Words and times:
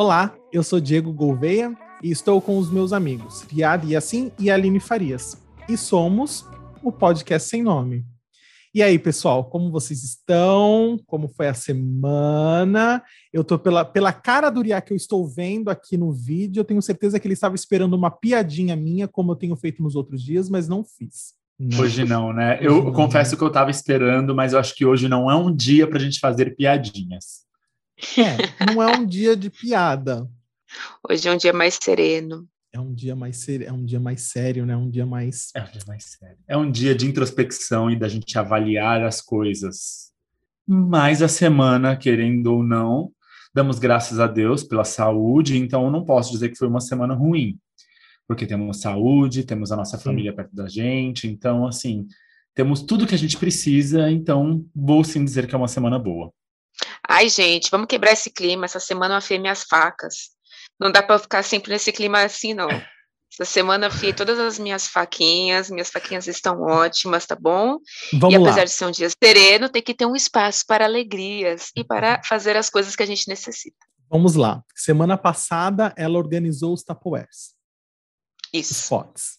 Olá, 0.00 0.32
eu 0.52 0.62
sou 0.62 0.78
Diego 0.78 1.12
Gouveia 1.12 1.76
e 2.00 2.12
estou 2.12 2.40
com 2.40 2.56
os 2.56 2.70
meus 2.70 2.92
amigos 2.92 3.42
Riad 3.50 3.84
Yassin 3.84 4.30
e 4.38 4.48
Aline 4.48 4.78
Farias. 4.78 5.36
E 5.68 5.76
somos 5.76 6.46
o 6.84 6.92
Podcast 6.92 7.48
Sem 7.48 7.64
Nome. 7.64 8.06
E 8.72 8.80
aí, 8.80 8.96
pessoal, 8.96 9.50
como 9.50 9.72
vocês 9.72 10.04
estão? 10.04 11.00
Como 11.04 11.28
foi 11.28 11.48
a 11.48 11.54
semana? 11.54 13.02
Eu 13.32 13.42
tô 13.42 13.58
pela, 13.58 13.84
pela 13.84 14.12
cara 14.12 14.50
do 14.50 14.60
Uriah 14.60 14.80
que 14.80 14.92
eu 14.92 14.96
estou 14.96 15.26
vendo 15.26 15.68
aqui 15.68 15.96
no 15.96 16.12
vídeo, 16.12 16.60
eu 16.60 16.64
tenho 16.64 16.80
certeza 16.80 17.18
que 17.18 17.26
ele 17.26 17.34
estava 17.34 17.56
esperando 17.56 17.94
uma 17.94 18.08
piadinha 18.12 18.76
minha, 18.76 19.08
como 19.08 19.32
eu 19.32 19.36
tenho 19.36 19.56
feito 19.56 19.82
nos 19.82 19.96
outros 19.96 20.22
dias, 20.22 20.48
mas 20.48 20.68
não 20.68 20.84
fiz. 20.84 21.34
Não. 21.58 21.80
Hoje 21.80 22.04
não, 22.04 22.32
né? 22.32 22.56
eu 22.62 22.84
não. 22.84 22.92
confesso 22.92 23.36
que 23.36 23.42
eu 23.42 23.48
estava 23.48 23.68
esperando, 23.68 24.32
mas 24.32 24.52
eu 24.52 24.60
acho 24.60 24.76
que 24.76 24.86
hoje 24.86 25.08
não 25.08 25.28
é 25.28 25.34
um 25.34 25.52
dia 25.52 25.88
para 25.88 25.98
a 25.98 26.00
gente 26.00 26.20
fazer 26.20 26.54
piadinhas. 26.54 27.47
É, 28.16 28.64
não 28.72 28.82
é 28.82 28.96
um 28.96 29.04
dia 29.04 29.36
de 29.36 29.50
piada. 29.50 30.28
Hoje 31.08 31.28
é 31.28 31.32
um 31.32 31.36
dia 31.36 31.52
mais 31.52 31.78
sereno. 31.80 32.48
É 32.72 32.78
um 32.78 32.94
dia 32.94 33.16
mais 33.16 33.38
ser... 33.38 33.62
é 33.62 33.72
um 33.72 33.84
dia 33.84 33.98
mais 33.98 34.22
sério, 34.22 34.66
né? 34.66 34.76
Um 34.76 34.90
dia 34.90 35.06
mais 35.06 35.50
É 35.54 35.62
um 35.62 35.70
dia 35.70 35.82
mais 35.86 36.04
sério. 36.04 36.38
É 36.46 36.56
um 36.56 36.70
dia 36.70 36.94
de 36.94 37.06
introspecção 37.06 37.90
e 37.90 37.98
da 37.98 38.08
gente 38.08 38.38
avaliar 38.38 39.02
as 39.02 39.20
coisas. 39.20 40.12
Mas 40.66 41.22
a 41.22 41.28
semana, 41.28 41.96
querendo 41.96 42.48
ou 42.48 42.62
não, 42.62 43.10
damos 43.54 43.78
graças 43.78 44.20
a 44.20 44.26
Deus 44.26 44.62
pela 44.62 44.84
saúde, 44.84 45.56
então 45.56 45.84
eu 45.84 45.90
não 45.90 46.04
posso 46.04 46.30
dizer 46.30 46.50
que 46.50 46.58
foi 46.58 46.68
uma 46.68 46.80
semana 46.80 47.14
ruim. 47.14 47.58
Porque 48.26 48.46
temos 48.46 48.80
saúde, 48.80 49.44
temos 49.44 49.72
a 49.72 49.76
nossa 49.76 49.96
sim. 49.96 50.04
família 50.04 50.34
perto 50.34 50.54
da 50.54 50.68
gente, 50.68 51.26
então 51.26 51.66
assim, 51.66 52.06
temos 52.54 52.82
tudo 52.82 53.06
que 53.06 53.14
a 53.14 53.18
gente 53.18 53.38
precisa, 53.38 54.10
então 54.10 54.64
vou 54.74 55.02
sim 55.02 55.24
dizer 55.24 55.46
que 55.46 55.54
é 55.54 55.58
uma 55.58 55.68
semana 55.68 55.98
boa. 55.98 56.30
Ai, 57.08 57.28
gente, 57.30 57.70
vamos 57.70 57.86
quebrar 57.86 58.12
esse 58.12 58.30
clima. 58.30 58.66
Essa 58.66 58.78
semana 58.78 59.14
eu 59.14 59.18
afiei 59.18 59.40
minhas 59.40 59.62
facas. 59.62 60.30
Não 60.78 60.92
dá 60.92 61.02
para 61.02 61.18
ficar 61.18 61.42
sempre 61.42 61.72
nesse 61.72 61.90
clima 61.90 62.22
assim, 62.22 62.52
não. 62.52 62.68
Essa 63.32 63.44
semana 63.44 63.86
eu 63.86 63.90
afiei 63.90 64.12
todas 64.12 64.38
as 64.38 64.58
minhas 64.58 64.86
faquinhas, 64.86 65.70
minhas 65.70 65.90
faquinhas 65.90 66.26
estão 66.26 66.62
ótimas, 66.62 67.26
tá 67.26 67.36
bom? 67.36 67.78
Vamos 68.12 68.34
e 68.34 68.36
apesar 68.36 68.58
lá. 68.58 68.64
de 68.64 68.70
ser 68.70 68.84
um 68.86 68.90
dia 68.90 69.08
sereno, 69.22 69.68
tem 69.68 69.82
que 69.82 69.94
ter 69.94 70.06
um 70.06 70.16
espaço 70.16 70.64
para 70.66 70.84
alegrias 70.84 71.70
e 71.76 71.84
para 71.84 72.20
fazer 72.24 72.56
as 72.56 72.68
coisas 72.68 72.94
que 72.94 73.02
a 73.02 73.06
gente 73.06 73.28
necessita. 73.28 73.76
Vamos 74.10 74.34
lá. 74.34 74.62
Semana 74.74 75.16
passada 75.16 75.94
ela 75.96 76.18
organizou 76.18 76.72
os 76.72 76.82
Tupperwares. 76.82 77.54
Isso. 78.52 78.72
Os 78.72 78.88
potes. 78.88 79.38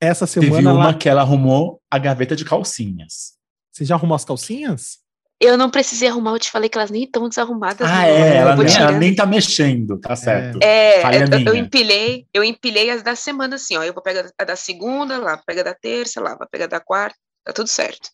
Essa 0.00 0.26
semana 0.26 0.56
Teve 0.56 0.68
uma 0.68 0.84
ela... 0.84 0.94
que 0.94 1.08
ela 1.08 1.20
arrumou 1.20 1.80
a 1.90 1.98
gaveta 1.98 2.34
de 2.34 2.44
calcinhas. 2.44 3.34
Você 3.70 3.84
já 3.84 3.94
arrumou 3.94 4.16
as 4.16 4.24
calcinhas? 4.24 5.03
Eu 5.40 5.58
não 5.58 5.68
precisei 5.68 6.08
arrumar, 6.08 6.30
eu 6.32 6.38
te 6.38 6.50
falei 6.50 6.68
que 6.68 6.78
elas 6.78 6.90
nem 6.90 7.04
estão 7.04 7.28
desarrumadas. 7.28 7.86
Ah, 7.88 8.02
não. 8.02 8.08
é, 8.08 8.36
ela 8.36 8.50
Eu 8.52 8.56
vou 8.56 8.64
nem, 8.64 8.76
ela 8.76 8.92
nem 8.92 9.14
tá 9.14 9.26
mexendo, 9.26 9.98
tá 10.00 10.14
certo. 10.16 10.58
É, 10.62 11.00
Falha 11.02 11.24
eu, 11.30 11.46
eu 11.46 11.54
empilhei, 11.56 12.26
eu 12.32 12.44
empilhei 12.44 12.88
as 12.90 13.02
da 13.02 13.14
semana 13.16 13.56
assim, 13.56 13.76
ó. 13.76 13.82
Eu 13.82 13.92
vou 13.92 14.02
pegar 14.02 14.30
a 14.38 14.44
da 14.44 14.56
segunda, 14.56 15.18
lá, 15.18 15.36
pega 15.44 15.62
da 15.64 15.74
terça, 15.74 16.20
lá, 16.20 16.34
vai 16.36 16.46
pegar 16.50 16.66
da 16.68 16.80
quarta, 16.80 17.16
tá 17.44 17.52
tudo 17.52 17.66
certo. 17.68 18.08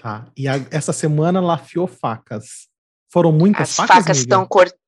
Tá. 0.00 0.26
E 0.36 0.46
a- 0.46 0.60
essa 0.70 0.92
semana 0.92 1.38
ela 1.38 1.54
afiou 1.54 1.86
facas. 1.86 2.68
Foram 3.10 3.32
muitas 3.32 3.70
As 3.70 3.76
facas, 3.76 3.96
facas 3.96 4.06
amiga? 4.18 4.20
estão 4.22 4.46
cortadas. 4.46 4.81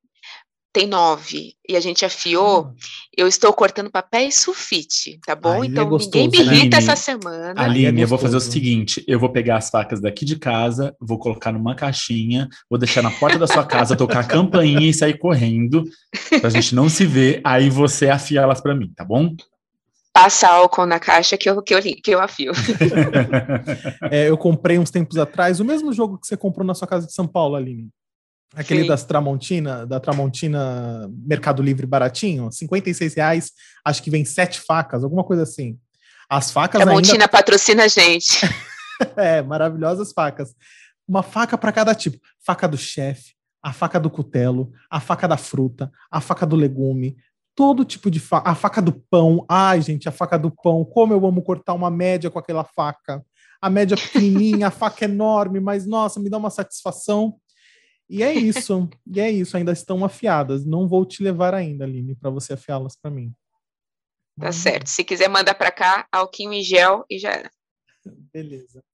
Tem 0.74 0.88
nove. 0.88 1.54
E 1.68 1.76
a 1.76 1.80
gente 1.80 2.04
afiou. 2.04 2.74
Eu 3.16 3.28
estou 3.28 3.52
cortando 3.52 3.92
papéis 3.92 4.40
sulfite, 4.40 5.20
tá 5.24 5.36
bom? 5.36 5.62
Aí 5.62 5.62
é 5.62 5.66
então 5.66 5.88
gostoso, 5.88 6.24
ninguém 6.24 6.28
me 6.28 6.50
né? 6.50 6.56
irrita 6.56 6.78
Aline, 6.78 6.90
essa 6.90 7.00
semana. 7.00 7.54
Aline, 7.56 8.00
é 8.00 8.02
eu 8.02 8.08
vou 8.08 8.18
fazer 8.18 8.36
o 8.36 8.40
seguinte: 8.40 9.04
eu 9.06 9.20
vou 9.20 9.30
pegar 9.30 9.58
as 9.58 9.70
facas 9.70 10.00
daqui 10.00 10.24
de 10.24 10.34
casa, 10.34 10.92
vou 11.00 11.16
colocar 11.16 11.52
numa 11.52 11.76
caixinha, 11.76 12.48
vou 12.68 12.76
deixar 12.76 13.02
na 13.02 13.10
porta 13.12 13.38
da 13.38 13.46
sua 13.46 13.64
casa, 13.64 13.94
tocar 13.94 14.18
a 14.18 14.26
campainha 14.26 14.90
e 14.90 14.92
sair 14.92 15.16
correndo, 15.16 15.84
pra 16.40 16.50
gente 16.50 16.74
não 16.74 16.88
se 16.88 17.06
ver. 17.06 17.40
Aí 17.44 17.70
você 17.70 18.08
afia 18.08 18.40
elas 18.40 18.60
pra 18.60 18.74
mim, 18.74 18.92
tá 18.96 19.04
bom? 19.04 19.32
Passa 20.12 20.48
álcool 20.48 20.86
na 20.86 20.98
caixa 20.98 21.36
que 21.36 21.48
eu, 21.48 21.62
que 21.62 21.72
eu, 21.72 21.80
que 21.80 22.10
eu 22.10 22.20
afio. 22.20 22.52
É, 24.10 24.28
eu 24.28 24.36
comprei 24.36 24.76
uns 24.76 24.90
tempos 24.90 25.16
atrás 25.18 25.60
o 25.60 25.64
mesmo 25.64 25.92
jogo 25.92 26.18
que 26.18 26.26
você 26.26 26.36
comprou 26.36 26.66
na 26.66 26.74
sua 26.74 26.88
casa 26.88 27.06
de 27.06 27.12
São 27.12 27.28
Paulo, 27.28 27.54
Aline. 27.54 27.90
Aquele 28.56 28.82
Sim. 28.82 28.88
das 28.88 29.04
Tramontina, 29.04 29.86
da 29.86 29.98
Tramontina 29.98 31.10
Mercado 31.26 31.62
Livre 31.62 31.86
baratinho, 31.86 32.50
56 32.52 33.14
reais, 33.14 33.52
acho 33.84 34.02
que 34.02 34.10
vem 34.10 34.24
sete 34.24 34.60
facas, 34.60 35.02
alguma 35.02 35.24
coisa 35.24 35.42
assim. 35.42 35.78
As 36.28 36.50
facas 36.50 36.80
A 36.80 36.90
ainda 36.90 37.28
patrocina 37.28 37.84
a 37.84 37.88
gente. 37.88 38.40
É, 39.16 39.42
maravilhosas 39.42 40.12
facas. 40.12 40.54
Uma 41.06 41.24
faca 41.24 41.58
para 41.58 41.72
cada 41.72 41.92
tipo. 41.96 42.16
Faca 42.46 42.68
do 42.68 42.78
chefe, 42.78 43.34
a 43.60 43.72
faca 43.72 43.98
do 43.98 44.08
cutelo, 44.08 44.72
a 44.88 45.00
faca 45.00 45.26
da 45.26 45.36
fruta, 45.36 45.90
a 46.08 46.20
faca 46.20 46.46
do 46.46 46.54
legume, 46.54 47.16
todo 47.54 47.84
tipo 47.84 48.10
de 48.10 48.20
faca. 48.20 48.50
A 48.50 48.54
faca 48.54 48.80
do 48.80 48.92
pão. 48.92 49.44
Ai, 49.48 49.80
gente, 49.80 50.08
a 50.08 50.12
faca 50.12 50.38
do 50.38 50.50
pão. 50.50 50.84
Como 50.84 51.12
eu 51.12 51.26
amo 51.26 51.42
cortar 51.42 51.74
uma 51.74 51.90
média 51.90 52.30
com 52.30 52.38
aquela 52.38 52.64
faca. 52.64 53.20
A 53.60 53.68
média 53.68 53.96
pequenininha, 53.96 54.68
a 54.68 54.70
faca 54.70 55.06
enorme, 55.06 55.58
mas 55.58 55.86
nossa, 55.86 56.20
me 56.20 56.30
dá 56.30 56.38
uma 56.38 56.50
satisfação. 56.50 57.34
E 58.14 58.22
é 58.22 58.32
isso. 58.32 58.88
E 59.04 59.20
é 59.20 59.28
isso, 59.28 59.56
ainda 59.56 59.72
estão 59.72 60.04
afiadas. 60.04 60.64
Não 60.64 60.86
vou 60.86 61.04
te 61.04 61.20
levar 61.20 61.52
ainda, 61.52 61.84
Aline, 61.84 62.14
para 62.14 62.30
você 62.30 62.52
afiá-las 62.52 62.94
para 62.94 63.10
mim. 63.10 63.34
Tá 64.38 64.52
certo. 64.52 64.88
Se 64.88 65.02
quiser 65.02 65.28
mandar 65.28 65.56
pra 65.56 65.72
cá, 65.72 66.06
alquinho 66.12 66.52
e 66.52 66.62
gel 66.62 67.04
e 67.10 67.18
já 67.18 67.32
era. 67.32 67.50
Beleza. 68.32 68.84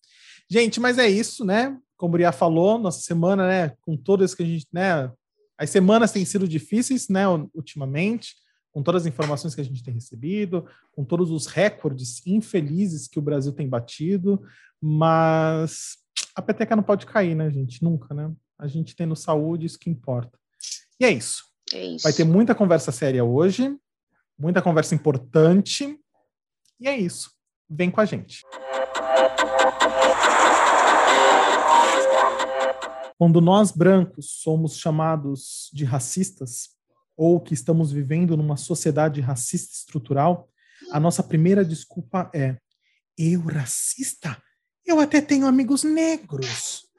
Gente, 0.49 0.81
mas 0.81 0.97
é 0.97 1.07
isso, 1.07 1.45
né? 1.45 1.79
Como 1.99 2.15
o 2.15 2.17
Uriah 2.17 2.33
falou, 2.33 2.79
nossa 2.79 3.03
semana, 3.03 3.47
né? 3.47 3.77
Com 3.83 3.95
todas 3.95 4.35
que 4.35 4.43
a 4.43 4.47
gente, 4.47 4.67
né? 4.73 5.13
As 5.59 5.69
semanas 5.69 6.13
têm 6.13 6.25
sido 6.25 6.49
difíceis, 6.49 7.11
né? 7.11 7.29
Ultimamente, 7.55 8.37
com 8.73 8.83
todas 8.83 9.03
as 9.03 9.07
informações 9.07 9.55
que 9.55 9.61
a 9.61 9.65
gente 9.65 9.85
tem 9.85 9.93
recebido, 9.93 10.67
com 10.93 11.05
todos 11.05 11.31
os 11.31 11.47
recordes 11.47 12.27
infelizes 12.27 13.07
que 13.07 13.19
o 13.19 13.23
Brasil 13.23 13.53
tem 13.53 13.69
batido, 13.69 14.43
mas 14.81 15.99
a 16.35 16.41
peteca 16.41 16.75
não 16.75 16.83
pode 16.83 17.05
cair, 17.05 17.35
né, 17.35 17.51
gente? 17.51 17.85
Nunca, 17.85 18.15
né? 18.15 18.33
A 18.61 18.67
gente 18.67 18.95
tendo 18.95 19.17
saúde, 19.17 19.65
isso 19.65 19.79
que 19.79 19.89
importa. 19.89 20.39
E 21.01 21.05
é 21.07 21.11
isso. 21.11 21.45
É 21.73 21.83
isso. 21.83 22.03
Vai 22.03 22.13
ter 22.13 22.25
muita 22.25 22.55
conversa 22.55 22.93
séria 22.93 23.25
hoje, 23.25 23.75
muita 24.39 24.61
conversa 24.61 24.95
importante. 24.95 25.99
E 26.79 26.87
é 26.87 26.95
isso. 26.95 27.31
Vem 27.69 27.91
com 27.91 28.03
a 28.03 28.05
gente. 28.05 28.43
Quando 33.17 33.41
nós 33.41 33.71
brancos 33.71 34.41
somos 34.43 34.77
chamados 34.77 35.71
de 35.73 35.87
racistas, 35.87 36.71
ou 37.17 37.41
que 37.41 37.55
estamos 37.55 37.91
vivendo 37.91 38.37
numa 38.37 38.59
sociedade 38.59 39.23
racista 39.23 39.73
estrutural, 39.75 40.51
a 40.93 41.01
nossa 41.01 41.23
primeira 41.23 41.65
desculpa 41.65 42.31
é: 42.35 42.59
eu 43.17 43.41
racista? 43.41 44.37
Eu 44.85 45.01
até 45.01 45.23
tenho 45.23 45.47
amigos 45.47 45.83
negros. 45.83 46.90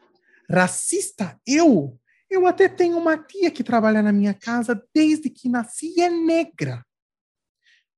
Racista? 0.52 1.40
Eu? 1.48 1.98
Eu 2.30 2.46
até 2.46 2.68
tenho 2.68 2.98
uma 2.98 3.18
tia 3.18 3.50
que 3.50 3.64
trabalha 3.64 4.02
na 4.02 4.12
minha 4.12 4.34
casa 4.34 4.82
desde 4.94 5.30
que 5.30 5.50
nasci 5.50 5.94
e 5.98 6.02
é 6.02 6.10
negra. 6.10 6.86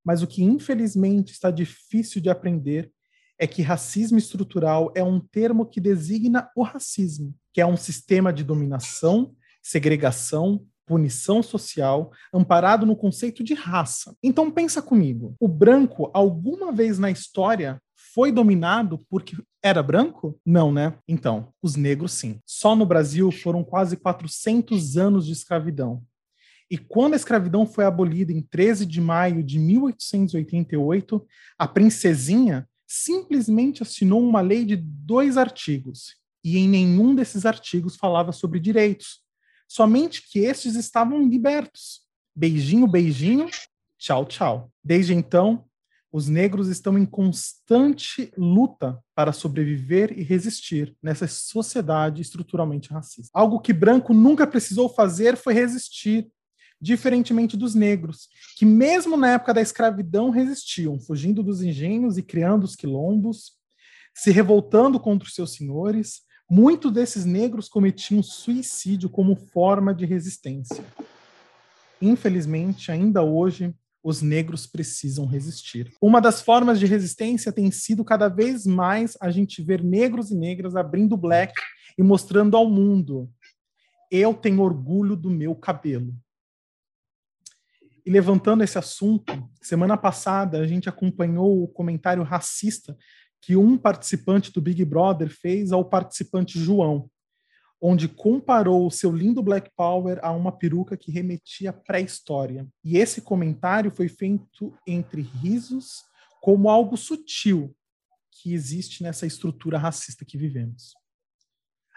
Mas 0.03 0.21
o 0.21 0.27
que 0.27 0.43
infelizmente 0.43 1.31
está 1.31 1.49
difícil 1.49 2.21
de 2.21 2.29
aprender 2.29 2.91
é 3.39 3.47
que 3.47 3.61
racismo 3.61 4.17
estrutural 4.17 4.91
é 4.95 5.03
um 5.03 5.19
termo 5.19 5.65
que 5.65 5.81
designa 5.81 6.49
o 6.55 6.61
racismo, 6.61 7.33
que 7.53 7.61
é 7.61 7.65
um 7.65 7.77
sistema 7.77 8.31
de 8.31 8.43
dominação, 8.43 9.35
segregação, 9.61 10.65
punição 10.85 11.41
social, 11.41 12.11
amparado 12.33 12.85
no 12.85 12.95
conceito 12.95 13.43
de 13.43 13.53
raça. 13.53 14.15
Então 14.21 14.51
pensa 14.51 14.81
comigo, 14.81 15.35
o 15.39 15.47
branco 15.47 16.11
alguma 16.13 16.71
vez 16.71 16.99
na 16.99 17.09
história 17.09 17.81
foi 18.13 18.31
dominado 18.31 19.05
porque 19.09 19.35
era 19.63 19.81
branco? 19.81 20.37
Não, 20.45 20.71
né? 20.71 20.93
Então, 21.07 21.53
os 21.61 21.77
negros 21.77 22.11
sim. 22.11 22.39
Só 22.45 22.75
no 22.75 22.85
Brasil 22.85 23.31
foram 23.31 23.63
quase 23.63 23.95
400 23.95 24.97
anos 24.97 25.25
de 25.25 25.31
escravidão. 25.31 26.03
E 26.69 26.77
quando 26.77 27.13
a 27.13 27.15
escravidão 27.15 27.65
foi 27.65 27.85
abolida 27.85 28.33
em 28.33 28.41
13 28.41 28.85
de 28.85 28.99
maio 28.99 29.41
de 29.41 29.57
1888, 29.59 31.25
a 31.57 31.67
princesinha 31.67 32.67
simplesmente 32.85 33.81
assinou 33.81 34.21
uma 34.21 34.41
lei 34.41 34.65
de 34.65 34.75
dois 34.75 35.37
artigos, 35.37 36.15
e 36.43 36.57
em 36.57 36.67
nenhum 36.67 37.15
desses 37.15 37.45
artigos 37.45 37.95
falava 37.95 38.31
sobre 38.31 38.59
direitos, 38.59 39.21
somente 39.67 40.27
que 40.29 40.39
estes 40.39 40.75
estavam 40.75 41.21
libertos. 41.27 42.01
Beijinho, 42.35 42.87
beijinho, 42.87 43.47
tchau, 43.97 44.25
tchau. 44.25 44.71
Desde 44.83 45.13
então, 45.13 45.65
os 46.13 46.29
negros 46.29 46.67
estão 46.67 46.95
em 46.95 47.07
constante 47.07 48.31
luta 48.37 48.99
para 49.15 49.33
sobreviver 49.33 50.13
e 50.15 50.21
resistir 50.21 50.95
nessa 51.01 51.27
sociedade 51.27 52.21
estruturalmente 52.21 52.93
racista. 52.93 53.31
Algo 53.33 53.59
que 53.59 53.73
branco 53.73 54.13
nunca 54.13 54.45
precisou 54.45 54.87
fazer 54.87 55.35
foi 55.35 55.55
resistir, 55.55 56.29
diferentemente 56.79 57.57
dos 57.57 57.73
negros, 57.73 58.27
que 58.55 58.63
mesmo 58.63 59.17
na 59.17 59.31
época 59.31 59.55
da 59.55 59.61
escravidão 59.61 60.29
resistiam, 60.29 60.99
fugindo 60.99 61.41
dos 61.41 61.63
engenhos 61.63 62.15
e 62.15 62.21
criando 62.21 62.63
os 62.63 62.75
quilombos, 62.75 63.53
se 64.13 64.29
revoltando 64.29 64.99
contra 64.99 65.27
os 65.27 65.33
seus 65.33 65.53
senhores. 65.53 66.21
Muitos 66.47 66.91
desses 66.91 67.25
negros 67.25 67.67
cometiam 67.67 68.21
suicídio 68.21 69.09
como 69.09 69.35
forma 69.35 69.95
de 69.95 70.05
resistência. 70.05 70.85
Infelizmente, 71.99 72.91
ainda 72.91 73.23
hoje, 73.23 73.73
os 74.03 74.21
negros 74.21 74.67
precisam 74.67 75.25
resistir. 75.25 75.93
Uma 76.01 76.19
das 76.19 76.41
formas 76.41 76.79
de 76.79 76.85
resistência 76.85 77.51
tem 77.53 77.71
sido 77.71 78.03
cada 78.03 78.27
vez 78.27 78.65
mais 78.65 79.17
a 79.21 79.31
gente 79.31 79.61
ver 79.61 79.81
negros 79.81 80.29
e 80.29 80.35
negras 80.35 80.75
abrindo 80.75 81.15
black 81.15 81.53
e 81.97 82.03
mostrando 82.03 82.57
ao 82.57 82.69
mundo: 82.69 83.31
eu 84.11 84.33
tenho 84.33 84.61
orgulho 84.61 85.15
do 85.15 85.29
meu 85.29 85.55
cabelo. 85.55 86.13
E 88.05 88.11
levantando 88.11 88.63
esse 88.63 88.77
assunto, 88.77 89.49
semana 89.61 89.95
passada 89.95 90.59
a 90.59 90.67
gente 90.67 90.89
acompanhou 90.89 91.63
o 91.63 91.67
comentário 91.69 92.21
racista 92.21 92.97
que 93.41 93.55
um 93.55 93.77
participante 93.77 94.51
do 94.51 94.61
Big 94.61 94.83
Brother 94.83 95.29
fez 95.29 95.71
ao 95.71 95.85
participante 95.85 96.59
João, 96.59 97.09
onde 97.85 98.07
comparou 98.07 98.87
o 98.87 98.91
seu 98.91 99.11
lindo 99.11 99.43
Black 99.43 99.69
Power 99.75 100.17
a 100.23 100.31
uma 100.31 100.53
peruca 100.53 100.95
que 100.95 101.11
remetia 101.11 101.71
à 101.71 101.73
pré-história. 101.73 102.65
E 102.81 102.97
esse 102.97 103.21
comentário 103.21 103.91
foi 103.91 104.07
feito 104.07 104.73
entre 104.87 105.21
risos, 105.21 106.05
como 106.41 106.69
algo 106.69 106.95
sutil 106.95 107.75
que 108.31 108.53
existe 108.53 109.03
nessa 109.03 109.25
estrutura 109.25 109.77
racista 109.77 110.23
que 110.23 110.37
vivemos. 110.37 110.93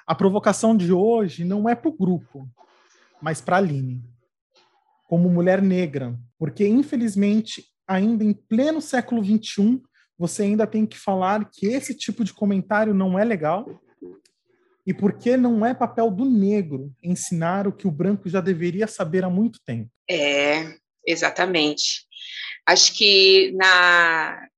A 0.05 0.15
provocação 0.15 0.77
de 0.77 0.93
hoje 0.93 1.45
não 1.45 1.69
é 1.69 1.75
para 1.77 1.89
o 1.89 1.97
grupo, 1.97 2.49
mas 3.23 3.41
para 3.41 3.57
a 3.57 3.59
Aline 3.61 4.05
como 5.09 5.31
mulher 5.31 5.63
negra, 5.63 6.19
porque 6.37 6.67
infelizmente 6.67 7.65
ainda 7.87 8.25
em 8.25 8.33
pleno 8.33 8.81
século 8.81 9.25
XXI 9.25 9.81
você 10.19 10.43
ainda 10.43 10.67
tem 10.67 10.85
que 10.85 10.99
falar 10.99 11.49
que 11.51 11.67
esse 11.67 11.95
tipo 11.95 12.25
de 12.25 12.35
comentário 12.35 12.93
não 12.93 13.17
é 13.19 13.25
legal 13.25 13.81
e 14.87 14.95
porque 14.95 15.37
não 15.37 15.67
é 15.67 15.75
papel 15.75 16.11
do 16.11 16.25
negro 16.25 16.95
ensinar 17.03 17.67
o 17.67 17.73
que 17.73 17.89
o 17.89 17.91
branco 17.91 18.29
já 18.29 18.41
deveria 18.41 18.87
saber 18.87 19.25
há 19.25 19.31
muito 19.31 19.59
tempo. 19.65 19.91
É, 20.09 20.77
exatamente. 21.05 22.07
Acho 22.65 22.95
que 22.95 23.53
na 23.53 24.49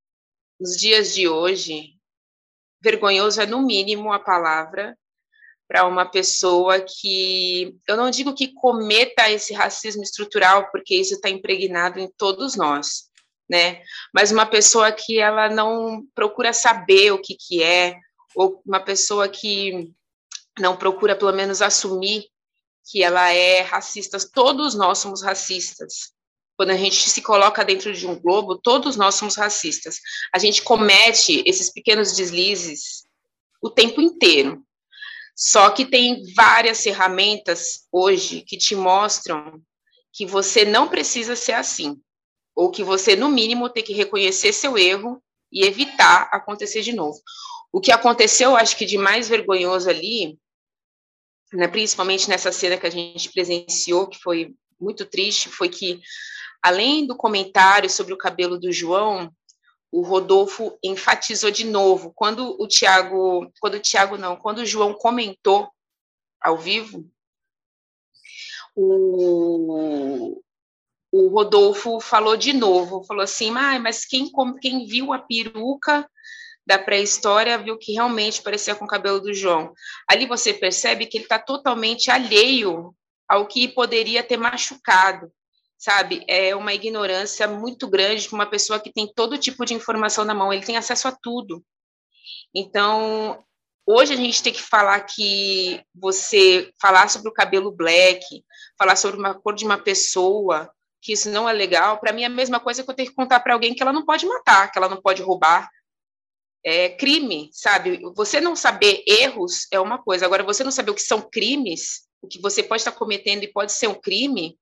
nos 0.60 0.76
dias 0.76 1.14
de 1.14 1.28
hoje, 1.28 1.92
vergonhoso 2.82 3.40
é 3.40 3.46
no 3.46 3.64
mínimo 3.64 4.12
a 4.12 4.18
palavra 4.18 4.96
para 5.68 5.86
uma 5.86 6.04
pessoa 6.04 6.80
que, 6.80 7.76
eu 7.86 7.96
não 7.96 8.10
digo 8.10 8.34
que 8.34 8.54
cometa 8.54 9.30
esse 9.30 9.52
racismo 9.52 10.02
estrutural, 10.02 10.70
porque 10.72 10.96
isso 10.96 11.14
está 11.14 11.28
impregnado 11.28 12.00
em 12.00 12.10
todos 12.16 12.56
nós, 12.56 13.04
né? 13.48 13.82
Mas 14.12 14.32
uma 14.32 14.46
pessoa 14.46 14.90
que 14.90 15.20
ela 15.20 15.48
não 15.48 16.02
procura 16.14 16.52
saber 16.52 17.12
o 17.12 17.20
que, 17.20 17.36
que 17.38 17.62
é, 17.62 17.96
ou 18.34 18.62
uma 18.66 18.80
pessoa 18.80 19.28
que 19.28 19.92
não 20.60 20.76
procura, 20.76 21.16
pelo 21.16 21.32
menos, 21.32 21.62
assumir 21.62 22.26
que 22.90 23.02
ela 23.02 23.30
é 23.30 23.60
racista. 23.60 24.18
Todos 24.32 24.74
nós 24.74 24.98
somos 24.98 25.22
racistas. 25.22 26.12
Quando 26.56 26.70
a 26.70 26.76
gente 26.76 27.08
se 27.08 27.22
coloca 27.22 27.64
dentro 27.64 27.92
de 27.92 28.06
um 28.06 28.18
globo, 28.18 28.58
todos 28.58 28.96
nós 28.96 29.14
somos 29.14 29.36
racistas. 29.36 30.00
A 30.32 30.38
gente 30.38 30.62
comete 30.62 31.42
esses 31.46 31.70
pequenos 31.70 32.16
deslizes 32.16 33.04
o 33.62 33.70
tempo 33.70 34.00
inteiro. 34.00 34.62
Só 35.36 35.70
que 35.70 35.84
tem 35.84 36.24
várias 36.34 36.82
ferramentas 36.82 37.86
hoje 37.92 38.42
que 38.42 38.56
te 38.56 38.74
mostram 38.74 39.62
que 40.12 40.26
você 40.26 40.64
não 40.64 40.88
precisa 40.88 41.36
ser 41.36 41.52
assim, 41.52 41.96
ou 42.56 42.72
que 42.72 42.82
você, 42.82 43.14
no 43.14 43.28
mínimo, 43.28 43.68
tem 43.68 43.84
que 43.84 43.92
reconhecer 43.92 44.52
seu 44.52 44.76
erro 44.76 45.22
e 45.52 45.64
evitar 45.64 46.28
acontecer 46.32 46.82
de 46.82 46.92
novo. 46.92 47.20
O 47.70 47.80
que 47.80 47.92
aconteceu, 47.92 48.56
acho 48.56 48.76
que 48.76 48.84
de 48.84 48.98
mais 48.98 49.28
vergonhoso 49.28 49.88
ali, 49.88 50.36
né, 51.52 51.68
principalmente 51.68 52.28
nessa 52.28 52.52
cena 52.52 52.76
que 52.76 52.86
a 52.86 52.90
gente 52.90 53.30
presenciou, 53.30 54.08
que 54.08 54.18
foi 54.18 54.54
muito 54.80 55.04
triste, 55.06 55.48
foi 55.48 55.68
que, 55.68 56.00
além 56.62 57.06
do 57.06 57.16
comentário 57.16 57.88
sobre 57.88 58.12
o 58.12 58.18
cabelo 58.18 58.58
do 58.58 58.72
João, 58.72 59.32
o 59.90 60.02
Rodolfo 60.02 60.78
enfatizou 60.82 61.50
de 61.50 61.64
novo. 61.64 62.12
Quando 62.14 62.56
o 62.60 62.66
Tiago, 62.66 63.50
quando 63.60 63.74
o 63.74 63.80
Tiago 63.80 64.16
não, 64.16 64.36
quando 64.36 64.58
o 64.58 64.66
João 64.66 64.92
comentou 64.94 65.68
ao 66.40 66.58
vivo, 66.58 67.10
o, 68.76 70.40
o 71.10 71.28
Rodolfo 71.28 72.00
falou 72.00 72.36
de 72.36 72.52
novo, 72.52 73.02
falou 73.04 73.22
assim, 73.22 73.50
ah, 73.56 73.78
mas 73.80 74.04
quem, 74.04 74.30
quem 74.60 74.86
viu 74.86 75.12
a 75.12 75.18
peruca 75.18 76.08
da 76.68 76.78
pré-história 76.78 77.56
viu 77.56 77.78
que 77.78 77.94
realmente 77.94 78.42
parecia 78.42 78.74
com 78.74 78.84
o 78.84 78.88
cabelo 78.88 79.20
do 79.20 79.32
João. 79.32 79.72
Ali 80.06 80.26
você 80.26 80.52
percebe 80.52 81.06
que 81.06 81.16
ele 81.16 81.24
está 81.24 81.38
totalmente 81.38 82.10
alheio 82.10 82.94
ao 83.26 83.46
que 83.46 83.66
poderia 83.66 84.22
ter 84.22 84.36
machucado 84.36 85.32
sabe? 85.80 86.24
É 86.26 86.56
uma 86.56 86.74
ignorância 86.74 87.46
muito 87.46 87.86
grande 87.86 88.28
para 88.28 88.34
uma 88.34 88.50
pessoa 88.50 88.80
que 88.80 88.92
tem 88.92 89.06
todo 89.14 89.38
tipo 89.38 89.64
de 89.64 89.74
informação 89.74 90.24
na 90.24 90.34
mão, 90.34 90.52
ele 90.52 90.66
tem 90.66 90.76
acesso 90.76 91.06
a 91.06 91.12
tudo. 91.12 91.64
Então, 92.52 93.44
hoje 93.86 94.12
a 94.12 94.16
gente 94.16 94.42
tem 94.42 94.52
que 94.52 94.60
falar 94.60 94.98
que 95.02 95.80
você 95.94 96.72
falar 96.82 97.08
sobre 97.08 97.28
o 97.28 97.32
cabelo 97.32 97.70
black, 97.70 98.44
falar 98.76 98.96
sobre 98.96 99.20
uma 99.20 99.34
cor 99.34 99.54
de 99.54 99.64
uma 99.64 99.78
pessoa, 99.78 100.68
que 101.00 101.12
isso 101.12 101.30
não 101.30 101.48
é 101.48 101.52
legal, 101.52 102.00
para 102.00 102.12
mim 102.12 102.24
é 102.24 102.26
a 102.26 102.28
mesma 102.28 102.58
coisa 102.58 102.82
que 102.82 102.90
eu 102.90 102.94
tenho 102.94 103.10
que 103.10 103.14
contar 103.14 103.38
para 103.38 103.54
alguém 103.54 103.72
que 103.72 103.80
ela 103.80 103.92
não 103.92 104.04
pode 104.04 104.26
matar, 104.26 104.72
que 104.72 104.78
ela 104.78 104.88
não 104.88 105.00
pode 105.00 105.22
roubar. 105.22 105.70
É 106.64 106.90
crime, 106.90 107.50
sabe? 107.52 108.00
Você 108.16 108.40
não 108.40 108.56
saber 108.56 109.02
erros 109.06 109.66
é 109.72 109.78
uma 109.78 110.02
coisa, 110.02 110.26
agora 110.26 110.42
você 110.42 110.64
não 110.64 110.72
saber 110.72 110.90
o 110.90 110.94
que 110.94 111.02
são 111.02 111.22
crimes, 111.30 112.08
o 112.20 112.28
que 112.28 112.40
você 112.40 112.62
pode 112.62 112.80
estar 112.80 112.92
cometendo 112.92 113.44
e 113.44 113.52
pode 113.52 113.72
ser 113.72 113.86
um 113.86 113.94
crime, 113.94 114.58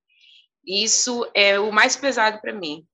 isso 0.65 1.29
é 1.33 1.59
o 1.59 1.71
mais 1.71 1.95
pesado 1.95 2.39
para 2.39 2.53
mim. 2.53 2.85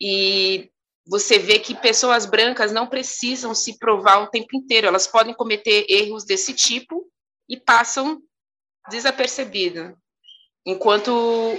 E 0.00 0.70
você 1.06 1.38
vê 1.38 1.58
que 1.58 1.74
pessoas 1.74 2.26
brancas 2.26 2.72
não 2.72 2.86
precisam 2.86 3.54
se 3.54 3.78
provar 3.78 4.18
o 4.22 4.28
tempo 4.28 4.56
inteiro, 4.56 4.86
elas 4.86 5.06
podem 5.06 5.34
cometer 5.34 5.86
erros 5.88 6.24
desse 6.24 6.52
tipo 6.52 7.10
e 7.48 7.56
passam 7.56 8.20
desapercebido, 8.90 9.96
enquanto 10.66 11.12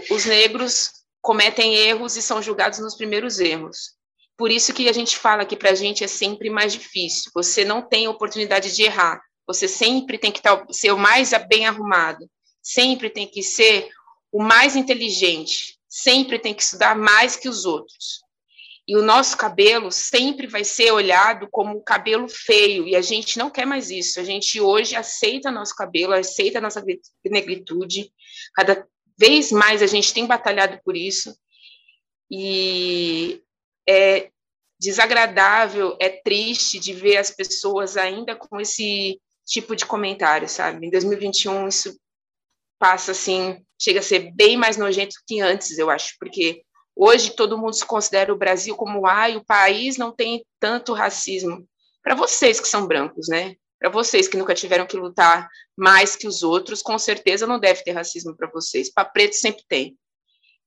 os 0.10 0.26
negros 0.26 0.92
cometem 1.22 1.76
erros 1.76 2.18
e 2.18 2.22
são 2.22 2.42
julgados 2.42 2.80
nos 2.80 2.96
primeiros 2.96 3.40
erros. 3.40 3.96
Por 4.38 4.52
isso 4.52 4.74
que 4.74 4.90
a 4.90 4.94
gente 4.94 5.18
fala 5.18 5.46
que 5.46 5.56
para 5.56 5.72
a 5.72 5.76
gente 5.76 6.04
é 6.04 6.08
sempre 6.08 6.50
mais 6.50 6.74
difícil. 6.74 7.32
Você 7.36 7.64
não 7.64 7.82
tem 7.82 8.08
oportunidade 8.08 8.76
de 8.76 8.84
errar. 8.84 9.22
Você 9.48 9.68
sempre 9.68 10.18
tem 10.18 10.32
que 10.32 10.42
ser 10.72 10.92
o 10.92 10.98
mais 10.98 11.32
bem 11.48 11.66
arrumado. 11.66 12.30
Sempre 12.62 13.10
tem 13.10 13.28
que 13.28 13.44
ser 13.44 13.90
o 14.32 14.42
mais 14.42 14.76
inteligente 14.76 15.78
sempre 15.94 16.40
tem 16.40 16.56
que 16.56 16.64
estudar 16.64 16.96
mais 16.96 17.36
que 17.36 17.48
os 17.48 17.66
outros. 17.66 18.24
E 18.88 18.98
o 18.98 19.04
nosso 19.04 19.38
cabelo 19.38 19.92
sempre 19.92 20.48
vai 20.48 20.64
ser 20.64 20.92
olhado 20.92 21.48
como 21.52 21.78
um 21.78 21.84
cabelo 21.84 22.28
feio, 22.28 22.88
e 22.88 22.96
a 22.96 23.02
gente 23.02 23.38
não 23.38 23.52
quer 23.52 23.66
mais 23.66 23.92
isso. 23.92 24.20
A 24.20 24.24
gente 24.24 24.60
hoje 24.60 24.96
aceita 24.96 25.52
nosso 25.52 25.76
cabelo, 25.76 26.14
aceita 26.14 26.60
nossa 26.60 26.84
negritude. 27.24 28.12
Cada 28.56 28.88
vez 29.16 29.52
mais 29.52 29.84
a 29.84 29.88
gente 29.88 30.12
tem 30.12 30.26
batalhado 30.26 30.80
por 30.84 30.98
isso. 30.98 31.38
E 32.30 33.40
é 33.88 34.30
desagradável, 34.80 35.96
é 36.00 36.10
triste 36.10 36.80
de 36.80 36.94
ver 36.94 37.18
as 37.18 37.32
pessoas 37.32 37.96
ainda 37.96 38.36
com 38.36 38.60
esse 38.60 39.20
tipo 39.46 39.76
de 39.76 39.86
comentário, 39.86 40.48
sabe? 40.48 40.88
Em 40.88 40.90
2021 40.90 41.68
isso 41.68 41.98
passa 42.80 43.12
assim, 43.12 43.64
chega 43.82 44.00
a 44.00 44.04
ser 44.04 44.32
bem 44.34 44.58
mais 44.58 44.76
nojento 44.76 45.16
que 45.26 45.40
antes, 45.40 45.78
eu 45.78 45.90
acho, 45.90 46.16
porque 46.20 46.64
hoje 46.96 47.36
todo 47.36 47.58
mundo 47.58 47.74
se 47.74 47.86
considera 47.86 48.34
o 48.34 48.38
Brasil 48.38 48.76
como 48.76 49.08
ai, 49.08 49.38
o 49.38 49.46
país 49.46 49.98
não 49.98 50.12
tem 50.12 50.46
tanto 50.60 50.94
racismo. 50.94 51.66
Para 52.02 52.16
vocês 52.16 52.60
que 52.60 52.68
são 52.68 52.86
brancos, 52.86 53.30
né? 53.30 53.56
Para 53.80 53.90
vocês 53.90 54.28
que 54.28 54.38
nunca 54.38 54.54
tiveram 54.54 54.86
que 54.86 54.98
lutar 54.98 55.50
mais 55.78 56.16
que 56.16 56.28
os 56.28 56.44
outros, 56.44 56.82
com 56.82 56.98
certeza 57.00 57.48
não 57.48 57.60
deve 57.60 57.84
ter 57.84 57.92
racismo 57.92 58.36
para 58.36 58.50
vocês. 58.50 58.92
Para 58.92 59.06
preto 59.06 59.34
sempre 59.36 59.64
tem. 59.68 59.98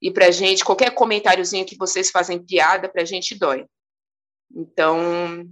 E 0.00 0.10
para 0.10 0.30
gente, 0.30 0.64
qualquer 0.64 0.90
comentáriozinho 0.94 1.64
que 1.64 1.76
vocês 1.76 2.10
fazem 2.10 2.44
piada, 2.44 2.88
para 2.88 3.04
gente 3.04 3.34
dói. 3.34 3.66
Então, 4.54 5.48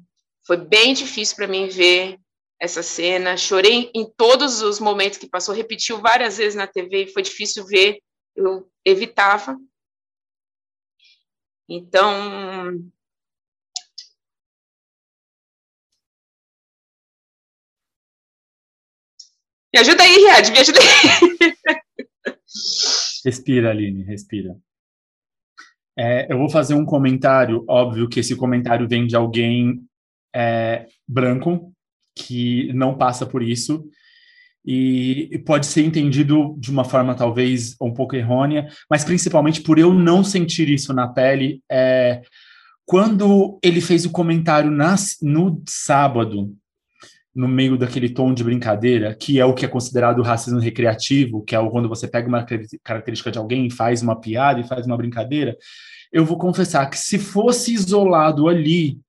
foi 0.47 0.57
bem 0.57 0.93
difícil 0.95 1.37
para 1.37 1.49
mim 1.49 1.69
ver 1.69 2.19
essa 2.61 2.83
cena. 2.83 3.37
Chorei 3.37 3.91
em 3.95 4.05
todos 4.17 4.63
os 4.63 4.79
momentos 4.79 5.19
que 5.19 5.29
passou, 5.29 5.55
repetiu 5.55 6.01
várias 6.01 6.37
vezes 6.37 6.55
na 6.55 6.67
TV, 6.67 7.07
foi 7.09 7.23
difícil 7.23 7.65
ver, 7.67 7.99
eu 8.37 8.71
evitava. 8.85 9.57
Então. 11.69 12.93
Me 19.73 19.81
ajuda 19.81 20.05
aí, 20.05 20.15
Riad, 20.15 20.51
me 20.53 20.59
ajuda 20.59 20.79
aí. 20.79 21.55
Respira, 23.25 23.71
Aline, 23.71 24.03
respira. 24.03 24.57
É, 25.97 26.31
eu 26.33 26.39
vou 26.39 26.51
fazer 26.51 26.75
um 26.75 26.85
comentário, 26.85 27.65
óbvio 27.69 28.09
que 28.09 28.21
esse 28.21 28.35
comentário 28.37 28.89
vem 28.89 29.07
de 29.07 29.17
alguém 29.17 29.81
é, 30.35 30.87
branco, 31.07 31.73
que 32.15 32.73
não 32.73 32.97
passa 32.97 33.25
por 33.25 33.43
isso. 33.43 33.89
e, 34.67 35.43
pode 35.47 35.67
ser 35.67 35.83
entendido 35.85 36.57
de 36.59 36.71
uma 36.71 36.85
forma 36.85 37.15
talvez 37.15 37.77
um 37.81 37.93
pouco 37.93 38.17
errônea, 38.17 38.69
mas 38.91 39.05
principalmente 39.05 39.61
por 39.61 39.79
eu 39.79 39.93
não 39.93 40.25
sentir 40.25 40.69
isso 40.69 40.93
na 40.95 41.07
pele. 41.09 41.63
É, 41.71 42.23
quando 42.87 43.59
ele 43.63 43.81
fez 43.81 44.05
o 44.05 44.11
comentário 44.11 44.71
na, 44.71 44.95
no 45.23 45.63
sábado, 45.69 46.55
no 47.35 47.49
meio 47.49 47.77
daquele 47.77 48.09
tom 48.09 48.33
de 48.33 48.45
brincadeira, 48.45 49.15
que 49.15 49.41
é 49.41 49.45
o 49.45 49.55
que 49.55 49.65
é 49.65 49.69
considerado 49.69 50.23
racismo 50.23 50.61
recreativo, 50.61 51.43
que 51.43 51.57
é 51.57 51.71
quando 51.71 51.89
você 51.89 52.07
pega 52.07 52.29
uma 52.29 52.47
característica 52.83 53.31
de 53.31 53.39
alguém, 53.39 53.69
faz 53.69 54.03
uma 54.03 54.21
piada 54.21 54.61
e 54.61 54.69
faz 54.69 54.87
uma 54.87 54.97
brincadeira, 54.97 55.57
eu 56.13 56.25
vou 56.25 56.39
confessar 56.39 56.89
que 56.89 56.99
se 56.99 57.19
fosse 57.19 57.75
isolado 57.75 58.49
ali, 58.49 59.01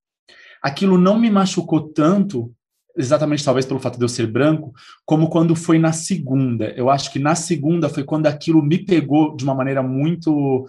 aquilo 0.61 0.97
não 0.97 1.19
me 1.19 1.29
machucou 1.29 1.89
tanto, 1.89 2.51
exatamente 2.97 3.45
talvez 3.45 3.65
pelo 3.65 3.79
fato 3.79 3.99
de 3.99 4.03
eu 4.03 4.09
ser 4.09 4.25
branco, 4.25 4.73
como 5.05 5.29
quando 5.29 5.55
foi 5.55 5.77
na 5.77 5.91
segunda. 5.91 6.69
Eu 6.75 6.89
acho 6.89 7.11
que 7.11 7.19
na 7.19 7.35
segunda 7.35 7.89
foi 7.89 8.03
quando 8.03 8.25
aquilo 8.25 8.63
me 8.63 8.79
pegou 8.79 9.35
de 9.35 9.43
uma 9.43 9.53
maneira 9.53 9.83
muito 9.83 10.67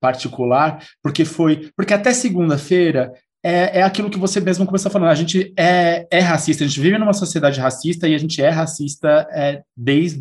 particular, 0.00 0.84
porque 1.02 1.24
foi, 1.24 1.70
porque 1.76 1.94
até 1.94 2.12
segunda-feira 2.12 3.12
é, 3.46 3.78
é 3.78 3.82
aquilo 3.84 4.10
que 4.10 4.18
você 4.18 4.40
mesmo 4.40 4.66
começou 4.66 4.90
falando. 4.90 5.10
A 5.10 5.14
gente 5.14 5.52
é, 5.56 6.04
é 6.10 6.18
racista, 6.18 6.64
a 6.64 6.66
gente 6.66 6.80
vive 6.80 6.98
numa 6.98 7.12
sociedade 7.12 7.60
racista 7.60 8.08
e 8.08 8.14
a 8.14 8.18
gente 8.18 8.42
é 8.42 8.48
racista 8.48 9.24
é, 9.30 9.62
desde 9.76 10.20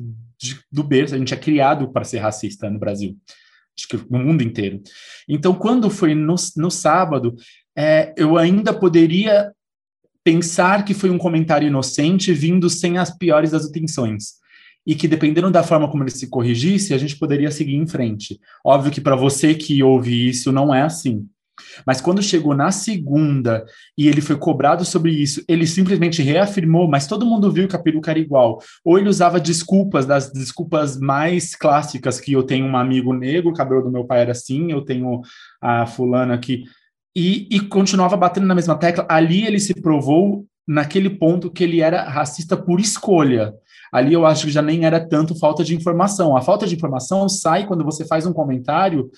do 0.71 0.83
berço. 0.83 1.15
A 1.15 1.17
gente 1.17 1.33
é 1.33 1.37
criado 1.37 1.91
para 1.91 2.03
ser 2.03 2.19
racista 2.19 2.69
no 2.69 2.77
Brasil, 2.77 3.17
acho 3.75 3.87
que 3.87 4.11
no 4.11 4.19
mundo 4.19 4.43
inteiro. 4.43 4.79
Então, 5.27 5.55
quando 5.55 5.89
foi 5.89 6.13
no, 6.13 6.35
no 6.55 6.69
sábado, 6.69 7.35
é, 7.75 8.13
eu 8.15 8.37
ainda 8.37 8.71
poderia 8.71 9.51
pensar 10.23 10.85
que 10.85 10.93
foi 10.93 11.09
um 11.09 11.17
comentário 11.17 11.67
inocente 11.67 12.31
vindo 12.31 12.69
sem 12.69 12.99
as 12.99 13.09
piores 13.09 13.51
das 13.51 13.65
intenções 13.65 14.35
e 14.85 14.93
que 14.93 15.07
dependendo 15.07 15.49
da 15.49 15.63
forma 15.63 15.89
como 15.89 16.03
ele 16.03 16.11
se 16.11 16.27
corrigisse, 16.27 16.93
a 16.93 16.97
gente 16.99 17.17
poderia 17.17 17.49
seguir 17.49 17.75
em 17.75 17.87
frente. 17.87 18.39
Óbvio 18.63 18.91
que 18.91 19.01
para 19.01 19.15
você 19.15 19.55
que 19.55 19.81
ouve 19.81 20.29
isso 20.29 20.51
não 20.51 20.73
é 20.73 20.83
assim. 20.83 21.27
Mas 21.85 22.01
quando 22.01 22.21
chegou 22.21 22.55
na 22.55 22.71
segunda 22.71 23.65
e 23.97 24.07
ele 24.07 24.21
foi 24.21 24.37
cobrado 24.37 24.83
sobre 24.85 25.11
isso, 25.11 25.43
ele 25.47 25.65
simplesmente 25.65 26.21
reafirmou, 26.21 26.87
mas 26.87 27.07
todo 27.07 27.25
mundo 27.25 27.51
viu 27.51 27.67
que 27.67 27.75
a 27.75 27.81
peruca 27.81 28.11
era 28.11 28.19
igual. 28.19 28.59
Ou 28.83 28.97
ele 28.97 29.09
usava 29.09 29.39
desculpas, 29.39 30.05
das 30.05 30.31
desculpas 30.31 30.99
mais 30.99 31.55
clássicas, 31.55 32.19
que 32.19 32.33
eu 32.33 32.43
tenho 32.43 32.65
um 32.65 32.77
amigo 32.77 33.13
negro, 33.13 33.51
o 33.51 33.53
cabelo 33.53 33.83
do 33.83 33.91
meu 33.91 34.05
pai 34.05 34.21
era 34.21 34.31
assim, 34.31 34.71
eu 34.71 34.81
tenho 34.81 35.21
a 35.61 35.85
fulana 35.85 36.37
que... 36.37 36.63
E, 37.17 37.47
e 37.49 37.61
continuava 37.61 38.17
batendo 38.17 38.45
na 38.45 38.55
mesma 38.55 38.77
tecla. 38.77 39.05
Ali 39.09 39.45
ele 39.45 39.59
se 39.59 39.73
provou 39.73 40.45
naquele 40.67 41.09
ponto 41.09 41.49
que 41.49 41.63
ele 41.63 41.79
era 41.79 42.03
racista 42.09 42.57
por 42.57 42.79
escolha. 42.79 43.53
Ali 43.91 44.13
eu 44.13 44.25
acho 44.25 44.47
que 44.47 44.51
já 44.51 44.61
nem 44.61 44.85
era 44.85 44.99
tanto 44.99 45.39
falta 45.39 45.63
de 45.63 45.73
informação. 45.73 46.35
A 46.35 46.41
falta 46.41 46.67
de 46.67 46.75
informação 46.75 47.29
sai 47.29 47.65
quando 47.65 47.85
você 47.85 48.05
faz 48.05 48.25
um 48.25 48.33
comentário 48.33 49.09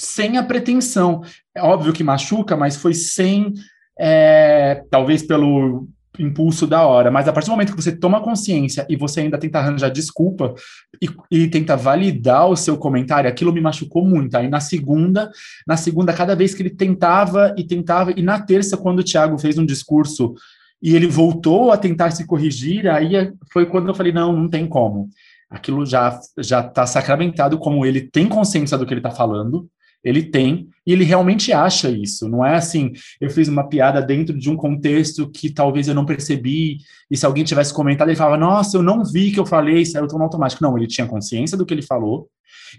sem 0.00 0.38
a 0.38 0.42
pretensão. 0.42 1.22
É 1.54 1.62
óbvio 1.62 1.92
que 1.92 2.02
machuca, 2.02 2.56
mas 2.56 2.76
foi 2.76 2.94
sem, 2.94 3.52
é, 3.98 4.82
talvez 4.90 5.22
pelo 5.22 5.86
impulso 6.18 6.66
da 6.66 6.82
hora, 6.82 7.10
mas 7.10 7.28
a 7.28 7.32
partir 7.32 7.48
do 7.48 7.52
momento 7.52 7.74
que 7.74 7.82
você 7.82 7.92
toma 7.92 8.20
consciência 8.20 8.84
e 8.88 8.96
você 8.96 9.20
ainda 9.20 9.38
tenta 9.38 9.58
arranjar 9.58 9.90
desculpa 9.90 10.54
e, 11.00 11.08
e, 11.30 11.48
tenta 11.48 11.76
validar 11.76 12.48
o 12.48 12.56
seu 12.56 12.76
comentário, 12.76 13.30
aquilo 13.30 13.52
me 13.52 13.60
machucou 13.60 14.04
muito. 14.04 14.34
Aí 14.36 14.48
na 14.48 14.60
segunda, 14.60 15.30
na 15.66 15.76
segunda, 15.76 16.12
cada 16.12 16.34
vez 16.34 16.54
que 16.54 16.62
ele 16.62 16.70
tentava 16.70 17.54
e 17.56 17.64
tentava, 17.64 18.12
e 18.12 18.22
na 18.22 18.40
terça, 18.40 18.76
quando 18.76 18.98
o 18.98 19.04
Thiago 19.04 19.38
fez 19.38 19.56
um 19.56 19.64
discurso 19.64 20.34
e 20.82 20.96
ele 20.96 21.06
voltou 21.06 21.70
a 21.70 21.76
tentar 21.76 22.10
se 22.10 22.26
corrigir, 22.26 22.88
aí 22.88 23.32
foi 23.52 23.66
quando 23.66 23.88
eu 23.88 23.94
falei, 23.94 24.12
não, 24.12 24.32
não 24.32 24.48
tem 24.48 24.66
como. 24.66 25.08
Aquilo 25.48 25.86
já 25.86 26.18
já 26.38 26.60
está 26.60 26.86
sacramentado 26.86 27.58
como 27.58 27.84
ele 27.84 28.00
tem 28.00 28.28
consciência 28.28 28.76
do 28.76 28.86
que 28.86 28.92
ele 28.92 29.00
está 29.00 29.10
falando, 29.10 29.68
ele 30.02 30.22
tem, 30.22 30.68
e 30.86 30.92
ele 30.92 31.04
realmente 31.04 31.52
acha 31.52 31.90
isso. 31.90 32.28
Não 32.28 32.44
é 32.44 32.56
assim, 32.56 32.92
eu 33.20 33.30
fiz 33.30 33.48
uma 33.48 33.68
piada 33.68 34.00
dentro 34.00 34.36
de 34.36 34.50
um 34.50 34.56
contexto 34.56 35.30
que 35.30 35.52
talvez 35.52 35.88
eu 35.88 35.94
não 35.94 36.06
percebi, 36.06 36.78
e 37.10 37.16
se 37.16 37.26
alguém 37.26 37.44
tivesse 37.44 37.72
comentado, 37.72 38.08
ele 38.08 38.16
falava, 38.16 38.36
nossa, 38.36 38.76
eu 38.76 38.82
não 38.82 39.04
vi 39.04 39.30
que 39.30 39.38
eu 39.38 39.46
falei, 39.46 39.84
saiu 39.84 40.06
tão 40.06 40.20
automático. 40.22 40.62
Não, 40.62 40.76
ele 40.76 40.86
tinha 40.86 41.06
consciência 41.06 41.56
do 41.56 41.66
que 41.66 41.74
ele 41.74 41.82
falou, 41.82 42.28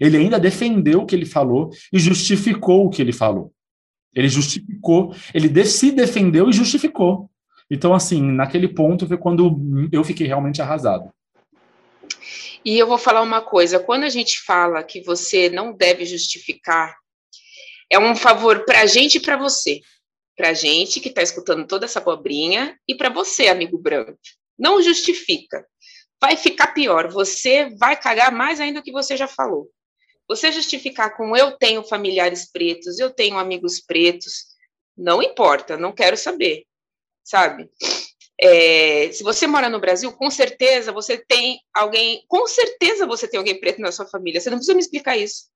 ele 0.00 0.16
ainda 0.16 0.38
defendeu 0.38 1.02
o 1.02 1.06
que 1.06 1.14
ele 1.14 1.26
falou 1.26 1.70
e 1.92 1.98
justificou 1.98 2.86
o 2.86 2.90
que 2.90 3.00
ele 3.00 3.12
falou. 3.12 3.52
Ele 4.14 4.28
justificou, 4.28 5.14
ele 5.32 5.64
se 5.64 5.90
defendeu 5.90 6.50
e 6.50 6.52
justificou. 6.52 7.30
Então, 7.70 7.94
assim, 7.94 8.20
naquele 8.20 8.68
ponto 8.68 9.06
foi 9.06 9.16
quando 9.16 9.88
eu 9.90 10.04
fiquei 10.04 10.26
realmente 10.26 10.60
arrasado. 10.60 11.10
E 12.64 12.78
eu 12.78 12.86
vou 12.86 12.98
falar 12.98 13.22
uma 13.22 13.40
coisa: 13.40 13.80
quando 13.80 14.04
a 14.04 14.08
gente 14.08 14.40
fala 14.42 14.82
que 14.82 15.02
você 15.02 15.48
não 15.48 15.74
deve 15.74 16.04
justificar 16.04 16.94
é 17.92 17.98
um 17.98 18.16
favor 18.16 18.64
para 18.64 18.80
a 18.80 18.86
gente 18.86 19.16
e 19.16 19.20
para 19.20 19.36
você. 19.36 19.80
Para 20.34 20.48
a 20.48 20.54
gente 20.54 20.98
que 20.98 21.10
está 21.10 21.22
escutando 21.22 21.66
toda 21.66 21.84
essa 21.84 22.00
cobrinha 22.00 22.78
e 22.88 22.94
para 22.94 23.10
você, 23.10 23.48
amigo 23.48 23.76
branco. 23.76 24.18
Não 24.58 24.80
justifica. 24.80 25.66
Vai 26.18 26.36
ficar 26.36 26.68
pior. 26.68 27.12
Você 27.12 27.68
vai 27.76 28.00
cagar 28.00 28.32
mais 28.32 28.60
ainda 28.60 28.80
do 28.80 28.82
que 28.82 28.90
você 28.90 29.14
já 29.14 29.28
falou. 29.28 29.68
Você 30.26 30.50
justificar 30.50 31.14
com 31.16 31.36
eu 31.36 31.52
tenho 31.52 31.84
familiares 31.84 32.50
pretos, 32.50 32.98
eu 32.98 33.10
tenho 33.10 33.36
amigos 33.36 33.78
pretos, 33.78 34.46
não 34.96 35.22
importa, 35.22 35.76
não 35.76 35.92
quero 35.92 36.16
saber, 36.16 36.64
sabe? 37.22 37.68
É, 38.40 39.12
se 39.12 39.22
você 39.22 39.46
mora 39.46 39.68
no 39.68 39.80
Brasil, 39.80 40.10
com 40.12 40.30
certeza 40.30 40.92
você 40.92 41.18
tem 41.18 41.60
alguém, 41.74 42.24
com 42.26 42.46
certeza 42.46 43.04
você 43.04 43.28
tem 43.28 43.36
alguém 43.36 43.60
preto 43.60 43.82
na 43.82 43.92
sua 43.92 44.06
família. 44.06 44.40
Você 44.40 44.48
não 44.48 44.56
precisa 44.56 44.74
me 44.74 44.80
explicar 44.80 45.18
isso. 45.18 45.51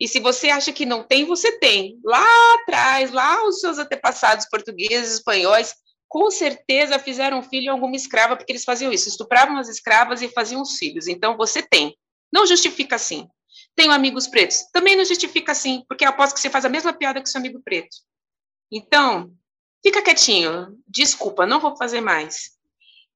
E 0.00 0.08
se 0.08 0.18
você 0.18 0.48
acha 0.48 0.72
que 0.72 0.86
não 0.86 1.04
tem, 1.04 1.26
você 1.26 1.58
tem. 1.58 2.00
Lá 2.02 2.24
atrás, 2.54 3.10
lá 3.10 3.46
os 3.46 3.60
seus 3.60 3.78
antepassados 3.78 4.46
portugueses, 4.48 5.12
espanhóis, 5.12 5.74
com 6.08 6.30
certeza 6.30 6.98
fizeram 6.98 7.42
filho 7.42 7.66
em 7.66 7.68
alguma 7.68 7.94
escrava, 7.94 8.34
porque 8.34 8.50
eles 8.50 8.64
faziam 8.64 8.90
isso, 8.90 9.08
estupravam 9.08 9.58
as 9.58 9.68
escravas 9.68 10.22
e 10.22 10.28
faziam 10.28 10.62
os 10.62 10.78
filhos. 10.78 11.06
Então 11.06 11.36
você 11.36 11.62
tem. 11.62 11.96
Não 12.32 12.46
justifica 12.46 12.96
assim. 12.96 13.28
Tenho 13.76 13.92
amigos 13.92 14.26
pretos. 14.26 14.64
Também 14.72 14.96
não 14.96 15.04
justifica 15.04 15.52
assim, 15.52 15.84
porque 15.86 16.04
aposto 16.04 16.34
que 16.34 16.40
você 16.40 16.50
faz 16.50 16.64
a 16.64 16.68
mesma 16.68 16.92
piada 16.92 17.20
que 17.22 17.28
seu 17.28 17.38
amigo 17.38 17.60
preto. 17.62 17.96
Então, 18.72 19.32
fica 19.82 20.02
quietinho. 20.02 20.78
Desculpa, 20.88 21.46
não 21.46 21.60
vou 21.60 21.76
fazer 21.76 22.00
mais. 22.00 22.52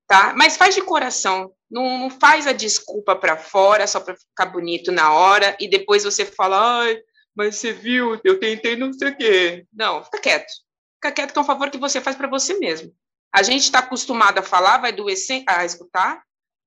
Tá? 0.06 0.34
Mas 0.36 0.56
faz 0.56 0.74
de 0.74 0.82
coração. 0.82 1.52
Não, 1.74 1.98
não 1.98 2.08
faz 2.08 2.46
a 2.46 2.52
desculpa 2.52 3.16
para 3.16 3.36
fora 3.36 3.84
só 3.88 3.98
para 3.98 4.14
ficar 4.14 4.46
bonito 4.46 4.92
na 4.92 5.12
hora 5.12 5.56
e 5.58 5.66
depois 5.66 6.04
você 6.04 6.24
fala, 6.24 6.82
ai, 6.82 7.02
mas 7.34 7.56
você 7.56 7.72
viu, 7.72 8.16
eu 8.22 8.38
tentei 8.38 8.76
não 8.76 8.92
sei 8.92 9.08
o 9.08 9.16
quê. 9.16 9.66
Não, 9.72 10.04
fica 10.04 10.20
quieto. 10.20 10.52
Fica 10.94 11.10
quieto 11.10 11.32
que 11.32 11.38
é 11.40 11.42
um 11.42 11.44
favor 11.44 11.68
que 11.70 11.76
você 11.76 12.00
faz 12.00 12.14
para 12.14 12.28
você 12.28 12.56
mesmo. 12.60 12.94
A 13.34 13.42
gente 13.42 13.64
está 13.64 13.80
acostumado 13.80 14.38
a 14.38 14.42
falar, 14.42 14.78
vai 14.78 14.92
doer 14.92 15.16
sempre, 15.16 15.52
a 15.52 15.64
escutar, 15.64 16.22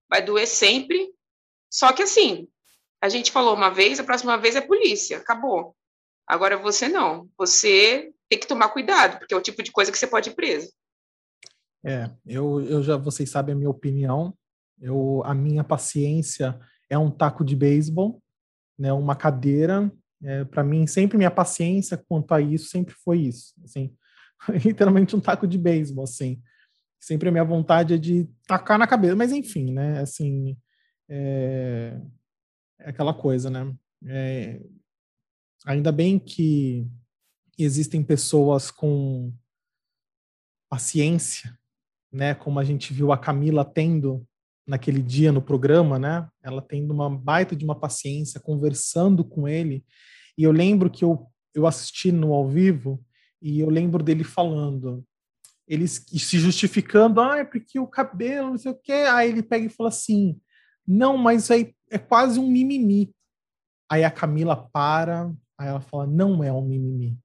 vai 0.09 0.21
doer 0.21 0.45
sempre. 0.45 1.09
Só 1.71 1.93
que 1.93 2.03
assim, 2.03 2.45
a 3.01 3.07
gente 3.07 3.31
falou 3.31 3.55
uma 3.55 3.69
vez, 3.69 4.01
a 4.01 4.03
próxima 4.03 4.37
vez 4.37 4.57
é 4.57 4.61
polícia, 4.61 5.19
acabou. 5.19 5.73
Agora 6.27 6.57
você 6.57 6.89
não. 6.89 7.29
Você 7.37 8.11
tem 8.27 8.37
que 8.37 8.45
tomar 8.45 8.67
cuidado, 8.73 9.19
porque 9.19 9.33
é 9.33 9.37
o 9.37 9.41
tipo 9.41 9.63
de 9.63 9.71
coisa 9.71 9.89
que 9.89 9.97
você 9.97 10.07
pode 10.07 10.31
ir 10.31 10.35
preso. 10.35 10.69
É, 11.85 12.11
eu, 12.25 12.59
eu 12.59 12.83
já, 12.83 12.97
vocês 12.97 13.29
sabem 13.29 13.55
a 13.55 13.57
minha 13.57 13.69
opinião. 13.69 14.37
Eu, 14.79 15.21
a 15.25 15.33
minha 15.33 15.63
paciência 15.63 16.59
é 16.89 16.97
um 16.97 17.11
taco 17.11 17.43
de 17.43 17.55
beisebol, 17.55 18.21
né, 18.77 18.93
uma 18.93 19.15
cadeira. 19.15 19.91
É, 20.23 20.45
para 20.45 20.63
mim, 20.63 20.87
sempre 20.87 21.17
minha 21.17 21.31
paciência 21.31 21.97
quanto 21.97 22.33
a 22.33 22.41
isso 22.41 22.69
sempre 22.69 22.93
foi 22.93 23.19
isso, 23.19 23.53
assim, 23.63 23.95
literalmente 24.65 25.15
um 25.15 25.19
taco 25.19 25.47
de 25.47 25.57
beisebol, 25.57 26.03
assim. 26.03 26.41
Sempre 26.99 27.29
a 27.29 27.31
minha 27.31 27.43
vontade 27.43 27.93
é 27.93 27.97
de 27.97 28.27
tacar 28.47 28.79
na 28.79 28.87
cabeça, 28.87 29.15
mas 29.15 29.31
enfim, 29.31 29.71
né, 29.71 29.99
assim, 29.99 30.57
é, 31.09 31.99
é 32.79 32.89
aquela 32.89 33.13
coisa, 33.13 33.49
né. 33.49 33.73
É, 34.05 34.61
ainda 35.65 35.91
bem 35.91 36.19
que 36.19 36.87
existem 37.57 38.03
pessoas 38.03 38.69
com 38.69 39.33
paciência, 40.69 41.57
né, 42.11 42.35
como 42.35 42.59
a 42.59 42.63
gente 42.63 42.93
viu 42.93 43.11
a 43.11 43.17
Camila 43.17 43.65
tendo 43.65 44.27
naquele 44.67 45.01
dia 45.01 45.31
no 45.31 45.41
programa, 45.41 45.97
né? 45.97 46.27
Ela 46.43 46.61
tendo 46.61 46.93
uma 46.93 47.09
baita 47.09 47.55
de 47.55 47.63
uma 47.63 47.79
paciência, 47.79 48.39
conversando 48.39 49.23
com 49.23 49.47
ele. 49.47 49.85
E 50.37 50.43
eu 50.43 50.51
lembro 50.51 50.89
que 50.89 51.03
eu, 51.03 51.25
eu 51.55 51.65
assisti 51.65 52.11
no 52.11 52.33
ao 52.33 52.47
vivo 52.47 53.03
e 53.41 53.59
eu 53.59 53.69
lembro 53.69 54.03
dele 54.03 54.23
falando, 54.23 55.05
ele 55.67 55.87
se 55.87 56.39
justificando, 56.39 57.21
ah, 57.21 57.39
é 57.39 57.43
porque 57.43 57.79
o 57.79 57.87
cabelo, 57.87 58.51
não 58.51 58.57
sei 58.57 58.71
o 58.71 58.75
quê. 58.75 59.05
Aí 59.11 59.29
ele 59.29 59.43
pega 59.43 59.65
e 59.65 59.69
fala 59.69 59.89
assim: 59.89 60.39
não, 60.87 61.17
mas 61.17 61.51
aí 61.51 61.73
é 61.89 61.97
quase 61.97 62.39
um 62.39 62.47
mimimi. 62.47 63.13
Aí 63.89 64.03
a 64.03 64.11
Camila 64.11 64.55
para, 64.55 65.33
aí 65.57 65.67
ela 65.67 65.81
fala: 65.81 66.07
não 66.07 66.43
é 66.43 66.51
um 66.51 66.61
mimimi. 66.61 67.17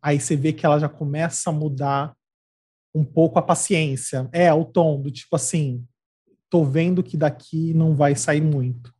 Aí 0.00 0.18
você 0.18 0.34
vê 0.34 0.52
que 0.52 0.64
ela 0.64 0.78
já 0.78 0.88
começa 0.88 1.50
a 1.50 1.52
mudar 1.52 2.16
um 2.94 3.04
pouco 3.04 3.38
a 3.38 3.42
paciência. 3.42 4.28
É, 4.32 4.52
o 4.52 4.64
tom 4.64 5.00
do 5.00 5.10
tipo 5.10 5.36
assim, 5.36 5.86
tô 6.52 6.66
vendo 6.66 7.02
que 7.02 7.16
daqui 7.16 7.72
não 7.72 7.96
vai 7.96 8.14
sair 8.14 8.42
muito. 8.42 8.94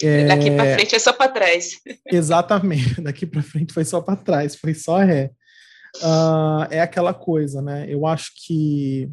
É... 0.00 0.26
Daqui 0.26 0.52
para 0.52 0.74
frente 0.76 0.94
é 0.94 0.98
só 1.00 1.12
para 1.12 1.32
trás. 1.32 1.80
Exatamente, 2.06 3.00
daqui 3.02 3.26
para 3.26 3.42
frente 3.42 3.74
foi 3.74 3.84
só 3.84 4.00
para 4.00 4.14
trás, 4.14 4.54
foi 4.54 4.72
só 4.72 4.98
ré. 4.98 5.32
Uh, 5.96 6.62
é 6.70 6.80
aquela 6.80 7.12
coisa, 7.12 7.60
né? 7.60 7.92
Eu 7.92 8.06
acho 8.06 8.30
que, 8.36 9.10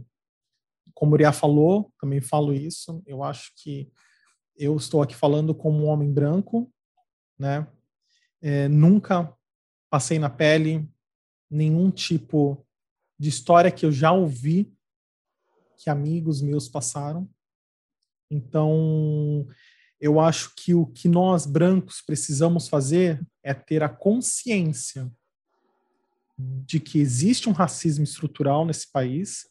como 0.93 1.13
o 1.13 1.13
Uriah 1.15 1.33
falou, 1.33 1.91
também 1.99 2.21
falo 2.21 2.53
isso, 2.53 3.01
eu 3.07 3.23
acho 3.23 3.51
que 3.55 3.91
eu 4.55 4.77
estou 4.77 5.01
aqui 5.01 5.15
falando 5.15 5.55
como 5.55 5.83
um 5.83 5.87
homem 5.87 6.13
branco, 6.13 6.71
né? 7.39 7.65
É, 8.39 8.67
nunca 8.67 9.33
passei 9.89 10.19
na 10.19 10.29
pele 10.29 10.87
nenhum 11.49 11.89
tipo 11.89 12.63
de 13.17 13.29
história 13.29 13.71
que 13.71 13.83
eu 13.83 13.91
já 13.91 14.11
ouvi 14.11 14.71
que 15.81 15.89
amigos 15.89 16.41
meus 16.41 16.69
passaram. 16.69 17.27
Então, 18.29 19.45
eu 19.99 20.19
acho 20.19 20.53
que 20.55 20.73
o 20.73 20.85
que 20.85 21.07
nós 21.07 21.45
brancos 21.45 22.01
precisamos 22.01 22.67
fazer 22.67 23.21
é 23.43 23.53
ter 23.53 23.83
a 23.83 23.89
consciência 23.89 25.11
de 26.37 26.79
que 26.79 26.99
existe 26.99 27.49
um 27.49 27.51
racismo 27.51 28.03
estrutural 28.03 28.65
nesse 28.65 28.91
país, 28.91 29.47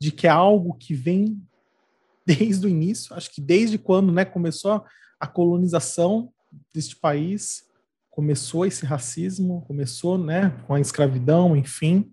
de 0.00 0.10
que 0.10 0.26
é 0.26 0.30
algo 0.30 0.74
que 0.74 0.94
vem 0.94 1.40
desde 2.26 2.66
o 2.66 2.68
início, 2.68 3.14
acho 3.14 3.30
que 3.30 3.40
desde 3.40 3.78
quando 3.78 4.12
né, 4.12 4.24
começou 4.24 4.84
a 5.18 5.26
colonização 5.26 6.32
deste 6.72 6.96
país, 6.96 7.64
começou 8.10 8.66
esse 8.66 8.84
racismo, 8.84 9.62
começou 9.62 10.18
né, 10.18 10.50
com 10.66 10.74
a 10.74 10.80
escravidão, 10.80 11.56
enfim. 11.56 12.12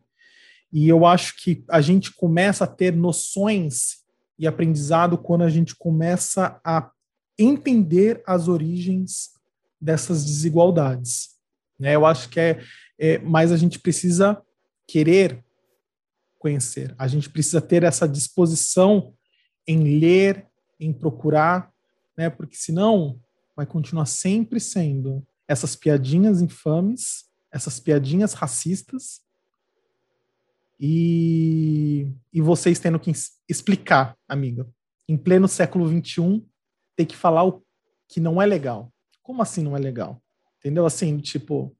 E 0.72 0.88
eu 0.88 1.06
acho 1.06 1.36
que 1.38 1.64
a 1.70 1.82
gente 1.82 2.14
começa 2.14 2.64
a 2.64 2.68
ter 2.68 2.96
noções 2.96 4.00
e 4.38 4.48
aprendizado 4.48 5.18
quando 5.18 5.44
a 5.44 5.50
gente 5.50 5.76
começa 5.76 6.60
a 6.64 6.92
entender 7.38 8.22
as 8.26 8.48
origens 8.48 9.32
dessas 9.82 10.24
desigualdades. 10.26 11.30
Né? 11.80 11.96
Eu 11.96 12.06
acho 12.06 12.30
que 12.30 12.40
é, 12.40 12.62
é, 12.98 13.18
mas 13.20 13.52
a 13.52 13.58
gente 13.58 13.80
precisa 13.80 14.42
querer 14.88 15.44
conhecer, 16.38 16.96
a 16.98 17.08
gente 17.08 17.30
precisa 17.30 17.62
ter 17.62 17.84
essa 17.84 18.08
disposição 18.08 19.14
em 19.68 20.00
ler, 20.00 20.48
em 20.80 20.94
procurar, 20.94 21.72
né? 22.18 22.30
porque 22.30 22.56
senão 22.56 23.20
vai 23.56 23.66
continuar 23.66 24.06
sempre 24.06 24.60
sendo 24.60 25.26
essas 25.48 25.76
piadinhas 25.76 26.42
infames, 26.42 27.26
essas 27.52 27.80
piadinhas 27.80 28.34
racistas, 28.34 29.22
e, 30.80 32.08
e 32.32 32.42
vocês 32.42 32.80
tendo 32.80 33.00
que 33.00 33.12
explicar, 33.48 34.16
amiga, 34.28 34.68
em 35.08 35.18
pleno 35.18 35.48
século 35.48 35.88
XXI, 35.88 36.46
ter 36.96 37.06
que 37.06 37.18
falar 37.18 37.44
o 37.44 37.64
que 38.08 38.20
não 38.20 38.42
é 38.42 38.46
legal. 38.46 38.94
Como 39.22 39.42
assim 39.42 39.64
não 39.64 39.76
é 39.76 39.80
legal? 39.80 40.22
Entendeu? 40.58 40.86
Assim, 40.86 41.18
tipo, 41.18 41.76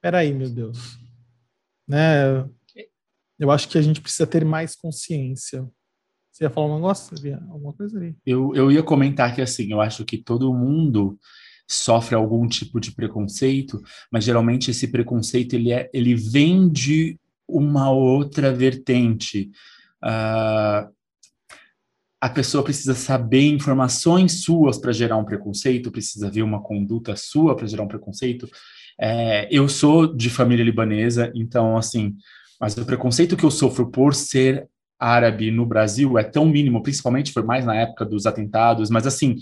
peraí, 0.00 0.32
meu 0.32 0.50
Deus. 0.50 0.98
Né? 1.86 2.48
Eu 3.38 3.50
acho 3.50 3.68
que 3.68 3.78
a 3.78 3.82
gente 3.82 4.00
precisa 4.00 4.26
ter 4.26 4.44
mais 4.44 4.74
consciência. 4.74 5.68
Você 6.30 6.44
ia 6.44 6.50
falar 6.50 6.66
um 6.66 6.76
negócio? 6.76 7.16
Alguma 7.50 7.72
coisa 7.72 7.96
ali? 7.96 8.16
Eu, 8.26 8.54
eu 8.54 8.70
ia 8.70 8.82
comentar 8.82 9.34
que, 9.34 9.40
assim, 9.40 9.70
eu 9.70 9.80
acho 9.80 10.04
que 10.04 10.18
todo 10.18 10.52
mundo 10.52 11.18
sofre 11.68 12.14
algum 12.14 12.48
tipo 12.48 12.80
de 12.80 12.92
preconceito, 12.92 13.82
mas 14.10 14.24
geralmente 14.24 14.70
esse 14.70 14.88
preconceito 14.88 15.54
ele, 15.54 15.72
é, 15.72 15.90
ele 15.92 16.14
vem 16.14 16.68
de 16.68 17.18
uma 17.48 17.90
outra 17.90 18.52
vertente. 18.52 19.50
Uh, 20.04 20.92
a 22.20 22.28
pessoa 22.28 22.64
precisa 22.64 22.94
saber 22.94 23.48
informações 23.48 24.42
suas 24.42 24.76
para 24.76 24.92
gerar 24.92 25.16
um 25.16 25.24
preconceito, 25.24 25.90
precisa 25.90 26.30
ver 26.30 26.42
uma 26.42 26.60
conduta 26.60 27.14
sua 27.16 27.54
para 27.56 27.66
gerar 27.66 27.84
um 27.84 27.88
preconceito. 27.88 28.48
É, 29.00 29.48
eu 29.50 29.68
sou 29.68 30.12
de 30.12 30.28
família 30.28 30.64
libanesa, 30.64 31.30
então, 31.34 31.76
assim, 31.76 32.16
mas 32.60 32.76
o 32.76 32.84
preconceito 32.84 33.36
que 33.36 33.44
eu 33.44 33.50
sofro 33.50 33.88
por 33.88 34.14
ser 34.14 34.68
árabe 34.98 35.52
no 35.52 35.64
Brasil 35.64 36.18
é 36.18 36.24
tão 36.24 36.44
mínimo, 36.44 36.82
principalmente 36.82 37.32
foi 37.32 37.44
mais 37.44 37.64
na 37.64 37.76
época 37.76 38.04
dos 38.04 38.26
atentados, 38.26 38.90
mas 38.90 39.06
assim, 39.06 39.36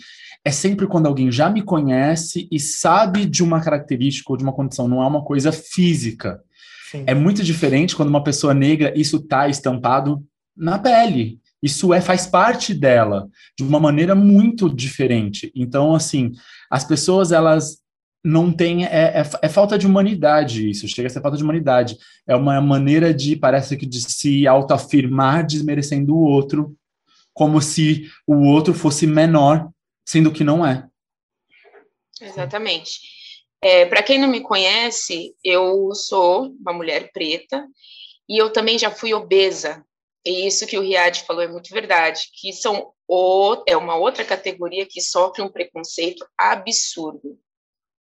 é 0.45 0.51
sempre 0.51 0.87
quando 0.87 1.07
alguém 1.07 1.33
já 1.33 1.49
me 1.49 1.63
conhece 1.63 2.47
e 2.53 2.61
sabe 2.61 3.25
de 3.25 3.43
uma 3.43 3.61
característica 3.61 4.31
ou 4.31 4.37
de 4.37 4.45
uma 4.45 4.53
condição, 4.53 4.87
não 4.87 5.03
é 5.03 5.07
uma 5.07 5.25
coisa 5.25 5.51
física. 5.51 6.43
Sim. 6.91 7.05
É 7.07 7.15
muito 7.15 7.43
diferente 7.43 7.97
quando 7.97 8.09
uma 8.09 8.23
pessoa 8.23 8.55
negra, 8.55 8.93
isso 8.97 9.17
está 9.17 9.49
estampado 9.49 10.25
na 10.57 10.79
pele. 10.79 11.41
Isso 11.63 11.93
é 11.93 12.01
faz 12.01 12.27
parte 12.27 12.73
dela 12.73 13.29
de 13.59 13.65
uma 13.65 13.81
maneira 13.81 14.15
muito 14.15 14.73
diferente. 14.73 15.51
Então, 15.55 15.95
assim, 15.95 16.33
as 16.71 16.85
pessoas 16.85 17.33
elas 17.33 17.79
não 18.25 18.53
têm 18.53 18.85
é, 18.85 19.21
é, 19.21 19.23
é, 19.43 19.49
falta 19.49 19.77
de 19.77 19.87
humanidade 19.87 20.69
isso. 20.69 20.87
Chega 20.87 21.09
a 21.09 21.11
ser 21.11 21.21
falta 21.21 21.37
de 21.37 21.43
humanidade. 21.43 21.97
É 22.27 22.37
uma 22.37 22.61
maneira 22.61 23.13
de 23.13 23.35
parece 23.35 23.77
que 23.77 23.87
de 23.87 24.01
se 24.01 24.47
autoafirmar 24.47 25.45
desmerecendo 25.45 26.15
o 26.15 26.23
outro, 26.23 26.77
como 27.33 27.61
se 27.61 28.09
o 28.27 28.47
outro 28.47 28.73
fosse 28.73 29.07
menor, 29.07 29.71
sendo 30.05 30.31
que 30.31 30.45
não 30.45 30.65
é. 30.65 30.87
Exatamente. 32.21 33.16
É, 33.69 33.85
Para 33.85 34.01
quem 34.01 34.17
não 34.17 34.29
me 34.29 34.43
conhece, 34.43 35.35
eu 35.43 35.93
sou 35.93 36.55
uma 36.61 36.73
mulher 36.73 37.11
preta 37.11 37.67
e 38.29 38.41
eu 38.41 38.53
também 38.53 38.79
já 38.79 38.93
fui 38.93 39.13
obesa. 39.13 39.85
E 40.25 40.47
isso 40.47 40.69
que 40.69 40.79
o 40.79 40.83
Riad 40.83 41.25
falou 41.25 41.43
é 41.43 41.49
muito 41.49 41.75
verdade, 41.75 42.29
que 42.41 42.53
são 42.53 42.93
o, 43.09 43.65
é 43.67 43.77
uma 43.77 43.97
outra 43.97 44.25
categoria 44.25 44.87
que 44.87 45.01
sofre 45.01 45.43
um 45.43 45.51
preconceito 45.51 46.25
absurdo. 46.39 47.41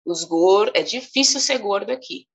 Os 0.04 0.22
gordos, 0.24 0.78
é 0.78 0.82
difícil 0.82 1.40
ser 1.40 1.56
gordo 1.56 1.90
aqui, 1.90 2.28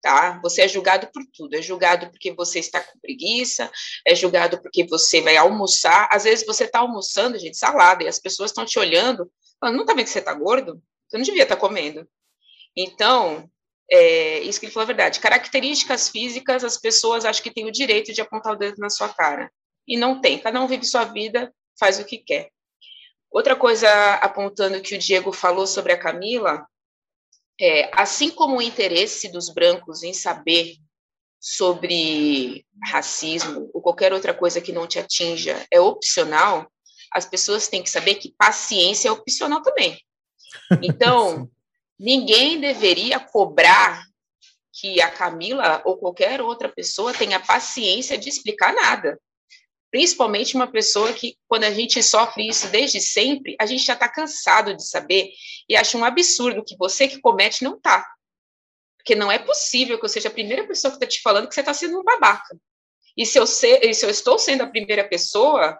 tá? 0.00 0.38
Você 0.44 0.62
é 0.62 0.68
julgado 0.68 1.08
por 1.12 1.24
tudo, 1.36 1.56
é 1.56 1.62
julgado 1.62 2.08
porque 2.12 2.32
você 2.32 2.60
está 2.60 2.80
com 2.80 3.00
preguiça, 3.00 3.68
é 4.06 4.14
julgado 4.14 4.62
porque 4.62 4.86
você 4.86 5.20
vai 5.20 5.36
almoçar, 5.36 6.08
às 6.12 6.22
vezes 6.22 6.46
você 6.46 6.62
está 6.62 6.78
almoçando, 6.78 7.36
gente, 7.36 7.56
salada, 7.56 8.04
e 8.04 8.08
as 8.08 8.20
pessoas 8.20 8.52
estão 8.52 8.64
te 8.64 8.78
olhando, 8.78 9.28
falando, 9.58 9.76
não 9.76 9.84
tá 9.84 9.92
vendo 9.92 10.04
que 10.04 10.10
você 10.10 10.20
está 10.20 10.34
gordo? 10.34 10.80
Você 11.08 11.16
não 11.18 11.24
devia 11.24 11.42
estar 11.42 11.56
tá 11.56 11.60
comendo. 11.60 12.08
Então, 12.76 13.48
é, 13.90 14.40
isso 14.40 14.58
que 14.58 14.66
ele 14.66 14.72
falou 14.72 14.84
é 14.84 14.94
verdade. 14.94 15.20
Características 15.20 16.08
físicas, 16.08 16.64
as 16.64 16.76
pessoas 16.76 17.24
acham 17.24 17.42
que 17.42 17.52
têm 17.52 17.66
o 17.66 17.72
direito 17.72 18.12
de 18.12 18.20
apontar 18.20 18.52
o 18.52 18.56
dedo 18.56 18.76
na 18.78 18.90
sua 18.90 19.08
cara. 19.08 19.50
E 19.86 19.96
não 19.96 20.20
tem. 20.20 20.38
Cada 20.38 20.60
um 20.60 20.66
vive 20.66 20.84
sua 20.84 21.04
vida, 21.04 21.52
faz 21.78 21.98
o 21.98 22.04
que 22.04 22.18
quer. 22.18 22.50
Outra 23.30 23.54
coisa, 23.54 23.88
apontando 24.14 24.80
que 24.80 24.94
o 24.94 24.98
Diego 24.98 25.32
falou 25.32 25.66
sobre 25.66 25.92
a 25.92 25.98
Camila, 25.98 26.66
é, 27.60 27.90
assim 27.92 28.30
como 28.30 28.56
o 28.56 28.62
interesse 28.62 29.28
dos 29.30 29.48
brancos 29.48 30.02
em 30.02 30.12
saber 30.12 30.76
sobre 31.40 32.66
racismo 32.90 33.70
ou 33.72 33.80
qualquer 33.80 34.12
outra 34.12 34.34
coisa 34.34 34.60
que 34.60 34.72
não 34.72 34.86
te 34.86 34.98
atinja 34.98 35.64
é 35.70 35.80
opcional, 35.80 36.70
as 37.12 37.24
pessoas 37.24 37.68
têm 37.68 37.82
que 37.82 37.90
saber 37.90 38.16
que 38.16 38.34
paciência 38.36 39.08
é 39.08 39.12
opcional 39.12 39.62
também. 39.62 39.98
Então, 40.82 41.48
ninguém 41.98 42.60
deveria 42.60 43.18
cobrar 43.18 44.04
que 44.72 45.00
a 45.00 45.10
Camila 45.10 45.80
ou 45.84 45.96
qualquer 45.96 46.40
outra 46.40 46.68
pessoa 46.68 47.14
tenha 47.14 47.40
paciência 47.40 48.18
de 48.18 48.28
explicar 48.28 48.74
nada. 48.74 49.18
Principalmente 49.90 50.54
uma 50.54 50.70
pessoa 50.70 51.12
que, 51.12 51.38
quando 51.48 51.64
a 51.64 51.70
gente 51.70 52.02
sofre 52.02 52.46
isso 52.46 52.68
desde 52.68 53.00
sempre, 53.00 53.56
a 53.58 53.64
gente 53.64 53.84
já 53.84 53.94
está 53.94 54.08
cansado 54.08 54.76
de 54.76 54.86
saber 54.86 55.30
e 55.68 55.74
acha 55.74 55.96
um 55.96 56.04
absurdo 56.04 56.64
que 56.64 56.76
você 56.76 57.08
que 57.08 57.20
comete 57.20 57.64
não 57.64 57.76
está. 57.76 58.06
Porque 58.98 59.14
não 59.14 59.32
é 59.32 59.38
possível 59.38 59.98
que 59.98 60.04
eu 60.04 60.08
seja 60.08 60.28
a 60.28 60.32
primeira 60.32 60.66
pessoa 60.66 60.90
que 60.90 60.96
está 60.96 61.06
te 61.06 61.22
falando 61.22 61.48
que 61.48 61.54
você 61.54 61.60
está 61.60 61.72
sendo 61.72 61.98
um 61.98 62.04
babaca. 62.04 62.58
E 63.16 63.24
se, 63.24 63.38
eu 63.38 63.46
ser, 63.46 63.82
e 63.82 63.94
se 63.94 64.04
eu 64.04 64.10
estou 64.10 64.38
sendo 64.38 64.62
a 64.62 64.66
primeira 64.66 65.08
pessoa, 65.08 65.78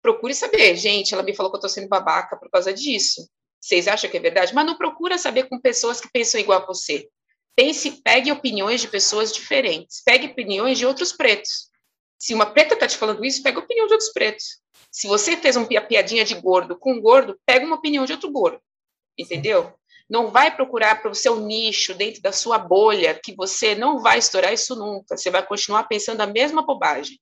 procure 0.00 0.34
saber. 0.34 0.74
Gente, 0.76 1.14
ela 1.14 1.22
me 1.22 1.34
falou 1.34 1.52
que 1.52 1.56
eu 1.56 1.58
estou 1.58 1.70
sendo 1.70 1.88
babaca 1.88 2.36
por 2.36 2.50
causa 2.50 2.72
disso. 2.72 3.28
Vocês 3.62 3.86
acham 3.86 4.10
que 4.10 4.16
é 4.16 4.20
verdade? 4.20 4.52
Mas 4.52 4.66
não 4.66 4.76
procura 4.76 5.16
saber 5.16 5.44
com 5.44 5.60
pessoas 5.60 6.00
que 6.00 6.10
pensam 6.10 6.40
igual 6.40 6.60
a 6.60 6.66
você. 6.66 7.08
Pense, 7.54 8.02
pegue 8.02 8.32
opiniões 8.32 8.80
de 8.80 8.88
pessoas 8.88 9.32
diferentes. 9.32 10.02
Pegue 10.04 10.26
opiniões 10.26 10.78
de 10.78 10.84
outros 10.84 11.12
pretos. 11.12 11.70
Se 12.18 12.34
uma 12.34 12.46
preta 12.46 12.74
está 12.74 12.88
te 12.88 12.96
falando 12.96 13.24
isso, 13.24 13.42
pega 13.42 13.60
a 13.60 13.62
opinião 13.62 13.86
de 13.86 13.92
outros 13.92 14.12
pretos. 14.12 14.60
Se 14.90 15.06
você 15.06 15.36
fez 15.36 15.54
uma 15.54 15.66
piadinha 15.66 16.24
de 16.24 16.34
gordo 16.34 16.76
com 16.76 16.94
um 16.94 17.00
gordo, 17.00 17.38
pega 17.46 17.64
uma 17.64 17.76
opinião 17.76 18.04
de 18.04 18.12
outro 18.12 18.32
gordo. 18.32 18.60
Entendeu? 19.16 19.72
Não 20.10 20.30
vai 20.30 20.54
procurar 20.54 21.00
para 21.00 21.10
o 21.10 21.14
seu 21.14 21.38
nicho, 21.38 21.94
dentro 21.94 22.20
da 22.20 22.32
sua 22.32 22.58
bolha, 22.58 23.18
que 23.22 23.34
você 23.34 23.76
não 23.76 24.00
vai 24.00 24.18
estourar 24.18 24.52
isso 24.52 24.74
nunca. 24.74 25.16
Você 25.16 25.30
vai 25.30 25.46
continuar 25.46 25.84
pensando 25.84 26.20
a 26.20 26.26
mesma 26.26 26.62
bobagem. 26.62 27.20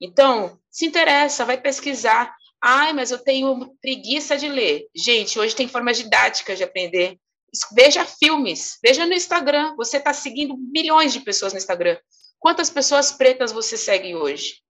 Então, 0.00 0.60
se 0.70 0.86
interessa, 0.86 1.44
vai 1.44 1.60
pesquisar. 1.60 2.35
Ai, 2.62 2.92
mas 2.92 3.10
eu 3.10 3.18
tenho 3.18 3.76
preguiça 3.80 4.36
de 4.36 4.48
ler. 4.48 4.86
Gente, 4.94 5.38
hoje 5.38 5.54
tem 5.54 5.68
formas 5.68 5.96
didáticas 5.98 6.58
de 6.58 6.64
aprender. 6.64 7.18
Veja 7.74 8.04
filmes, 8.04 8.78
veja 8.82 9.06
no 9.06 9.12
Instagram. 9.12 9.74
Você 9.76 9.98
está 9.98 10.12
seguindo 10.12 10.56
milhões 10.56 11.12
de 11.12 11.20
pessoas 11.20 11.52
no 11.52 11.58
Instagram. 11.58 11.98
Quantas 12.38 12.70
pessoas 12.70 13.12
pretas 13.12 13.52
você 13.52 13.76
segue 13.76 14.14
hoje? 14.14 14.60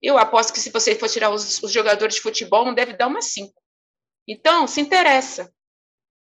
Eu 0.00 0.18
aposto 0.18 0.52
que 0.52 0.60
se 0.60 0.70
você 0.70 0.94
for 0.94 1.08
tirar 1.08 1.30
os, 1.30 1.62
os 1.62 1.70
jogadores 1.70 2.16
de 2.16 2.20
futebol, 2.20 2.64
não 2.64 2.74
deve 2.74 2.94
dar 2.94 3.06
uma 3.06 3.22
cinco. 3.22 3.60
Então, 4.26 4.66
se 4.66 4.80
interessa. 4.80 5.52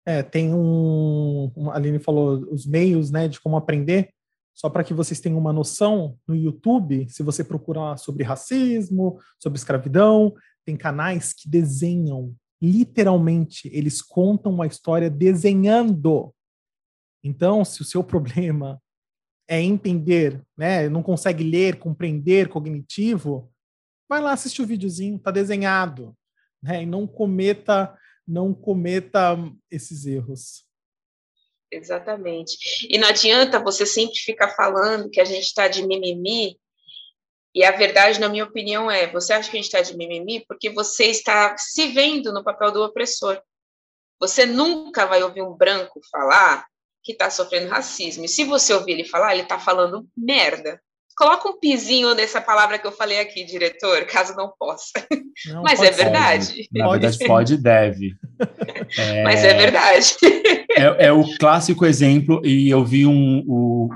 É, 0.07 0.23
tem 0.23 0.53
um, 0.53 1.51
a 1.71 1.77
Aline 1.77 1.99
falou 1.99 2.47
os 2.51 2.67
meios, 2.67 3.11
né, 3.11 3.27
de 3.27 3.41
como 3.41 3.57
aprender. 3.57 4.11
Só 4.55 4.71
para 4.71 4.85
que 4.85 4.95
vocês 4.95 5.19
tenham 5.19 5.39
uma 5.39 5.53
noção, 5.53 6.17
no 6.29 6.37
YouTube, 6.37 7.09
se 7.09 7.23
você 7.23 7.43
procurar 7.43 7.97
sobre 7.97 8.23
racismo, 8.23 9.19
sobre 9.39 9.59
escravidão, 9.59 10.33
tem 10.65 10.77
canais 10.77 11.33
que 11.33 11.49
desenham, 11.49 12.35
literalmente, 12.61 13.69
eles 13.73 14.01
contam 14.01 14.61
a 14.63 14.67
história 14.67 15.11
desenhando. 15.11 16.35
Então, 17.23 17.65
se 17.65 17.83
o 17.83 17.85
seu 17.85 18.03
problema 18.05 18.81
é 19.49 19.61
entender, 19.61 20.43
né, 20.57 20.89
não 20.89 21.03
consegue 21.03 21.45
ler, 21.45 21.79
compreender, 21.79 22.49
cognitivo, 22.49 23.53
vai 24.09 24.21
lá 24.21 24.33
assistir 24.33 24.63
o 24.63 24.67
videozinho, 24.67 25.19
tá 25.19 25.31
desenhado, 25.31 26.17
né, 26.63 26.83
e 26.83 26.87
não 26.87 27.07
cometa, 27.07 27.97
não 28.27 28.55
cometa 28.55 29.37
esses 29.71 30.07
erros. 30.07 30.65
Exatamente. 31.71 32.87
E 32.89 32.97
não 32.97 33.09
adianta 33.09 33.59
você 33.59 33.85
sempre 33.85 34.17
ficar 34.17 34.51
falando 34.51 35.11
que 35.11 35.21
a 35.21 35.25
gente 35.25 35.45
está 35.45 35.67
de 35.67 35.87
mimimi, 35.87 36.59
e 37.55 37.63
a 37.63 37.71
verdade, 37.71 38.19
na 38.19 38.29
minha 38.29 38.45
opinião, 38.45 38.91
é: 38.91 39.07
você 39.07 39.33
acha 39.33 39.49
que 39.49 39.57
a 39.57 39.63
gente 39.63 39.73
está 39.73 39.81
de 39.81 39.97
mimimi 39.97 40.45
porque 40.47 40.69
você 40.71 41.05
está 41.05 41.57
se 41.57 41.89
vendo 41.89 42.33
no 42.33 42.43
papel 42.43 42.73
do 42.73 42.83
opressor. 42.83 43.41
Você 44.19 44.45
nunca 44.45 45.07
vai 45.07 45.23
ouvir 45.23 45.43
um 45.43 45.55
branco 45.55 46.01
falar 46.11 46.67
que 47.03 47.13
está 47.13 47.31
sofrendo 47.31 47.69
racismo. 47.69 48.25
E 48.25 48.29
se 48.29 48.45
você 48.45 48.73
ouvir 48.73 48.93
ele 48.93 49.05
falar, 49.05 49.35
ele 49.35 49.43
está 49.43 49.59
falando 49.59 50.09
merda. 50.17 50.83
Coloca 51.17 51.49
um 51.49 51.59
pizinho 51.59 52.15
nessa 52.15 52.41
palavra 52.41 52.79
que 52.79 52.87
eu 52.87 52.93
falei 52.93 53.21
aqui, 53.21 53.45
diretor, 53.45 54.05
caso 54.07 54.35
não 54.35 54.53
possa. 54.59 54.93
Não, 55.47 55.63
Mas 55.63 55.81
é 55.81 55.91
verdade. 55.91 56.69
Na 56.73 56.89
verdade, 56.91 57.19
pode 57.27 57.55
e 57.55 57.57
deve. 57.57 58.15
É... 58.99 59.23
Mas 59.23 59.45
é 59.45 59.55
verdade. 59.55 60.17
É, 60.77 61.07
é, 61.07 61.13
o 61.13 61.25
clássico 61.39 61.87
exemplo, 61.87 62.41
e 62.45 62.69
eu 62.69 62.85
vi 62.85 63.07
um, 63.07 63.45
um, 63.47 63.89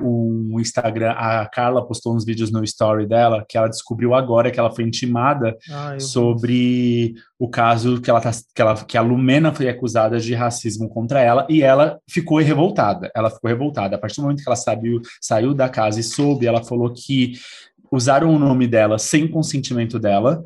um, 0.53 0.61
Instagram, 0.61 1.11
a 1.13 1.47
Carla 1.47 1.87
postou 1.87 2.15
uns 2.15 2.25
vídeos 2.25 2.53
no 2.53 2.63
story 2.63 3.07
dela, 3.07 3.45
que 3.49 3.59
ela 3.59 3.69
descobriu 3.69 4.15
agora 4.15 4.51
que 4.51 4.59
ela 4.59 4.71
foi 4.71 4.85
intimada 4.85 5.57
ah, 5.71 5.99
sobre 5.99 7.15
o 7.39 7.49
caso 7.49 8.01
que, 8.01 8.11
ela 8.11 8.21
tá, 8.21 8.31
que, 8.55 8.61
ela, 8.61 8.75
que 8.85 8.99
a 8.99 9.01
Lumena 9.01 9.55
foi 9.55 9.69
acusada 9.69 10.19
de 10.19 10.35
racismo 10.35 10.89
contra 10.89 11.21
ela, 11.21 11.47
e 11.49 11.63
ela 11.63 12.01
ficou 12.09 12.39
revoltada. 12.39 13.11
Ela 13.15 13.31
ficou 13.31 13.49
revoltada. 13.49 13.97
A 13.97 13.99
partir 13.99 14.17
do 14.17 14.23
momento 14.23 14.43
que 14.43 14.49
ela 14.49 14.57
saiu, 14.57 15.01
saiu 15.21 15.55
da 15.55 15.69
casa 15.69 16.01
e 16.01 16.03
soube, 16.03 16.47
ela 16.47 16.65
falou 16.65 16.93
que 16.93 17.35
usaram 17.93 18.35
o 18.35 18.39
nome 18.39 18.67
dela 18.67 18.99
sem 18.99 19.29
consentimento 19.29 19.99
dela, 19.99 20.45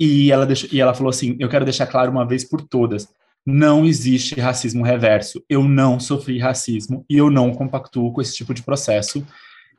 e 0.00 0.32
ela, 0.32 0.44
deixou, 0.44 0.68
e 0.72 0.80
ela 0.80 0.94
falou 0.94 1.10
assim: 1.10 1.36
Eu 1.38 1.48
quero 1.48 1.64
deixar 1.64 1.86
claro 1.86 2.10
uma 2.10 2.26
vez 2.26 2.44
por 2.44 2.60
todas 2.60 3.08
não 3.44 3.84
existe 3.84 4.38
racismo 4.40 4.84
reverso. 4.84 5.42
Eu 5.48 5.64
não 5.64 5.98
sofri 5.98 6.38
racismo 6.38 7.04
e 7.10 7.16
eu 7.16 7.30
não 7.30 7.52
compactuo 7.52 8.12
com 8.12 8.20
esse 8.20 8.34
tipo 8.34 8.54
de 8.54 8.62
processo. 8.62 9.26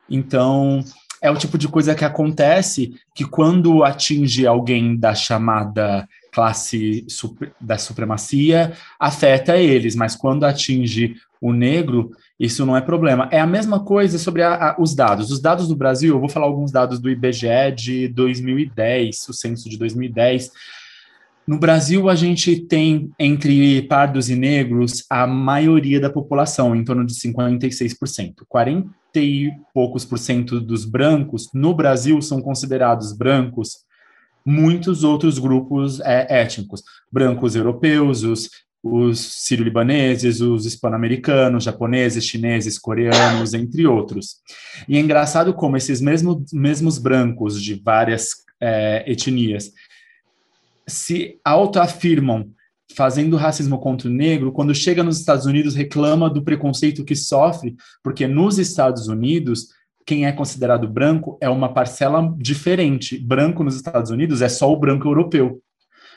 Então, 0.08 0.84
é 1.24 1.30
o 1.30 1.36
tipo 1.38 1.56
de 1.56 1.66
coisa 1.66 1.94
que 1.94 2.04
acontece 2.04 3.00
que 3.14 3.24
quando 3.24 3.82
atinge 3.82 4.46
alguém 4.46 4.94
da 4.94 5.14
chamada 5.14 6.06
classe 6.30 7.06
da 7.58 7.78
supremacia, 7.78 8.74
afeta 9.00 9.56
eles, 9.56 9.96
mas 9.96 10.14
quando 10.14 10.44
atinge 10.44 11.16
o 11.40 11.50
negro, 11.50 12.10
isso 12.38 12.66
não 12.66 12.76
é 12.76 12.82
problema. 12.82 13.26
É 13.32 13.40
a 13.40 13.46
mesma 13.46 13.80
coisa 13.80 14.18
sobre 14.18 14.42
a, 14.42 14.54
a, 14.54 14.76
os 14.78 14.94
dados. 14.94 15.30
Os 15.30 15.40
dados 15.40 15.66
do 15.66 15.74
Brasil, 15.74 16.14
eu 16.14 16.20
vou 16.20 16.28
falar 16.28 16.44
alguns 16.44 16.70
dados 16.70 16.98
do 16.98 17.08
IBGE 17.08 17.72
de 17.74 18.08
2010, 18.08 19.26
o 19.26 19.32
censo 19.32 19.70
de 19.70 19.78
2010, 19.78 20.52
no 21.46 21.58
Brasil, 21.58 22.08
a 22.10 22.14
gente 22.14 22.56
tem 22.56 23.12
entre 23.18 23.82
pardos 23.82 24.28
e 24.28 24.36
negros 24.36 25.04
a 25.08 25.26
maioria 25.26 26.00
da 26.00 26.10
população, 26.10 26.76
em 26.76 26.84
torno 26.84 27.04
de 27.06 27.14
56%. 27.14 28.44
40 28.46 29.03
e 29.20 29.52
poucos 29.72 30.04
por 30.04 30.18
cento 30.18 30.60
dos 30.60 30.84
brancos 30.84 31.48
no 31.52 31.74
Brasil 31.74 32.20
são 32.20 32.40
considerados 32.40 33.12
brancos. 33.12 33.78
Muitos 34.44 35.04
outros 35.04 35.38
grupos 35.38 36.00
é, 36.00 36.26
étnicos, 36.42 36.82
brancos 37.10 37.56
europeus, 37.56 38.22
os, 38.22 38.50
os 38.82 39.18
sírio-libaneses, 39.18 40.40
os 40.40 40.66
hispano-americanos, 40.66 41.64
japoneses, 41.64 42.24
chineses, 42.24 42.78
coreanos, 42.78 43.54
entre 43.54 43.86
outros. 43.86 44.36
E 44.86 44.98
é 44.98 45.00
engraçado 45.00 45.54
como 45.54 45.76
esses 45.76 46.00
mesmos, 46.00 46.52
mesmos 46.52 46.98
brancos 46.98 47.62
de 47.62 47.74
várias 47.74 48.44
é, 48.60 49.10
etnias 49.10 49.72
se 50.86 51.38
autoafirmam 51.44 52.50
fazendo 52.94 53.36
racismo 53.36 53.78
contra 53.78 54.08
o 54.08 54.12
negro, 54.12 54.52
quando 54.52 54.74
chega 54.74 55.02
nos 55.02 55.18
Estados 55.18 55.46
Unidos 55.46 55.74
reclama 55.74 56.28
do 56.28 56.42
preconceito 56.42 57.04
que 57.04 57.16
sofre, 57.16 57.74
porque 58.02 58.26
nos 58.26 58.58
Estados 58.58 59.08
Unidos 59.08 59.68
quem 60.06 60.26
é 60.26 60.32
considerado 60.32 60.86
branco 60.86 61.38
é 61.40 61.48
uma 61.48 61.72
parcela 61.72 62.34
diferente. 62.36 63.18
Branco 63.18 63.64
nos 63.64 63.76
Estados 63.76 64.10
Unidos 64.10 64.42
é 64.42 64.48
só 64.48 64.70
o 64.70 64.78
branco 64.78 65.08
europeu. 65.08 65.62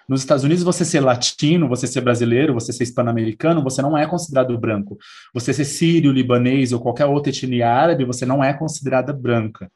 Nos 0.10 0.22
Estados 0.22 0.44
Unidos, 0.44 0.64
você 0.64 0.86
ser 0.86 1.02
latino, 1.02 1.68
você 1.68 1.86
ser 1.86 2.02
brasileiro, 2.02 2.54
você 2.54 2.72
ser 2.72 2.84
hispano-americano, 2.84 3.64
você 3.64 3.82
não 3.82 3.98
é 3.98 4.06
considerado 4.06 4.58
branco. 4.58 4.98
Você 5.34 5.54
ser 5.54 5.66
sírio, 5.66 6.12
libanês 6.12 6.72
ou 6.72 6.80
qualquer 6.80 7.06
outra 7.06 7.30
etnia 7.30 7.70
árabe, 7.70 8.06
você 8.06 8.26
não 8.26 8.42
é 8.44 8.54
considerada 8.54 9.12
branca 9.12 9.70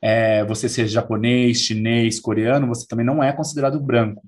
é, 0.00 0.44
você 0.44 0.68
ser 0.68 0.88
japonês, 0.88 1.60
chinês, 1.60 2.18
coreano, 2.18 2.66
você 2.66 2.86
também 2.86 3.04
não 3.04 3.22
é 3.22 3.32
considerado 3.32 3.78
branco. 3.78 4.22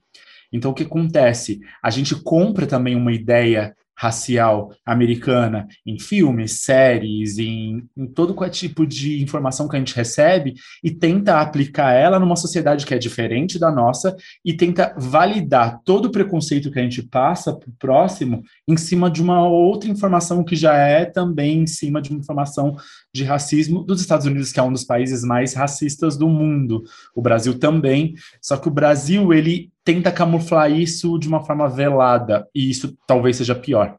Então, 0.53 0.71
o 0.71 0.75
que 0.75 0.83
acontece? 0.83 1.61
A 1.83 1.91
gente 1.91 2.15
compra 2.15 2.67
também 2.67 2.95
uma 2.95 3.13
ideia 3.13 3.75
racial 4.03 4.73
americana 4.85 5.69
em 5.87 5.97
filmes, 5.97 6.63
séries, 6.63 7.39
em, 7.39 7.85
em 7.97 8.07
todo 8.07 8.35
qual 8.35 8.51
tipo 8.51 8.85
de 8.85 9.23
informação 9.23 9.69
que 9.69 9.77
a 9.77 9.79
gente 9.79 9.95
recebe 9.95 10.55
e 10.83 10.91
tenta 10.91 11.41
aplicar 11.41 11.93
ela 11.93 12.19
numa 12.19 12.35
sociedade 12.35 12.85
que 12.85 12.95
é 12.95 12.99
diferente 12.99 13.61
da 13.61 13.71
nossa 13.71 14.17
e 14.45 14.55
tenta 14.55 14.93
validar 14.99 15.81
todo 15.85 16.07
o 16.07 16.11
preconceito 16.11 16.71
que 16.71 16.81
a 16.81 16.83
gente 16.83 17.03
passa 17.03 17.53
para 17.53 17.69
o 17.69 17.75
próximo 17.79 18.43
em 18.67 18.77
cima 18.77 19.09
de 19.09 19.23
uma 19.23 19.47
outra 19.47 19.89
informação 19.89 20.43
que 20.43 20.57
já 20.57 20.75
é 20.75 21.05
também 21.05 21.61
em 21.61 21.67
cima 21.67 22.03
de 22.03 22.11
uma 22.11 22.19
informação 22.19 22.77
de 23.15 23.25
racismo 23.25 23.85
dos 23.85 24.01
Estados 24.01 24.27
Unidos, 24.27 24.53
que 24.53 24.59
é 24.59 24.63
um 24.63 24.73
dos 24.73 24.85
países 24.85 25.23
mais 25.23 25.53
racistas 25.53 26.17
do 26.17 26.29
mundo. 26.29 26.85
O 27.15 27.21
Brasil 27.21 27.59
também, 27.59 28.15
só 28.41 28.57
que 28.57 28.69
o 28.69 28.73
Brasil 28.73 29.33
ele 29.33 29.71
tenta 29.85 30.11
camuflar 30.11 30.71
isso 30.73 31.19
de 31.19 31.29
uma 31.29 31.45
forma 31.45 31.69
velada, 31.69 32.49
e 32.55 32.71
isso 32.71 32.97
talvez 33.07 33.37
seja 33.37 33.55
pior. 33.55 33.99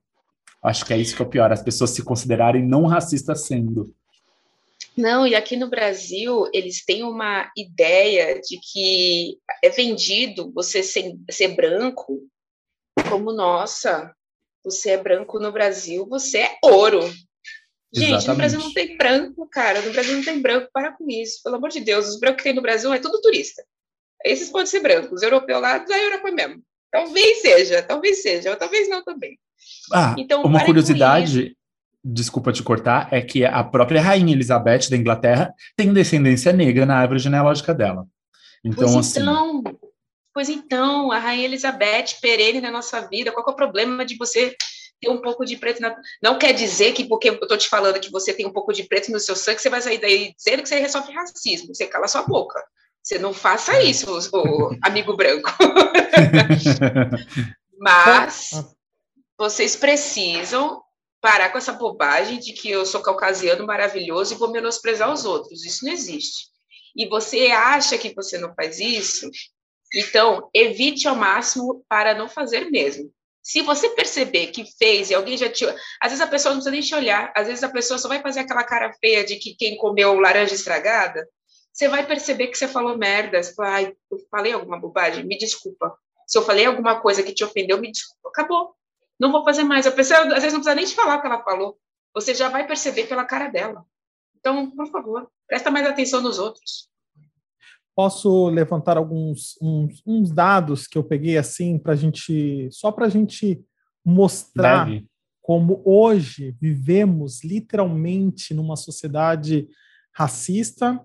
Acho 0.64 0.86
que 0.86 0.94
é 0.94 0.98
isso 0.98 1.16
que 1.16 1.22
é 1.22 1.26
o 1.26 1.30
pior, 1.30 1.52
as 1.52 1.62
pessoas 1.62 1.92
se 1.92 2.04
considerarem 2.04 2.66
não 2.66 2.86
racistas 2.86 3.46
sendo. 3.46 3.94
Não, 4.96 5.28
e 5.28 5.36
aqui 5.36 5.56
no 5.56 5.70
Brasil, 5.70 6.50
eles 6.54 6.84
têm 6.86 7.04
uma 7.04 7.52
ideia 7.58 8.40
de 8.40 8.60
que 8.60 9.38
é 9.64 9.70
vendido 9.70 10.52
você 10.54 10.82
ser, 10.82 11.16
ser 11.30 11.50
branco 11.56 12.20
como, 13.10 13.32
nossa, 13.32 14.14
você 14.64 14.92
é 14.92 14.98
branco 14.98 15.40
no 15.40 15.52
Brasil, 15.52 16.08
você 16.08 16.40
é 16.40 16.58
ouro. 16.64 17.02
Gente, 17.94 18.10
Exatamente. 18.10 18.28
no 18.28 18.36
Brasil 18.36 18.60
não 18.60 18.74
tem 18.74 18.98
branco, 18.98 19.48
cara. 19.52 19.82
No 19.82 19.92
Brasil 19.92 20.16
não 20.16 20.24
tem 20.24 20.42
branco, 20.42 20.70
para 20.74 20.92
com 20.94 21.06
isso. 21.08 21.44
Pelo 21.44 21.58
amor 21.58 21.70
de 21.70 21.80
Deus, 21.80 22.08
os 22.08 22.20
brancos 22.20 22.38
que 22.38 22.44
tem 22.44 22.54
no 22.54 22.62
Brasil 22.62 22.92
é 22.92 22.98
tudo 22.98 23.22
turista. 23.22 23.64
Esses 24.26 24.50
podem 24.50 24.66
ser 24.66 24.80
brancos, 24.80 25.12
os 25.12 25.22
europeus 25.22 25.62
lá 25.62 25.78
da 25.78 25.98
Europa 25.98 26.32
mesmo. 26.32 26.64
Talvez 26.92 27.42
seja, 27.42 27.84
talvez 27.84 28.22
seja, 28.22 28.50
ou 28.52 28.56
talvez 28.56 28.90
não 28.90 29.04
também. 29.04 29.38
Ah, 29.92 30.16
então, 30.18 30.44
uma 30.44 30.64
curiosidade, 30.66 31.56
desculpa 32.04 32.52
te 32.52 32.64
cortar, 32.64 33.10
é 33.12 33.22
que 33.22 33.46
a 33.46 33.64
própria 33.64 34.02
rainha 34.02 34.34
Elizabeth 34.34 34.90
da 34.90 34.98
Inglaterra 34.98 35.54
tem 35.76 35.94
descendência 35.94 36.54
negra 36.54 36.86
na 36.86 36.98
árvore 36.98 37.20
genealógica 37.20 37.74
dela. 37.74 38.08
Então, 38.64 38.94
pois 38.94 38.96
assim. 38.96 39.22
Então, 39.22 39.64
pois 40.34 40.50
então, 40.50 41.12
a 41.12 41.20
rainha 41.20 41.46
Elizabeth 41.46 42.20
perene 42.22 42.62
na 42.62 42.72
nossa 42.72 43.02
vida, 43.08 43.32
qual 43.32 43.46
é 43.48 43.52
o 43.52 43.56
problema 43.56 44.06
de 44.06 44.16
você 44.16 44.56
ter 45.04 45.10
um 45.10 45.22
pouco 45.22 45.46
de 45.46 45.58
preto 45.58 45.82
na... 45.82 45.96
Não 46.22 46.40
quer 46.40 46.54
dizer 46.54 46.94
que 46.94 47.06
porque 47.06 47.30
eu 47.30 47.36
estou 47.36 47.58
te 47.58 47.68
falando 47.68 48.00
que 48.00 48.12
você 48.12 48.34
tem 48.34 48.46
um 48.46 48.54
pouco 48.54 48.74
de 48.74 48.84
preto 48.84 49.12
no 49.12 49.20
seu 49.20 49.36
sangue, 49.36 49.62
você 49.62 49.70
vai 49.70 49.82
sair 49.82 50.00
daí 50.00 50.34
dizendo 50.36 50.64
que 50.64 50.70
você 50.70 50.88
sofre 50.90 51.14
racismo. 51.14 51.74
Você 51.74 51.86
cala 51.86 52.08
sua 52.08 52.24
boca. 52.24 52.64
Você 53.04 53.20
não 53.20 53.34
faça 53.34 53.74
é. 53.74 53.84
isso, 53.84 54.08
o 54.34 54.78
amigo 54.82 55.16
branco. 55.16 55.52
Mas 57.78 58.52
vocês 59.38 59.76
precisam 59.76 60.82
parar 61.20 61.50
com 61.50 61.58
essa 61.58 61.74
bobagem 61.74 62.40
de 62.40 62.54
que 62.54 62.70
eu 62.70 62.86
sou 62.86 63.02
caucasiano 63.02 63.66
maravilhoso 63.66 64.34
e 64.34 64.38
vou 64.38 64.52
menosprezar 64.52 65.12
os 65.12 65.26
outros. 65.26 65.66
Isso 65.66 65.86
não 65.86 65.92
existe. 65.92 66.48
E 66.96 67.08
você 67.08 67.48
acha 67.48 67.98
que 67.98 68.14
você 68.14 68.38
não 68.38 68.54
faz 68.54 68.80
isso? 68.80 69.30
Então, 69.94 70.50
evite 70.54 71.08
ao 71.08 71.16
máximo 71.16 71.84
para 71.88 72.16
não 72.16 72.28
fazer 72.28 72.70
mesmo. 72.72 73.12
Se 73.44 73.62
você 73.62 73.90
perceber 73.90 74.48
que 74.48 74.66
fez 74.78 75.10
e 75.10 75.14
alguém 75.14 75.38
já 75.38 75.50
te. 75.50 75.66
Às 76.02 76.12
vezes 76.12 76.22
a 76.22 76.28
pessoa 76.28 76.56
não 76.56 76.62
precisa 76.62 76.72
nem 76.72 76.82
te 76.82 76.96
olhar, 76.96 77.32
às 77.36 77.48
vezes 77.48 77.64
a 77.64 77.70
pessoa 77.70 77.98
só 77.98 78.08
vai 78.08 78.22
fazer 78.22 78.40
aquela 78.40 78.64
cara 78.64 78.94
feia 78.94 79.24
de 79.24 79.36
que 79.36 79.54
quem 79.54 79.78
comeu 79.78 80.18
laranja 80.20 80.56
estragada 80.56 81.28
você 81.74 81.88
vai 81.88 82.06
perceber 82.06 82.48
que 82.48 82.58
você 82.58 82.68
falou 82.68 82.98
merda. 82.98 83.42
Você 83.42 83.54
fala, 83.56 83.70
Ai, 83.70 83.98
eu 84.12 84.20
falei 84.30 84.54
alguma 84.54 84.80
bobagem, 84.80 85.26
me 85.26 85.38
desculpa. 85.38 85.98
Se 86.28 86.38
eu 86.38 86.44
falei 86.44 86.66
alguma 86.66 87.02
coisa 87.02 87.24
que 87.24 87.34
te 87.34 87.44
ofendeu, 87.44 87.80
me 87.80 87.92
desculpa. 87.92 88.30
Acabou. 88.30 88.76
Não 89.20 89.32
vou 89.32 89.44
fazer 89.44 89.64
mais. 89.64 89.88
A 89.88 89.92
pessoa, 89.92 90.20
às 90.20 90.44
vezes, 90.44 90.54
não 90.54 90.60
precisa 90.62 90.76
nem 90.76 90.86
te 90.86 90.96
falar 90.96 91.18
o 91.18 91.22
que 91.22 91.28
ela 91.28 91.44
falou. 91.44 91.78
Você 92.14 92.36
já 92.36 92.48
vai 92.48 92.68
perceber 92.68 93.08
pela 93.08 93.26
cara 93.26 93.48
dela. 93.48 93.84
Então, 94.38 94.70
por 94.70 94.88
favor, 94.92 95.32
presta 95.48 95.72
mais 95.72 95.88
atenção 95.88 96.22
nos 96.22 96.38
outros. 96.38 96.90
Posso 97.96 98.50
levantar 98.50 98.98
alguns 98.98 99.56
uns, 99.62 100.02
uns 100.06 100.32
dados 100.32 100.88
que 100.88 100.98
eu 100.98 101.04
peguei 101.04 101.38
assim 101.38 101.78
para 101.78 101.96
gente, 101.96 102.68
só 102.72 102.92
para 102.92 103.06
a 103.06 103.10
gente 103.10 103.64
mostrar 104.04 104.86
Deve. 104.86 105.08
como 105.42 105.82
hoje 105.86 106.56
vivemos 106.60 107.44
literalmente 107.44 108.54
numa 108.54 108.76
sociedade 108.76 109.68
racista 110.12 111.00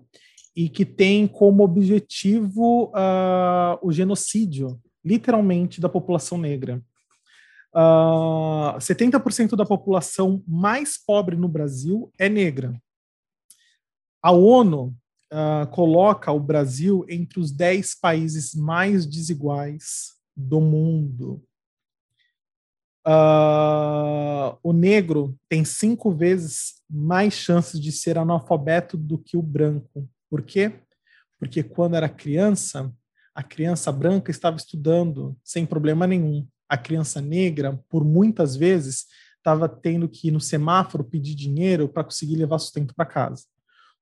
e 0.55 0.67
que 0.67 0.85
tem 0.85 1.27
como 1.27 1.63
objetivo 1.63 2.85
uh, 2.87 3.79
o 3.81 3.91
genocídio, 3.91 4.79
literalmente, 5.03 5.79
da 5.79 5.87
população 5.87 6.37
negra. 6.37 6.83
Uh, 7.73 8.73
ah, 8.73 8.77
70% 8.79 9.55
da 9.55 9.65
população 9.65 10.43
mais 10.47 10.97
pobre 10.97 11.35
no 11.35 11.47
Brasil 11.47 12.11
é 12.17 12.27
negra. 12.27 12.73
A 14.21 14.31
ONU 14.31 14.93
uh, 15.31 15.67
coloca 15.67 16.31
o 16.31 16.39
Brasil 16.39 17.05
entre 17.07 17.39
os 17.39 17.51
10 17.51 17.95
países 17.95 18.53
mais 18.53 19.05
desiguais 19.05 20.13
do 20.35 20.59
mundo. 20.59 21.43
Uh, 23.05 24.57
o 24.61 24.73
negro 24.73 25.37
tem 25.47 25.63
cinco 25.63 26.11
vezes 26.11 26.75
mais 26.89 27.33
chances 27.33 27.79
de 27.79 27.91
ser 27.91 28.17
analfabeto 28.17 28.97
do 28.97 29.17
que 29.17 29.37
o 29.37 29.41
branco. 29.41 30.07
Por 30.29 30.41
quê? 30.41 30.73
Porque 31.39 31.63
quando 31.63 31.95
era 31.95 32.09
criança, 32.09 32.93
a 33.33 33.41
criança 33.41 33.91
branca 33.91 34.31
estava 34.31 34.57
estudando 34.57 35.37
sem 35.43 35.65
problema 35.65 36.05
nenhum. 36.05 36.45
A 36.67 36.77
criança 36.77 37.21
negra, 37.21 37.79
por 37.89 38.03
muitas 38.03 38.55
vezes, 38.55 39.05
estava 39.37 39.67
tendo 39.67 40.07
que 40.07 40.27
ir 40.27 40.31
no 40.31 40.41
semáforo 40.41 41.03
pedir 41.03 41.33
dinheiro 41.33 41.87
para 41.87 42.03
conseguir 42.03 42.35
levar 42.35 42.59
sustento 42.59 42.93
para 42.93 43.05
casa. 43.05 43.45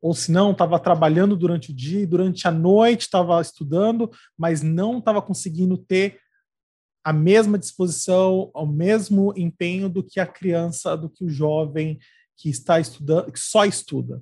Ou 0.01 0.13
se 0.13 0.31
não, 0.31 0.51
estava 0.51 0.79
trabalhando 0.79 1.35
durante 1.35 1.71
o 1.71 1.75
dia 1.75 2.01
e 2.01 2.05
durante 2.05 2.47
a 2.47 2.51
noite 2.51 3.01
estava 3.01 3.41
estudando, 3.41 4.11
mas 4.37 4.61
não 4.61 4.99
estava 4.99 5.21
conseguindo 5.21 5.77
ter 5.77 6.19
a 7.03 7.13
mesma 7.13 7.57
disposição, 7.57 8.51
o 8.53 8.65
mesmo 8.65 9.33
empenho 9.35 9.89
do 9.89 10.03
que 10.03 10.19
a 10.19 10.27
criança, 10.27 10.95
do 10.95 11.09
que 11.09 11.23
o 11.23 11.29
jovem 11.29 11.97
que 12.35 12.49
está 12.49 12.79
estudando, 12.79 13.31
que 13.31 13.39
só 13.39 13.65
estuda. 13.65 14.21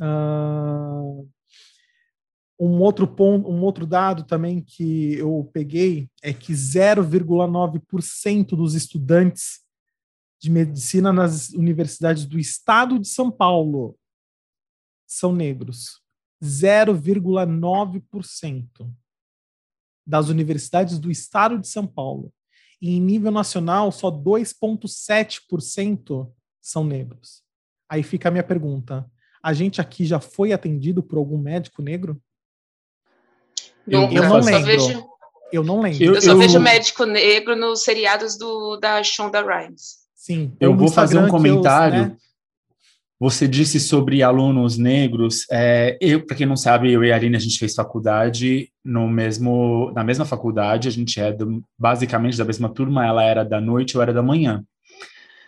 Uh, 0.00 1.28
um 2.58 2.80
outro 2.80 3.06
ponto, 3.06 3.48
um 3.48 3.62
outro 3.62 3.86
dado 3.86 4.24
também 4.24 4.60
que 4.60 5.14
eu 5.14 5.48
peguei 5.52 6.08
é 6.22 6.32
que 6.32 6.52
0,9% 6.52 8.48
dos 8.56 8.74
estudantes 8.74 9.60
de 10.40 10.50
medicina 10.50 11.12
nas 11.12 11.50
universidades 11.50 12.26
do 12.26 12.38
estado 12.38 12.98
de 12.98 13.06
São 13.06 13.30
Paulo 13.30 13.96
são 15.12 15.34
negros. 15.34 16.00
0,9% 16.42 18.90
das 20.04 20.28
universidades 20.28 20.98
do 20.98 21.08
estado 21.10 21.58
de 21.58 21.68
São 21.68 21.86
Paulo. 21.86 22.32
E 22.80 22.96
em 22.96 23.00
nível 23.00 23.30
nacional, 23.30 23.92
só 23.92 24.10
2,7% 24.10 26.32
são 26.60 26.82
negros. 26.82 27.44
Aí 27.88 28.02
fica 28.02 28.28
a 28.28 28.32
minha 28.32 28.42
pergunta: 28.42 29.08
a 29.42 29.52
gente 29.52 29.80
aqui 29.80 30.04
já 30.04 30.18
foi 30.18 30.52
atendido 30.52 31.00
por 31.02 31.18
algum 31.18 31.38
médico 31.38 31.80
negro? 31.82 32.20
Nunca. 33.86 34.14
Eu 34.14 34.24
não 34.24 34.40
lembro. 34.40 34.64
Vejo, 34.64 35.08
eu 35.52 35.62
não 35.62 35.80
lembro. 35.80 36.04
Eu, 36.04 36.14
eu 36.14 36.22
só 36.22 36.32
eu, 36.32 36.38
vejo 36.38 36.58
médico 36.58 37.04
negro 37.04 37.54
nos 37.54 37.84
seriados 37.84 38.36
do, 38.36 38.76
da 38.78 39.04
Shonda 39.04 39.40
Rhimes. 39.42 39.98
Sim. 40.14 40.56
Eu 40.58 40.76
vou 40.76 40.88
fazer 40.88 41.18
um 41.18 41.28
comentário. 41.28 41.98
Eu, 41.98 42.06
né? 42.06 42.16
Você 43.22 43.46
disse 43.46 43.78
sobre 43.78 44.20
alunos 44.20 44.76
negros. 44.76 45.46
É, 45.48 45.96
eu, 46.00 46.26
para 46.26 46.36
quem 46.36 46.44
não 46.44 46.56
sabe, 46.56 46.90
eu 46.90 47.04
e 47.04 47.12
a 47.12 47.14
Aline 47.14 47.36
a 47.36 47.38
gente 47.38 47.56
fez 47.56 47.72
faculdade 47.72 48.68
no 48.84 49.08
mesmo, 49.08 49.92
na 49.94 50.02
mesma 50.02 50.24
faculdade. 50.24 50.88
A 50.88 50.90
gente 50.90 51.20
é 51.20 51.32
do, 51.32 51.62
basicamente 51.78 52.36
da 52.36 52.44
mesma 52.44 52.68
turma. 52.68 53.06
Ela 53.06 53.22
era 53.22 53.44
da 53.44 53.60
noite, 53.60 53.94
eu 53.94 54.02
era 54.02 54.12
da 54.12 54.24
manhã. 54.24 54.64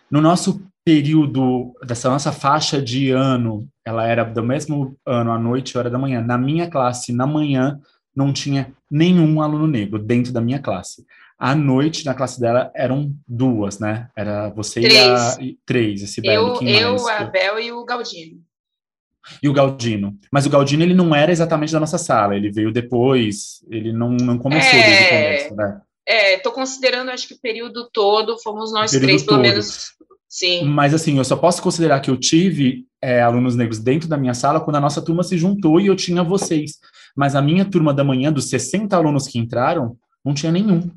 No 0.09 0.21
nosso 0.21 0.65
período 0.85 1.73
dessa 1.85 2.09
nossa 2.09 2.31
faixa 2.31 2.81
de 2.81 3.11
ano, 3.11 3.67
ela 3.83 4.07
era 4.07 4.23
do 4.23 4.41
mesmo 4.41 4.95
ano 5.05 5.33
à 5.33 5.37
noite, 5.37 5.77
hora 5.77 5.89
da 5.89 5.99
manhã. 5.99 6.21
Na 6.21 6.37
minha 6.37 6.69
classe, 6.69 7.11
na 7.11 7.27
manhã, 7.27 7.77
não 8.15 8.31
tinha 8.31 8.71
nenhum 8.89 9.41
aluno 9.41 9.67
negro 9.67 9.99
dentro 9.99 10.31
da 10.31 10.39
minha 10.39 10.59
classe. 10.59 11.05
À 11.37 11.53
noite, 11.53 12.05
na 12.05 12.13
classe 12.13 12.39
dela, 12.39 12.71
eram 12.73 13.13
duas, 13.27 13.79
né? 13.79 14.09
Era 14.15 14.49
você 14.49 14.81
três. 14.81 15.37
e 15.39 15.51
a... 15.51 15.65
Três, 15.65 16.01
esse 16.01 16.21
Eu, 16.23 16.61
eu 16.61 17.07
a 17.09 17.23
Bel 17.25 17.59
e 17.59 17.71
o 17.71 17.83
Galdino. 17.83 18.41
E 19.41 19.49
o 19.49 19.53
Galdino. 19.53 20.17
Mas 20.31 20.45
o 20.45 20.49
Galdino, 20.49 20.83
ele 20.83 20.93
não 20.93 21.13
era 21.13 21.31
exatamente 21.31 21.73
da 21.73 21.79
nossa 21.79 21.97
sala. 21.97 22.35
Ele 22.35 22.51
veio 22.51 22.71
depois, 22.71 23.65
ele 23.69 23.91
não, 23.91 24.11
não 24.11 24.37
começou 24.37 24.79
é... 24.79 24.83
desde 24.83 25.03
o 25.03 25.09
começo, 25.09 25.55
né? 25.55 25.81
É, 26.07 26.37
tô 26.37 26.51
considerando, 26.51 27.09
acho 27.09 27.27
que 27.27 27.33
o 27.33 27.41
período 27.41 27.89
todo, 27.91 28.37
fomos 28.37 28.71
nós 28.71 28.91
três, 28.91 29.23
pelo 29.23 29.37
todo. 29.37 29.41
menos 29.41 29.95
Sim. 30.35 30.65
Mas 30.65 30.93
assim, 30.93 31.17
eu 31.17 31.23
só 31.23 31.37
posso 31.37 31.61
considerar 31.61 32.01
que 32.01 32.11
eu 32.11 32.17
tive 32.17 32.85
é, 33.01 33.21
alunos 33.21 33.55
negros 33.55 33.79
dentro 33.79 34.09
da 34.09 34.17
minha 34.17 34.33
sala 34.33 34.59
quando 34.59 34.75
a 34.75 34.81
nossa 34.81 35.01
turma 35.01 35.23
se 35.23 35.37
juntou 35.37 35.79
e 35.79 35.87
eu 35.87 35.95
tinha 35.95 36.21
vocês. 36.25 36.73
Mas 37.15 37.35
a 37.35 37.41
minha 37.41 37.63
turma 37.63 37.93
da 37.93 38.03
manhã, 38.03 38.33
dos 38.33 38.49
60 38.49 38.93
alunos 38.97 39.29
que 39.29 39.39
entraram, 39.39 39.97
não 40.25 40.33
tinha 40.33 40.51
nenhum. 40.51 40.91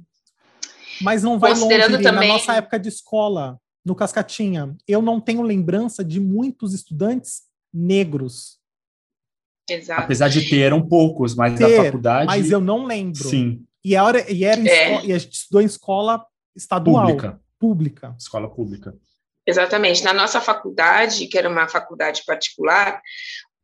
Mas 1.01 1.23
não 1.23 1.39
vai 1.39 1.55
longe, 1.55 2.03
também... 2.03 2.29
na 2.29 2.35
nossa 2.35 2.55
época 2.55 2.79
de 2.79 2.89
escola, 2.89 3.59
no 3.85 3.95
Cascatinha, 3.95 4.77
eu 4.87 5.01
não 5.01 5.21
tenho 5.21 5.43
lembrança 5.43 6.05
de 6.05 6.21
muitos 6.21 6.75
estudantes 6.75 7.43
negros. 7.73 8.59
Exato. 9.69 10.03
Apesar 10.03 10.29
de 10.29 10.49
ter, 10.49 10.61
eram 10.61 10.87
poucos, 10.87 11.35
mas 11.35 11.59
ter, 11.59 11.69
da 11.69 11.85
faculdade... 11.85 12.27
Mas 12.27 12.51
eu 12.51 12.61
não 12.61 12.85
lembro. 12.85 13.29
Sim. 13.29 13.65
E, 13.85 13.95
era, 13.95 14.31
e, 14.31 14.45
era 14.45 14.61
é. 14.61 14.85
escola, 14.85 15.07
e 15.07 15.13
a 15.13 15.19
gente 15.19 15.33
estudou 15.33 15.63
em 15.63 15.67
escola 15.67 16.27
estadual. 16.57 17.07
Pública. 17.07 17.41
Pública. 17.59 18.15
Escola 18.19 18.49
pública. 18.49 18.95
Exatamente. 19.47 20.05
Na 20.05 20.13
nossa 20.13 20.41
faculdade, 20.41 21.27
que 21.27 21.39
era 21.39 21.49
uma 21.49 21.69
faculdade 21.69 22.23
particular, 22.27 23.01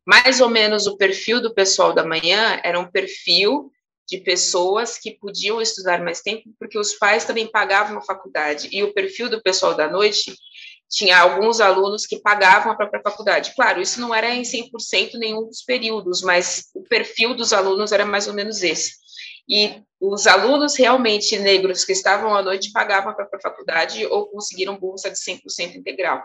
mais 0.05 0.41
ou 0.41 0.49
menos 0.49 0.87
o 0.87 0.97
perfil 0.97 1.41
do 1.41 1.53
pessoal 1.53 1.93
da 1.93 2.05
manhã 2.05 2.59
era 2.63 2.79
um 2.79 2.85
perfil 2.85 3.71
de 4.07 4.19
pessoas 4.19 4.97
que 4.97 5.17
podiam 5.17 5.61
estudar 5.61 6.03
mais 6.03 6.21
tempo, 6.21 6.49
porque 6.59 6.77
os 6.77 6.93
pais 6.93 7.25
também 7.25 7.47
pagavam 7.47 7.97
a 7.97 8.01
faculdade. 8.01 8.69
E 8.71 8.83
o 8.83 8.93
perfil 8.93 9.29
do 9.29 9.41
pessoal 9.41 9.73
da 9.73 9.89
noite 9.89 10.35
tinha 10.89 11.17
alguns 11.17 11.59
alunos 11.59 12.05
que 12.05 12.19
pagavam 12.19 12.71
a 12.71 12.75
própria 12.75 13.01
faculdade. 13.01 13.53
Claro, 13.55 13.81
isso 13.81 13.99
não 13.99 14.13
era 14.13 14.33
em 14.33 14.43
100% 14.43 15.15
nenhum 15.15 15.45
dos 15.45 15.63
períodos, 15.63 16.21
mas 16.21 16.69
o 16.75 16.83
perfil 16.83 17.35
dos 17.35 17.51
alunos 17.51 17.91
era 17.91 18.05
mais 18.05 18.27
ou 18.27 18.33
menos 18.33 18.61
esse. 18.61 18.93
E 19.47 19.81
os 19.99 20.27
alunos 20.27 20.75
realmente 20.75 21.37
negros 21.37 21.83
que 21.83 21.91
estavam 21.91 22.35
à 22.35 22.41
noite 22.41 22.71
pagavam 22.71 23.11
a 23.11 23.39
faculdade 23.41 24.05
ou 24.07 24.27
conseguiram 24.27 24.77
bolsa 24.77 25.09
de 25.09 25.17
100% 25.17 25.75
integral. 25.75 26.23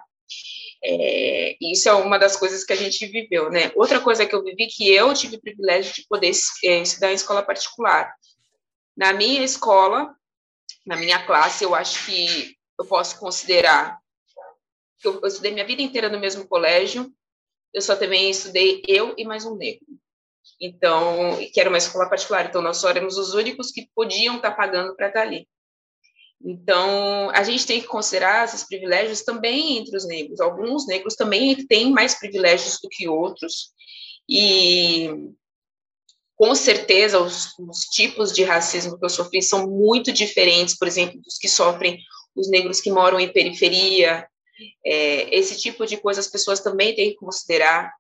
É, 0.83 1.57
isso 1.61 1.89
é 1.89 1.93
uma 1.93 2.19
das 2.19 2.37
coisas 2.37 2.65
que 2.65 2.73
a 2.73 2.77
gente 2.77 3.07
viveu, 3.07 3.51
né? 3.51 3.71
Outra 3.75 4.01
coisa 4.01 4.25
que 4.25 4.35
eu 4.35 4.43
vivi 4.43 4.67
que 4.67 4.91
eu 4.93 5.13
tive 5.13 5.37
o 5.37 5.41
privilégio 5.41 5.93
de 5.95 6.07
poder 6.09 6.33
é, 6.65 6.79
estudar 6.79 7.11
em 7.11 7.15
escola 7.15 7.43
particular. 7.43 8.15
Na 8.97 9.13
minha 9.13 9.45
escola, 9.45 10.15
na 10.87 10.97
minha 10.97 11.25
classe, 11.27 11.65
eu 11.65 11.75
acho 11.75 12.07
que 12.07 12.57
eu 12.79 12.87
posso 12.87 13.19
considerar 13.19 13.99
que 14.99 15.09
eu, 15.09 15.21
eu 15.21 15.29
estudei 15.29 15.53
minha 15.53 15.67
vida 15.67 15.83
inteira 15.83 16.09
no 16.09 16.19
mesmo 16.19 16.47
colégio. 16.47 17.13
Eu 17.73 17.83
só 17.83 17.95
também 17.95 18.31
estudei 18.31 18.83
eu 18.89 19.15
e 19.17 19.25
mais 19.25 19.45
um 19.45 19.57
negro. 19.57 19.87
Então, 20.61 21.39
que 21.53 21.61
era 21.61 21.69
uma 21.69 21.79
escola 21.79 22.09
particular, 22.09 22.47
então 22.47 22.61
nós 22.61 22.79
só 22.79 22.91
éramos 22.91 23.17
os 23.17 23.35
únicos 23.35 23.71
que 23.71 23.89
podiam 23.95 24.37
estar 24.37 24.53
pagando 24.53 24.95
para 24.95 25.09
estar 25.09 25.23
ali. 25.23 25.47
Então, 26.43 27.31
a 27.31 27.43
gente 27.43 27.67
tem 27.67 27.81
que 27.81 27.87
considerar 27.87 28.47
esses 28.47 28.65
privilégios 28.67 29.23
também 29.23 29.77
entre 29.79 29.97
os 29.97 30.07
negros. 30.07 30.41
Alguns 30.41 30.87
negros 30.87 31.15
também 31.15 31.55
têm 31.67 31.91
mais 31.91 32.19
privilégios 32.19 32.79
do 32.83 32.89
que 32.89 33.07
outros, 33.07 33.73
e 34.29 35.11
com 36.37 36.55
certeza 36.55 37.19
os, 37.21 37.51
os 37.59 37.81
tipos 37.91 38.33
de 38.33 38.45
racismo 38.45 38.99
que 38.99 39.05
eu 39.05 39.11
sofri 39.11 39.43
são 39.43 39.69
muito 39.69 40.11
diferentes, 40.11 40.75
por 40.79 40.89
exemplo, 40.89 41.21
dos 41.21 41.37
que 41.37 41.49
sofrem 41.49 41.99
os 42.35 42.49
negros 42.49 42.81
que 42.81 42.91
moram 42.91 43.21
em 43.21 43.31
periferia. 43.31 44.27
É, 44.87 45.37
esse 45.37 45.61
tipo 45.61 45.85
de 45.85 45.99
coisa 45.99 46.21
as 46.21 46.29
pessoas 46.29 46.61
também 46.61 46.95
têm 46.95 47.11
que 47.11 47.17
considerar. 47.17 47.93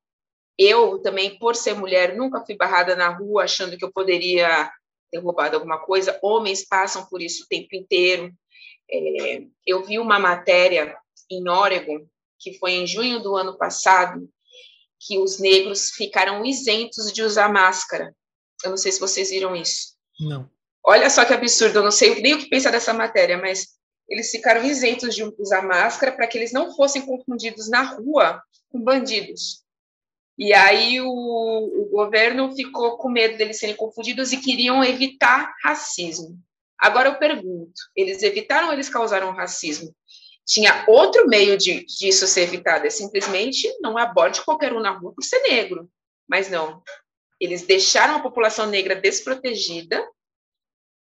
Eu 0.59 0.98
também, 1.00 1.38
por 1.38 1.55
ser 1.55 1.74
mulher, 1.74 2.16
nunca 2.16 2.44
fui 2.44 2.57
barrada 2.57 2.96
na 2.96 3.09
rua 3.09 3.44
achando 3.44 3.76
que 3.76 3.85
eu 3.85 3.92
poderia 3.92 4.70
ter 5.11 5.18
roubado 5.18 5.57
alguma 5.57 5.79
coisa. 5.79 6.18
Homens 6.23 6.64
passam 6.64 7.07
por 7.07 7.20
isso 7.20 7.44
o 7.44 7.49
tempo 7.49 7.75
inteiro. 7.75 8.33
É, 8.90 9.42
eu 9.66 9.85
vi 9.85 9.99
uma 9.99 10.18
matéria 10.18 10.96
em 11.31 11.49
Oregon, 11.49 12.07
que 12.38 12.55
foi 12.55 12.73
em 12.73 12.87
junho 12.87 13.20
do 13.20 13.37
ano 13.37 13.57
passado, 13.57 14.29
que 14.99 15.18
os 15.18 15.38
negros 15.38 15.90
ficaram 15.90 16.44
isentos 16.44 17.12
de 17.12 17.23
usar 17.23 17.53
máscara. 17.53 18.14
Eu 18.62 18.70
não 18.70 18.77
sei 18.77 18.92
se 18.92 19.01
vocês 19.01 19.31
viram 19.31 19.57
isso. 19.57 19.94
Não. 20.18 20.49
Olha 20.85 21.09
só 21.09 21.25
que 21.25 21.33
absurdo, 21.33 21.79
eu 21.79 21.83
não 21.83 21.90
sei 21.90 22.20
nem 22.20 22.35
o 22.35 22.38
que 22.38 22.49
pensar 22.49 22.70
dessa 22.70 22.92
matéria, 22.92 23.38
mas 23.38 23.68
eles 24.09 24.31
ficaram 24.31 24.64
isentos 24.64 25.14
de 25.14 25.23
usar 25.38 25.62
máscara 25.62 26.12
para 26.12 26.27
que 26.27 26.37
eles 26.37 26.53
não 26.53 26.75
fossem 26.75 27.03
confundidos 27.03 27.68
na 27.70 27.83
rua 27.83 28.42
com 28.70 28.83
bandidos. 28.83 29.62
E 30.40 30.55
aí 30.55 30.98
o, 31.03 31.07
o, 31.07 31.90
governo 31.90 32.57
ficou 32.57 32.96
com 32.96 33.11
medo 33.11 33.37
deles 33.37 33.59
serem 33.59 33.76
confundidos 33.76 34.33
e 34.33 34.40
queriam 34.40 34.83
evitar 34.83 35.55
racismo. 35.62 36.40
Agora 36.79 37.11
eu 37.11 37.18
pergunto, 37.18 37.74
eles 37.94 38.22
evitaram 38.22 38.68
ou 38.68 38.72
eles 38.72 38.88
causaram 38.88 39.35
racismo? 39.35 39.94
Tinha 40.46 40.87
outro 40.88 41.29
meio 41.29 41.59
de 41.59 41.85
disso 41.85 42.26
ser 42.26 42.44
evitado, 42.44 42.87
é 42.87 42.90
simplesmente 42.90 43.70
não 43.83 43.98
aborde 43.98 44.42
qualquer 44.42 44.72
um 44.72 44.81
na 44.81 44.92
rua 44.92 45.12
por 45.14 45.22
ser 45.22 45.40
negro. 45.42 45.90
Mas 46.26 46.48
não, 46.48 46.83
eles 47.38 47.61
deixaram 47.61 48.16
a 48.16 48.22
população 48.22 48.64
negra 48.64 48.96
desprotegida 48.96 50.03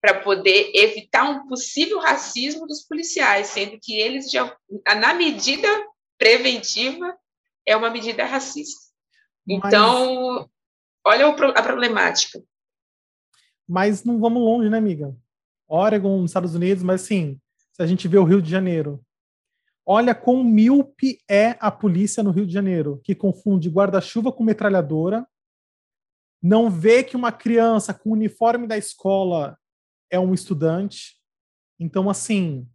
para 0.01 0.19
poder 0.19 0.73
evitar 0.75 1.23
um 1.23 1.47
possível 1.47 1.99
racismo 1.99 2.67
dos 2.67 2.81
policiais, 2.81 3.47
sendo 3.47 3.79
que 3.81 3.97
eles 3.97 4.29
já, 4.29 4.53
na 4.99 5.13
medida 5.13 5.69
preventiva, 6.17 7.17
é 7.65 7.77
uma 7.77 7.89
medida 7.89 8.25
racista. 8.25 8.90
Então, 9.47 10.35
Mas... 10.35 10.47
olha 11.05 11.27
a 11.27 11.63
problemática. 11.63 12.41
Mas 13.67 14.03
não 14.03 14.19
vamos 14.19 14.41
longe, 14.41 14.69
né, 14.69 14.77
amiga? 14.77 15.15
Oregon, 15.67 16.25
Estados 16.25 16.53
Unidos, 16.53 16.83
mas 16.83 17.01
sim, 17.01 17.39
se 17.71 17.81
a 17.81 17.87
gente 17.87 18.07
vê 18.07 18.17
o 18.17 18.25
Rio 18.25 18.41
de 18.41 18.49
Janeiro, 18.49 19.01
olha 19.85 20.13
quão 20.13 20.43
míope 20.43 21.19
é 21.29 21.55
a 21.59 21.71
polícia 21.71 22.21
no 22.21 22.31
Rio 22.31 22.45
de 22.45 22.53
Janeiro, 22.53 22.99
que 23.03 23.15
confunde 23.15 23.69
guarda-chuva 23.69 24.31
com 24.31 24.43
metralhadora, 24.43 25.25
não 26.41 26.69
vê 26.69 27.03
que 27.03 27.15
uma 27.15 27.31
criança 27.31 27.93
com 27.93 28.09
o 28.09 28.13
uniforme 28.13 28.67
da 28.67 28.77
escola 28.77 29.57
é 30.09 30.19
um 30.19 30.33
estudante. 30.33 31.17
Então, 31.79 32.09
assim, 32.09 32.67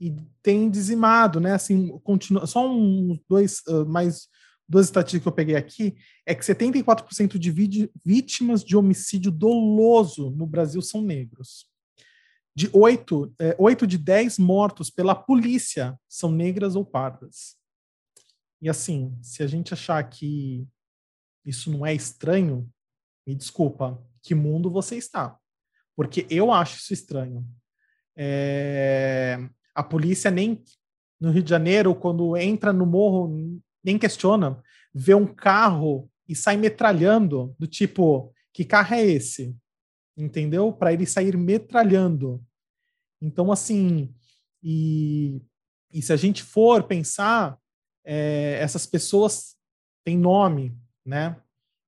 e 0.00 0.14
tem 0.42 0.70
dizimado, 0.70 1.40
né? 1.40 1.52
Assim, 1.52 1.98
continua, 1.98 2.46
só 2.46 2.66
um, 2.70 3.18
dois, 3.28 3.60
uh, 3.66 3.84
mais 3.84 4.28
duas 4.68 4.86
estatísticas 4.86 5.22
que 5.22 5.28
eu 5.28 5.32
peguei 5.32 5.56
aqui, 5.56 5.96
é 6.26 6.34
que 6.34 6.44
74% 6.44 7.38
de 7.38 7.90
vítimas 8.04 8.62
de 8.62 8.76
homicídio 8.76 9.30
doloso 9.30 10.30
no 10.30 10.46
Brasil 10.46 10.82
são 10.82 11.00
negros. 11.00 11.66
De 12.54 12.68
8, 12.72 13.34
é, 13.38 13.56
8 13.58 13.86
de 13.86 13.96
10 13.96 14.38
mortos 14.38 14.90
pela 14.90 15.14
polícia 15.14 15.98
são 16.08 16.30
negras 16.30 16.76
ou 16.76 16.84
pardas. 16.84 17.56
E 18.60 18.68
assim, 18.68 19.16
se 19.22 19.42
a 19.42 19.46
gente 19.46 19.72
achar 19.72 20.02
que 20.02 20.66
isso 21.44 21.70
não 21.70 21.86
é 21.86 21.94
estranho, 21.94 22.68
me 23.26 23.34
desculpa, 23.34 24.02
que 24.22 24.34
mundo 24.34 24.70
você 24.70 24.96
está? 24.96 25.38
Porque 25.96 26.26
eu 26.28 26.52
acho 26.52 26.78
isso 26.78 26.92
estranho. 26.92 27.46
É, 28.16 29.38
a 29.74 29.82
polícia 29.82 30.30
nem 30.30 30.62
no 31.20 31.30
Rio 31.30 31.42
de 31.42 31.50
Janeiro, 31.50 31.94
quando 31.94 32.36
entra 32.36 32.72
no 32.72 32.84
morro, 32.84 33.60
nem 33.82 33.98
questiona, 33.98 34.62
vê 34.94 35.14
um 35.14 35.26
carro 35.26 36.10
e 36.28 36.34
sai 36.34 36.56
metralhando, 36.56 37.54
do 37.58 37.66
tipo, 37.66 38.32
que 38.52 38.64
carro 38.64 38.94
é 38.94 39.04
esse? 39.04 39.56
Entendeu? 40.16 40.72
Para 40.72 40.92
ele 40.92 41.06
sair 41.06 41.36
metralhando. 41.36 42.42
Então, 43.20 43.50
assim, 43.50 44.12
e, 44.62 45.40
e 45.92 46.02
se 46.02 46.12
a 46.12 46.16
gente 46.16 46.42
for 46.42 46.82
pensar, 46.82 47.58
é, 48.04 48.58
essas 48.60 48.86
pessoas 48.86 49.56
têm 50.04 50.18
nome, 50.18 50.76
né? 51.04 51.36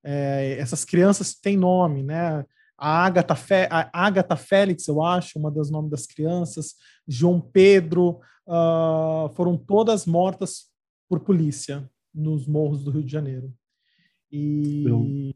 É, 0.03 0.57
essas 0.59 0.85
crianças 0.85 1.35
têm 1.35 1.57
nome, 1.57 2.03
né? 2.03 2.45
a 2.81 3.05
Agatha, 3.05 3.37
Fe, 3.37 3.69
a 3.71 3.91
Agatha 3.93 4.37
Félix, 4.37 4.89
eu 4.89 5.03
acho, 5.03 5.39
uma 5.39 5.51
das 5.51 5.71
nomes 5.71 5.91
das 5.91 6.07
crianças, 6.07 6.77
João 7.07 7.39
Pedro, 7.39 8.21
uh, 8.49 9.29
foram 9.35 9.55
todas 9.55 10.07
mortas 10.07 10.70
por 11.11 11.19
polícia 11.19 11.91
nos 12.15 12.47
morros 12.47 12.85
do 12.85 12.93
Rio 12.93 13.03
de 13.03 13.11
Janeiro. 13.11 13.53
E. 14.31 14.85
Eu... 14.87 15.35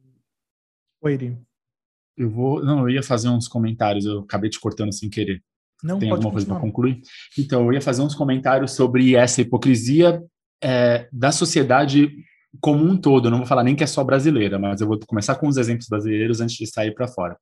Oi. 1.02 1.36
Eu 2.16 2.30
vou. 2.30 2.64
Não, 2.64 2.82
eu 2.82 2.90
ia 2.90 3.02
fazer 3.02 3.28
uns 3.28 3.48
comentários, 3.48 4.04
eu 4.04 4.20
acabei 4.20 4.48
te 4.48 4.60
cortando 4.60 4.94
sem 4.94 5.10
querer. 5.10 5.42
Não, 5.82 5.98
Tem 5.98 6.08
alguma 6.10 6.30
coisa 6.30 6.46
para 6.46 6.60
concluir? 6.60 7.02
Então, 7.36 7.66
eu 7.66 7.72
ia 7.72 7.80
fazer 7.80 8.02
uns 8.02 8.14
comentários 8.14 8.70
sobre 8.70 9.16
essa 9.16 9.40
hipocrisia 9.40 10.22
é, 10.62 11.08
da 11.12 11.32
sociedade 11.32 12.10
como 12.60 12.84
um 12.84 12.96
todo, 12.96 13.26
eu 13.26 13.30
não 13.30 13.38
vou 13.38 13.46
falar 13.46 13.64
nem 13.64 13.74
que 13.74 13.82
é 13.82 13.86
só 13.86 14.04
brasileira, 14.04 14.60
mas 14.60 14.80
eu 14.80 14.86
vou 14.86 14.98
começar 15.06 15.34
com 15.34 15.48
os 15.48 15.56
exemplos 15.56 15.88
brasileiros 15.88 16.40
antes 16.40 16.56
de 16.56 16.66
sair 16.68 16.94
para 16.94 17.08
fora. 17.08 17.36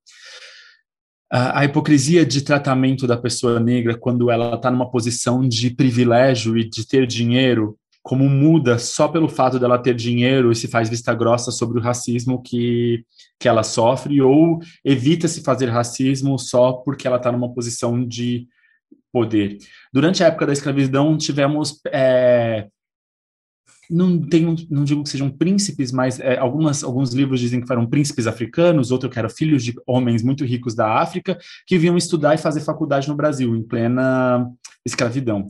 A, 1.30 1.64
hipocrisia 1.64 2.26
de 2.26 2.42
tratamento 2.42 3.06
da 3.06 3.16
pessoa 3.16 3.58
negra 3.58 3.96
quando 3.96 4.30
ela 4.30 4.54
está 4.54 4.70
numa 4.70 4.90
posição 4.90 5.46
de 5.46 5.70
privilégio 5.70 6.58
e 6.58 6.68
de 6.68 6.86
ter 6.86 7.06
dinheiro, 7.06 7.78
como 8.02 8.28
muda 8.28 8.78
só 8.78 9.06
pelo 9.06 9.28
fato 9.28 9.58
dela 9.58 9.78
ter 9.78 9.94
dinheiro 9.94 10.50
e 10.50 10.56
se 10.56 10.66
faz 10.66 10.88
vista 10.88 11.14
grossa 11.14 11.50
sobre 11.52 11.78
o 11.78 11.82
racismo 11.82 12.42
que, 12.42 13.04
que 13.38 13.48
ela 13.48 13.62
sofre, 13.62 14.20
ou 14.20 14.58
evita 14.84 15.28
se 15.28 15.42
fazer 15.42 15.66
racismo 15.66 16.38
só 16.38 16.72
porque 16.72 17.06
ela 17.06 17.16
está 17.16 17.30
numa 17.30 17.52
posição 17.54 18.04
de 18.04 18.48
poder. 19.12 19.58
Durante 19.92 20.24
a 20.24 20.26
época 20.26 20.46
da 20.46 20.52
escravidão, 20.52 21.16
tivemos 21.16 21.80
é, 21.86 22.66
não 23.92 24.20
tenho, 24.20 24.56
não 24.70 24.84
digo 24.84 25.02
que 25.02 25.10
sejam 25.10 25.30
príncipes, 25.30 25.92
mas 25.92 26.18
é, 26.18 26.38
algumas, 26.38 26.82
alguns 26.82 27.12
livros 27.12 27.40
dizem 27.40 27.60
que 27.60 27.66
foram 27.66 27.86
príncipes 27.86 28.26
africanos, 28.26 28.90
outro 28.90 29.10
que 29.10 29.18
eram 29.18 29.28
filhos 29.28 29.62
de 29.62 29.74
homens 29.86 30.22
muito 30.22 30.44
ricos 30.44 30.74
da 30.74 31.00
África, 31.00 31.38
que 31.66 31.78
vinham 31.78 31.96
estudar 31.96 32.34
e 32.34 32.38
fazer 32.38 32.60
faculdade 32.60 33.08
no 33.08 33.14
Brasil, 33.14 33.54
em 33.54 33.62
plena 33.62 34.50
escravidão. 34.84 35.46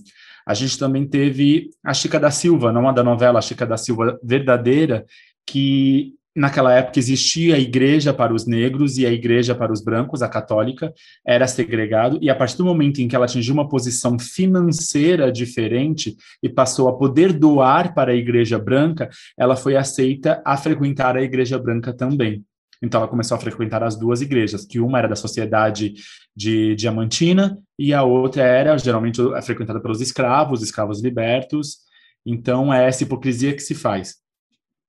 A 0.46 0.54
gente 0.54 0.78
também 0.78 1.06
teve 1.06 1.70
a 1.84 1.94
Chica 1.94 2.18
da 2.18 2.30
Silva, 2.30 2.72
não 2.72 2.88
a 2.88 2.92
da 2.92 3.02
novela 3.02 3.38
a 3.38 3.42
Chica 3.42 3.66
da 3.66 3.76
Silva 3.76 4.18
verdadeira, 4.22 5.04
que 5.46 6.14
naquela 6.34 6.72
época 6.72 6.98
existia 6.98 7.56
a 7.56 7.58
igreja 7.58 8.12
para 8.12 8.32
os 8.32 8.46
negros 8.46 8.96
e 8.96 9.06
a 9.06 9.12
igreja 9.12 9.54
para 9.54 9.72
os 9.72 9.82
brancos, 9.82 10.22
a 10.22 10.28
católica, 10.28 10.92
era 11.26 11.46
segregado, 11.46 12.18
e 12.22 12.30
a 12.30 12.34
partir 12.34 12.56
do 12.56 12.64
momento 12.64 13.00
em 13.00 13.08
que 13.08 13.14
ela 13.14 13.26
atingiu 13.26 13.52
uma 13.54 13.68
posição 13.68 14.18
financeira 14.18 15.30
diferente 15.30 16.16
e 16.42 16.48
passou 16.48 16.88
a 16.88 16.96
poder 16.96 17.32
doar 17.32 17.94
para 17.94 18.12
a 18.12 18.16
igreja 18.16 18.58
branca, 18.58 19.10
ela 19.38 19.56
foi 19.56 19.76
aceita 19.76 20.40
a 20.44 20.56
frequentar 20.56 21.16
a 21.16 21.22
igreja 21.22 21.58
branca 21.58 21.92
também. 21.92 22.44
Então 22.82 23.00
ela 23.00 23.08
começou 23.08 23.36
a 23.36 23.40
frequentar 23.40 23.82
as 23.84 23.96
duas 23.96 24.20
igrejas, 24.20 24.66
que 24.66 24.80
uma 24.80 24.98
era 24.98 25.08
da 25.08 25.14
sociedade 25.14 25.94
de 26.34 26.74
Diamantina 26.74 27.58
e 27.78 27.94
a 27.94 28.02
outra 28.02 28.42
era 28.42 28.76
geralmente 28.76 29.20
frequentada 29.42 29.80
pelos 29.80 30.00
escravos, 30.00 30.62
escravos 30.62 31.00
libertos. 31.00 31.78
Então 32.26 32.74
é 32.74 32.88
essa 32.88 33.04
hipocrisia 33.04 33.54
que 33.54 33.62
se 33.62 33.74
faz. 33.74 34.16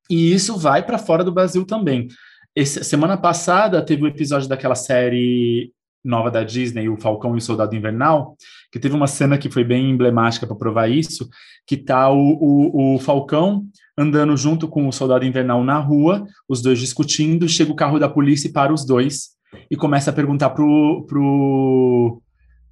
E 0.09 0.33
isso 0.33 0.57
vai 0.57 0.83
para 0.83 0.97
fora 0.97 1.23
do 1.23 1.31
Brasil 1.31 1.65
também. 1.65 2.07
Esse, 2.55 2.83
semana 2.83 3.17
passada 3.17 3.81
teve 3.81 4.03
um 4.03 4.07
episódio 4.07 4.49
daquela 4.49 4.75
série 4.75 5.71
nova 6.03 6.29
da 6.29 6.43
Disney, 6.43 6.89
O 6.89 6.97
Falcão 6.97 7.33
e 7.35 7.37
o 7.37 7.41
Soldado 7.41 7.75
Invernal, 7.75 8.35
que 8.71 8.79
teve 8.79 8.95
uma 8.95 9.07
cena 9.07 9.37
que 9.37 9.49
foi 9.49 9.63
bem 9.63 9.89
emblemática 9.89 10.45
para 10.45 10.55
provar 10.55 10.89
isso, 10.89 11.29
que 11.65 11.77
tá 11.77 12.09
o, 12.11 12.17
o, 12.17 12.95
o, 12.95 12.99
Falcão 12.99 13.65
andando 13.97 14.35
junto 14.35 14.67
com 14.67 14.87
o 14.87 14.91
Soldado 14.91 15.25
Invernal 15.25 15.63
na 15.63 15.79
rua, 15.79 16.25
os 16.47 16.61
dois 16.61 16.79
discutindo, 16.79 17.47
chega 17.47 17.71
o 17.71 17.75
carro 17.75 17.99
da 17.99 18.09
polícia 18.09 18.47
e 18.47 18.51
para 18.51 18.73
os 18.73 18.85
dois, 18.85 19.29
e 19.69 19.75
começa 19.75 20.09
a 20.09 20.13
perguntar 20.13 20.49
pro, 20.49 21.05
pro, 21.07 22.21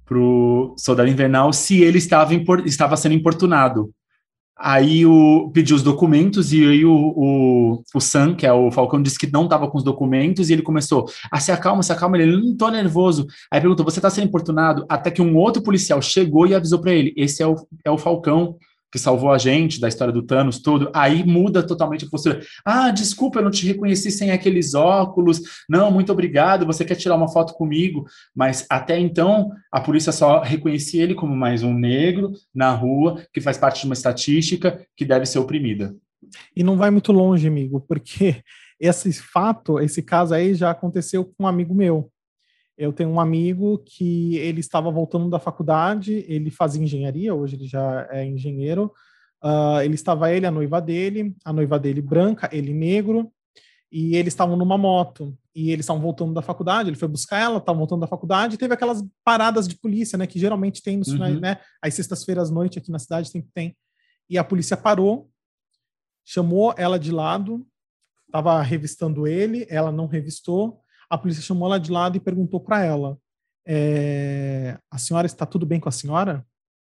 pro 0.04 0.74
Soldado 0.76 1.08
Invernal 1.08 1.52
se 1.52 1.80
ele 1.80 1.98
estava, 1.98 2.34
estava 2.66 2.96
sendo 2.96 3.14
importunado. 3.14 3.90
Aí 4.64 5.04
o, 5.04 5.50
pediu 5.52 5.74
os 5.74 5.82
documentos 5.82 6.52
e 6.52 6.64
aí 6.64 6.84
o, 6.84 6.94
o, 6.94 7.82
o 7.92 8.00
Sam, 8.00 8.36
que 8.36 8.46
é 8.46 8.52
o 8.52 8.70
Falcão, 8.70 9.02
disse 9.02 9.18
que 9.18 9.26
não 9.26 9.42
estava 9.42 9.68
com 9.68 9.76
os 9.76 9.82
documentos 9.82 10.48
e 10.48 10.52
ele 10.52 10.62
começou 10.62 11.08
a 11.32 11.36
ah, 11.36 11.40
se 11.40 11.50
acalma, 11.50 11.82
se 11.82 11.92
acalma. 11.92 12.16
Ele, 12.16 12.36
não 12.36 12.56
tô 12.56 12.68
nervoso. 12.70 13.26
Aí 13.50 13.60
perguntou, 13.60 13.84
você 13.84 13.98
está 13.98 14.08
sendo 14.08 14.28
importunado? 14.28 14.86
Até 14.88 15.10
que 15.10 15.20
um 15.20 15.36
outro 15.36 15.64
policial 15.64 16.00
chegou 16.00 16.46
e 16.46 16.54
avisou 16.54 16.80
para 16.80 16.92
ele, 16.92 17.12
esse 17.16 17.42
é 17.42 17.46
o, 17.46 17.56
é 17.84 17.90
o 17.90 17.98
Falcão, 17.98 18.56
que 18.92 18.98
salvou 18.98 19.32
a 19.32 19.38
gente 19.38 19.80
da 19.80 19.88
história 19.88 20.12
do 20.12 20.22
Thanos, 20.22 20.60
tudo, 20.60 20.90
aí 20.94 21.24
muda 21.24 21.62
totalmente 21.62 22.04
a 22.04 22.10
postura. 22.10 22.40
Ah, 22.62 22.90
desculpa, 22.90 23.38
eu 23.38 23.44
não 23.44 23.50
te 23.50 23.66
reconheci 23.66 24.10
sem 24.10 24.30
aqueles 24.30 24.74
óculos. 24.74 25.40
Não, 25.66 25.90
muito 25.90 26.12
obrigado, 26.12 26.66
você 26.66 26.84
quer 26.84 26.96
tirar 26.96 27.16
uma 27.16 27.32
foto 27.32 27.54
comigo? 27.54 28.04
Mas 28.36 28.66
até 28.68 28.98
então, 28.98 29.50
a 29.72 29.80
polícia 29.80 30.12
só 30.12 30.42
reconhecia 30.42 31.02
ele 31.02 31.14
como 31.14 31.34
mais 31.34 31.62
um 31.62 31.72
negro 31.72 32.32
na 32.54 32.70
rua, 32.70 33.22
que 33.32 33.40
faz 33.40 33.56
parte 33.56 33.80
de 33.80 33.86
uma 33.86 33.94
estatística 33.94 34.86
que 34.94 35.06
deve 35.06 35.24
ser 35.24 35.38
oprimida. 35.38 35.96
E 36.54 36.62
não 36.62 36.76
vai 36.76 36.90
muito 36.90 37.12
longe, 37.12 37.48
amigo, 37.48 37.80
porque 37.80 38.42
esse 38.78 39.12
fato, 39.14 39.80
esse 39.80 40.02
caso 40.02 40.34
aí 40.34 40.54
já 40.54 40.70
aconteceu 40.70 41.24
com 41.24 41.44
um 41.44 41.46
amigo 41.46 41.74
meu. 41.74 42.10
Eu 42.76 42.92
tenho 42.92 43.10
um 43.10 43.20
amigo 43.20 43.78
que 43.78 44.36
ele 44.36 44.60
estava 44.60 44.90
voltando 44.90 45.28
da 45.28 45.38
faculdade, 45.38 46.24
ele 46.26 46.50
fazia 46.50 46.82
engenharia, 46.82 47.34
hoje 47.34 47.56
ele 47.56 47.66
já 47.66 48.08
é 48.10 48.24
engenheiro, 48.24 48.92
Uh, 49.44 49.80
ele 49.82 49.94
estava 49.94 50.30
ele, 50.30 50.46
a 50.46 50.52
noiva 50.52 50.80
dele, 50.80 51.34
a 51.44 51.52
noiva 51.52 51.76
dele 51.76 52.00
branca, 52.00 52.48
ele 52.52 52.72
negro, 52.72 53.32
e 53.90 54.14
eles 54.14 54.32
estavam 54.32 54.56
numa 54.56 54.78
moto 54.78 55.36
e 55.54 55.70
eles 55.70 55.84
estavam 55.84 56.00
voltando 56.00 56.32
da 56.32 56.40
faculdade, 56.40 56.88
ele 56.88 56.96
foi 56.96 57.08
buscar 57.08 57.38
ela, 57.38 57.58
estavam 57.58 57.80
voltando 57.80 58.00
da 58.00 58.06
faculdade, 58.06 58.54
e 58.54 58.58
teve 58.58 58.72
aquelas 58.72 59.04
paradas 59.24 59.68
de 59.68 59.76
polícia, 59.76 60.16
né, 60.16 60.26
que 60.26 60.38
geralmente 60.38 60.80
tem 60.80 60.96
nos 60.96 61.08
uhum. 61.08 61.14
finais, 61.14 61.40
né, 61.40 61.58
às 61.82 61.92
sextas-feiras 61.92 62.50
à 62.50 62.54
noite 62.54 62.78
aqui 62.78 62.90
na 62.90 62.98
cidade 62.98 63.28
sempre 63.28 63.50
tem. 63.52 63.76
E 64.30 64.38
a 64.38 64.44
polícia 64.44 64.76
parou, 64.76 65.28
chamou 66.24 66.72
ela 66.78 66.98
de 66.98 67.10
lado, 67.10 67.66
estava 68.26 68.62
revistando 68.62 69.26
ele, 69.26 69.66
ela 69.68 69.92
não 69.92 70.06
revistou, 70.06 70.81
a 71.12 71.18
polícia 71.18 71.42
chamou 71.42 71.68
ela 71.68 71.78
de 71.78 71.92
lado 71.92 72.16
e 72.16 72.20
perguntou 72.20 72.58
para 72.58 72.82
ela, 72.82 73.18
é, 73.68 74.78
a 74.90 74.96
senhora 74.96 75.26
está 75.26 75.44
tudo 75.44 75.66
bem 75.66 75.78
com 75.78 75.90
a 75.90 75.92
senhora? 75.92 76.42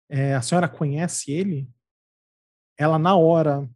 É, 0.07 0.35
a 0.35 0.41
senhora 0.43 0.69
conhece 0.69 1.31
ele? 1.31 1.67
Ela 2.77 2.99
na 2.99 3.15
hora 3.15 3.67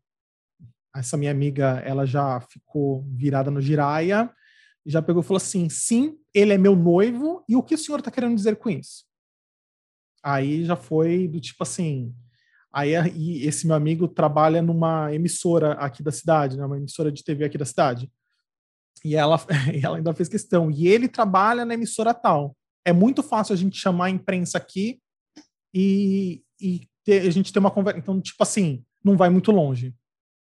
essa 0.96 1.18
minha 1.18 1.32
amiga, 1.32 1.80
ela 1.84 2.06
já 2.06 2.40
ficou 2.40 3.04
virada 3.16 3.50
no 3.50 3.60
giraia, 3.60 4.32
já 4.86 5.02
pegou 5.02 5.24
e 5.24 5.26
falou 5.26 5.38
assim: 5.38 5.70
sim, 5.70 6.20
ele 6.32 6.54
é 6.54 6.58
meu 6.58 6.76
noivo, 6.76 7.44
e 7.50 7.56
o 7.56 7.64
que 7.64 7.74
o 7.74 7.78
senhor 7.78 7.98
está 7.98 8.12
querendo 8.12 8.36
dizer 8.36 8.58
com 8.58 8.70
isso? 8.70 9.06
Aí 10.24 10.64
já 10.66 10.76
foi 10.76 11.28
do 11.28 11.40
tipo 11.40 11.64
assim. 11.64 12.16
Aí 12.72 12.92
esse 13.44 13.66
meu 13.66 13.76
amigo 13.76 14.08
trabalha 14.08 14.62
numa 14.62 15.12
emissora 15.12 15.74
aqui 15.74 16.04
da 16.04 16.12
cidade, 16.12 16.58
né, 16.58 16.64
uma 16.64 16.78
emissora 16.78 17.12
de 17.12 17.24
TV 17.24 17.46
aqui 17.46 17.58
da 17.58 17.66
cidade. 17.66 18.08
E 19.08 19.16
ela, 19.16 19.40
ela 19.84 19.98
ainda 19.98 20.14
fez 20.14 20.30
questão. 20.30 20.70
E 20.72 20.88
ele 20.88 21.08
trabalha 21.08 21.66
na 21.66 21.74
emissora 21.74 22.14
tal. 22.14 22.56
É 22.86 22.94
muito 22.94 23.22
fácil 23.22 23.54
a 23.54 23.58
gente 23.58 23.78
chamar 23.78 24.06
a 24.06 24.10
imprensa 24.10 24.58
aqui 24.58 25.00
e, 25.74 26.42
e 26.62 26.88
ter, 27.04 27.28
a 27.28 27.32
gente 27.32 27.52
ter 27.52 27.60
uma 27.60 27.72
conversa. 27.72 28.00
Então, 28.00 28.22
tipo 28.22 28.42
assim, 28.42 28.84
não 29.04 29.18
vai 29.18 29.30
muito 29.30 29.52
longe 29.52 29.94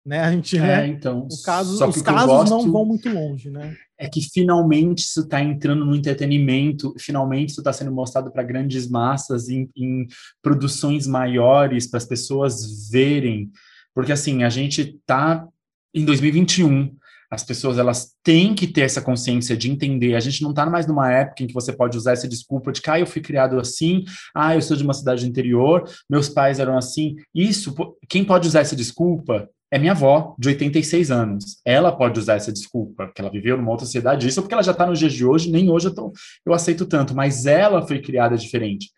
né? 0.05 0.21
A 0.21 0.31
gente, 0.31 0.57
é, 0.57 0.61
né? 0.61 0.87
então. 0.87 1.27
O 1.29 1.43
caso, 1.43 1.87
os 1.87 2.01
casos 2.01 2.49
não 2.49 2.71
vão 2.71 2.83
muito 2.83 3.07
longe, 3.09 3.49
né? 3.49 3.75
É 3.97 4.09
que 4.09 4.21
finalmente 4.21 4.99
isso 4.99 5.21
está 5.21 5.39
entrando 5.39 5.85
no 5.85 5.95
entretenimento, 5.95 6.95
finalmente 6.97 7.49
isso 7.49 7.61
está 7.61 7.73
sendo 7.73 7.91
mostrado 7.91 8.31
para 8.31 8.43
grandes 8.43 8.89
massas, 8.89 9.49
em, 9.49 9.69
em 9.75 10.07
produções 10.41 11.05
maiores, 11.05 11.87
para 11.87 11.97
as 11.97 12.05
pessoas 12.05 12.89
verem. 12.89 13.51
Porque, 13.93 14.11
assim, 14.11 14.43
a 14.43 14.49
gente 14.49 14.81
está 14.81 15.45
em 15.93 16.05
2021, 16.05 16.95
as 17.29 17.43
pessoas 17.43 17.77
elas 17.77 18.13
têm 18.23 18.55
que 18.55 18.65
ter 18.67 18.81
essa 18.81 19.01
consciência 19.01 19.55
de 19.55 19.69
entender. 19.69 20.15
A 20.15 20.19
gente 20.19 20.41
não 20.41 20.49
está 20.49 20.65
mais 20.65 20.87
numa 20.87 21.11
época 21.11 21.43
em 21.43 21.47
que 21.47 21.53
você 21.53 21.71
pode 21.71 21.95
usar 21.95 22.13
essa 22.13 22.27
desculpa 22.27 22.71
de 22.71 22.81
que 22.81 22.89
ah, 22.89 22.99
eu 22.99 23.05
fui 23.05 23.21
criado 23.21 23.59
assim, 23.59 24.03
ah, 24.35 24.55
eu 24.55 24.61
sou 24.61 24.75
de 24.75 24.83
uma 24.83 24.93
cidade 24.93 25.27
interior, 25.27 25.87
meus 26.09 26.29
pais 26.29 26.59
eram 26.59 26.77
assim. 26.77 27.15
Isso, 27.33 27.75
quem 28.07 28.23
pode 28.23 28.47
usar 28.47 28.61
essa 28.61 28.75
desculpa 28.75 29.47
é 29.71 29.77
minha 29.77 29.91
avó, 29.91 30.35
de 30.39 30.49
86 30.49 31.11
anos. 31.11 31.61
Ela 31.63 31.91
pode 31.91 32.19
usar 32.19 32.35
essa 32.35 32.51
desculpa, 32.51 33.05
porque 33.05 33.21
ela 33.21 33.29
viveu 33.29 33.55
numa 33.55 33.69
outra 33.69 33.85
sociedade, 33.85 34.27
isso 34.27 34.41
porque 34.41 34.53
ela 34.53 34.63
já 34.63 34.71
está 34.71 34.85
nos 34.85 34.97
dias 34.97 35.13
de 35.13 35.23
hoje, 35.23 35.51
nem 35.51 35.69
hoje 35.69 35.87
eu, 35.87 35.93
tô, 35.93 36.11
eu 36.45 36.53
aceito 36.53 36.87
tanto, 36.87 37.15
mas 37.15 37.45
ela 37.45 37.85
foi 37.85 38.01
criada 38.01 38.35
diferente. 38.35 38.91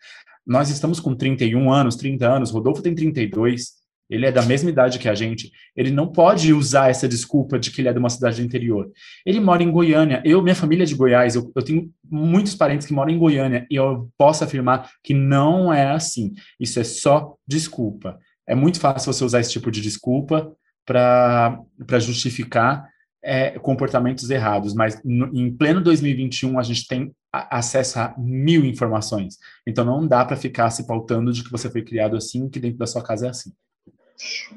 Nós 0.46 0.70
estamos 0.70 0.98
com 0.98 1.14
31 1.14 1.70
anos, 1.70 1.96
30 1.96 2.26
anos, 2.26 2.50
Rodolfo 2.50 2.82
tem 2.82 2.94
32, 2.94 3.81
ele 4.08 4.26
é 4.26 4.32
da 4.32 4.42
mesma 4.42 4.70
idade 4.70 4.98
que 4.98 5.08
a 5.08 5.14
gente, 5.14 5.50
ele 5.74 5.90
não 5.90 6.06
pode 6.06 6.52
usar 6.52 6.90
essa 6.90 7.08
desculpa 7.08 7.58
de 7.58 7.70
que 7.70 7.80
ele 7.80 7.88
é 7.88 7.92
de 7.92 7.98
uma 7.98 8.10
cidade 8.10 8.36
do 8.36 8.46
interior. 8.46 8.90
Ele 9.24 9.40
mora 9.40 9.62
em 9.62 9.70
Goiânia, 9.70 10.22
eu, 10.24 10.42
minha 10.42 10.54
família 10.54 10.84
é 10.84 10.86
de 10.86 10.94
Goiás, 10.94 11.34
eu, 11.34 11.50
eu 11.54 11.62
tenho 11.62 11.90
muitos 12.04 12.54
parentes 12.54 12.86
que 12.86 12.92
moram 12.92 13.10
em 13.10 13.18
Goiânia, 13.18 13.66
e 13.70 13.76
eu 13.76 14.10
posso 14.18 14.44
afirmar 14.44 14.90
que 15.02 15.14
não 15.14 15.72
é 15.72 15.90
assim. 15.90 16.32
Isso 16.60 16.78
é 16.78 16.84
só 16.84 17.34
desculpa. 17.46 18.18
É 18.46 18.54
muito 18.54 18.80
fácil 18.80 19.12
você 19.12 19.24
usar 19.24 19.40
esse 19.40 19.52
tipo 19.52 19.70
de 19.70 19.80
desculpa 19.80 20.52
para 20.84 21.64
justificar 22.00 22.86
é, 23.22 23.58
comportamentos 23.58 24.28
errados, 24.30 24.74
mas 24.74 25.00
no, 25.04 25.30
em 25.32 25.54
pleno 25.56 25.80
2021 25.80 26.58
a 26.58 26.62
gente 26.62 26.86
tem 26.86 27.14
acesso 27.32 27.98
a 28.00 28.14
mil 28.18 28.64
informações. 28.64 29.38
Então 29.66 29.84
não 29.84 30.06
dá 30.06 30.24
para 30.24 30.36
ficar 30.36 30.68
se 30.70 30.86
pautando 30.86 31.32
de 31.32 31.42
que 31.42 31.50
você 31.50 31.70
foi 31.70 31.82
criado 31.82 32.16
assim, 32.16 32.48
que 32.48 32.60
dentro 32.60 32.78
da 32.78 32.86
sua 32.86 33.02
casa 33.02 33.26
é 33.26 33.30
assim. 33.30 33.52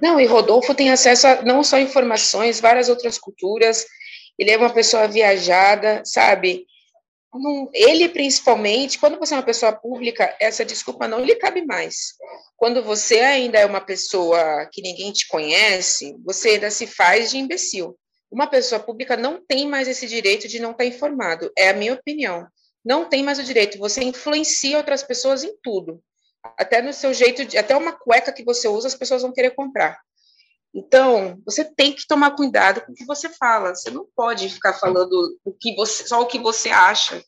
Não, 0.01 0.19
e 0.19 0.25
Rodolfo 0.25 0.73
tem 0.73 0.91
acesso 0.91 1.27
a 1.27 1.41
não 1.41 1.63
só 1.63 1.79
informações, 1.79 2.59
várias 2.59 2.89
outras 2.89 3.17
culturas. 3.17 3.85
Ele 4.37 4.51
é 4.51 4.57
uma 4.57 4.73
pessoa 4.73 5.07
viajada, 5.07 6.01
sabe? 6.05 6.65
não, 7.39 7.69
ele 7.73 8.07
principalmente, 8.09 8.97
quando 8.97 9.19
você 9.19 9.33
é 9.33 9.37
uma 9.37 9.43
pessoa 9.43 9.73
pública, 9.73 10.35
essa 10.39 10.63
desculpa 10.63 11.07
não 11.07 11.19
lhe 11.19 11.35
cabe 11.35 11.65
mais. 11.65 12.13
Quando 12.55 12.83
você 12.83 13.19
ainda 13.19 13.59
é 13.59 13.65
uma 13.65 13.81
pessoa 13.81 14.67
que 14.71 14.81
ninguém 14.81 15.11
te 15.11 15.27
conhece, 15.27 16.15
você 16.23 16.51
ainda 16.51 16.71
se 16.71 16.87
faz 16.87 17.31
de 17.31 17.37
imbecil. 17.37 17.97
Uma 18.31 18.47
pessoa 18.47 18.79
pública 18.79 19.15
não 19.17 19.41
tem 19.45 19.67
mais 19.67 19.87
esse 19.87 20.07
direito 20.07 20.47
de 20.47 20.59
não 20.59 20.71
estar 20.71 20.85
informado, 20.85 21.51
é 21.57 21.69
a 21.69 21.73
minha 21.73 21.93
opinião. 21.93 22.47
Não 22.83 23.05
tem 23.05 23.23
mais 23.23 23.39
o 23.39 23.43
direito, 23.43 23.77
você 23.77 24.03
influencia 24.03 24.77
outras 24.77 25.03
pessoas 25.03 25.43
em 25.43 25.55
tudo. 25.61 26.01
Até 26.57 26.81
no 26.81 26.93
seu 26.93 27.13
jeito 27.13 27.45
de, 27.45 27.57
até 27.57 27.75
uma 27.75 27.93
cueca 27.93 28.31
que 28.31 28.43
você 28.43 28.67
usa, 28.67 28.87
as 28.87 28.95
pessoas 28.95 29.21
vão 29.21 29.31
querer 29.31 29.51
comprar. 29.51 29.99
Então, 30.73 31.41
você 31.45 31.63
tem 31.63 31.93
que 31.93 32.05
tomar 32.05 32.35
cuidado 32.35 32.81
com 32.81 32.91
o 32.91 32.95
que 32.95 33.05
você 33.05 33.29
fala. 33.29 33.73
Você 33.73 33.89
não 33.89 34.05
pode 34.15 34.49
ficar 34.49 34.73
falando 34.73 35.39
o 35.43 35.53
que 35.53 35.73
você, 35.75 36.05
só 36.07 36.21
o 36.21 36.27
que 36.27 36.37
você 36.37 36.69
acha 36.69 37.23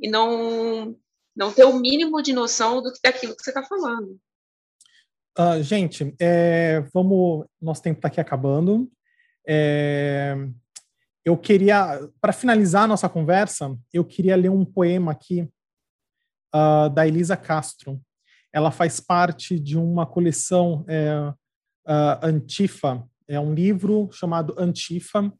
e 0.00 0.08
não 0.08 0.96
não 1.36 1.52
ter 1.52 1.64
o 1.64 1.72
mínimo 1.72 2.22
de 2.22 2.32
noção 2.32 2.80
do 2.80 2.92
que 2.92 3.00
daquilo 3.02 3.34
que 3.34 3.42
você 3.42 3.50
está 3.50 3.64
falando. 3.64 4.16
Uh, 5.36 5.60
gente, 5.62 6.14
é, 6.20 6.80
vamos. 6.92 7.44
Nosso 7.60 7.82
tempo 7.82 7.98
está 7.98 8.06
aqui 8.06 8.20
acabando. 8.20 8.88
É, 9.46 10.36
eu 11.24 11.36
queria, 11.36 12.08
para 12.20 12.32
finalizar 12.32 12.84
a 12.84 12.86
nossa 12.86 13.08
conversa, 13.08 13.76
eu 13.92 14.04
queria 14.04 14.36
ler 14.36 14.50
um 14.50 14.64
poema 14.64 15.10
aqui 15.10 15.48
uh, 16.54 16.88
da 16.90 17.06
Elisa 17.06 17.36
Castro. 17.36 18.00
Ela 18.54 18.70
faz 18.70 19.00
parte 19.00 19.58
de 19.58 19.76
uma 19.76 20.06
coleção 20.06 20.84
é, 20.86 21.32
uh, 21.88 22.18
Antifa, 22.22 23.04
é 23.26 23.40
um 23.40 23.52
livro 23.52 24.08
chamado 24.12 24.54
Antifa, 24.56 25.32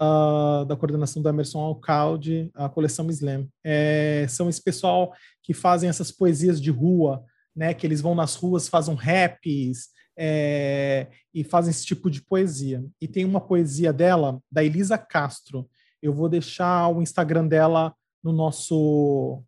uh, 0.00 0.64
da 0.64 0.76
coordenação 0.76 1.22
do 1.22 1.28
Emerson 1.28 1.60
Alcalde, 1.60 2.50
a 2.54 2.68
coleção 2.68 3.08
Slam. 3.10 3.46
É, 3.62 4.26
são 4.28 4.48
esse 4.48 4.62
pessoal 4.62 5.12
que 5.42 5.54
fazem 5.54 5.88
essas 5.88 6.10
poesias 6.10 6.60
de 6.60 6.70
rua, 6.70 7.24
né, 7.54 7.72
que 7.72 7.86
eles 7.86 8.00
vão 8.00 8.14
nas 8.14 8.34
ruas, 8.34 8.68
fazem 8.68 8.94
raps, 8.94 9.90
é, 10.18 11.08
e 11.32 11.44
fazem 11.44 11.70
esse 11.70 11.84
tipo 11.84 12.10
de 12.10 12.22
poesia. 12.22 12.84
E 13.00 13.06
tem 13.06 13.24
uma 13.24 13.40
poesia 13.40 13.92
dela, 13.92 14.40
da 14.50 14.64
Elisa 14.64 14.96
Castro. 14.96 15.68
Eu 16.02 16.12
vou 16.12 16.28
deixar 16.28 16.88
o 16.88 17.02
Instagram 17.02 17.46
dela 17.46 17.94
no 18.24 18.32
nosso, 18.32 19.42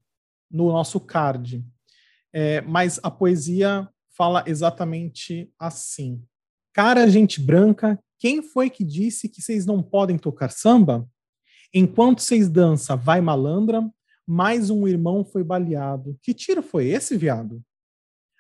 no 0.51 0.71
nosso 0.71 1.01
card. 1.01 1.65
É, 2.33 2.61
mas 2.63 3.01
a 3.03 3.11
poesia 3.11 3.89
fala 4.17 4.45
exatamente 4.47 5.53
assim. 5.59 6.23
Cara, 6.73 7.09
gente 7.09 7.41
branca, 7.41 7.99
quem 8.19 8.43
foi 8.43 8.69
que 8.69 8.85
disse 8.85 9.29
que 9.29 9.41
vocês 9.41 9.65
não 9.65 9.83
podem 9.83 10.19
tocar 10.19 10.51
samba? 10.51 11.09
Enquanto 11.73 12.21
vocês 12.21 12.49
dançam, 12.49 12.97
vai 12.97 13.21
malandra, 13.21 13.89
mais 14.27 14.71
um 14.71 14.87
irmão 14.87 15.25
foi 15.25 15.45
baleado. 15.45 16.19
Que 16.23 16.35
tiro 16.35 16.63
foi 16.63 16.87
esse, 16.87 17.17
viado? 17.17 17.63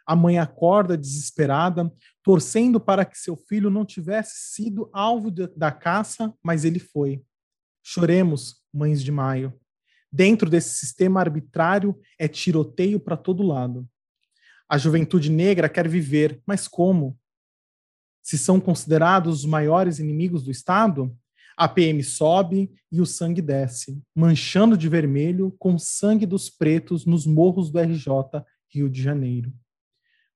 A 0.06 0.16
mãe 0.16 0.38
acorda 0.38 0.96
desesperada, 0.96 1.92
torcendo 2.22 2.80
para 2.80 3.04
que 3.04 3.18
seu 3.18 3.36
filho 3.36 3.70
não 3.70 3.84
tivesse 3.84 4.52
sido 4.52 4.88
alvo 4.92 5.30
de, 5.30 5.46
da 5.48 5.70
caça, 5.70 6.34
mas 6.42 6.64
ele 6.64 6.78
foi. 6.78 7.22
Choremos, 7.82 8.56
mães 8.72 9.02
de 9.02 9.12
maio. 9.12 9.52
Dentro 10.10 10.48
desse 10.48 10.74
sistema 10.78 11.20
arbitrário 11.20 11.98
é 12.18 12.26
tiroteio 12.26 12.98
para 12.98 13.16
todo 13.16 13.42
lado. 13.42 13.88
A 14.68 14.78
juventude 14.78 15.30
negra 15.30 15.68
quer 15.68 15.88
viver, 15.88 16.40
mas 16.46 16.66
como? 16.66 17.18
se 18.28 18.36
são 18.36 18.60
considerados 18.60 19.38
os 19.38 19.44
maiores 19.46 19.98
inimigos 19.98 20.42
do 20.42 20.50
Estado, 20.50 21.16
a 21.56 21.66
PM 21.66 22.04
sobe 22.04 22.70
e 22.92 23.00
o 23.00 23.06
sangue 23.06 23.40
desce, 23.40 24.02
manchando 24.14 24.76
de 24.76 24.86
vermelho 24.86 25.50
com 25.58 25.78
sangue 25.78 26.26
dos 26.26 26.50
pretos 26.50 27.06
nos 27.06 27.24
morros 27.24 27.70
do 27.70 27.80
RJ, 27.80 28.06
Rio 28.68 28.90
de 28.90 29.00
Janeiro. 29.00 29.50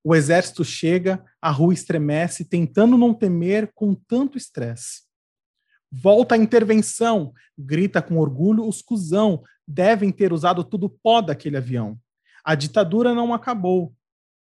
O 0.03 0.15
exército 0.15 0.65
chega, 0.65 1.23
a 1.39 1.51
rua 1.51 1.71
estremece, 1.71 2.45
tentando 2.45 2.97
não 2.97 3.13
temer 3.13 3.71
com 3.75 3.93
tanto 3.93 4.39
estresse. 4.39 5.03
Volta 5.91 6.33
a 6.33 6.37
intervenção, 6.39 7.31
grita 7.55 8.01
com 8.01 8.17
orgulho 8.17 8.67
os 8.67 8.81
cuzão, 8.81 9.43
devem 9.67 10.11
ter 10.11 10.33
usado 10.33 10.63
tudo 10.63 10.89
pó 10.89 11.21
daquele 11.21 11.57
avião. 11.57 11.97
A 12.43 12.55
ditadura 12.55 13.13
não 13.13 13.33
acabou, 13.33 13.93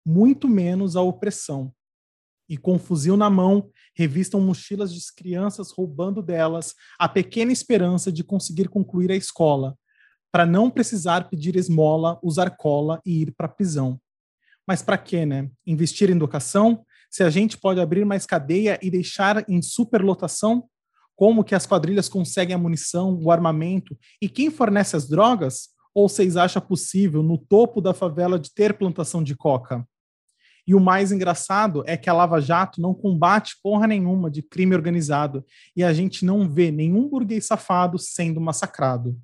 muito 0.06 0.48
menos 0.48 0.96
a 0.96 1.02
opressão 1.02 1.74
e 2.52 2.58
com 2.58 2.74
um 2.74 2.80
fuzil 2.80 3.16
na 3.16 3.30
mão, 3.30 3.70
revistam 3.96 4.42
mochilas 4.42 4.94
de 4.94 5.00
crianças 5.16 5.72
roubando 5.72 6.22
delas 6.22 6.76
a 7.00 7.08
pequena 7.08 7.50
esperança 7.50 8.12
de 8.12 8.26
conseguir 8.26 8.68
concluir 8.68 9.10
a 9.10 9.16
escola, 9.16 9.78
para 10.30 10.46
não 10.46 10.70
precisar 10.70 11.30
pedir 11.30 11.56
esmola, 11.56 12.20
usar 12.22 12.50
cola 12.50 13.02
e 13.06 13.22
ir 13.22 13.34
para 13.38 13.46
a 13.46 13.50
prisão. 13.50 13.98
Mas 14.68 14.82
para 14.82 14.98
quê, 14.98 15.26
né? 15.26 15.50
Investir 15.66 16.10
em 16.10 16.14
educação? 16.14 16.86
Se 17.10 17.24
a 17.24 17.30
gente 17.30 17.58
pode 17.58 17.80
abrir 17.80 18.04
mais 18.04 18.26
cadeia 18.26 18.78
e 18.82 18.92
deixar 18.92 19.50
em 19.50 19.62
superlotação? 19.62 20.70
Como 21.22 21.44
que 21.44 21.54
as 21.54 21.68
quadrilhas 21.68 22.10
conseguem 22.10 22.56
a 22.56 22.58
munição, 22.58 23.14
o 23.22 23.30
armamento 23.30 23.96
e 24.20 24.28
quem 24.28 24.50
fornece 24.50 24.96
as 24.96 25.08
drogas? 25.08 25.70
Ou 25.94 26.10
vocês 26.10 26.36
acham 26.36 26.60
possível, 26.60 27.22
no 27.22 27.38
topo 27.38 27.80
da 27.80 27.94
favela, 27.94 28.40
de 28.40 28.52
ter 28.52 28.74
plantação 28.74 29.24
de 29.24 29.36
coca? 29.36 29.88
E 30.66 30.74
o 30.74 30.80
mais 30.80 31.12
engraçado 31.12 31.84
é 31.86 31.96
que 31.96 32.10
a 32.10 32.14
Lava 32.14 32.42
Jato 32.42 32.82
não 32.82 32.96
combate 32.96 33.56
porra 33.62 33.86
nenhuma 33.86 34.32
de 34.32 34.42
crime 34.42 34.74
organizado 34.74 35.46
e 35.76 35.84
a 35.84 35.94
gente 35.94 36.26
não 36.26 36.50
vê 36.50 36.72
nenhum 36.72 37.08
burguês 37.08 37.46
safado 37.46 38.00
sendo 38.00 38.42
massacrado. 38.42 39.16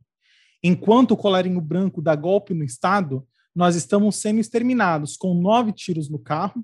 Enquanto 0.63 1.13
o 1.13 1.17
colarinho 1.17 1.59
branco 1.59 1.99
dá 1.99 2.15
golpe 2.15 2.53
no 2.53 2.63
Estado, 2.63 3.27
nós 3.55 3.75
estamos 3.75 4.17
sendo 4.17 4.39
exterminados 4.39 5.17
com 5.17 5.33
nove 5.33 5.71
tiros 5.71 6.11
no 6.11 6.19
carro, 6.19 6.63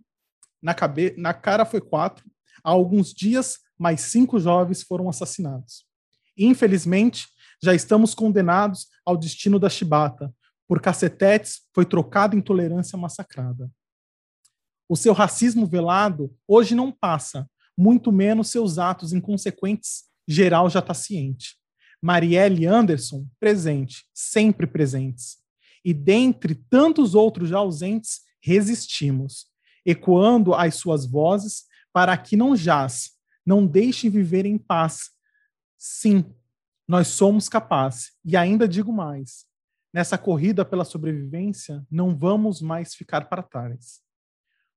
na, 0.61 0.75
cabe 0.75 1.15
na 1.17 1.33
cara 1.33 1.65
foi 1.65 1.81
quatro, 1.81 2.23
há 2.63 2.69
alguns 2.69 3.11
dias 3.11 3.62
mais 3.77 4.01
cinco 4.01 4.39
jovens 4.39 4.83
foram 4.83 5.09
assassinados. 5.09 5.85
Infelizmente, 6.37 7.27
já 7.61 7.73
estamos 7.73 8.13
condenados 8.13 8.87
ao 9.05 9.15
destino 9.15 9.59
da 9.59 9.69
chibata. 9.69 10.33
Por 10.67 10.81
cacetetes, 10.81 11.61
foi 11.73 11.85
trocada 11.85 12.35
intolerância 12.35 12.97
massacrada. 12.97 13.69
O 14.89 14.95
seu 14.95 15.13
racismo 15.13 15.65
velado 15.65 16.35
hoje 16.47 16.75
não 16.75 16.91
passa, 16.91 17.49
muito 17.77 18.11
menos 18.11 18.49
seus 18.49 18.77
atos 18.77 19.13
inconsequentes, 19.13 20.03
geral 20.27 20.69
já 20.69 20.79
está 20.79 20.93
ciente. 20.93 21.57
Marielle 22.01 22.67
Anderson, 22.67 23.25
presente, 23.39 24.05
sempre 24.13 24.67
presentes. 24.67 25.37
E 25.85 25.93
dentre 25.93 26.55
tantos 26.55 27.15
outros 27.15 27.49
já 27.49 27.57
ausentes, 27.57 28.21
resistimos, 28.41 29.47
ecoando 29.85 30.53
as 30.53 30.75
suas 30.75 31.05
vozes 31.05 31.63
para 31.93 32.15
que 32.17 32.35
não 32.35 32.55
jaz, 32.55 33.11
não 33.45 33.65
deixe 33.65 34.09
viver 34.09 34.45
em 34.45 34.57
paz. 34.57 35.11
Sim, 35.77 36.25
nós 36.87 37.07
somos 37.07 37.49
capazes. 37.49 38.11
E 38.23 38.35
ainda 38.37 38.67
digo 38.67 38.91
mais: 38.91 39.45
nessa 39.93 40.17
corrida 40.17 40.63
pela 40.63 40.85
sobrevivência, 40.85 41.85
não 41.89 42.15
vamos 42.15 42.61
mais 42.61 42.95
ficar 42.95 43.29
para 43.29 43.43
trás. 43.43 44.01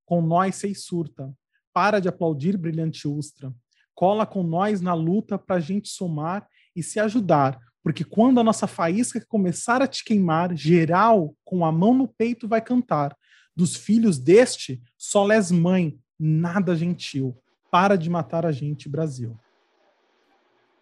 Com 0.05 0.23
nós, 0.23 0.57
seis 0.57 0.85
surta. 0.85 1.33
Para 1.73 2.01
de 2.01 2.09
aplaudir, 2.09 2.57
brilhante 2.57 3.07
Ustra. 3.07 3.53
Cola 3.95 4.27
com 4.27 4.43
nós 4.43 4.81
na 4.81 4.95
luta 4.95 5.39
para 5.39 5.57
a 5.57 5.61
gente 5.61 5.89
somar 5.89 6.47
e 6.75 6.83
se 6.83 7.01
ajudar, 7.01 7.59
porque 7.83 8.05
quando 8.05 8.39
a 8.41 8.45
nossa 8.45 8.67
faísca 8.67 9.25
começar 9.27 9.81
a 9.81 9.87
te 9.87 10.05
queimar, 10.05 10.55
geral, 10.57 11.35
com 11.45 11.65
a 11.65 11.73
mão 11.73 11.95
no 11.95 12.07
peito, 12.07 12.47
vai 12.47 12.61
cantar. 12.61 13.17
Dos 13.55 13.75
filhos 13.75 14.19
deste, 14.19 14.83
só 14.99 15.25
lés 15.25 15.51
mãe, 15.51 15.99
nada 16.19 16.77
gentil. 16.77 17.41
Para 17.77 17.99
de 17.99 18.09
matar 18.09 18.47
a 18.47 18.53
gente, 18.53 18.89
Brasil. 18.89 19.39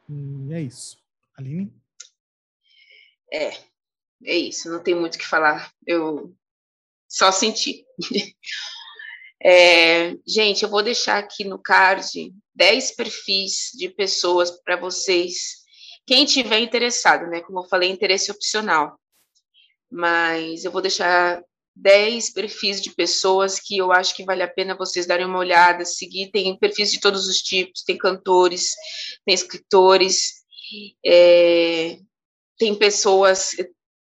E 0.08 0.54
é 0.54 0.62
isso. 0.62 0.96
Aline? 1.36 1.74
É, 3.32 3.48
é 4.24 4.36
isso. 4.36 4.70
Não 4.70 4.80
tem 4.80 4.94
muito 4.94 5.16
o 5.16 5.18
que 5.18 5.26
falar. 5.26 5.72
Eu 5.84 6.32
só 7.08 7.32
senti. 7.32 7.84
É, 9.46 10.16
gente, 10.26 10.62
eu 10.62 10.70
vou 10.70 10.82
deixar 10.82 11.18
aqui 11.18 11.44
no 11.44 11.58
card 11.58 12.32
10 12.54 12.92
perfis 12.92 13.72
de 13.74 13.90
pessoas 13.90 14.50
para 14.50 14.74
vocês 14.74 15.56
quem 16.06 16.24
tiver 16.24 16.60
interessado, 16.60 17.26
né? 17.26 17.42
Como 17.42 17.58
eu 17.58 17.64
falei, 17.64 17.90
interesse 17.90 18.30
opcional. 18.30 18.98
Mas 19.90 20.64
eu 20.64 20.72
vou 20.72 20.80
deixar 20.80 21.42
10 21.76 22.30
perfis 22.30 22.80
de 22.80 22.90
pessoas 22.90 23.58
que 23.58 23.76
eu 23.76 23.90
acho 23.90 24.14
que 24.14 24.24
vale 24.24 24.42
a 24.42 24.48
pena 24.48 24.76
vocês 24.76 25.06
darem 25.06 25.26
uma 25.26 25.38
olhada, 25.38 25.84
seguir. 25.84 26.30
Tem 26.30 26.56
perfis 26.58 26.92
de 26.92 27.00
todos 27.00 27.26
os 27.26 27.38
tipos, 27.38 27.82
tem 27.82 27.98
cantores, 27.98 28.70
tem 29.24 29.34
escritores, 29.34 30.44
é, 31.04 31.98
tem 32.58 32.74
pessoas 32.74 33.50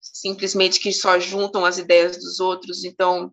simplesmente 0.03 0.81
que 0.81 0.93
só 0.93 1.19
juntam 1.19 1.65
as 1.65 1.79
ideias 1.79 2.17
dos 2.17 2.41
outros. 2.41 2.85
Então, 2.85 3.33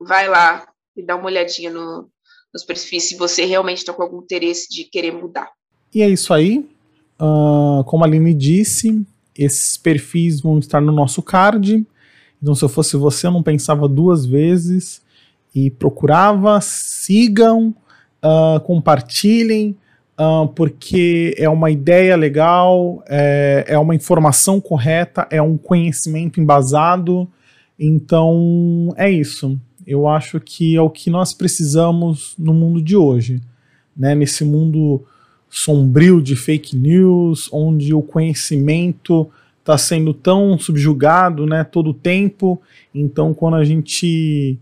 vai 0.00 0.28
lá 0.28 0.66
e 0.96 1.04
dá 1.04 1.14
uma 1.14 1.26
olhadinha 1.26 1.70
no, 1.70 2.10
nos 2.52 2.64
perfis 2.64 3.04
se 3.04 3.16
você 3.16 3.44
realmente 3.44 3.78
está 3.78 3.92
com 3.92 4.02
algum 4.02 4.22
interesse 4.22 4.68
de 4.68 4.84
querer 4.84 5.12
mudar. 5.12 5.50
E 5.94 6.02
é 6.02 6.08
isso 6.08 6.32
aí. 6.32 6.68
Uh, 7.20 7.84
como 7.84 8.04
a 8.04 8.06
Aline 8.06 8.34
disse, 8.34 9.04
esses 9.34 9.76
perfis 9.76 10.40
vão 10.40 10.58
estar 10.58 10.80
no 10.80 10.92
nosso 10.92 11.22
card. 11.22 11.86
Então, 12.40 12.54
se 12.54 12.64
eu 12.64 12.68
fosse 12.68 12.96
você, 12.96 13.26
eu 13.26 13.30
não 13.30 13.42
pensava 13.42 13.88
duas 13.88 14.26
vezes 14.26 15.02
e 15.54 15.70
procurava, 15.70 16.60
sigam, 16.60 17.74
uh, 18.22 18.60
compartilhem, 18.60 19.76
uh, 20.18 20.46
porque 20.48 21.34
é 21.38 21.48
uma 21.48 21.70
ideia 21.70 22.16
legal, 22.16 23.02
é, 23.08 23.64
é 23.68 23.78
uma 23.78 23.94
informação 23.94 24.60
correta, 24.60 25.26
é 25.30 25.40
um 25.40 25.56
conhecimento 25.56 26.40
embasado. 26.40 27.28
Então, 27.78 28.92
é 28.96 29.10
isso. 29.10 29.58
Eu 29.86 30.06
acho 30.06 30.40
que 30.40 30.76
é 30.76 30.80
o 30.80 30.90
que 30.90 31.08
nós 31.10 31.32
precisamos 31.32 32.34
no 32.38 32.52
mundo 32.52 32.82
de 32.82 32.96
hoje. 32.96 33.40
Né? 33.96 34.14
Nesse 34.14 34.44
mundo 34.44 35.04
sombrio 35.48 36.20
de 36.20 36.36
fake 36.36 36.76
news, 36.76 37.48
onde 37.52 37.94
o 37.94 38.02
conhecimento 38.02 39.30
está 39.66 39.76
sendo 39.76 40.14
tão 40.14 40.56
subjugado, 40.56 41.44
né, 41.44 41.64
todo 41.64 41.90
o 41.90 41.94
tempo. 41.94 42.62
Então, 42.94 43.34
quando 43.34 43.56
a 43.56 43.64
gente 43.64 44.56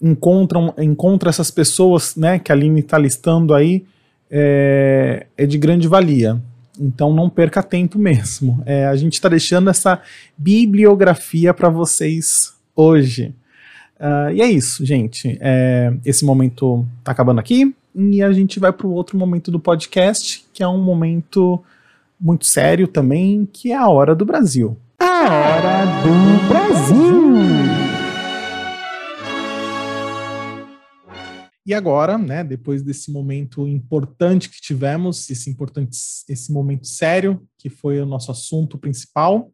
encontra, 0.00 0.60
encontra 0.78 1.28
essas 1.28 1.50
pessoas, 1.50 2.14
né, 2.14 2.38
que 2.38 2.52
a 2.52 2.54
Aline 2.54 2.78
está 2.78 2.96
listando 2.96 3.52
aí, 3.52 3.84
é, 4.30 5.26
é, 5.36 5.46
de 5.46 5.58
grande 5.58 5.88
valia. 5.88 6.40
Então, 6.78 7.12
não 7.12 7.28
perca 7.28 7.60
tempo 7.60 7.98
mesmo. 7.98 8.62
É, 8.64 8.86
a 8.86 8.94
gente 8.94 9.14
está 9.14 9.28
deixando 9.28 9.68
essa 9.68 10.00
bibliografia 10.38 11.52
para 11.52 11.68
vocês 11.68 12.54
hoje. 12.74 13.34
Uh, 13.98 14.30
e 14.32 14.42
é 14.42 14.46
isso, 14.46 14.84
gente. 14.84 15.38
É, 15.40 15.92
esse 16.04 16.24
momento 16.24 16.86
está 16.98 17.12
acabando 17.12 17.40
aqui 17.40 17.74
e 17.94 18.22
a 18.22 18.30
gente 18.30 18.60
vai 18.60 18.72
para 18.72 18.86
o 18.86 18.92
outro 18.92 19.16
momento 19.16 19.50
do 19.50 19.58
podcast, 19.58 20.44
que 20.52 20.62
é 20.62 20.68
um 20.68 20.82
momento 20.82 21.64
muito 22.20 22.46
sério 22.46 22.88
também, 22.88 23.46
que 23.46 23.72
é 23.72 23.76
a 23.76 23.88
Hora 23.88 24.14
do 24.14 24.24
Brasil. 24.24 24.78
A 24.98 25.24
Hora 25.24 25.84
do 26.02 26.48
Brasil! 26.48 27.36
E 31.66 31.74
agora, 31.74 32.16
né, 32.16 32.44
depois 32.44 32.80
desse 32.80 33.10
momento 33.10 33.66
importante 33.66 34.48
que 34.48 34.60
tivemos, 34.60 35.28
esse 35.28 35.50
importante, 35.50 35.98
esse 36.28 36.52
momento 36.52 36.86
sério, 36.86 37.42
que 37.58 37.68
foi 37.68 38.00
o 38.00 38.06
nosso 38.06 38.30
assunto 38.30 38.78
principal, 38.78 39.50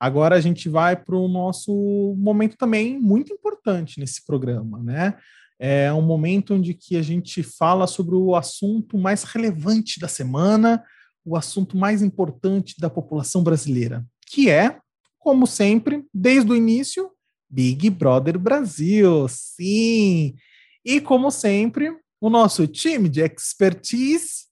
agora 0.00 0.34
a 0.34 0.40
gente 0.40 0.68
vai 0.68 0.96
para 0.96 1.16
o 1.16 1.28
nosso 1.28 2.16
momento 2.18 2.56
também 2.56 2.98
muito 2.98 3.32
importante 3.32 4.00
nesse 4.00 4.26
programa, 4.26 4.82
né? 4.82 5.14
É 5.56 5.92
um 5.92 6.02
momento 6.02 6.54
onde 6.54 6.74
que 6.74 6.96
a 6.96 7.02
gente 7.02 7.40
fala 7.44 7.86
sobre 7.86 8.16
o 8.16 8.34
assunto 8.34 8.98
mais 8.98 9.22
relevante 9.22 10.00
da 10.00 10.08
semana, 10.08 10.82
o 11.24 11.36
assunto 11.36 11.76
mais 11.76 12.02
importante 12.02 12.74
da 12.78 12.90
população 12.90 13.42
brasileira, 13.42 14.04
que 14.26 14.50
é, 14.50 14.78
como 15.18 15.46
sempre, 15.46 16.04
desde 16.12 16.50
o 16.50 16.56
início, 16.56 17.10
Big 17.48 17.88
Brother 17.90 18.38
Brasil. 18.38 19.26
Sim! 19.28 20.34
E 20.84 21.00
como 21.00 21.30
sempre, 21.30 21.96
o 22.20 22.28
nosso 22.28 22.66
time 22.66 23.08
de 23.08 23.20
expertise, 23.20 24.46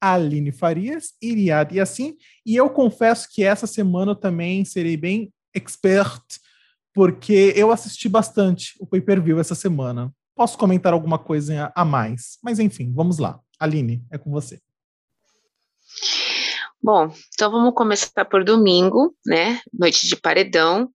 Aline 0.00 0.52
Farias, 0.52 1.12
Iriad 1.22 1.72
e 1.72 1.80
assim. 1.80 2.16
E 2.44 2.56
eu 2.56 2.68
confesso 2.68 3.28
que 3.30 3.44
essa 3.44 3.66
semana 3.66 4.12
eu 4.12 4.16
também 4.16 4.64
serei 4.64 4.96
bem 4.96 5.32
expert, 5.54 6.22
porque 6.92 7.54
eu 7.56 7.70
assisti 7.70 8.08
bastante 8.08 8.74
o 8.80 8.86
pay-per-view 8.86 9.38
essa 9.38 9.54
semana 9.54 10.12
posso 10.34 10.58
comentar 10.58 10.92
alguma 10.92 11.18
coisa 11.18 11.72
a 11.74 11.84
mais. 11.84 12.38
Mas 12.42 12.58
enfim, 12.58 12.92
vamos 12.92 13.18
lá. 13.18 13.40
Aline, 13.58 14.04
é 14.10 14.18
com 14.18 14.30
você. 14.30 14.60
Bom, 16.82 17.14
então 17.32 17.48
vamos 17.48 17.74
começar 17.74 18.24
por 18.24 18.42
domingo, 18.42 19.14
né? 19.24 19.60
Noite 19.72 20.08
de 20.08 20.16
paredão. 20.16 20.92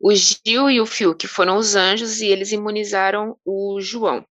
O 0.00 0.12
Gil 0.12 0.68
e 0.68 0.80
o 0.80 0.86
Fiuk 0.86 1.28
foram 1.28 1.56
os 1.56 1.76
anjos 1.76 2.20
e 2.20 2.26
eles 2.26 2.50
imunizaram 2.50 3.36
o 3.44 3.80
João. 3.80 4.26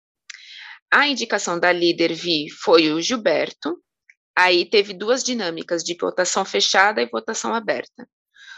A 0.90 1.06
indicação 1.06 1.60
da 1.60 1.70
líder 1.70 2.14
Vi 2.14 2.48
foi 2.48 2.90
o 2.92 3.02
Gilberto. 3.02 3.76
Aí 4.34 4.64
teve 4.64 4.94
duas 4.94 5.22
dinâmicas 5.22 5.82
de 5.84 5.94
votação 6.00 6.46
fechada 6.46 7.02
e 7.02 7.10
votação 7.10 7.54
aberta. 7.54 8.08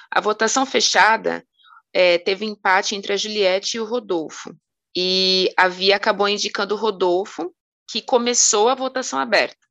A 0.08 0.20
votação 0.20 0.64
fechada 0.64 1.44
é, 1.92 2.18
teve 2.18 2.44
empate 2.44 2.94
entre 2.94 3.14
a 3.14 3.16
Juliette 3.16 3.76
e 3.76 3.80
o 3.80 3.84
Rodolfo. 3.84 4.54
E 4.96 5.52
a 5.56 5.66
Via 5.66 5.96
acabou 5.96 6.28
indicando 6.28 6.76
o 6.76 6.78
Rodolfo, 6.78 7.52
que 7.90 8.00
começou 8.00 8.68
a 8.68 8.76
votação 8.76 9.18
aberta. 9.18 9.67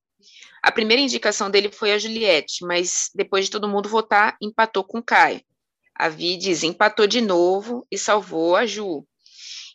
A 0.67 0.71
primeira 0.73 1.01
indicação 1.01 1.49
dele 1.49 1.71
foi 1.71 1.93
a 1.93 1.97
Juliette, 1.97 2.65
mas 2.65 3.09
depois 3.15 3.45
de 3.45 3.51
todo 3.51 3.69
mundo 3.69 3.87
votar, 3.87 4.35
empatou 4.41 4.83
com 4.83 4.97
o 4.97 5.01
Caio. 5.03 5.41
A 5.95 6.09
Vi 6.09 6.35
desempatou 6.35 7.07
de 7.07 7.21
novo 7.21 7.87
e 7.89 7.97
salvou 7.97 8.53
a 8.53 8.65
Ju. 8.65 9.07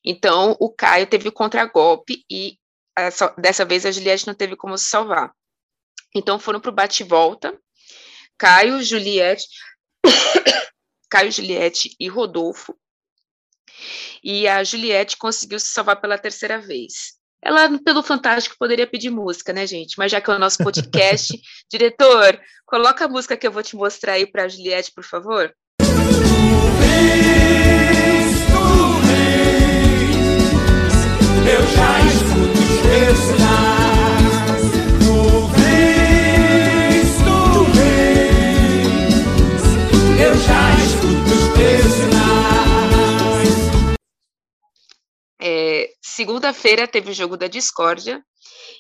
Então, 0.05 0.55
o 0.61 0.71
Caio 0.71 1.07
teve 1.07 1.31
o 1.31 1.33
contragolpe 1.33 2.27
e 2.31 2.59
essa, 2.95 3.29
dessa 3.39 3.65
vez 3.65 3.87
a 3.87 3.91
Juliette 3.91 4.27
não 4.27 4.35
teve 4.35 4.55
como 4.55 4.77
se 4.77 4.85
salvar. 4.85 5.33
Então, 6.15 6.39
foram 6.39 6.61
para 6.61 6.71
o 6.71 6.75
bate-volta. 6.75 7.59
Caio, 8.37 8.83
Juliette, 8.83 9.47
Caio, 11.09 11.33
Juliette 11.33 11.97
e 11.99 12.07
Rodolfo. 12.07 12.79
E 14.23 14.47
a 14.47 14.63
Juliette 14.63 15.17
conseguiu 15.17 15.59
se 15.59 15.69
salvar 15.69 16.03
pela 16.03 16.19
terceira 16.19 16.61
vez. 16.61 17.22
Ela, 17.45 17.79
pelo 17.85 18.03
Fantástico, 18.03 18.57
poderia 18.59 18.87
pedir 18.87 19.11
música, 19.11 19.53
né, 19.53 19.67
gente? 19.67 19.99
Mas 19.99 20.13
já 20.13 20.21
que 20.21 20.31
é 20.31 20.35
o 20.35 20.39
nosso 20.39 20.59
podcast, 20.59 21.39
diretor, 21.71 22.39
coloca 22.65 23.05
a 23.05 23.09
música 23.09 23.37
que 23.37 23.47
eu 23.47 23.53
vou 23.53 23.63
te 23.63 23.75
mostrar 23.75 24.13
aí 24.13 24.27
para 24.27 24.45
a 24.45 24.49
Juliette, 24.49 24.93
por 24.95 25.05
favor. 25.05 25.53
eu 31.53 31.67
já 31.67 32.12
É, 45.45 45.91
Segunda-feira 46.01 46.87
teve 46.87 47.11
o 47.11 47.15
jogo 47.15 47.37
da 47.37 47.49
discórdia 47.49 48.25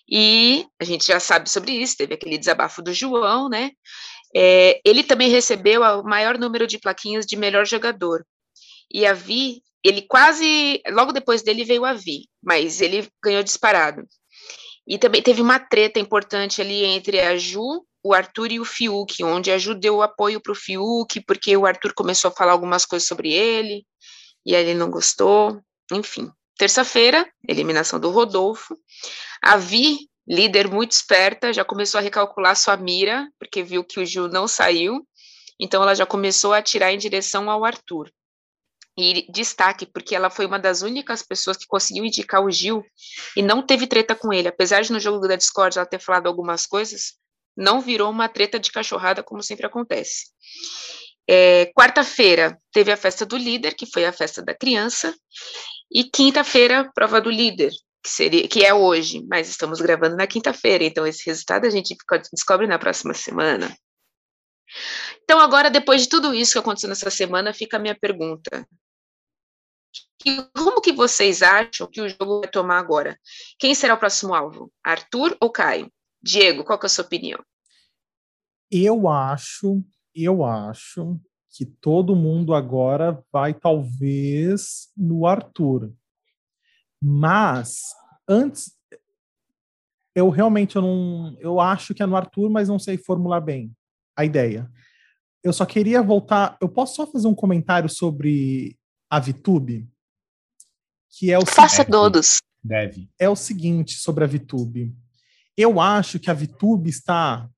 e 0.08 0.64
a 0.80 0.84
gente 0.84 1.06
já 1.06 1.18
sabe 1.18 1.50
sobre 1.50 1.72
isso, 1.72 1.96
teve 1.96 2.14
aquele 2.14 2.38
desabafo 2.38 2.80
do 2.80 2.94
João, 2.94 3.48
né? 3.48 3.72
É, 4.34 4.80
ele 4.84 5.02
também 5.02 5.28
recebeu 5.28 5.82
o 5.82 6.04
maior 6.04 6.38
número 6.38 6.66
de 6.66 6.78
plaquinhas 6.78 7.26
de 7.26 7.36
melhor 7.36 7.66
jogador. 7.66 8.24
E 8.92 9.04
a 9.04 9.12
Vi 9.12 9.62
ele 9.84 10.02
quase, 10.02 10.80
logo 10.90 11.12
depois 11.12 11.42
dele 11.42 11.64
veio 11.64 11.84
a 11.84 11.92
Vi, 11.92 12.28
mas 12.42 12.80
ele 12.80 13.08
ganhou 13.22 13.42
disparado. 13.42 14.06
E 14.86 14.98
também 14.98 15.22
teve 15.22 15.42
uma 15.42 15.58
treta 15.58 15.98
importante 15.98 16.60
ali 16.60 16.84
entre 16.84 17.20
a 17.20 17.36
Ju, 17.36 17.84
o 18.04 18.14
Arthur 18.14 18.52
e 18.52 18.60
o 18.60 18.64
Fiuk, 18.64 19.22
onde 19.24 19.50
a 19.50 19.58
Ju 19.58 19.74
deu 19.74 20.02
apoio 20.02 20.40
para 20.40 20.52
o 20.52 20.56
Fiuk, 20.56 21.20
porque 21.26 21.56
o 21.56 21.66
Arthur 21.66 21.92
começou 21.94 22.28
a 22.28 22.34
falar 22.34 22.52
algumas 22.52 22.84
coisas 22.84 23.06
sobre 23.06 23.32
ele, 23.32 23.84
e 24.46 24.54
ele 24.54 24.74
não 24.74 24.90
gostou, 24.90 25.60
enfim. 25.90 26.30
Terça-feira, 26.56 27.28
eliminação 27.48 27.98
do 27.98 28.10
Rodolfo. 28.10 28.76
A 29.42 29.56
Vi, 29.56 30.08
líder 30.26 30.68
muito 30.68 30.92
esperta, 30.92 31.52
já 31.52 31.64
começou 31.64 31.98
a 31.98 32.02
recalcular 32.02 32.56
sua 32.56 32.76
mira, 32.76 33.28
porque 33.38 33.62
viu 33.62 33.84
que 33.84 34.00
o 34.00 34.06
Ju 34.06 34.28
não 34.28 34.46
saiu, 34.46 35.06
então 35.58 35.82
ela 35.82 35.94
já 35.94 36.06
começou 36.06 36.52
a 36.52 36.58
atirar 36.58 36.92
em 36.92 36.98
direção 36.98 37.50
ao 37.50 37.64
Arthur. 37.64 38.10
E 38.96 39.26
destaque, 39.32 39.86
porque 39.86 40.14
ela 40.14 40.28
foi 40.28 40.44
uma 40.44 40.58
das 40.58 40.82
únicas 40.82 41.22
pessoas 41.22 41.56
que 41.56 41.66
conseguiu 41.66 42.04
indicar 42.04 42.44
o 42.44 42.50
Gil 42.50 42.84
e 43.34 43.40
não 43.40 43.64
teve 43.64 43.86
treta 43.86 44.14
com 44.14 44.32
ele. 44.32 44.48
Apesar 44.48 44.82
de 44.82 44.92
no 44.92 45.00
jogo 45.00 45.26
da 45.26 45.34
Discord 45.34 45.78
ela 45.78 45.86
ter 45.86 45.98
falado 45.98 46.26
algumas 46.26 46.66
coisas, 46.66 47.14
não 47.56 47.80
virou 47.80 48.10
uma 48.10 48.28
treta 48.28 48.58
de 48.58 48.70
cachorrada, 48.70 49.22
como 49.22 49.42
sempre 49.42 49.64
acontece. 49.64 50.26
É, 51.28 51.72
Quarta-feira 51.74 52.58
teve 52.70 52.92
a 52.92 52.96
festa 52.96 53.24
do 53.24 53.36
líder, 53.36 53.74
que 53.74 53.86
foi 53.86 54.04
a 54.04 54.12
festa 54.12 54.42
da 54.42 54.54
criança, 54.54 55.14
e 55.94 56.04
quinta-feira, 56.04 56.90
prova 56.94 57.20
do 57.20 57.30
líder, 57.30 57.70
que, 58.02 58.10
seria, 58.10 58.48
que 58.48 58.64
é 58.64 58.72
hoje, 58.72 59.24
mas 59.28 59.48
estamos 59.48 59.80
gravando 59.80 60.16
na 60.16 60.26
quinta-feira, 60.26 60.84
então 60.84 61.06
esse 61.06 61.24
resultado 61.26 61.66
a 61.66 61.70
gente 61.70 61.96
descobre 62.32 62.66
na 62.66 62.78
próxima 62.78 63.14
semana. 63.14 63.74
Então, 65.22 65.38
agora, 65.38 65.70
depois 65.70 66.02
de 66.02 66.08
tudo 66.08 66.34
isso 66.34 66.52
que 66.52 66.58
aconteceu 66.58 66.88
nessa 66.88 67.10
semana, 67.10 67.52
fica 67.52 67.76
a 67.76 67.80
minha 67.80 67.94
pergunta. 67.94 68.66
Que 70.18 70.36
rumo 70.56 70.80
que 70.80 70.92
vocês 70.92 71.42
acham 71.42 71.88
que 71.90 72.00
o 72.00 72.08
jogo 72.08 72.40
vai 72.40 72.50
tomar 72.50 72.78
agora? 72.78 73.18
Quem 73.58 73.74
será 73.74 73.94
o 73.94 73.98
próximo 73.98 74.34
alvo? 74.34 74.72
Arthur 74.82 75.36
ou 75.40 75.50
Caio? 75.50 75.92
Diego, 76.22 76.64
qual 76.64 76.78
é 76.80 76.86
a 76.86 76.88
sua 76.88 77.04
opinião? 77.04 77.44
Eu 78.70 79.08
acho, 79.08 79.82
eu 80.14 80.44
acho 80.44 81.20
que 81.52 81.66
todo 81.66 82.16
mundo 82.16 82.54
agora 82.54 83.22
vai 83.30 83.52
talvez 83.52 84.90
no 84.96 85.26
Arthur. 85.26 85.92
Mas 87.00 87.82
antes 88.28 88.72
eu 90.14 90.28
realmente 90.28 90.76
eu 90.76 90.82
não, 90.82 91.36
eu 91.40 91.60
acho 91.60 91.94
que 91.94 92.02
é 92.02 92.06
no 92.06 92.16
Arthur, 92.16 92.50
mas 92.50 92.68
não 92.68 92.78
sei 92.78 92.96
formular 92.96 93.40
bem 93.40 93.74
a 94.16 94.24
ideia. 94.24 94.70
Eu 95.42 95.52
só 95.52 95.66
queria 95.66 96.02
voltar. 96.02 96.56
Eu 96.60 96.68
posso 96.68 96.96
só 96.96 97.06
fazer 97.06 97.26
um 97.26 97.34
comentário 97.34 97.88
sobre 97.88 98.78
a 99.10 99.18
VTube? 99.18 99.88
Que 101.10 101.32
é 101.32 101.38
o 101.38 101.44
Faça 101.44 101.84
todos. 101.84 102.40
Deve. 102.62 103.10
É 103.18 103.28
o 103.28 103.36
seguinte 103.36 103.94
sobre 103.94 104.24
a 104.24 104.26
VTube. 104.26 104.94
Eu 105.56 105.80
acho 105.80 106.18
que 106.18 106.30
a 106.30 106.34
VTube 106.34 106.88
está 106.88 107.50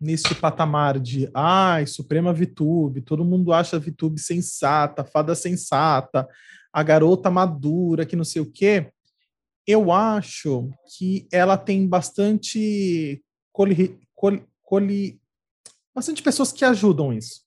nesse 0.00 0.34
patamar 0.34 0.98
de 0.98 1.28
ai, 1.34 1.86
Suprema 1.86 2.32
VTube, 2.32 3.02
todo 3.02 3.24
mundo 3.24 3.52
acha 3.52 3.76
a 3.76 3.80
VTube 3.80 4.20
sensata, 4.20 5.04
fada 5.04 5.34
sensata, 5.34 6.28
a 6.72 6.82
garota 6.82 7.30
madura, 7.30 8.06
que 8.06 8.16
não 8.16 8.24
sei 8.24 8.42
o 8.42 8.50
quê. 8.50 8.90
Eu 9.66 9.92
acho 9.92 10.70
que 10.96 11.28
ela 11.32 11.56
tem 11.56 11.86
bastante 11.86 13.22
coli, 13.52 14.00
coli, 14.14 14.44
coli, 14.62 15.20
bastante 15.94 16.22
pessoas 16.22 16.52
que 16.52 16.64
ajudam 16.64 17.12
isso. 17.12 17.42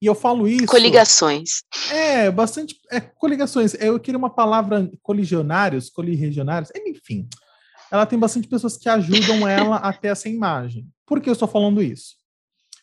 E 0.00 0.06
eu 0.06 0.16
falo 0.16 0.48
isso. 0.48 0.66
Coligações. 0.66 1.62
É, 1.88 2.28
bastante. 2.28 2.76
É, 2.90 3.00
coligações. 3.00 3.74
Eu 3.74 4.00
queria 4.00 4.18
uma 4.18 4.34
palavra 4.34 4.90
coligionários, 5.00 5.88
coligionários, 5.88 6.72
enfim. 6.74 7.28
Ela 7.88 8.04
tem 8.04 8.18
bastante 8.18 8.48
pessoas 8.48 8.76
que 8.76 8.88
ajudam 8.88 9.46
ela 9.46 9.76
a 9.76 9.92
ter 9.92 10.08
essa 10.08 10.28
imagem. 10.28 10.88
Por 11.06 11.20
que 11.20 11.28
eu 11.28 11.32
estou 11.32 11.48
falando 11.48 11.82
isso? 11.82 12.16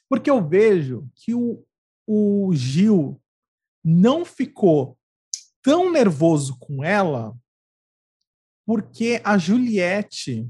Porque 0.07 0.29
eu 0.29 0.45
vejo 0.47 1.09
que 1.15 1.33
o, 1.33 1.63
o 2.07 2.51
Gil 2.53 3.21
não 3.83 4.25
ficou 4.25 4.97
tão 5.61 5.91
nervoso 5.91 6.57
com 6.59 6.83
ela 6.83 7.35
porque 8.65 9.19
a 9.23 9.37
Juliette 9.37 10.47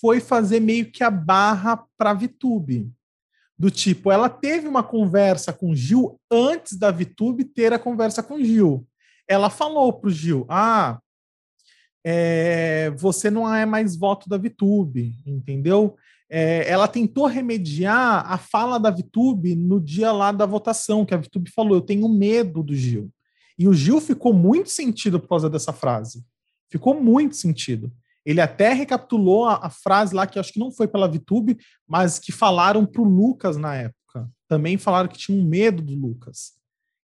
foi 0.00 0.20
fazer 0.20 0.60
meio 0.60 0.90
que 0.90 1.02
a 1.02 1.10
barra 1.10 1.84
para 1.96 2.14
Vitube 2.14 2.92
do 3.58 3.70
tipo, 3.70 4.10
ela 4.10 4.28
teve 4.28 4.66
uma 4.66 4.82
conversa 4.82 5.52
com 5.52 5.74
Gil 5.74 6.20
antes 6.30 6.76
da 6.76 6.90
Vitube 6.90 7.44
ter 7.44 7.72
a 7.72 7.78
conversa 7.78 8.20
com 8.20 8.42
Gil. 8.42 8.84
Ela 9.28 9.48
falou 9.48 9.92
para 9.92 10.08
o 10.08 10.10
Gil: 10.10 10.44
Ah, 10.48 10.98
é, 12.04 12.90
você 12.96 13.30
não 13.30 13.52
é 13.52 13.64
mais 13.64 13.96
voto 13.96 14.28
da 14.28 14.36
Vitube, 14.36 15.14
entendeu? 15.24 15.96
É, 16.28 16.68
ela 16.68 16.88
tentou 16.88 17.26
remediar 17.26 18.24
a 18.26 18.38
fala 18.38 18.78
da 18.78 18.90
Vitube 18.90 19.54
no 19.54 19.80
dia 19.80 20.10
lá 20.12 20.32
da 20.32 20.46
votação, 20.46 21.04
que 21.04 21.14
a 21.14 21.18
Vitube 21.18 21.50
falou: 21.50 21.76
Eu 21.76 21.82
tenho 21.82 22.08
medo 22.08 22.62
do 22.62 22.74
Gil. 22.74 23.10
E 23.58 23.68
o 23.68 23.74
Gil 23.74 24.00
ficou 24.00 24.32
muito 24.32 24.70
sentido 24.70 25.20
por 25.20 25.28
causa 25.28 25.50
dessa 25.50 25.72
frase. 25.72 26.24
Ficou 26.70 27.00
muito 27.00 27.36
sentido. 27.36 27.92
Ele 28.24 28.40
até 28.40 28.72
recapitulou 28.72 29.44
a, 29.44 29.66
a, 29.66 29.70
frase 29.70 30.14
lá, 30.14 30.26
que 30.26 30.38
acho 30.38 30.52
que 30.52 30.58
não 30.58 30.70
foi 30.70 30.88
pela 30.88 31.08
VTube, 31.08 31.58
mas 31.86 32.18
que 32.18 32.32
falaram 32.32 32.86
para 32.86 33.02
o 33.02 33.04
Lucas 33.04 33.56
na 33.56 33.74
época. 33.74 34.30
Também 34.48 34.78
falaram 34.78 35.08
que 35.08 35.18
tinham 35.18 35.44
medo 35.44 35.82
do 35.82 35.94
Lucas. 35.94 36.52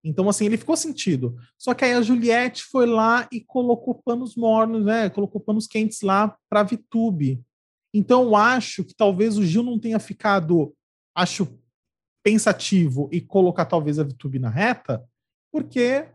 Então, 0.07 0.29
assim, 0.29 0.47
ele 0.47 0.57
ficou 0.57 0.77
sentido. 0.77 1.37
Só 1.59 1.75
que 1.75 1.85
aí 1.85 1.93
a 1.93 2.01
Juliette 2.01 2.63
foi 2.63 2.87
lá 2.87 3.29
e 3.33 3.41
colocou 3.41 3.93
panos 3.93 4.37
mornos, 4.37 4.85
né? 4.85 5.11
Colocou 5.11 5.41
panos 5.41 5.67
quentes 5.67 6.01
lá 6.01 6.37
para 6.49 6.61
a 6.61 6.63
VTube. 6.63 7.43
Então, 7.93 8.23
eu 8.23 8.37
acho 8.37 8.85
que 8.85 8.95
talvez 8.95 9.37
o 9.37 9.45
Gil 9.45 9.65
não 9.65 9.81
tenha 9.81 9.99
ficado, 9.99 10.73
acho, 11.13 11.59
pensativo 12.23 13.09
e 13.13 13.21
colocar 13.21 13.65
talvez 13.65 13.99
a 13.99 14.05
VTube 14.05 14.39
na 14.39 14.49
reta, 14.49 15.05
porque 15.53 16.09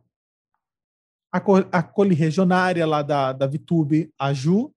a, 1.33 1.41
a 1.71 1.83
coli-regionária 1.83 2.85
lá 2.85 3.01
da, 3.01 3.33
da 3.33 3.47
VTube, 3.47 4.13
a 4.19 4.33
Ju, 4.33 4.73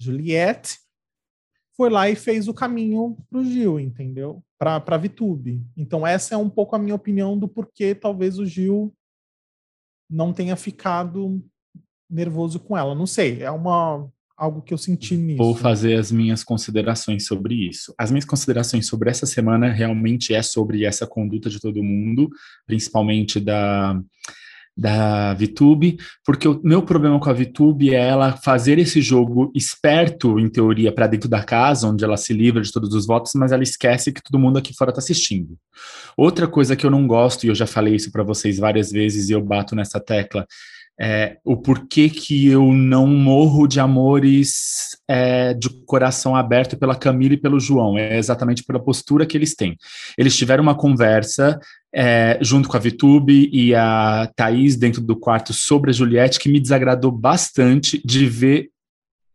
Juliette, 0.00 0.78
foi 1.76 1.90
lá 1.90 2.08
e 2.08 2.16
fez 2.16 2.48
o 2.48 2.54
caminho 2.54 3.16
para 3.28 3.40
o 3.40 3.44
Gil, 3.44 3.78
entendeu? 3.78 4.42
Para 4.58 4.82
a 4.86 4.96
Vitube. 4.96 5.62
Então, 5.76 6.06
essa 6.06 6.34
é 6.34 6.38
um 6.38 6.48
pouco 6.48 6.74
a 6.74 6.78
minha 6.78 6.94
opinião 6.94 7.38
do 7.38 7.46
porquê 7.46 7.94
talvez 7.94 8.38
o 8.38 8.46
Gil 8.46 8.94
não 10.10 10.32
tenha 10.32 10.56
ficado 10.56 11.44
nervoso 12.08 12.58
com 12.58 12.76
ela. 12.76 12.94
Não 12.94 13.06
sei, 13.06 13.42
é 13.42 13.50
uma 13.50 14.08
algo 14.36 14.60
que 14.60 14.72
eu 14.72 14.78
senti 14.78 15.16
nisso. 15.16 15.38
Vou 15.38 15.54
fazer 15.54 15.94
as 15.94 16.12
minhas 16.12 16.44
considerações 16.44 17.26
sobre 17.26 17.54
isso. 17.68 17.94
As 17.98 18.10
minhas 18.10 18.24
considerações 18.24 18.86
sobre 18.86 19.08
essa 19.08 19.24
semana 19.24 19.72
realmente 19.72 20.34
é 20.34 20.42
sobre 20.42 20.84
essa 20.84 21.06
conduta 21.06 21.48
de 21.48 21.58
todo 21.58 21.82
mundo, 21.82 22.28
principalmente 22.66 23.40
da 23.40 23.98
da 24.76 25.32
VTube, 25.32 25.96
porque 26.24 26.46
o 26.46 26.60
meu 26.62 26.82
problema 26.82 27.18
com 27.18 27.30
a 27.30 27.32
VTube 27.32 27.94
é 27.94 28.08
ela 28.08 28.36
fazer 28.36 28.78
esse 28.78 29.00
jogo 29.00 29.50
esperto, 29.54 30.38
em 30.38 30.50
teoria, 30.50 30.92
para 30.92 31.06
dentro 31.06 31.28
da 31.28 31.42
casa, 31.42 31.88
onde 31.88 32.04
ela 32.04 32.16
se 32.16 32.34
livra 32.34 32.60
de 32.60 32.70
todos 32.70 32.92
os 32.92 33.06
votos, 33.06 33.32
mas 33.34 33.52
ela 33.52 33.62
esquece 33.62 34.12
que 34.12 34.22
todo 34.22 34.38
mundo 34.38 34.58
aqui 34.58 34.74
fora 34.76 34.90
está 34.90 34.98
assistindo. 34.98 35.56
Outra 36.16 36.46
coisa 36.46 36.76
que 36.76 36.84
eu 36.84 36.90
não 36.90 37.06
gosto, 37.06 37.44
e 37.44 37.48
eu 37.48 37.54
já 37.54 37.66
falei 37.66 37.94
isso 37.94 38.12
para 38.12 38.22
vocês 38.22 38.58
várias 38.58 38.90
vezes 38.90 39.30
e 39.30 39.32
eu 39.32 39.42
bato 39.42 39.74
nessa 39.74 39.98
tecla, 39.98 40.46
é, 40.98 41.36
o 41.44 41.56
porquê 41.56 42.08
que 42.08 42.48
eu 42.48 42.72
não 42.72 43.06
morro 43.06 43.66
de 43.66 43.78
amores 43.78 44.96
é, 45.06 45.52
de 45.52 45.68
coração 45.84 46.34
aberto 46.34 46.76
pela 46.76 46.96
Camila 46.96 47.34
e 47.34 47.40
pelo 47.40 47.60
João. 47.60 47.98
É 47.98 48.18
exatamente 48.18 48.64
pela 48.64 48.82
postura 48.82 49.26
que 49.26 49.36
eles 49.36 49.54
têm. 49.54 49.76
Eles 50.16 50.36
tiveram 50.36 50.62
uma 50.62 50.74
conversa 50.74 51.60
é, 51.94 52.38
junto 52.40 52.68
com 52.68 52.76
a 52.76 52.80
Vitube 52.80 53.50
e 53.52 53.74
a 53.74 54.30
Thaís 54.34 54.76
dentro 54.76 55.02
do 55.02 55.16
quarto 55.16 55.52
sobre 55.52 55.90
a 55.90 55.92
Juliette 55.92 56.38
que 56.38 56.48
me 56.48 56.60
desagradou 56.60 57.12
bastante 57.12 58.00
de 58.04 58.26
ver 58.26 58.70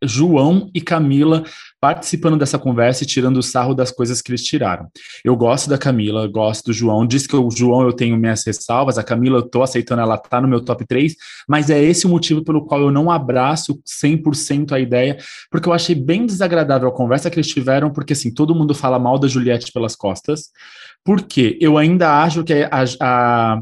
João 0.02 0.68
e 0.74 0.80
Camila 0.80 1.44
participando 1.82 2.38
dessa 2.38 2.60
conversa 2.60 3.02
e 3.02 3.06
tirando 3.08 3.38
o 3.38 3.42
sarro 3.42 3.74
das 3.74 3.90
coisas 3.90 4.22
que 4.22 4.30
eles 4.30 4.44
tiraram. 4.44 4.86
Eu 5.24 5.34
gosto 5.34 5.68
da 5.68 5.76
Camila, 5.76 6.28
gosto 6.28 6.66
do 6.66 6.72
João, 6.72 7.04
diz 7.04 7.26
que 7.26 7.34
o 7.34 7.50
João 7.50 7.82
eu 7.82 7.92
tenho 7.92 8.16
minhas 8.16 8.46
ressalvas, 8.46 8.98
a 8.98 9.02
Camila 9.02 9.38
eu 9.38 9.42
tô 9.42 9.64
aceitando, 9.64 10.00
ela 10.00 10.16
tá 10.16 10.40
no 10.40 10.46
meu 10.46 10.60
top 10.64 10.86
3, 10.86 11.16
mas 11.48 11.70
é 11.70 11.82
esse 11.82 12.06
o 12.06 12.08
motivo 12.08 12.44
pelo 12.44 12.64
qual 12.64 12.80
eu 12.82 12.92
não 12.92 13.10
abraço 13.10 13.82
100% 13.84 14.70
a 14.70 14.78
ideia, 14.78 15.18
porque 15.50 15.68
eu 15.68 15.72
achei 15.72 15.96
bem 15.96 16.24
desagradável 16.24 16.88
a 16.88 16.94
conversa 16.94 17.28
que 17.28 17.34
eles 17.34 17.48
tiveram, 17.48 17.90
porque 17.90 18.12
assim, 18.12 18.32
todo 18.32 18.54
mundo 18.54 18.76
fala 18.76 18.96
mal 18.96 19.18
da 19.18 19.26
Juliette 19.26 19.72
pelas 19.72 19.96
costas, 19.96 20.50
porque 21.04 21.58
eu 21.60 21.76
ainda 21.76 22.22
acho 22.22 22.44
que 22.44 22.52
a, 22.52 22.84
a, 23.00 23.60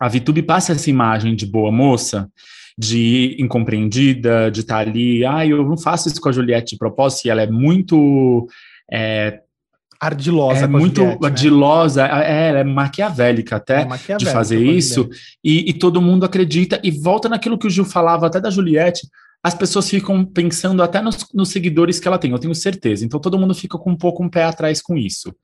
a 0.00 0.42
passa 0.46 0.70
essa 0.70 0.88
imagem 0.88 1.34
de 1.34 1.46
boa 1.46 1.72
moça, 1.72 2.30
de 2.76 3.36
incompreendida, 3.38 4.50
de 4.50 4.60
estar 4.60 4.74
tá 4.76 4.80
ali, 4.80 5.24
ah, 5.24 5.46
eu 5.46 5.64
não 5.64 5.78
faço 5.78 6.08
isso 6.08 6.20
com 6.20 6.28
a 6.28 6.32
Juliette 6.32 6.72
de 6.72 6.78
propósito, 6.78 7.26
e 7.26 7.30
ela 7.30 7.42
é 7.42 7.46
muito. 7.46 8.48
É, 8.90 9.40
ardilosa, 10.00 10.64
é 10.64 10.66
muito 10.66 11.00
Juliette, 11.00 11.22
né? 11.22 11.28
ardilosa, 11.28 12.06
é, 12.06 12.48
ela 12.48 12.58
é 12.58 12.64
maquiavélica 12.64 13.56
até 13.56 13.82
é 13.82 13.84
maquiavélica 13.84 14.18
de 14.18 14.26
fazer 14.26 14.62
isso, 14.62 15.08
e, 15.42 15.70
e, 15.70 15.72
todo 15.72 16.02
mundo 16.02 16.24
acredita 16.24 16.80
e 16.82 16.90
volta 16.90 17.28
naquilo 17.28 17.56
que 17.56 17.66
o 17.66 17.70
Gil 17.70 17.84
falava 17.84 18.26
até 18.26 18.40
da 18.40 18.50
Juliette, 18.50 19.08
as 19.44 19.54
pessoas 19.54 19.90
ficam 19.90 20.24
pensando 20.24 20.82
até 20.82 21.02
nos, 21.02 21.26
nos, 21.34 21.50
seguidores 21.50 22.00
que 22.00 22.08
ela 22.08 22.16
tem, 22.16 22.30
eu 22.30 22.38
tenho 22.38 22.54
certeza. 22.54 23.04
Então 23.04 23.20
todo 23.20 23.38
mundo 23.38 23.54
fica 23.54 23.76
com 23.76 23.90
um 23.90 23.96
pouco 23.96 24.24
um 24.24 24.28
pé 24.30 24.44
atrás 24.44 24.80
com 24.80 24.96
isso. 24.96 25.34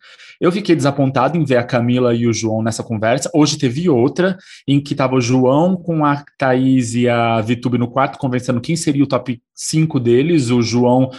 Eu 0.41 0.51
fiquei 0.51 0.75
desapontado 0.75 1.37
em 1.37 1.45
ver 1.45 1.59
a 1.59 1.63
Camila 1.63 2.15
e 2.15 2.27
o 2.27 2.33
João 2.33 2.63
nessa 2.63 2.83
conversa. 2.83 3.31
Hoje 3.35 3.59
teve 3.59 3.91
outra, 3.91 4.39
em 4.67 4.81
que 4.81 4.95
estava 4.95 5.17
o 5.17 5.21
João 5.21 5.77
com 5.77 6.03
a 6.03 6.25
Thaís 6.39 6.95
e 6.95 7.11
a 7.11 7.43
Vitube 7.43 7.77
no 7.77 7.91
quarto, 7.91 8.19
conversando 8.19 8.59
quem 8.59 8.75
seria 8.75 9.05
o 9.05 9.07
top 9.07 9.39
5 9.55 10.01
deles. 10.01 10.49
O 10.49 10.63
João 10.63 11.11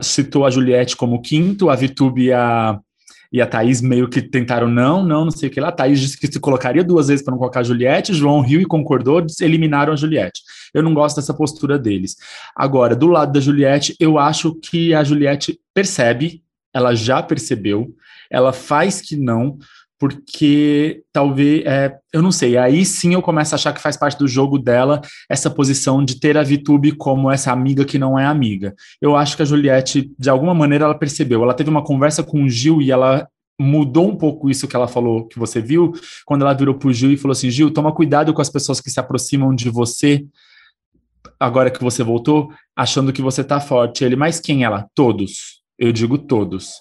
citou 0.00 0.46
a 0.46 0.50
Juliette 0.50 0.96
como 0.96 1.20
quinto, 1.20 1.68
a 1.68 1.74
Vitube 1.74 2.26
e 2.26 2.32
a 2.32 2.78
e 3.32 3.40
a 3.40 3.46
Thaís 3.46 3.80
meio 3.80 4.08
que 4.08 4.20
tentaram, 4.20 4.68
não, 4.68 5.02
não, 5.02 5.24
não 5.24 5.30
sei 5.30 5.48
o 5.48 5.52
que 5.52 5.60
lá. 5.60 5.68
A 5.68 5.72
Thaís 5.72 5.98
disse 5.98 6.18
que 6.18 6.26
se 6.26 6.38
colocaria 6.38 6.84
duas 6.84 7.08
vezes 7.08 7.24
para 7.24 7.32
não 7.32 7.38
colocar 7.38 7.60
a 7.60 7.64
Juliette, 7.64 8.12
João 8.12 8.40
riu 8.40 8.60
e 8.60 8.66
concordou, 8.66 9.24
eliminaram 9.40 9.92
a 9.92 9.96
Juliette. 9.96 10.42
Eu 10.74 10.82
não 10.82 10.92
gosto 10.92 11.16
dessa 11.16 11.32
postura 11.32 11.78
deles. 11.78 12.16
Agora, 12.54 12.94
do 12.94 13.06
lado 13.06 13.32
da 13.32 13.40
Juliette, 13.40 13.96
eu 13.98 14.18
acho 14.18 14.54
que 14.56 14.92
a 14.92 15.02
Juliette 15.02 15.58
percebe, 15.72 16.42
ela 16.74 16.94
já 16.94 17.22
percebeu, 17.22 17.94
ela 18.30 18.52
faz 18.52 19.00
que 19.00 19.16
não, 19.16 19.58
porque 20.02 21.04
talvez, 21.12 21.64
é, 21.64 21.96
eu 22.12 22.20
não 22.20 22.32
sei, 22.32 22.56
aí 22.56 22.84
sim 22.84 23.14
eu 23.14 23.22
começo 23.22 23.54
a 23.54 23.56
achar 23.56 23.72
que 23.72 23.80
faz 23.80 23.96
parte 23.96 24.18
do 24.18 24.26
jogo 24.26 24.58
dela 24.58 25.00
essa 25.30 25.48
posição 25.48 26.04
de 26.04 26.18
ter 26.18 26.36
a 26.36 26.42
Vitube 26.42 26.90
como 26.90 27.30
essa 27.30 27.52
amiga 27.52 27.84
que 27.84 28.00
não 28.00 28.18
é 28.18 28.26
amiga. 28.26 28.74
Eu 29.00 29.14
acho 29.14 29.36
que 29.36 29.42
a 29.42 29.44
Juliette, 29.44 30.10
de 30.18 30.28
alguma 30.28 30.52
maneira, 30.54 30.86
ela 30.86 30.98
percebeu. 30.98 31.44
Ela 31.44 31.54
teve 31.54 31.70
uma 31.70 31.84
conversa 31.84 32.24
com 32.24 32.42
o 32.42 32.48
Gil 32.48 32.82
e 32.82 32.90
ela 32.90 33.28
mudou 33.56 34.08
um 34.08 34.16
pouco 34.16 34.50
isso 34.50 34.66
que 34.66 34.74
ela 34.74 34.88
falou, 34.88 35.28
que 35.28 35.38
você 35.38 35.60
viu, 35.60 35.92
quando 36.26 36.42
ela 36.42 36.52
virou 36.52 36.74
pro 36.74 36.92
Gil 36.92 37.12
e 37.12 37.16
falou 37.16 37.30
assim: 37.30 37.48
Gil, 37.48 37.70
toma 37.70 37.94
cuidado 37.94 38.34
com 38.34 38.42
as 38.42 38.50
pessoas 38.50 38.80
que 38.80 38.90
se 38.90 38.98
aproximam 38.98 39.54
de 39.54 39.70
você 39.70 40.26
agora 41.38 41.70
que 41.70 41.80
você 41.80 42.02
voltou, 42.02 42.50
achando 42.74 43.12
que 43.12 43.22
você 43.22 43.44
tá 43.44 43.60
forte. 43.60 44.04
Ele, 44.04 44.16
mas 44.16 44.40
quem 44.40 44.64
ela? 44.64 44.88
Todos. 44.96 45.62
Eu 45.78 45.92
digo 45.92 46.18
todos. 46.18 46.72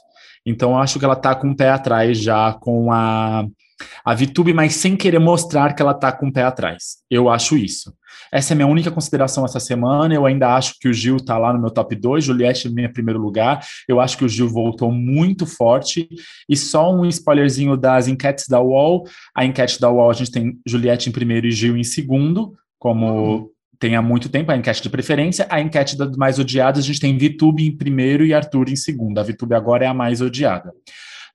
Então, 0.46 0.78
acho 0.78 0.98
que 0.98 1.06
ela 1.06 1.16
tá 1.16 1.36
com 1.36 1.52
o 1.52 1.56
pé 1.56 1.70
atrás 1.70 2.20
já 2.20 2.54
com 2.54 2.92
a, 2.92 3.46
a 4.04 4.14
Vitube, 4.14 4.54
mas 4.54 4.76
sem 4.76 4.96
querer 4.96 5.20
mostrar 5.20 5.74
que 5.74 5.82
ela 5.82 5.94
tá 5.94 6.12
com 6.12 6.28
o 6.28 6.34
pé 6.34 6.44
atrás. 6.44 6.98
Eu 7.10 7.30
acho 7.30 7.58
isso. 7.58 7.94
Essa 8.32 8.54
é 8.54 8.56
a 8.56 8.58
minha 8.58 8.68
única 8.68 8.90
consideração 8.90 9.44
essa 9.46 9.60
semana. 9.60 10.14
Eu 10.14 10.26
ainda 10.26 10.56
acho 10.56 10.76
que 10.80 10.88
o 10.88 10.94
Gil 10.94 11.18
tá 11.18 11.38
lá 11.38 11.52
no 11.52 11.60
meu 11.60 11.70
top 11.70 11.96
2, 11.96 12.24
Juliette 12.24 12.68
em 12.68 12.92
primeiro 12.92 13.20
lugar. 13.20 13.64
Eu 13.88 14.00
acho 14.00 14.18
que 14.18 14.26
o 14.26 14.30
Gil 14.30 14.48
voltou 14.48 14.92
muito 14.92 15.46
forte. 15.46 16.08
E 16.48 16.56
só 16.56 16.94
um 16.94 17.06
spoilerzinho 17.06 17.76
das 17.76 18.08
enquetes 18.08 18.48
da 18.48 18.62
UOL. 18.62 19.06
A 19.36 19.46
enquete 19.46 19.80
da 19.80 19.92
UOL 19.92 20.10
a 20.10 20.14
gente 20.14 20.32
tem 20.32 20.60
Juliette 20.66 21.10
em 21.10 21.12
primeiro 21.12 21.46
e 21.46 21.52
Gil 21.52 21.76
em 21.76 21.84
segundo, 21.84 22.54
como 22.80 23.08
uhum 23.08 23.51
tem 23.82 23.96
há 23.96 24.02
muito 24.02 24.30
tempo 24.30 24.52
a 24.52 24.56
enquete 24.56 24.84
de 24.84 24.90
preferência. 24.92 25.48
A 25.50 25.60
enquete 25.60 25.98
das 25.98 26.16
mais 26.16 26.38
odiadas, 26.38 26.84
a 26.84 26.88
gente 26.88 27.00
tem 27.00 27.18
Vitube 27.18 27.66
em 27.66 27.76
primeiro 27.76 28.24
e 28.24 28.32
Arthur 28.32 28.70
em 28.70 28.76
segundo. 28.76 29.18
A 29.18 29.24
Vitube 29.24 29.56
agora 29.56 29.84
é 29.84 29.88
a 29.88 29.94
mais 29.94 30.22
odiada. 30.22 30.72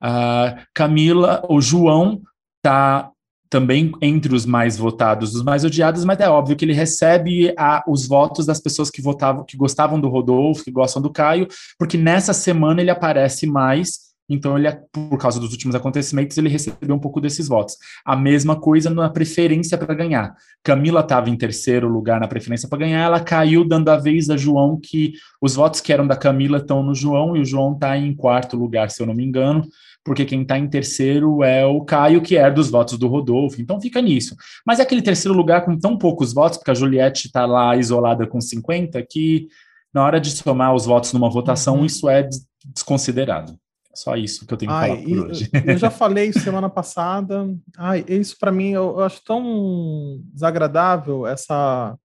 Uh, 0.00 0.56
Camila, 0.72 1.44
o 1.48 1.60
João 1.60 2.22
está 2.58 3.10
também 3.50 3.90
entre 4.00 4.32
os 4.32 4.46
mais 4.46 4.76
votados, 4.76 5.34
os 5.34 5.42
mais 5.42 5.64
odiados, 5.64 6.04
mas 6.04 6.20
é 6.20 6.28
óbvio 6.28 6.56
que 6.56 6.64
ele 6.64 6.72
recebe 6.72 7.52
a, 7.58 7.82
os 7.88 8.06
votos 8.06 8.46
das 8.46 8.60
pessoas 8.60 8.90
que 8.90 9.02
votavam, 9.02 9.44
que 9.44 9.56
gostavam 9.56 10.00
do 10.00 10.08
Rodolfo, 10.08 10.62
que 10.62 10.70
gostam 10.70 11.02
do 11.02 11.10
Caio, 11.10 11.48
porque 11.76 11.96
nessa 11.96 12.32
semana 12.32 12.80
ele 12.80 12.90
aparece 12.90 13.46
mais 13.46 14.05
então, 14.28 14.58
ele, 14.58 14.70
por 14.92 15.18
causa 15.18 15.38
dos 15.38 15.52
últimos 15.52 15.74
acontecimentos, 15.76 16.36
ele 16.36 16.48
recebeu 16.48 16.94
um 16.94 16.98
pouco 16.98 17.20
desses 17.20 17.46
votos. 17.46 17.76
A 18.04 18.16
mesma 18.16 18.58
coisa 18.58 18.90
na 18.90 19.08
preferência 19.08 19.78
para 19.78 19.94
ganhar. 19.94 20.34
Camila 20.64 21.00
estava 21.00 21.30
em 21.30 21.36
terceiro 21.36 21.88
lugar 21.88 22.20
na 22.20 22.26
preferência 22.26 22.68
para 22.68 22.78
ganhar, 22.78 23.02
ela 23.02 23.20
caiu 23.20 23.64
dando 23.64 23.88
a 23.88 23.96
vez 23.96 24.28
a 24.28 24.36
João, 24.36 24.80
que 24.82 25.12
os 25.40 25.54
votos 25.54 25.80
que 25.80 25.92
eram 25.92 26.06
da 26.06 26.16
Camila 26.16 26.58
estão 26.58 26.82
no 26.82 26.94
João, 26.94 27.36
e 27.36 27.40
o 27.40 27.44
João 27.44 27.74
está 27.74 27.96
em 27.96 28.14
quarto 28.14 28.56
lugar, 28.56 28.90
se 28.90 29.00
eu 29.00 29.06
não 29.06 29.14
me 29.14 29.24
engano, 29.24 29.62
porque 30.04 30.24
quem 30.24 30.42
está 30.42 30.58
em 30.58 30.68
terceiro 30.68 31.44
é 31.44 31.64
o 31.64 31.84
Caio, 31.84 32.20
que 32.20 32.36
é 32.36 32.50
dos 32.50 32.68
votos 32.68 32.98
do 32.98 33.06
Rodolfo. 33.06 33.60
Então 33.60 33.80
fica 33.80 34.00
nisso. 34.00 34.36
Mas 34.64 34.80
é 34.80 34.82
aquele 34.82 35.02
terceiro 35.02 35.36
lugar 35.36 35.64
com 35.64 35.78
tão 35.78 35.96
poucos 35.96 36.32
votos, 36.32 36.58
porque 36.58 36.70
a 36.70 36.74
Juliette 36.74 37.26
está 37.26 37.46
lá 37.46 37.76
isolada 37.76 38.26
com 38.26 38.40
50, 38.40 39.00
que 39.08 39.48
na 39.94 40.04
hora 40.04 40.20
de 40.20 40.30
somar 40.30 40.74
os 40.74 40.84
votos 40.84 41.12
numa 41.12 41.30
votação, 41.30 41.78
uhum. 41.78 41.86
isso 41.86 42.08
é 42.08 42.28
desconsiderado. 42.74 43.56
Só 43.96 44.14
isso 44.14 44.46
que 44.46 44.52
eu 44.52 44.58
tenho 44.58 44.70
que 44.70 44.76
Ai, 44.76 44.90
falar 44.90 45.02
por 45.02 45.30
hoje. 45.30 45.50
Eu 45.64 45.78
já 45.78 45.88
falei 45.90 46.30
semana 46.32 46.68
passada. 46.68 47.48
Ai, 47.78 48.04
isso 48.06 48.36
para 48.38 48.52
mim 48.52 48.70
eu, 48.70 48.90
eu, 48.90 49.00
acho 49.00 49.24
tão 49.24 50.20
desagradável 50.32 51.26
essa 51.26 51.98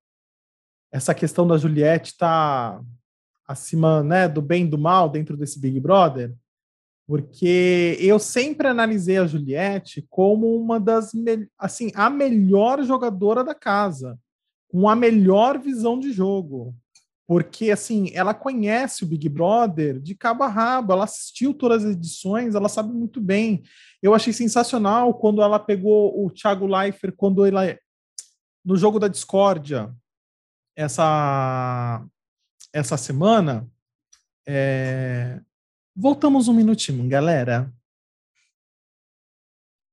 essa 0.89 1.14
questão 1.14 1.48
da 1.48 1.58
Juliette 1.58 2.12
estar 2.12 2.78
tá 2.78 2.84
acima, 3.48 4.04
né, 4.04 4.28
do 4.28 4.42
bem 4.42 4.66
e 4.66 4.68
do 4.68 4.78
mal 4.78 5.10
dentro 5.10 5.38
desse 5.38 5.60
Big 5.60 5.80
Brother, 5.80 6.34
porque 7.08 7.98
eu 8.00 8.20
sempre 8.20 8.68
analisei 8.68 9.18
a 9.18 9.28
Juliette 9.28 10.06
como 10.10 10.56
uma 10.56 10.80
das 10.80 11.12
assim 11.58 11.92
a 11.94 12.10
melhor 12.10 12.84
jogadora 12.84 13.44
da 13.44 13.56
casa, 13.56 14.18
com 14.70 14.88
a 14.88 14.96
melhor 14.96 15.60
visão 15.60 16.00
de 16.00 16.12
jogo, 16.12 16.76
porque 17.32 17.72
assim, 17.72 18.12
ela 18.14 18.34
conhece 18.34 19.06
o 19.06 19.08
Big 19.08 19.30
Brother 19.30 20.02
de 20.02 20.14
cabo 20.14 20.44
a 20.44 20.50
rabo, 20.50 20.92
ela 20.92 21.06
assistiu 21.06 21.54
todas 21.54 21.86
as 21.86 21.94
edições, 21.94 22.56
ela 22.56 22.68
sabe 22.68 22.92
muito 22.92 23.22
bem. 23.22 23.64
Eu 24.04 24.14
achei 24.14 24.34
sensacional 24.34 25.14
quando 25.14 25.42
ela 25.42 25.58
pegou 25.58 26.26
o 26.26 26.30
Thiago 26.30 26.68
Leifert, 26.68 27.16
quando 27.16 27.46
ela 27.46 27.62
no 28.66 28.76
jogo 28.76 29.00
da 29.00 29.08
discórdia 29.08 29.96
essa 30.76 32.06
essa 32.74 32.98
semana. 32.98 33.66
É... 34.46 35.40
Voltamos 35.96 36.50
um 36.50 36.54
minutinho, 36.54 37.08
galera. 37.08 37.74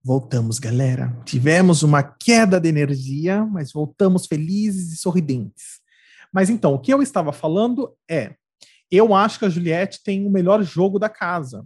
Voltamos, 0.03 0.59
galera. 0.59 1.16
Tivemos 1.24 1.84
uma 1.84 2.03
queda 2.03 2.61
de 2.61 2.68
energia, 2.68 3.45
mas 3.47 3.72
voltamos 3.72 4.26
felizes 4.26 4.93
e 4.93 4.97
sorridentes. 4.97 5.77
Mas 6.32 6.50
então, 6.50 6.74
o 6.74 6.78
que 6.78 6.92
eu 6.92 7.02
estava 7.02 7.32
falando 7.32 7.94
é: 8.08 8.34
eu 8.90 9.14
acho 9.14 9.38
que 9.38 9.44
a 9.44 9.48
Juliette 9.48 10.02
tem 10.02 10.26
o 10.26 10.30
melhor 10.30 10.62
jogo 10.62 10.98
da 10.98 11.08
casa. 11.08 11.64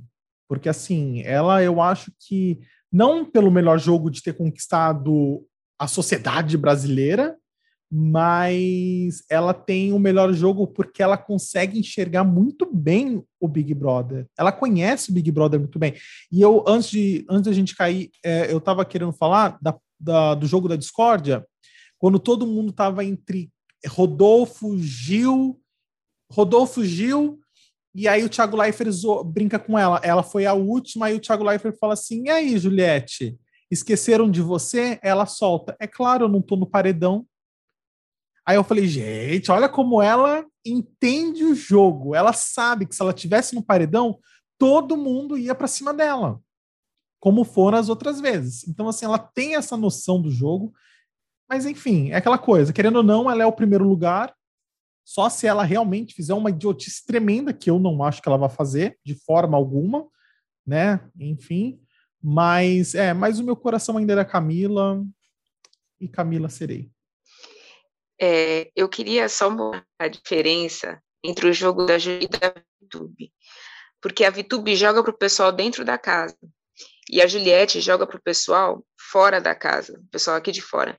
Porque, 0.48 0.68
assim, 0.68 1.22
ela, 1.22 1.62
eu 1.62 1.80
acho 1.80 2.12
que, 2.20 2.60
não 2.92 3.24
pelo 3.24 3.50
melhor 3.50 3.78
jogo 3.78 4.10
de 4.10 4.22
ter 4.22 4.34
conquistado 4.34 5.44
a 5.78 5.86
sociedade 5.86 6.58
brasileira, 6.58 7.36
mas 7.90 9.22
ela 9.28 9.52
tem 9.52 9.92
o 9.92 9.98
melhor 9.98 10.32
jogo 10.32 10.66
porque 10.66 11.02
ela 11.02 11.18
consegue 11.18 11.78
enxergar 11.78 12.24
muito 12.24 12.66
bem 12.72 13.22
o 13.38 13.46
Big 13.46 13.74
Brother. 13.74 14.26
Ela 14.38 14.50
conhece 14.50 15.10
o 15.10 15.14
Big 15.14 15.30
Brother 15.30 15.60
muito 15.60 15.78
bem. 15.78 15.94
E 16.30 16.40
eu, 16.40 16.64
antes 16.66 16.90
de, 16.90 17.26
antes 17.28 17.44
da 17.44 17.52
gente 17.52 17.76
cair, 17.76 18.10
é, 18.24 18.50
eu 18.50 18.58
estava 18.58 18.82
querendo 18.84 19.12
falar 19.12 19.58
da, 19.60 19.76
da, 20.00 20.34
do 20.34 20.46
jogo 20.46 20.68
da 20.68 20.76
discórdia, 20.76 21.46
quando 21.98 22.18
todo 22.18 22.46
mundo 22.46 22.70
estava 22.70 23.04
entre 23.04 23.50
Rodolfo 23.86 24.78
Gil, 24.78 25.60
Rodolfo 26.30 26.84
Gil, 26.84 27.40
e 27.94 28.08
aí 28.08 28.24
o 28.24 28.28
Thiago 28.28 28.56
Leifert 28.56 28.94
brinca 29.26 29.58
com 29.58 29.78
ela. 29.78 30.00
Ela 30.02 30.22
foi 30.22 30.46
a 30.46 30.54
última, 30.54 31.10
e 31.10 31.14
o 31.14 31.20
Thiago 31.20 31.44
Leifert 31.44 31.76
fala 31.78 31.92
assim: 31.92 32.24
e 32.24 32.30
aí, 32.30 32.58
Juliette? 32.58 33.38
Esqueceram 33.70 34.30
de 34.30 34.42
você? 34.42 34.98
Ela 35.02 35.26
solta. 35.26 35.76
É 35.80 35.86
claro, 35.86 36.24
eu 36.24 36.28
não 36.28 36.42
tô 36.42 36.56
no 36.56 36.66
paredão. 36.66 37.26
Aí 38.44 38.56
eu 38.56 38.64
falei, 38.64 38.86
gente, 38.86 39.50
olha 39.50 39.68
como 39.68 40.02
ela 40.02 40.44
entende 40.64 41.44
o 41.44 41.54
jogo. 41.54 42.14
Ela 42.14 42.32
sabe 42.32 42.86
que 42.86 42.94
se 42.94 43.00
ela 43.00 43.12
tivesse 43.12 43.54
no 43.54 43.62
paredão, 43.62 44.18
todo 44.58 44.96
mundo 44.96 45.38
ia 45.38 45.54
para 45.54 45.66
cima 45.66 45.94
dela, 45.94 46.40
como 47.20 47.44
foram 47.44 47.78
as 47.78 47.88
outras 47.88 48.20
vezes. 48.20 48.66
Então, 48.68 48.88
assim, 48.88 49.04
ela 49.04 49.18
tem 49.18 49.54
essa 49.54 49.76
noção 49.76 50.20
do 50.20 50.30
jogo. 50.30 50.72
Mas, 51.52 51.66
enfim, 51.66 52.10
é 52.10 52.16
aquela 52.16 52.38
coisa. 52.38 52.72
Querendo 52.72 52.96
ou 52.96 53.02
não, 53.02 53.30
ela 53.30 53.42
é 53.42 53.46
o 53.46 53.52
primeiro 53.52 53.86
lugar. 53.86 54.34
Só 55.04 55.28
se 55.28 55.46
ela 55.46 55.62
realmente 55.64 56.14
fizer 56.14 56.32
uma 56.32 56.48
idiotice 56.48 57.04
tremenda, 57.04 57.52
que 57.52 57.68
eu 57.68 57.78
não 57.78 58.02
acho 58.02 58.22
que 58.22 58.28
ela 58.30 58.38
vai 58.38 58.48
fazer, 58.48 58.98
de 59.04 59.14
forma 59.14 59.54
alguma, 59.54 60.08
né? 60.66 61.06
Enfim. 61.20 61.78
Mas, 62.22 62.94
é, 62.94 63.12
mas 63.12 63.38
o 63.38 63.44
meu 63.44 63.54
coração 63.54 63.98
ainda 63.98 64.14
era 64.14 64.24
Camila. 64.24 65.04
E 66.00 66.08
Camila 66.08 66.48
serei. 66.48 66.90
É, 68.18 68.70
eu 68.74 68.88
queria 68.88 69.28
só 69.28 69.50
mostrar 69.50 69.84
a 69.98 70.08
diferença 70.08 71.02
entre 71.22 71.50
o 71.50 71.52
jogo 71.52 71.84
da 71.84 71.98
Júlia 71.98 72.24
e 72.24 72.28
da 72.28 72.54
VTube. 72.80 73.30
Porque 74.00 74.24
a 74.24 74.30
VTube 74.30 74.74
joga 74.74 75.02
para 75.02 75.12
o 75.12 75.18
pessoal 75.18 75.52
dentro 75.52 75.84
da 75.84 75.98
casa. 75.98 76.34
E 77.10 77.20
a 77.20 77.26
Juliette 77.26 77.80
joga 77.80 78.06
para 78.06 78.16
o 78.16 78.22
pessoal 78.22 78.84
fora 78.96 79.40
da 79.40 79.54
casa, 79.54 79.98
o 79.98 80.10
pessoal 80.10 80.36
aqui 80.36 80.52
de 80.52 80.62
fora. 80.62 80.96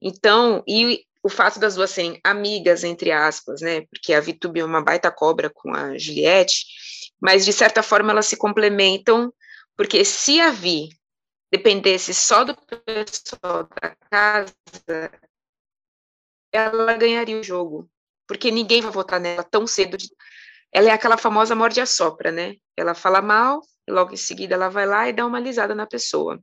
Então, 0.00 0.62
e 0.66 1.04
o 1.22 1.28
fato 1.28 1.60
das 1.60 1.76
duas 1.76 1.90
serem 1.90 2.20
amigas, 2.24 2.82
entre 2.82 3.12
aspas, 3.12 3.60
né? 3.60 3.82
Porque 3.82 4.12
a 4.12 4.20
VTube 4.20 4.60
é 4.60 4.64
uma 4.64 4.82
baita 4.82 5.10
cobra 5.10 5.48
com 5.48 5.72
a 5.74 5.96
Juliette, 5.96 6.64
mas 7.20 7.44
de 7.44 7.52
certa 7.52 7.82
forma 7.82 8.10
elas 8.10 8.26
se 8.26 8.36
complementam, 8.36 9.32
porque 9.76 10.04
se 10.04 10.40
a 10.40 10.50
Vi 10.50 10.88
dependesse 11.50 12.12
só 12.12 12.44
do 12.44 12.56
pessoal 12.56 13.68
da 13.80 13.94
casa, 14.10 14.54
ela 16.50 16.94
ganharia 16.94 17.38
o 17.38 17.42
jogo, 17.42 17.88
porque 18.26 18.50
ninguém 18.50 18.80
vai 18.80 18.90
votar 18.90 19.20
nela 19.20 19.44
tão 19.44 19.66
cedo. 19.66 19.96
Ela 20.72 20.88
é 20.88 20.92
aquela 20.92 21.16
famosa 21.16 21.54
morde 21.54 21.80
a 21.80 21.86
sopra, 21.86 22.32
né? 22.32 22.56
Ela 22.76 22.94
fala 22.94 23.22
mal, 23.22 23.60
logo 23.88 24.12
em 24.12 24.16
seguida 24.16 24.54
ela 24.54 24.68
vai 24.68 24.86
lá 24.86 25.08
e 25.08 25.12
dá 25.12 25.26
uma 25.26 25.38
alisada 25.38 25.74
na 25.74 25.86
pessoa. 25.86 26.42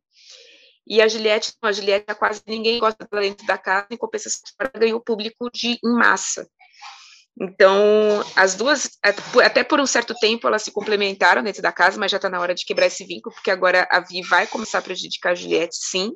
E 0.88 1.02
a 1.02 1.08
Juliette, 1.08 1.54
a 1.62 1.72
Juliette 1.72 2.16
quase 2.16 2.42
ninguém 2.48 2.80
gosta 2.80 3.08
dela 3.10 3.24
dentro 3.24 3.46
da 3.46 3.58
casa, 3.58 3.88
em 3.92 3.98
compensação, 3.98 4.42
ela 4.60 4.72
ganhou 4.76 5.00
público 5.00 5.50
de, 5.54 5.80
em 5.84 5.94
massa. 5.94 6.48
Então, 7.40 7.80
as 8.36 8.56
duas, 8.56 8.90
até 9.02 9.64
por 9.64 9.80
um 9.80 9.86
certo 9.86 10.14
tempo, 10.16 10.48
elas 10.48 10.64
se 10.64 10.72
complementaram 10.72 11.42
dentro 11.42 11.62
da 11.62 11.72
casa, 11.72 11.98
mas 11.98 12.12
já 12.12 12.18
está 12.18 12.30
na 12.30 12.40
hora 12.40 12.54
de 12.54 12.66
quebrar 12.66 12.88
esse 12.88 13.06
vínculo, 13.06 13.34
porque 13.34 13.52
agora 13.52 13.88
a 13.90 14.02
Vi 14.02 14.22
vai 14.24 14.46
começar 14.48 14.80
a 14.80 14.82
prejudicar 14.82 15.32
a 15.32 15.36
Juliette, 15.36 15.78
sim, 15.78 16.12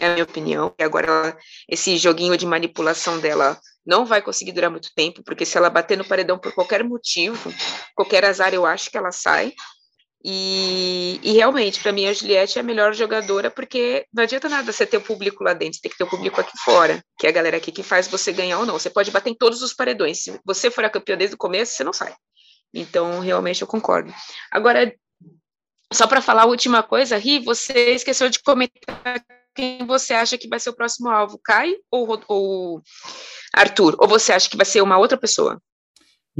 é 0.00 0.06
a 0.06 0.12
minha 0.12 0.24
opinião. 0.24 0.74
E 0.78 0.82
agora 0.82 1.06
ela, 1.06 1.38
esse 1.68 1.96
joguinho 1.98 2.36
de 2.36 2.46
manipulação 2.46 3.20
dela 3.20 3.60
não 3.86 4.04
vai 4.04 4.20
conseguir 4.22 4.52
durar 4.52 4.70
muito 4.70 4.90
tempo, 4.94 5.22
porque 5.22 5.46
se 5.46 5.56
ela 5.56 5.70
bater 5.70 5.96
no 5.96 6.04
paredão 6.04 6.38
por 6.38 6.52
qualquer 6.52 6.82
motivo, 6.82 7.52
qualquer 7.94 8.24
azar, 8.24 8.52
eu 8.52 8.66
acho 8.66 8.90
que 8.90 8.96
ela 8.96 9.12
sai. 9.12 9.52
E, 10.22 11.18
e 11.22 11.32
realmente, 11.32 11.80
para 11.80 11.92
mim, 11.92 12.06
a 12.06 12.12
Juliette 12.12 12.58
é 12.58 12.60
a 12.60 12.64
melhor 12.64 12.92
jogadora, 12.94 13.50
porque 13.50 14.06
não 14.12 14.22
adianta 14.22 14.48
nada 14.48 14.70
você 14.70 14.84
ter 14.84 14.98
o 14.98 15.00
público 15.00 15.42
lá 15.42 15.54
dentro, 15.54 15.80
tem 15.80 15.90
que 15.90 15.96
ter 15.96 16.04
o 16.04 16.10
público 16.10 16.40
aqui 16.40 16.52
fora, 16.62 17.02
que 17.18 17.26
é 17.26 17.30
a 17.30 17.32
galera 17.32 17.56
aqui 17.56 17.72
que 17.72 17.82
faz 17.82 18.06
você 18.06 18.30
ganhar 18.32 18.58
ou 18.58 18.66
não. 18.66 18.78
Você 18.78 18.90
pode 18.90 19.10
bater 19.10 19.30
em 19.30 19.34
todos 19.34 19.62
os 19.62 19.72
paredões. 19.72 20.22
Se 20.22 20.38
você 20.44 20.70
for 20.70 20.84
a 20.84 20.90
campeã 20.90 21.16
desde 21.16 21.34
o 21.34 21.38
começo, 21.38 21.72
você 21.72 21.84
não 21.84 21.92
sai. 21.92 22.14
Então, 22.72 23.20
realmente, 23.20 23.62
eu 23.62 23.68
concordo. 23.68 24.12
Agora, 24.50 24.94
só 25.92 26.06
para 26.06 26.20
falar 26.20 26.42
a 26.42 26.46
última 26.46 26.82
coisa, 26.82 27.16
Ri, 27.16 27.38
você 27.40 27.94
esqueceu 27.94 28.28
de 28.28 28.42
comentar 28.42 29.24
quem 29.54 29.84
você 29.86 30.14
acha 30.14 30.38
que 30.38 30.48
vai 30.48 30.60
ser 30.60 30.70
o 30.70 30.76
próximo 30.76 31.08
alvo, 31.08 31.40
Caio 31.42 31.76
ou, 31.90 32.22
ou 32.28 32.82
Arthur? 33.54 33.96
Ou 33.98 34.06
você 34.06 34.32
acha 34.32 34.48
que 34.48 34.56
vai 34.56 34.66
ser 34.66 34.82
uma 34.82 34.98
outra 34.98 35.18
pessoa? 35.18 35.60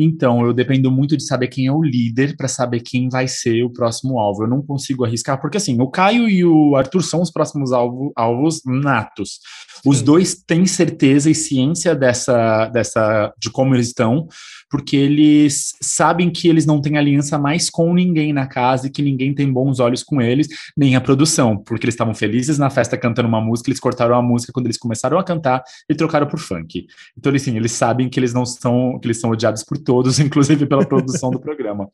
Então, 0.02 0.46
eu 0.46 0.54
dependo 0.54 0.90
muito 0.90 1.14
de 1.14 1.26
saber 1.26 1.48
quem 1.48 1.66
é 1.66 1.72
o 1.72 1.82
líder 1.82 2.34
para 2.34 2.48
saber 2.48 2.80
quem 2.80 3.10
vai 3.10 3.28
ser 3.28 3.62
o 3.62 3.70
próximo 3.70 4.18
alvo. 4.18 4.44
Eu 4.44 4.48
não 4.48 4.62
consigo 4.62 5.04
arriscar, 5.04 5.38
porque 5.38 5.58
assim, 5.58 5.78
o 5.78 5.90
Caio 5.90 6.26
e 6.26 6.42
o 6.42 6.74
Arthur 6.74 7.02
são 7.02 7.20
os 7.20 7.30
próximos 7.30 7.70
alvo, 7.70 8.10
alvos 8.16 8.62
natos. 8.64 9.40
Os 9.84 9.98
Sim. 9.98 10.04
dois 10.04 10.34
têm 10.34 10.64
certeza 10.64 11.30
e 11.30 11.34
ciência 11.34 11.94
dessa, 11.94 12.66
dessa 12.68 13.32
de 13.38 13.50
como 13.50 13.74
eles 13.74 13.88
estão, 13.88 14.26
porque 14.70 14.96
eles 14.96 15.74
sabem 15.80 16.30
que 16.30 16.48
eles 16.48 16.64
não 16.64 16.80
têm 16.80 16.96
aliança 16.96 17.36
mais 17.36 17.68
com 17.68 17.92
ninguém 17.92 18.32
na 18.32 18.46
casa 18.46 18.86
e 18.86 18.90
que 18.90 19.02
ninguém 19.02 19.34
tem 19.34 19.52
bons 19.52 19.80
olhos 19.80 20.04
com 20.04 20.22
eles, 20.22 20.46
nem 20.76 20.94
a 20.94 21.00
produção, 21.00 21.56
porque 21.56 21.84
eles 21.84 21.94
estavam 21.94 22.14
felizes 22.14 22.56
na 22.56 22.70
festa 22.70 22.96
cantando 22.96 23.28
uma 23.28 23.40
música, 23.40 23.68
eles 23.68 23.80
cortaram 23.80 24.14
a 24.14 24.22
música 24.22 24.52
quando 24.52 24.66
eles 24.66 24.78
começaram 24.78 25.18
a 25.18 25.24
cantar 25.24 25.62
e 25.88 25.94
trocaram 25.94 26.28
por 26.28 26.38
funk. 26.38 26.86
Então, 27.18 27.34
assim, 27.34 27.56
eles 27.56 27.72
sabem 27.72 28.08
que 28.08 28.20
eles 28.20 28.32
não 28.32 28.46
são, 28.46 28.98
que 29.00 29.08
eles 29.08 29.20
são 29.20 29.30
odiados 29.30 29.64
por 29.64 29.76
todos, 29.76 30.18
inclusive 30.20 30.64
pela 30.66 30.86
produção 30.86 31.30
do 31.30 31.40
programa. 31.40 31.88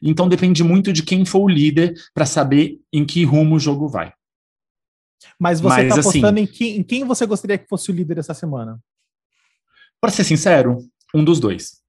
Então, 0.00 0.28
depende 0.28 0.62
muito 0.62 0.92
de 0.92 1.02
quem 1.02 1.24
for 1.24 1.40
o 1.40 1.48
líder 1.48 1.94
para 2.14 2.24
saber 2.24 2.78
em 2.92 3.04
que 3.04 3.24
rumo 3.24 3.56
o 3.56 3.60
jogo 3.60 3.88
vai. 3.88 4.12
Mas 5.38 5.60
você 5.60 5.82
está 5.82 5.94
apostando 5.96 6.26
assim, 6.26 6.40
em, 6.40 6.46
quem, 6.46 6.76
em 6.76 6.82
quem 6.82 7.04
você 7.04 7.26
gostaria 7.26 7.58
que 7.58 7.68
fosse 7.68 7.90
o 7.90 7.94
líder 7.94 8.18
essa 8.18 8.34
semana? 8.34 8.78
Para 10.00 10.10
ser 10.10 10.22
sincero, 10.22 10.78
um 11.14 11.24
dos 11.24 11.40
dois. 11.40 11.83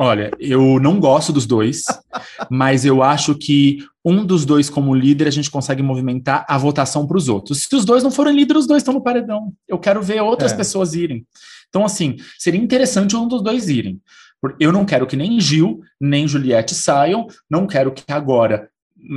Olha, 0.00 0.30
eu 0.38 0.78
não 0.78 1.00
gosto 1.00 1.32
dos 1.32 1.44
dois, 1.44 1.82
mas 2.48 2.84
eu 2.84 3.02
acho 3.02 3.34
que 3.34 3.84
um 4.04 4.24
dos 4.24 4.44
dois, 4.44 4.70
como 4.70 4.94
líder, 4.94 5.26
a 5.26 5.32
gente 5.32 5.50
consegue 5.50 5.82
movimentar 5.82 6.46
a 6.48 6.56
votação 6.56 7.04
para 7.04 7.16
os 7.16 7.28
outros. 7.28 7.64
Se 7.64 7.74
os 7.74 7.84
dois 7.84 8.04
não 8.04 8.10
forem 8.10 8.34
líderes, 8.34 8.62
os 8.62 8.68
dois 8.68 8.80
estão 8.80 8.94
no 8.94 9.02
paredão. 9.02 9.52
Eu 9.66 9.78
quero 9.78 10.00
ver 10.00 10.22
outras 10.22 10.52
é. 10.52 10.56
pessoas 10.56 10.94
irem. 10.94 11.26
Então, 11.68 11.84
assim, 11.84 12.16
seria 12.38 12.60
interessante 12.60 13.16
um 13.16 13.26
dos 13.26 13.42
dois 13.42 13.68
irem. 13.68 14.00
Eu 14.60 14.70
não 14.70 14.84
quero 14.84 15.06
que 15.06 15.16
nem 15.16 15.40
Gil, 15.40 15.80
nem 16.00 16.28
Juliette 16.28 16.74
saiam, 16.74 17.26
não 17.50 17.66
quero 17.66 17.90
que 17.90 18.04
agora 18.08 18.70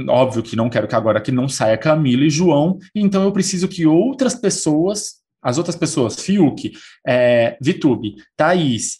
óbvio 0.09 0.43
que 0.43 0.55
não 0.55 0.69
quero 0.69 0.87
que 0.87 0.95
agora 0.95 1.19
que 1.19 1.31
não 1.31 1.49
saia 1.49 1.77
Camila 1.77 2.23
e 2.23 2.29
João, 2.29 2.77
então 2.93 3.23
eu 3.23 3.31
preciso 3.31 3.67
que 3.67 3.85
outras 3.85 4.35
pessoas, 4.35 5.21
as 5.41 5.57
outras 5.57 5.75
pessoas, 5.75 6.19
Fiuk, 6.19 6.71
é, 7.05 7.57
Vitube, 7.59 8.15
Thaís, 8.37 8.99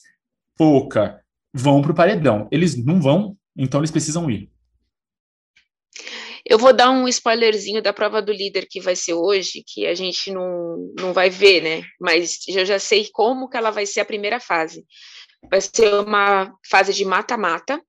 Poca, 0.58 1.21
vão 1.54 1.82
para 1.82 1.92
o 1.92 1.96
paredão. 1.96 2.48
Eles 2.52 2.76
não 2.84 3.02
vão, 3.02 3.38
então 3.56 3.80
eles 3.80 3.92
precisam 3.92 4.30
ir. 4.30 4.50
Eu 6.46 6.58
vou 6.58 6.74
dar 6.74 6.90
um 6.90 7.08
spoilerzinho 7.08 7.82
da 7.82 7.94
prova 7.94 8.22
do 8.22 8.32
líder 8.32 8.68
que 8.70 8.82
vai 8.82 8.96
ser 8.96 9.14
hoje, 9.14 9.64
que 9.66 9.86
a 9.86 9.94
gente 9.94 10.32
não, 10.32 10.94
não 11.00 11.14
vai 11.14 11.30
ver, 11.30 11.62
né? 11.62 11.84
Mas 12.00 12.40
eu 12.48 12.66
já 12.66 12.80
sei 12.80 13.08
como 13.14 13.48
que 13.48 13.58
ela 13.58 13.70
vai 13.70 13.86
ser 13.86 14.00
a 14.00 14.06
primeira 14.06 14.40
fase. 14.40 14.84
Vai 15.50 15.62
ser 15.62 15.94
uma 15.94 16.52
fase 16.68 16.94
de 16.94 17.06
mata-mata, 17.06 17.82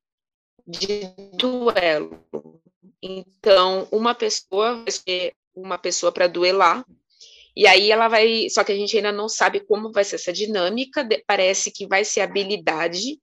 de 0.67 1.09
duelo. 1.35 2.25
Então, 3.03 3.89
uma 3.91 4.15
pessoa 4.15 4.83
vai 4.83 4.91
ser 4.93 5.35
uma 5.55 5.79
pessoa 5.79 6.13
para 6.13 6.29
duelar, 6.29 6.85
e 7.57 7.67
aí 7.67 7.91
ela 7.91 8.09
vai. 8.09 8.49
Só 8.49 8.65
que 8.65 8.73
a 8.73 8.77
gente 8.77 8.97
ainda 8.97 9.13
não 9.13 9.29
sabe 9.29 9.61
como 9.61 9.93
vai 9.93 10.05
ser 10.05 10.17
essa 10.17 10.33
dinâmica, 10.33 11.07
parece 11.27 11.71
que 11.71 11.87
vai 11.87 12.05
ser 12.05 12.21
habilidade 12.21 13.19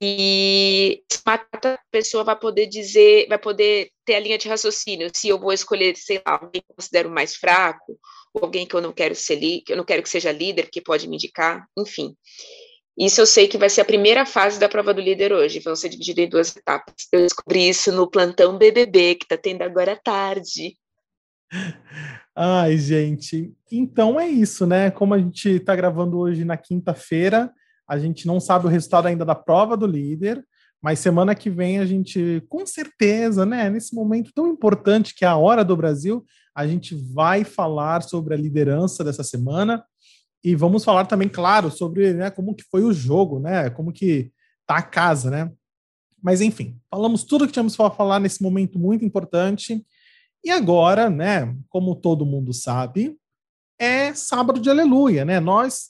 e 0.00 1.02
a 1.26 1.78
pessoa 1.90 2.24
vai 2.24 2.38
poder 2.38 2.66
dizer, 2.66 3.26
vai 3.28 3.38
poder 3.38 3.90
ter 4.04 4.14
a 4.14 4.20
linha 4.20 4.38
de 4.38 4.48
raciocínio, 4.48 5.10
se 5.14 5.28
eu 5.28 5.38
vou 5.38 5.52
escolher, 5.52 5.94
sei 5.96 6.22
lá, 6.26 6.38
alguém 6.40 6.62
que 6.62 6.70
eu 6.70 6.74
considero 6.74 7.10
mais 7.10 7.36
fraco, 7.36 7.98
ou 8.32 8.44
alguém 8.44 8.66
que 8.66 8.74
eu 8.74 8.80
não 8.80 8.92
quero 8.92 9.14
ser 9.14 9.36
que 9.38 9.72
eu 9.72 9.76
não 9.76 9.84
quero 9.84 10.02
que 10.02 10.08
seja 10.08 10.32
líder, 10.32 10.70
que 10.70 10.80
pode 10.80 11.06
me 11.06 11.16
indicar, 11.16 11.66
enfim. 11.78 12.16
Isso 12.98 13.20
eu 13.20 13.26
sei 13.26 13.46
que 13.46 13.58
vai 13.58 13.68
ser 13.68 13.82
a 13.82 13.84
primeira 13.84 14.26
fase 14.26 14.58
da 14.58 14.68
prova 14.68 14.92
do 14.92 15.00
líder 15.00 15.32
hoje, 15.32 15.60
vão 15.60 15.76
ser 15.76 15.88
divididas 15.88 16.24
em 16.24 16.28
duas 16.28 16.56
etapas. 16.56 16.94
Eu 17.12 17.20
descobri 17.20 17.68
isso 17.68 17.92
no 17.92 18.10
plantão 18.10 18.58
BBB, 18.58 19.14
que 19.16 19.24
está 19.24 19.36
tendo 19.36 19.62
agora 19.62 19.92
à 19.92 19.96
tarde. 19.96 20.76
Ai, 22.34 22.76
gente. 22.78 23.52
Então 23.70 24.18
é 24.18 24.28
isso, 24.28 24.66
né? 24.66 24.90
Como 24.90 25.14
a 25.14 25.18
gente 25.18 25.48
está 25.48 25.74
gravando 25.74 26.18
hoje 26.18 26.44
na 26.44 26.56
quinta-feira, 26.56 27.52
a 27.90 27.98
gente 27.98 28.24
não 28.24 28.38
sabe 28.38 28.66
o 28.66 28.68
resultado 28.68 29.08
ainda 29.08 29.24
da 29.24 29.34
prova 29.34 29.76
do 29.76 29.84
líder, 29.84 30.46
mas 30.80 31.00
semana 31.00 31.34
que 31.34 31.50
vem 31.50 31.80
a 31.80 31.84
gente, 31.84 32.40
com 32.48 32.64
certeza, 32.64 33.44
né, 33.44 33.68
nesse 33.68 33.96
momento 33.96 34.30
tão 34.32 34.46
importante 34.46 35.12
que 35.12 35.24
é 35.24 35.28
a 35.28 35.36
hora 35.36 35.64
do 35.64 35.76
Brasil, 35.76 36.24
a 36.54 36.68
gente 36.68 36.94
vai 36.94 37.42
falar 37.42 38.04
sobre 38.04 38.32
a 38.32 38.36
liderança 38.36 39.02
dessa 39.02 39.24
semana 39.24 39.84
e 40.42 40.54
vamos 40.54 40.84
falar 40.84 41.04
também, 41.06 41.28
claro, 41.28 41.68
sobre 41.68 42.14
né, 42.14 42.30
como 42.30 42.54
que 42.54 42.62
foi 42.70 42.84
o 42.84 42.92
jogo, 42.92 43.40
né, 43.40 43.68
como 43.70 43.92
que 43.92 44.30
tá 44.64 44.76
a 44.76 44.82
casa, 44.82 45.28
né? 45.28 45.50
Mas 46.22 46.40
enfim, 46.40 46.78
falamos 46.88 47.24
tudo 47.24 47.44
que 47.44 47.52
tínhamos 47.52 47.76
para 47.76 47.90
falar 47.90 48.20
nesse 48.20 48.40
momento 48.40 48.78
muito 48.78 49.04
importante. 49.04 49.84
E 50.44 50.50
agora, 50.50 51.10
né, 51.10 51.56
como 51.68 51.96
todo 51.96 52.24
mundo 52.24 52.54
sabe, 52.54 53.16
é 53.80 54.14
sábado 54.14 54.60
de 54.60 54.70
aleluia, 54.70 55.24
né? 55.24 55.40
Nós 55.40 55.89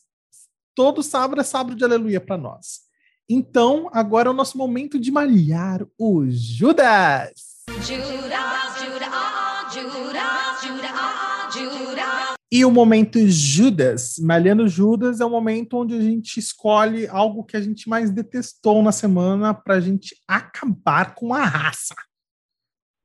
todo 0.74 1.02
sábado 1.02 1.40
é 1.40 1.44
sábado 1.44 1.76
de 1.76 1.84
aleluia 1.84 2.20
para 2.20 2.36
nós. 2.36 2.80
Então, 3.28 3.88
agora 3.92 4.28
é 4.28 4.32
o 4.32 4.34
nosso 4.34 4.58
momento 4.58 4.98
de 4.98 5.10
malhar 5.10 5.86
o 5.96 6.24
Judas. 6.28 7.62
Judas, 7.68 8.78
Judas, 8.78 9.72
Judas, 9.72 10.62
Judas, 10.62 11.54
Judas. 11.54 12.34
E 12.52 12.64
o 12.64 12.70
momento 12.72 13.20
Judas, 13.28 14.18
Malhando 14.18 14.66
Judas, 14.66 15.20
é 15.20 15.24
o 15.24 15.30
momento 15.30 15.76
onde 15.76 15.94
a 15.94 16.00
gente 16.00 16.40
escolhe 16.40 17.06
algo 17.06 17.44
que 17.44 17.56
a 17.56 17.60
gente 17.60 17.88
mais 17.88 18.10
detestou 18.10 18.82
na 18.82 18.90
semana 18.90 19.54
para 19.54 19.74
a 19.76 19.80
gente 19.80 20.16
acabar 20.26 21.14
com 21.14 21.32
a 21.32 21.44
raça. 21.44 21.94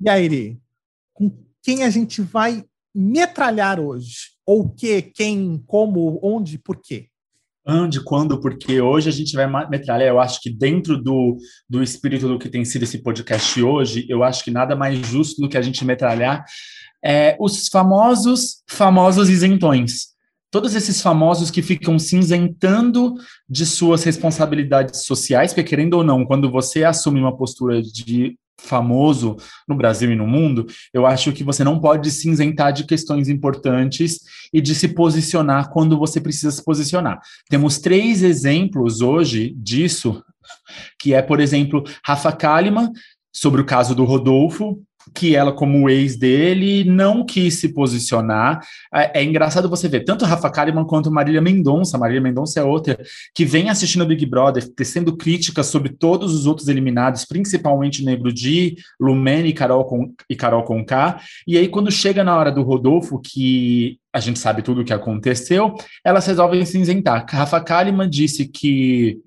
E 0.02 0.10
aí, 0.10 0.26
Iri, 0.26 0.62
com 1.14 1.32
quem 1.62 1.84
a 1.84 1.92
gente 1.92 2.24
vai 2.24 2.66
metralhar 2.94 3.80
hoje? 3.80 4.32
Ou 4.44 4.62
o 4.62 4.70
que, 4.70 5.04
quem, 5.04 5.64
como, 5.68 6.20
onde, 6.24 6.58
por 6.58 6.78
quê? 6.82 7.10
Onde, 7.68 8.00
quando, 8.04 8.40
porque 8.40 8.80
hoje 8.80 9.10
a 9.10 9.12
gente 9.12 9.36
vai 9.36 9.48
metralhar. 9.68 10.08
Eu 10.08 10.20
acho 10.20 10.40
que 10.40 10.52
dentro 10.52 11.02
do, 11.02 11.36
do 11.68 11.82
espírito 11.82 12.28
do 12.28 12.38
que 12.38 12.48
tem 12.48 12.64
sido 12.64 12.84
esse 12.84 13.02
podcast 13.02 13.62
hoje, 13.62 14.06
eu 14.08 14.24
acho 14.24 14.44
que 14.44 14.52
nada 14.52 14.76
mais 14.76 15.00
justo 15.08 15.42
do 15.42 15.50
que 15.50 15.58
a 15.58 15.62
gente 15.62 15.84
metralhar 15.84 16.46
é, 17.04 17.38
os 17.40 17.68
famosos, 17.68 18.64
famosos 18.68 19.30
isentões. 19.30 20.16
Todos 20.50 20.74
esses 20.74 21.02
famosos 21.02 21.52
que 21.52 21.62
ficam 21.62 22.00
cinzentando 22.00 23.16
de 23.48 23.66
suas 23.66 24.04
responsabilidades 24.04 25.06
sociais, 25.06 25.52
porque 25.52 25.70
querendo 25.70 25.96
ou 25.96 26.04
não, 26.04 26.26
quando 26.26 26.50
você 26.50 26.84
assume 26.84 27.20
uma 27.20 27.36
postura 27.36 27.82
de 27.82 28.38
famoso 28.58 29.38
no 29.68 29.76
Brasil 29.76 30.12
e 30.12 30.16
no 30.16 30.28
mundo, 30.28 30.66
eu 30.94 31.06
acho 31.06 31.32
que 31.32 31.44
você 31.44 31.64
não 31.64 31.80
pode 31.80 32.10
cinzentar 32.12 32.74
de 32.74 32.86
questões 32.86 33.30
importantes 33.30 34.22
e 34.54 34.62
de 34.62 34.74
se 34.74 34.90
posicionar 34.90 35.70
quando 35.70 35.98
você 35.98 36.20
precisa 36.20 36.52
se 36.52 36.64
posicionar. 36.64 37.20
Temos 37.50 37.78
três 37.80 38.24
exemplos 38.24 39.02
hoje 39.02 39.54
disso, 39.58 40.24
que 41.00 41.14
é, 41.14 41.22
por 41.22 41.40
exemplo, 41.40 41.84
Rafa 42.04 42.32
Kalimann, 42.32 42.92
sobre 43.34 43.62
o 43.62 43.66
caso 43.66 43.94
do 43.94 44.06
Rodolfo, 44.06 44.82
que 45.16 45.36
ela, 45.36 45.54
como 45.54 45.90
ex 45.90 46.18
dele, 46.18 46.84
não 46.84 47.26
quis 47.26 47.56
se 47.56 47.70
posicionar. 47.70 48.60
É, 48.94 49.22
é 49.22 49.24
engraçado 49.24 49.70
você 49.70 49.88
ver 49.88 50.04
tanto 50.04 50.26
Rafa 50.26 50.50
Kalimann 50.50 50.86
quanto 50.86 51.10
Marília 51.10 51.42
Mendonça. 51.42 51.98
Marília 51.98 52.22
Mendonça 52.22 52.60
é 52.60 52.64
outra 52.64 53.00
que 53.34 53.46
vem 53.46 53.70
assistindo 53.70 54.02
o 54.02 54.06
Big 54.06 54.26
Brother, 54.26 54.68
tecendo 54.76 55.16
críticas 55.16 55.68
sobre 55.68 55.90
todos 55.90 56.34
os 56.34 56.46
outros 56.46 56.68
eliminados, 56.68 57.24
principalmente 57.26 58.04
Negro 58.04 58.32
Di, 58.32 58.76
Lumene 59.00 59.50
e 59.50 59.54
Carol, 59.54 59.86
com, 59.86 60.14
e 60.30 60.36
Carol 60.36 60.64
Conká. 60.64 61.22
E 61.48 61.58
aí, 61.58 61.70
quando 61.70 61.90
chega 61.90 62.24
na 62.24 62.38
hora 62.38 62.52
do 62.52 62.62
Rodolfo, 62.62 63.20
que 63.20 63.98
a 64.12 64.20
gente 64.20 64.40
sabe 64.40 64.62
tudo 64.62 64.82
o 64.82 64.86
que 64.86 64.94
aconteceu, 64.94 65.76
elas 66.04 66.26
resolvem 66.26 66.66
se 66.66 66.80
isentar. 66.80 67.26
Rafa 67.30 67.60
Kalimann 67.60 68.10
disse 68.10 68.48
que 68.48 69.20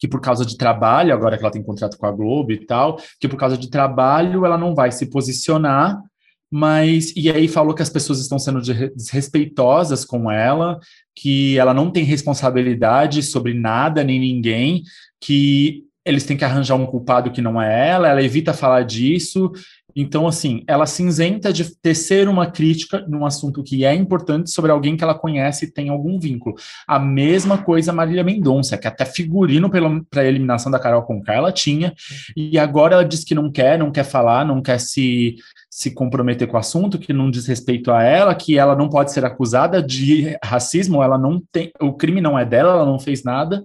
que 0.00 0.08
por 0.08 0.20
causa 0.20 0.46
de 0.46 0.56
trabalho, 0.56 1.12
agora 1.12 1.36
que 1.36 1.44
ela 1.44 1.52
tem 1.52 1.62
contrato 1.62 1.98
com 1.98 2.06
a 2.06 2.10
Globo 2.10 2.50
e 2.50 2.64
tal, 2.64 2.98
que 3.20 3.28
por 3.28 3.36
causa 3.36 3.56
de 3.56 3.68
trabalho 3.68 4.46
ela 4.46 4.56
não 4.56 4.74
vai 4.74 4.90
se 4.90 5.06
posicionar, 5.06 6.02
mas 6.50 7.12
e 7.14 7.30
aí 7.30 7.46
falou 7.46 7.74
que 7.74 7.82
as 7.82 7.90
pessoas 7.90 8.18
estão 8.18 8.38
sendo 8.38 8.60
desrespeitosas 8.60 10.04
com 10.04 10.30
ela, 10.30 10.80
que 11.14 11.58
ela 11.58 11.74
não 11.74 11.90
tem 11.90 12.02
responsabilidade 12.02 13.22
sobre 13.22 13.52
nada 13.52 14.02
nem 14.02 14.18
ninguém, 14.18 14.82
que 15.20 15.84
eles 16.04 16.24
têm 16.24 16.36
que 16.36 16.44
arranjar 16.44 16.76
um 16.76 16.86
culpado 16.86 17.30
que 17.30 17.42
não 17.42 17.60
é 17.60 17.90
ela, 17.90 18.08
ela 18.08 18.22
evita 18.22 18.54
falar 18.54 18.82
disso 18.82 19.52
então, 20.00 20.26
assim, 20.26 20.62
ela 20.66 20.86
se 20.86 21.04
isenta 21.04 21.52
de 21.52 21.76
tecer 21.76 22.26
uma 22.26 22.50
crítica 22.50 23.04
num 23.06 23.26
assunto 23.26 23.62
que 23.62 23.84
é 23.84 23.94
importante 23.94 24.50
sobre 24.50 24.70
alguém 24.70 24.96
que 24.96 25.04
ela 25.04 25.14
conhece 25.14 25.66
e 25.66 25.70
tem 25.70 25.90
algum 25.90 26.18
vínculo. 26.18 26.56
A 26.88 26.98
mesma 26.98 27.58
coisa 27.58 27.92
Marília 27.92 28.24
Mendonça, 28.24 28.78
que 28.78 28.88
até 28.88 29.04
figurino 29.04 29.68
para 29.68 30.22
a 30.22 30.24
eliminação 30.24 30.72
da 30.72 30.78
Carol 30.78 31.02
Conká 31.02 31.34
ela 31.34 31.52
tinha, 31.52 31.92
e 32.34 32.58
agora 32.58 32.94
ela 32.94 33.04
diz 33.04 33.24
que 33.24 33.34
não 33.34 33.52
quer, 33.52 33.78
não 33.78 33.92
quer 33.92 34.04
falar, 34.04 34.46
não 34.46 34.62
quer 34.62 34.80
se, 34.80 35.36
se 35.70 35.92
comprometer 35.92 36.48
com 36.48 36.56
o 36.56 36.60
assunto, 36.60 36.98
que 36.98 37.12
não 37.12 37.30
diz 37.30 37.46
respeito 37.46 37.92
a 37.92 38.02
ela, 38.02 38.34
que 38.34 38.58
ela 38.58 38.74
não 38.74 38.88
pode 38.88 39.12
ser 39.12 39.24
acusada 39.24 39.82
de 39.82 40.34
racismo, 40.42 41.02
ela 41.02 41.18
não 41.18 41.42
tem, 41.52 41.72
o 41.78 41.92
crime 41.92 42.22
não 42.22 42.38
é 42.38 42.44
dela, 42.44 42.72
ela 42.72 42.86
não 42.86 42.98
fez 42.98 43.22
nada 43.22 43.62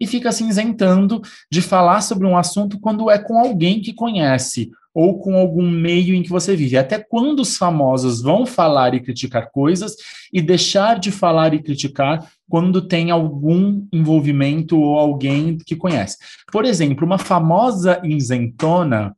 e 0.00 0.06
fica 0.06 0.30
se 0.30 0.44
isentando 0.44 1.20
de 1.50 1.60
falar 1.60 2.00
sobre 2.02 2.26
um 2.26 2.36
assunto 2.36 2.78
quando 2.78 3.10
é 3.10 3.18
com 3.18 3.38
alguém 3.38 3.80
que 3.80 3.92
conhece 3.92 4.70
ou 4.94 5.18
com 5.20 5.36
algum 5.36 5.68
meio 5.68 6.14
em 6.14 6.22
que 6.22 6.30
você 6.30 6.56
vive. 6.56 6.76
Até 6.76 6.98
quando 6.98 7.40
os 7.40 7.56
famosos 7.56 8.22
vão 8.22 8.44
falar 8.46 8.94
e 8.94 9.00
criticar 9.00 9.50
coisas 9.50 9.94
e 10.32 10.40
deixar 10.40 10.98
de 10.98 11.10
falar 11.10 11.54
e 11.54 11.62
criticar 11.62 12.26
quando 12.48 12.86
tem 12.86 13.10
algum 13.10 13.86
envolvimento 13.92 14.78
ou 14.80 14.98
alguém 14.98 15.58
que 15.58 15.76
conhece. 15.76 16.16
Por 16.50 16.64
exemplo, 16.64 17.06
uma 17.06 17.18
famosa 17.18 18.00
isentona 18.04 19.14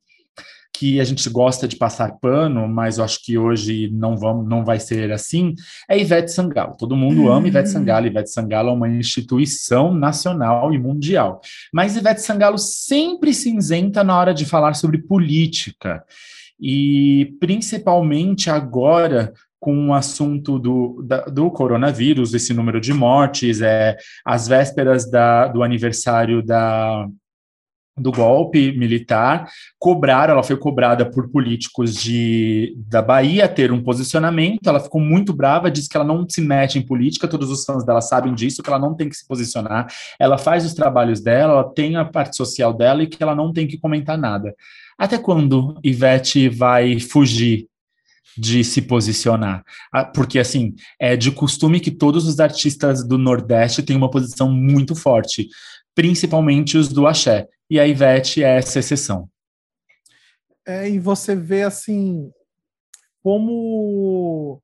que 0.81 0.99
a 0.99 1.05
gente 1.05 1.28
gosta 1.28 1.68
de 1.68 1.76
passar 1.76 2.12
pano, 2.22 2.66
mas 2.66 2.97
eu 2.97 3.05
acho 3.05 3.22
que 3.22 3.37
hoje 3.37 3.91
não, 3.93 4.16
vamos, 4.16 4.49
não 4.49 4.64
vai 4.64 4.81
ser 4.81 5.12
assim, 5.12 5.55
é 5.87 6.01
Ivete 6.01 6.33
Sangalo. 6.33 6.74
Todo 6.74 6.97
mundo 6.97 7.31
ama 7.31 7.47
Ivete 7.47 7.68
hum. 7.68 7.72
Sangalo. 7.72 8.07
Ivete 8.07 8.31
Sangalo 8.31 8.70
é 8.70 8.72
uma 8.72 8.89
instituição 8.89 9.93
nacional 9.93 10.72
e 10.72 10.78
mundial. 10.78 11.43
Mas 11.70 11.97
Ivete 11.97 12.22
Sangalo 12.22 12.57
sempre 12.57 13.35
cinzenta 13.35 14.03
na 14.03 14.18
hora 14.18 14.33
de 14.33 14.47
falar 14.47 14.72
sobre 14.72 14.97
política. 14.97 16.03
E 16.59 17.35
principalmente 17.39 18.49
agora, 18.49 19.35
com 19.59 19.89
o 19.89 19.93
assunto 19.93 20.59
do, 20.59 21.05
da, 21.07 21.26
do 21.26 21.51
coronavírus, 21.51 22.33
esse 22.33 22.55
número 22.55 22.81
de 22.81 22.95
mortes, 22.95 23.61
é, 23.61 23.99
as 24.24 24.49
vésperas 24.49 25.11
da, 25.11 25.47
do 25.47 25.62
aniversário 25.62 26.43
da, 26.43 27.07
do 27.97 28.11
golpe 28.11 28.72
militar, 28.72 29.49
cobraram, 29.78 30.32
ela 30.32 30.43
foi 30.43 30.57
cobrada 30.57 31.09
por 31.09 31.28
políticos 31.28 31.95
de, 31.95 32.74
da 32.88 33.03
Bahia 33.03 33.49
ter 33.49 33.72
um 33.72 33.82
posicionamento, 33.82 34.66
ela 34.66 34.80
ficou 34.80 35.01
muito 35.01 35.32
brava, 35.32 35.70
disse 35.70 35.88
que 35.88 35.97
ela 35.97 36.07
não 36.07 36.26
se 36.28 36.41
mete 36.41 36.78
em 36.78 36.82
política, 36.82 37.28
todos 37.28 37.51
os 37.51 37.64
fãs 37.64 37.84
dela 37.84 38.01
sabem 38.01 38.34
disso, 38.34 38.62
que 38.62 38.70
ela 38.70 38.78
não 38.78 38.95
tem 38.95 39.09
que 39.09 39.16
se 39.16 39.26
posicionar, 39.26 39.86
ela 40.18 40.38
faz 40.38 40.64
os 40.64 40.74
trabalhos 40.74 41.20
dela, 41.20 41.53
ela 41.55 41.74
tem 41.74 41.97
a 41.97 42.05
parte 42.05 42.36
social 42.36 42.72
dela 42.72 43.03
e 43.03 43.07
que 43.07 43.22
ela 43.22 43.34
não 43.34 43.53
tem 43.53 43.66
que 43.66 43.78
comentar 43.78 44.16
nada. 44.16 44.55
Até 44.99 45.18
quando 45.18 45.78
Ivete 45.82 46.49
vai 46.49 47.01
fugir 47.01 47.66
de 48.36 48.62
se 48.62 48.80
posicionar. 48.80 49.64
Ah, 49.93 50.05
porque, 50.05 50.38
assim, 50.38 50.74
é 50.99 51.16
de 51.16 51.30
costume 51.30 51.80
que 51.80 51.91
todos 51.91 52.26
os 52.26 52.38
artistas 52.38 53.07
do 53.07 53.18
Nordeste 53.18 53.82
têm 53.82 53.97
uma 53.97 54.11
posição 54.11 54.51
muito 54.51 54.95
forte, 54.95 55.49
principalmente 55.95 56.78
os 56.78 56.88
do 56.88 57.07
axé 57.07 57.49
e 57.71 57.79
a 57.79 57.87
Ivete 57.87 58.43
é 58.43 58.59
essa 58.59 58.81
exceção. 58.81 59.31
É, 60.66 60.91
e 60.91 60.99
você 60.99 61.37
vê 61.37 61.62
assim 61.62 62.31
como 63.23 64.61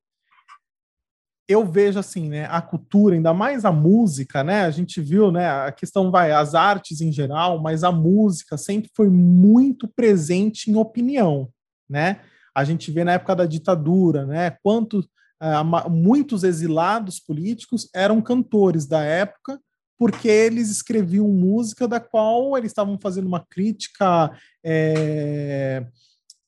eu 1.48 1.64
vejo 1.64 1.98
assim, 1.98 2.28
né, 2.28 2.46
a 2.50 2.61
cultura, 2.61 3.14
ainda 3.14 3.32
mais 3.32 3.64
a 3.64 3.70
música, 3.70 4.42
né? 4.42 4.62
A 4.62 4.70
gente 4.70 5.00
viu, 5.00 5.30
né, 5.30 5.48
a 5.48 5.70
questão 5.70 6.11
vai 6.11 6.32
as 6.32 6.57
artes 6.57 7.00
em 7.00 7.12
geral, 7.12 7.62
mas 7.62 7.84
a 7.84 7.92
música 7.92 8.57
sempre 8.57 8.90
foi 8.96 9.09
muito 9.09 9.86
presente 9.86 10.70
em 10.70 10.74
opinião, 10.74 11.48
né? 11.88 12.20
A 12.52 12.64
gente 12.64 12.90
vê 12.90 13.04
na 13.04 13.12
época 13.12 13.36
da 13.36 13.46
ditadura, 13.46 14.26
né, 14.26 14.57
quanto 14.62 14.98
uh, 14.98 15.90
muitos 15.90 16.42
exilados 16.42 17.20
políticos 17.20 17.88
eram 17.94 18.20
cantores 18.20 18.86
da 18.86 19.04
época 19.04 19.61
porque 19.99 20.28
eles 20.28 20.70
escreviam 20.70 21.28
música 21.28 21.88
da 21.88 21.99
qual 21.99 22.57
eles 22.57 22.70
estavam 22.70 22.99
fazendo 23.01 23.26
uma 23.26 23.40
crítica, 23.40 24.30
é, 24.64 25.86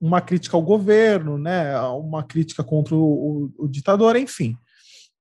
uma 0.00 0.20
crítica 0.20 0.56
ao 0.56 0.62
governo, 0.62 1.38
né, 1.38 1.78
uma 1.80 2.22
crítica 2.22 2.62
contra 2.62 2.94
o, 2.94 3.50
o, 3.58 3.64
o 3.64 3.68
ditador, 3.68 4.16
enfim. 4.16 4.56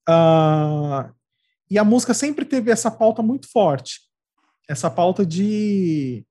Uh, 0.07 1.11
e 1.69 1.77
a 1.77 1.83
música 1.83 2.13
sempre 2.13 2.45
teve 2.45 2.71
essa 2.71 2.89
pauta 2.89 3.21
muito 3.21 3.49
forte, 3.49 4.01
essa 4.69 4.89
pauta 4.89 5.25
de 5.25 6.25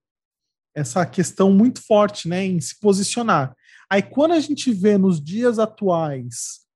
essa 0.75 1.07
questão 1.07 1.51
muito 1.51 1.83
forte, 1.83 2.29
né, 2.29 2.45
em 2.45 2.61
se 2.61 2.79
posicionar. 2.79 3.57
Aí 3.89 4.03
quando 4.03 4.33
a 4.33 4.41
gente 4.41 4.73
vê 4.73 4.99
nos 4.99 5.23
dias 5.23 5.59
atuais 5.59 6.67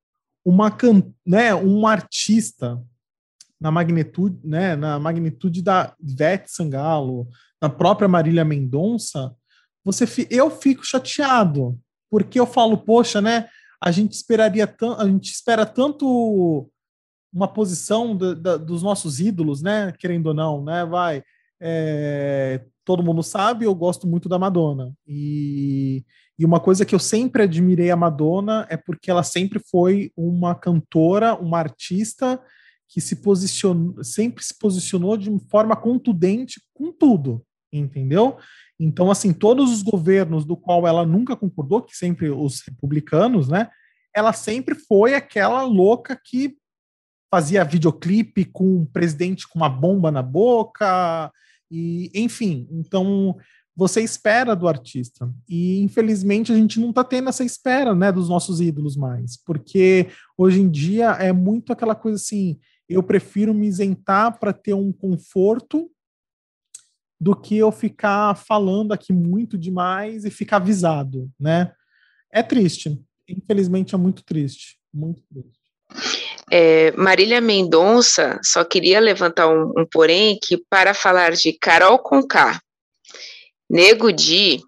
uma 0.45 0.75
né, 1.27 1.55
um 1.55 1.87
artista 1.87 2.83
na 3.61 3.71
magnitude, 3.71 4.39
né, 4.43 4.75
na 4.75 4.99
magnitude 4.99 5.63
da 5.63 5.95
Ivete 6.01 6.51
Sangalo, 6.51 7.29
na 7.61 7.69
própria 7.69 8.09
Marília 8.09 8.45
Mendonça, 8.45 9.35
você 9.85 10.07
eu 10.31 10.51
fico 10.51 10.85
chateado, 10.85 11.79
porque 12.11 12.41
eu 12.41 12.47
falo, 12.47 12.79
poxa, 12.79 13.21
né, 13.21 13.49
a 13.83 13.91
gente 13.91 14.13
esperaria 14.13 14.75
a 14.99 15.05
gente 15.07 15.31
espera 15.31 15.67
tanto 15.67 16.71
uma 17.33 17.47
posição 17.47 18.17
do, 18.17 18.35
da, 18.35 18.57
dos 18.57 18.83
nossos 18.83 19.21
ídolos, 19.21 19.63
né, 19.63 19.93
querendo 19.99 20.29
ou 20.29 20.35
não, 20.35 20.65
né, 20.65 20.85
vai, 20.87 21.23
é, 21.61 22.65
todo 22.85 23.03
mundo 23.03 23.23
sabe, 23.23 23.67
eu 23.67 23.75
gosto 23.75 24.07
muito 24.07 24.29
da 24.29 24.39
Madonna, 24.39 24.93
e, 25.07 26.03
e 26.39 26.45
uma 26.47 26.61
coisa 26.61 26.85
que 26.87 26.95
eu 26.95 26.99
sempre 26.99 27.43
admirei 27.43 27.91
a 27.91 27.97
Madonna 27.97 28.67
é 28.71 28.77
porque 28.77 29.11
ela 29.11 29.23
sempre 29.23 29.61
foi 29.71 30.11
uma 30.17 30.55
cantora, 30.55 31.35
uma 31.35 31.59
artista 31.59 32.41
que 32.91 33.01
se 33.01 33.16
posicionou, 33.16 34.03
sempre 34.05 34.45
se 34.45 34.59
posicionou 34.59 35.16
de 35.16 35.30
forma 35.49 35.74
contundente 35.76 36.61
com 36.74 36.93
tudo, 36.93 37.43
entendeu? 37.72 38.36
Então, 38.78 39.11
assim, 39.11 39.32
todos 39.32 39.72
os 39.72 39.82
governos 39.82 40.45
do 40.45 40.57
qual 40.57 40.86
ela 40.86 41.07
nunca 41.07 41.36
concordou, 41.36 41.82
que 41.82 41.97
sempre 41.97 42.28
os 42.28 42.61
republicanos, 42.61 43.49
né? 43.49 43.68
ela 44.14 44.32
sempre 44.32 44.74
foi 44.74 45.14
aquela 45.14 45.62
louca 45.62 46.18
que 46.22 46.57
fazia 47.32 47.64
videoclipe 47.64 48.45
com 48.45 48.80
um 48.80 48.86
presidente 48.86 49.49
com 49.49 49.59
uma 49.59 49.68
bomba 49.68 50.11
na 50.11 50.22
boca, 50.22 51.30
e 51.70 52.11
enfim. 52.12 52.66
Então, 52.72 53.36
você 53.76 54.03
espera 54.03 54.57
do 54.57 54.66
artista. 54.66 55.32
E 55.49 55.80
infelizmente 55.80 56.53
a 56.53 56.57
gente 56.57 56.80
não 56.80 56.91
está 56.91 57.05
tendo 57.05 57.28
essa 57.28 57.45
espera, 57.45 57.95
né, 57.95 58.11
dos 58.11 58.28
nossos 58.28 58.61
ídolos 58.61 58.97
mais, 58.97 59.36
porque 59.36 60.09
hoje 60.36 60.61
em 60.61 60.68
dia 60.68 61.12
é 61.12 61.32
muito 61.32 61.72
aquela 61.72 61.95
coisa 61.95 62.16
assim, 62.16 62.59
eu 62.91 63.05
prefiro 63.05 63.55
me 63.55 63.68
isentar 63.68 64.38
para 64.41 64.53
ter 64.53 64.74
um 64.74 64.93
conforto 64.93 65.88
do 67.20 67.36
que 67.36 67.57
eu 67.57 67.70
ficar 67.70 68.34
falando 68.34 68.93
aqui 68.93 69.12
muito 69.12 69.57
demais 69.57 70.24
e 70.24 70.30
ficar 70.30 70.57
avisado, 70.57 71.30
né? 71.38 71.72
É 72.32 72.43
triste. 72.43 73.01
Infelizmente 73.28 73.95
é 73.95 73.99
muito 73.99 74.24
triste. 74.24 74.78
Muito 74.93 75.22
triste. 75.32 75.61
É, 76.51 76.91
Marília 76.93 77.41
Mendonça 77.41 78.41
só 78.43 78.64
queria 78.64 78.99
levantar 78.99 79.49
um, 79.49 79.72
um 79.78 79.86
porém 79.86 80.36
que 80.43 80.57
para 80.68 80.93
falar 80.93 81.32
de 81.32 81.53
Carol 81.53 81.99
Conká, 81.99 82.61
Nego 83.68 84.11
Di 84.11 84.61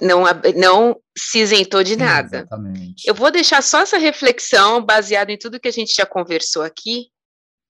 não, 0.00 0.24
não 0.56 0.96
se 1.16 1.38
isentou 1.40 1.82
de 1.82 1.96
nada. 1.96 2.38
Exatamente. 2.38 3.08
Eu 3.08 3.14
vou 3.14 3.30
deixar 3.30 3.62
só 3.62 3.80
essa 3.80 3.98
reflexão 3.98 4.84
baseada 4.84 5.32
em 5.32 5.38
tudo 5.38 5.60
que 5.60 5.68
a 5.68 5.72
gente 5.72 5.94
já 5.94 6.04
conversou 6.04 6.62
aqui, 6.62 7.06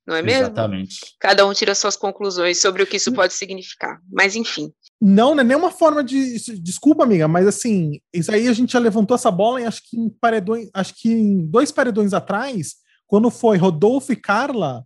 não 0.06 0.14
é 0.14 0.22
mesmo? 0.22 0.44
Exatamente. 0.44 1.16
Cada 1.18 1.44
um 1.46 1.52
tira 1.52 1.74
suas 1.74 1.96
conclusões 1.96 2.60
sobre 2.60 2.82
o 2.82 2.86
que 2.86 2.96
isso 2.96 3.12
pode 3.12 3.34
significar. 3.34 4.00
Mas 4.10 4.36
enfim. 4.36 4.72
Não, 5.00 5.34
não 5.34 5.40
é 5.40 5.44
nenhuma 5.44 5.70
forma 5.70 6.02
de. 6.02 6.38
Desculpa, 6.60 7.02
amiga, 7.02 7.26
mas 7.26 7.46
assim, 7.46 8.00
isso 8.14 8.30
aí 8.30 8.46
a 8.46 8.52
gente 8.52 8.72
já 8.72 8.78
levantou 8.78 9.16
essa 9.16 9.30
bola 9.30 9.60
em 9.60 9.66
acho 9.66 9.82
que 9.82 9.98
em 9.98 10.08
paredões, 10.08 10.70
acho 10.72 10.94
que 10.94 11.10
em 11.10 11.44
dois 11.44 11.72
paredões 11.72 12.14
atrás, 12.14 12.76
quando 13.06 13.30
foi 13.30 13.58
Rodolfo 13.58 14.12
e 14.12 14.16
Carla, 14.16 14.84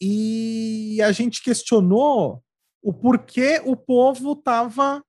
e 0.00 1.00
a 1.02 1.10
gente 1.10 1.42
questionou 1.42 2.42
o 2.82 2.92
porquê 2.92 3.60
o 3.64 3.76
povo 3.76 4.36
tava 4.36 5.02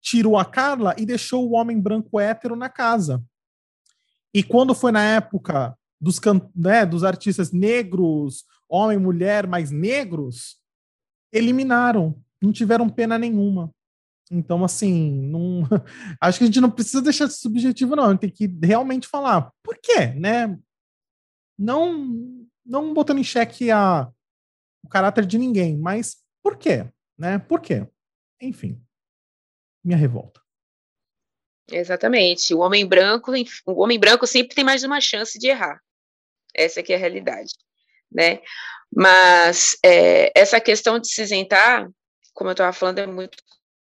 tirou 0.00 0.36
a 0.36 0.44
Carla 0.44 0.94
e 0.98 1.04
deixou 1.04 1.48
o 1.48 1.54
homem 1.54 1.80
branco 1.80 2.18
hétero 2.20 2.56
na 2.56 2.68
casa. 2.68 3.22
E 4.32 4.42
quando 4.42 4.74
foi 4.74 4.92
na 4.92 5.02
época 5.02 5.76
dos, 6.00 6.20
né, 6.54 6.86
dos 6.86 7.04
artistas 7.04 7.52
negros, 7.52 8.44
homem, 8.68 8.98
mulher, 8.98 9.46
mais 9.46 9.70
negros, 9.70 10.58
eliminaram, 11.32 12.20
não 12.40 12.52
tiveram 12.52 12.88
pena 12.88 13.18
nenhuma. 13.18 13.72
Então, 14.30 14.62
assim, 14.64 15.10
não, 15.28 15.62
acho 16.20 16.38
que 16.38 16.44
a 16.44 16.46
gente 16.46 16.60
não 16.60 16.70
precisa 16.70 17.02
deixar 17.02 17.26
de 17.26 17.34
subjetivo, 17.34 17.96
não. 17.96 18.04
A 18.04 18.10
gente 18.10 18.20
tem 18.20 18.30
que 18.30 18.66
realmente 18.66 19.08
falar 19.08 19.52
por 19.62 19.78
quê, 19.82 20.06
né? 20.08 20.58
Não, 21.58 22.46
não 22.64 22.94
botando 22.94 23.18
em 23.18 23.24
xeque 23.24 23.70
a, 23.70 24.08
o 24.84 24.88
caráter 24.88 25.26
de 25.26 25.38
ninguém, 25.38 25.76
mas 25.76 26.18
por 26.42 26.56
quê, 26.56 26.88
né? 27.18 27.38
Por 27.38 27.60
quê? 27.60 27.86
Enfim, 28.40 28.80
minha 29.88 29.98
revolta. 29.98 30.40
Exatamente. 31.70 32.54
O 32.54 32.60
homem 32.60 32.86
branco, 32.86 33.32
o 33.66 33.82
homem 33.82 33.98
branco 33.98 34.26
sempre 34.26 34.54
tem 34.54 34.64
mais 34.64 34.84
uma 34.84 35.00
chance 35.00 35.38
de 35.38 35.48
errar. 35.48 35.80
Essa 36.54 36.80
aqui 36.80 36.92
é 36.92 36.96
a 36.96 36.98
realidade, 36.98 37.52
né? 38.10 38.40
Mas 38.94 39.76
é, 39.84 40.32
essa 40.38 40.60
questão 40.60 40.98
de 40.98 41.08
se 41.08 41.22
isentar, 41.22 41.88
como 42.32 42.50
eu 42.50 42.52
estava 42.52 42.72
falando, 42.72 42.98
é 42.98 43.06
muito 43.06 43.36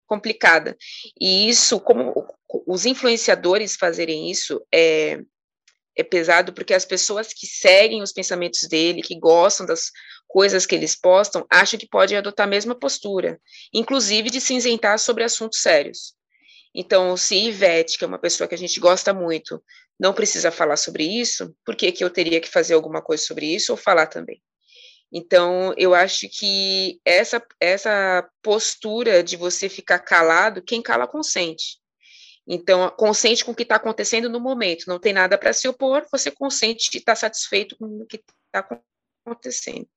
complicada. 0.07 0.75
E 1.19 1.47
isso, 1.47 1.79
como 1.79 2.27
os 2.67 2.85
influenciadores 2.85 3.75
fazerem 3.75 4.31
isso, 4.31 4.65
é, 4.73 5.19
é 5.95 6.03
pesado 6.03 6.53
porque 6.53 6.73
as 6.73 6.85
pessoas 6.85 7.33
que 7.33 7.45
seguem 7.45 8.01
os 8.01 8.11
pensamentos 8.11 8.67
dele, 8.67 9.01
que 9.01 9.17
gostam 9.19 9.65
das 9.65 9.91
coisas 10.35 10.65
que 10.65 10.75
eles 10.75 10.97
postam, 10.97 11.47
acham 11.49 11.79
que 11.79 11.87
podem 11.87 12.17
adotar 12.17 12.45
a 12.45 12.49
mesma 12.49 12.75
postura, 12.75 13.39
inclusive 13.73 14.29
de 14.29 14.41
se 14.41 14.53
isentar 14.53 14.99
sobre 14.99 15.23
assuntos 15.23 15.61
sérios. 15.61 16.13
Então, 16.75 17.15
se 17.15 17.37
Ivete, 17.37 17.97
que 17.97 18.03
é 18.03 18.07
uma 18.07 18.19
pessoa 18.19 18.45
que 18.45 18.53
a 18.53 18.57
gente 18.57 18.77
gosta 18.77 19.13
muito, 19.13 19.63
não 19.97 20.13
precisa 20.13 20.51
falar 20.51 20.75
sobre 20.75 21.05
isso, 21.05 21.55
por 21.65 21.73
que, 21.73 21.89
que 21.89 22.03
eu 22.03 22.09
teria 22.09 22.41
que 22.41 22.49
fazer 22.49 22.73
alguma 22.73 23.01
coisa 23.01 23.23
sobre 23.23 23.45
isso 23.45 23.71
ou 23.71 23.77
falar 23.77 24.07
também? 24.07 24.43
Então, 25.09 25.73
eu 25.77 25.95
acho 25.95 26.27
que 26.27 26.99
essa, 27.05 27.41
essa 27.57 28.29
postura 28.43 29.23
de 29.23 29.37
você 29.37 29.69
ficar 29.69 29.99
calado, 29.99 30.61
quem 30.61 30.81
cala 30.81 31.07
consente. 31.07 31.77
Então, 32.45 32.89
consente 32.97 33.45
com 33.45 33.53
o 33.53 33.55
que 33.55 33.63
está 33.63 33.77
acontecendo 33.77 34.27
no 34.27 34.41
momento, 34.41 34.83
não 34.85 34.99
tem 34.99 35.13
nada 35.13 35.37
para 35.37 35.53
se 35.53 35.65
opor, 35.65 36.05
você 36.11 36.29
consente 36.29 36.89
e 36.93 36.97
está 36.97 37.15
satisfeito 37.15 37.77
com 37.77 37.85
o 37.85 38.05
que 38.05 38.17
está 38.17 38.67
acontecendo. 39.25 39.87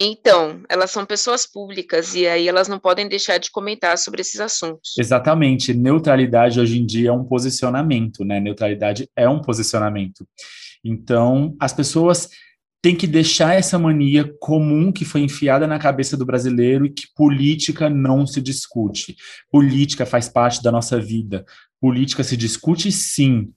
Então, 0.00 0.62
elas 0.68 0.90
são 0.90 1.06
pessoas 1.06 1.46
públicas 1.46 2.14
e 2.14 2.26
aí 2.26 2.48
elas 2.48 2.66
não 2.66 2.78
podem 2.78 3.08
deixar 3.08 3.38
de 3.38 3.50
comentar 3.50 3.96
sobre 3.96 4.20
esses 4.20 4.40
assuntos. 4.40 4.94
Exatamente. 4.98 5.72
Neutralidade 5.72 6.58
hoje 6.58 6.78
em 6.78 6.84
dia 6.84 7.10
é 7.10 7.12
um 7.12 7.24
posicionamento, 7.24 8.24
né? 8.24 8.40
Neutralidade 8.40 9.08
é 9.16 9.28
um 9.28 9.40
posicionamento. 9.40 10.26
Então, 10.84 11.54
as 11.60 11.72
pessoas 11.72 12.28
têm 12.82 12.96
que 12.96 13.06
deixar 13.06 13.54
essa 13.54 13.78
mania 13.78 14.28
comum 14.40 14.90
que 14.90 15.04
foi 15.04 15.20
enfiada 15.20 15.68
na 15.68 15.78
cabeça 15.78 16.16
do 16.16 16.26
brasileiro 16.26 16.84
e 16.84 16.90
que 16.90 17.06
política 17.14 17.88
não 17.88 18.26
se 18.26 18.42
discute. 18.42 19.14
Política 19.50 20.04
faz 20.04 20.28
parte 20.28 20.60
da 20.60 20.72
nossa 20.72 21.00
vida. 21.00 21.44
Política 21.80 22.24
se 22.24 22.36
discute 22.36 22.90
sim, 22.90 23.52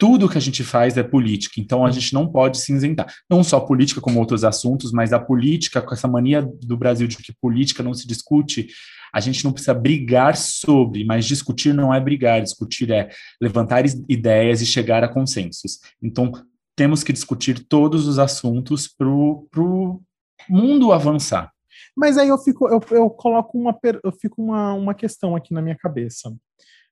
tudo 0.00 0.30
que 0.30 0.38
a 0.38 0.40
gente 0.40 0.64
faz 0.64 0.96
é 0.96 1.02
política, 1.02 1.60
então 1.60 1.84
a 1.84 1.90
gente 1.90 2.14
não 2.14 2.26
pode 2.26 2.56
se 2.56 2.72
isentar. 2.72 3.06
Não 3.28 3.44
só 3.44 3.60
política, 3.60 4.00
como 4.00 4.18
outros 4.18 4.44
assuntos, 4.44 4.92
mas 4.92 5.12
a 5.12 5.20
política, 5.20 5.82
com 5.82 5.92
essa 5.92 6.08
mania 6.08 6.40
do 6.40 6.74
Brasil 6.74 7.06
de 7.06 7.18
que 7.18 7.34
política 7.38 7.82
não 7.82 7.92
se 7.92 8.08
discute, 8.08 8.68
a 9.12 9.20
gente 9.20 9.44
não 9.44 9.52
precisa 9.52 9.74
brigar 9.74 10.38
sobre, 10.38 11.04
mas 11.04 11.26
discutir 11.26 11.74
não 11.74 11.92
é 11.92 12.00
brigar, 12.00 12.40
discutir 12.40 12.90
é 12.90 13.10
levantar 13.38 13.84
ideias 14.08 14.62
e 14.62 14.66
chegar 14.66 15.04
a 15.04 15.08
consensos. 15.08 15.80
Então, 16.02 16.32
temos 16.74 17.04
que 17.04 17.12
discutir 17.12 17.66
todos 17.68 18.08
os 18.08 18.18
assuntos 18.18 18.88
para 18.88 19.06
o 19.06 20.00
mundo 20.48 20.92
avançar. 20.92 21.52
Mas 21.94 22.16
aí 22.16 22.28
eu 22.28 22.38
fico, 22.38 22.70
eu, 22.70 22.80
eu 22.90 23.10
coloco 23.10 23.58
uma, 23.58 23.78
eu 24.02 24.12
fico 24.12 24.40
uma, 24.40 24.72
uma 24.72 24.94
questão 24.94 25.36
aqui 25.36 25.52
na 25.52 25.60
minha 25.60 25.76
cabeça. 25.76 26.34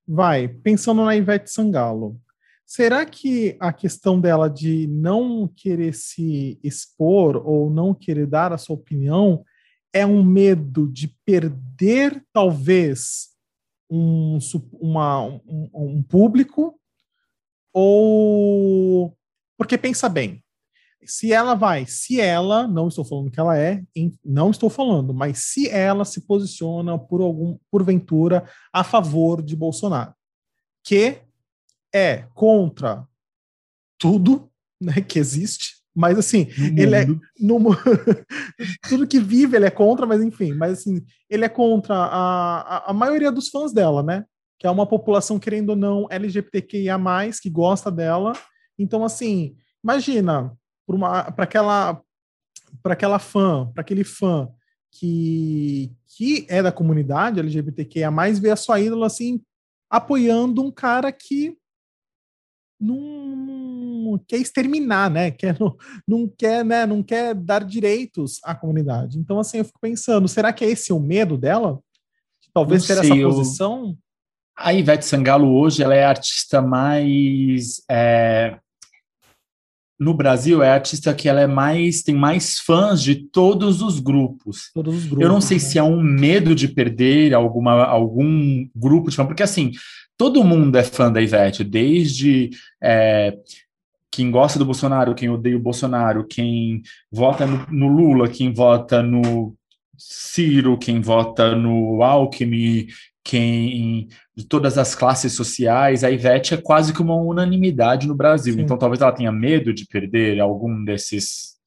Vai, 0.06 0.46
pensando 0.46 1.02
na 1.06 1.16
Ivete 1.16 1.50
Sangalo 1.50 2.20
Será 2.68 3.06
que 3.06 3.56
a 3.58 3.72
questão 3.72 4.20
dela 4.20 4.46
de 4.46 4.86
não 4.88 5.48
querer 5.48 5.94
se 5.94 6.60
expor 6.62 7.38
ou 7.38 7.70
não 7.70 7.94
querer 7.94 8.26
dar 8.26 8.52
a 8.52 8.58
sua 8.58 8.76
opinião 8.76 9.42
é 9.90 10.04
um 10.04 10.22
medo 10.22 10.86
de 10.86 11.08
perder, 11.24 12.22
talvez, 12.30 13.30
um, 13.88 14.38
uma, 14.74 15.22
um, 15.22 15.70
um 15.72 16.02
público? 16.02 16.78
Ou. 17.72 19.16
Porque 19.56 19.78
pensa 19.78 20.06
bem, 20.06 20.44
se 21.06 21.32
ela 21.32 21.54
vai, 21.54 21.86
se 21.86 22.20
ela, 22.20 22.68
não 22.68 22.88
estou 22.88 23.02
falando 23.02 23.30
que 23.30 23.40
ela 23.40 23.56
é, 23.56 23.82
não 24.22 24.50
estou 24.50 24.68
falando, 24.68 25.14
mas 25.14 25.38
se 25.38 25.70
ela 25.70 26.04
se 26.04 26.20
posiciona 26.20 26.98
por 26.98 27.22
algum, 27.22 27.56
porventura, 27.70 28.46
a 28.70 28.84
favor 28.84 29.42
de 29.42 29.56
Bolsonaro, 29.56 30.12
que 30.84 31.22
é 31.94 32.26
contra 32.34 33.06
tudo 33.98 34.50
né, 34.80 35.00
que 35.00 35.18
existe, 35.18 35.78
mas 35.94 36.18
assim, 36.18 36.46
no 36.56 36.80
ele 36.80 37.06
mundo. 37.06 37.20
é 37.24 37.44
no, 37.44 37.58
tudo 38.88 39.06
que 39.06 39.18
vive 39.18 39.56
ele 39.56 39.66
é 39.66 39.70
contra, 39.70 40.06
mas 40.06 40.22
enfim, 40.22 40.52
mas 40.52 40.78
assim, 40.78 41.04
ele 41.28 41.44
é 41.44 41.48
contra 41.48 41.94
a, 41.94 42.60
a, 42.60 42.90
a, 42.90 42.92
maioria 42.92 43.32
dos 43.32 43.48
fãs 43.48 43.72
dela, 43.72 44.02
né? 44.02 44.24
Que 44.58 44.66
é 44.66 44.70
uma 44.70 44.86
população, 44.86 45.38
querendo 45.38 45.70
ou 45.70 45.76
não, 45.76 46.06
LGBTQIA, 46.10 46.96
que 47.42 47.50
gosta 47.50 47.90
dela. 47.90 48.32
Então, 48.78 49.04
assim, 49.04 49.56
imagina, 49.82 50.56
para 51.34 51.44
aquela 51.44 52.00
para 52.82 52.92
aquela 52.92 53.18
fã, 53.18 53.70
para 53.72 53.80
aquele 53.80 54.04
fã 54.04 54.48
que, 54.92 55.92
que 56.06 56.46
é 56.48 56.62
da 56.62 56.72
comunidade 56.72 57.40
LGBTQIA, 57.40 58.10
ver 58.40 58.50
a 58.50 58.56
sua 58.56 58.80
ídola 58.80 59.06
assim, 59.06 59.40
apoiando 59.90 60.62
um 60.62 60.70
cara 60.70 61.10
que 61.10 61.56
não 62.80 64.20
quer 64.26 64.38
exterminar, 64.38 65.10
né? 65.10 65.30
Quer, 65.30 65.58
não, 65.58 65.76
não, 66.06 66.28
quer, 66.28 66.64
né? 66.64 66.86
Não 66.86 67.02
quer 67.02 67.34
dar 67.34 67.64
direitos 67.64 68.40
à 68.44 68.54
comunidade. 68.54 69.18
Então, 69.18 69.38
assim, 69.38 69.58
eu 69.58 69.64
fico 69.64 69.80
pensando, 69.80 70.28
será 70.28 70.52
que 70.52 70.64
é 70.64 70.70
esse 70.70 70.92
o 70.92 71.00
medo 71.00 71.36
dela? 71.36 71.78
Talvez 72.54 72.86
ter 72.86 72.98
essa 72.98 73.14
posição? 73.14 73.96
A 74.56 74.72
Ivete 74.74 75.04
Sangalo 75.04 75.54
hoje 75.54 75.82
ela 75.82 75.94
é 75.94 76.04
a 76.04 76.08
artista 76.08 76.60
mais 76.60 77.80
é, 77.88 78.58
no 79.98 80.14
Brasil 80.14 80.62
é 80.62 80.70
a 80.70 80.74
artista 80.74 81.12
que 81.12 81.28
ela 81.28 81.40
é 81.40 81.46
mais 81.46 82.02
tem 82.02 82.14
mais 82.14 82.58
fãs 82.60 83.02
de 83.02 83.16
todos 83.16 83.82
os 83.82 83.98
grupos. 83.98 84.70
Todos 84.72 84.94
os 84.94 85.06
grupos. 85.06 85.22
Eu 85.22 85.28
não 85.28 85.40
sei 85.40 85.56
né? 85.58 85.62
se 85.62 85.78
é 85.78 85.82
um 85.82 86.00
medo 86.00 86.54
de 86.54 86.68
perder 86.68 87.34
alguma 87.34 87.84
algum 87.84 88.68
grupo 88.74 89.10
de 89.10 89.16
fã, 89.16 89.26
porque 89.26 89.42
assim 89.42 89.72
todo 90.18 90.44
mundo 90.44 90.76
é 90.76 90.82
fã 90.82 91.10
da 91.10 91.22
Ivete, 91.22 91.62
desde 91.62 92.50
é, 92.82 93.38
quem 94.10 94.30
gosta 94.32 94.58
do 94.58 94.64
Bolsonaro, 94.64 95.14
quem 95.14 95.30
odeia 95.30 95.56
o 95.56 95.60
Bolsonaro, 95.60 96.26
quem 96.26 96.82
vota 97.10 97.46
no, 97.46 97.64
no 97.70 97.86
Lula, 97.86 98.28
quem 98.28 98.52
vota 98.52 99.00
no 99.00 99.54
Ciro, 99.96 100.76
quem 100.76 101.00
vota 101.00 101.54
no 101.54 102.02
Alckmin, 102.02 102.88
quem 103.22 104.08
de 104.36 104.44
todas 104.44 104.76
as 104.76 104.94
classes 104.94 105.34
sociais, 105.34 106.02
a 106.02 106.10
Ivete 106.10 106.54
é 106.54 106.56
quase 106.56 106.92
que 106.92 107.02
uma 107.02 107.14
unanimidade 107.14 108.08
no 108.08 108.14
Brasil. 108.14 108.54
Sim. 108.54 108.62
Então 108.62 108.76
talvez 108.76 109.00
ela 109.00 109.12
tenha 109.12 109.30
medo 109.30 109.72
de 109.72 109.86
perder 109.86 110.40
algum 110.40 110.84
desses 110.84 111.57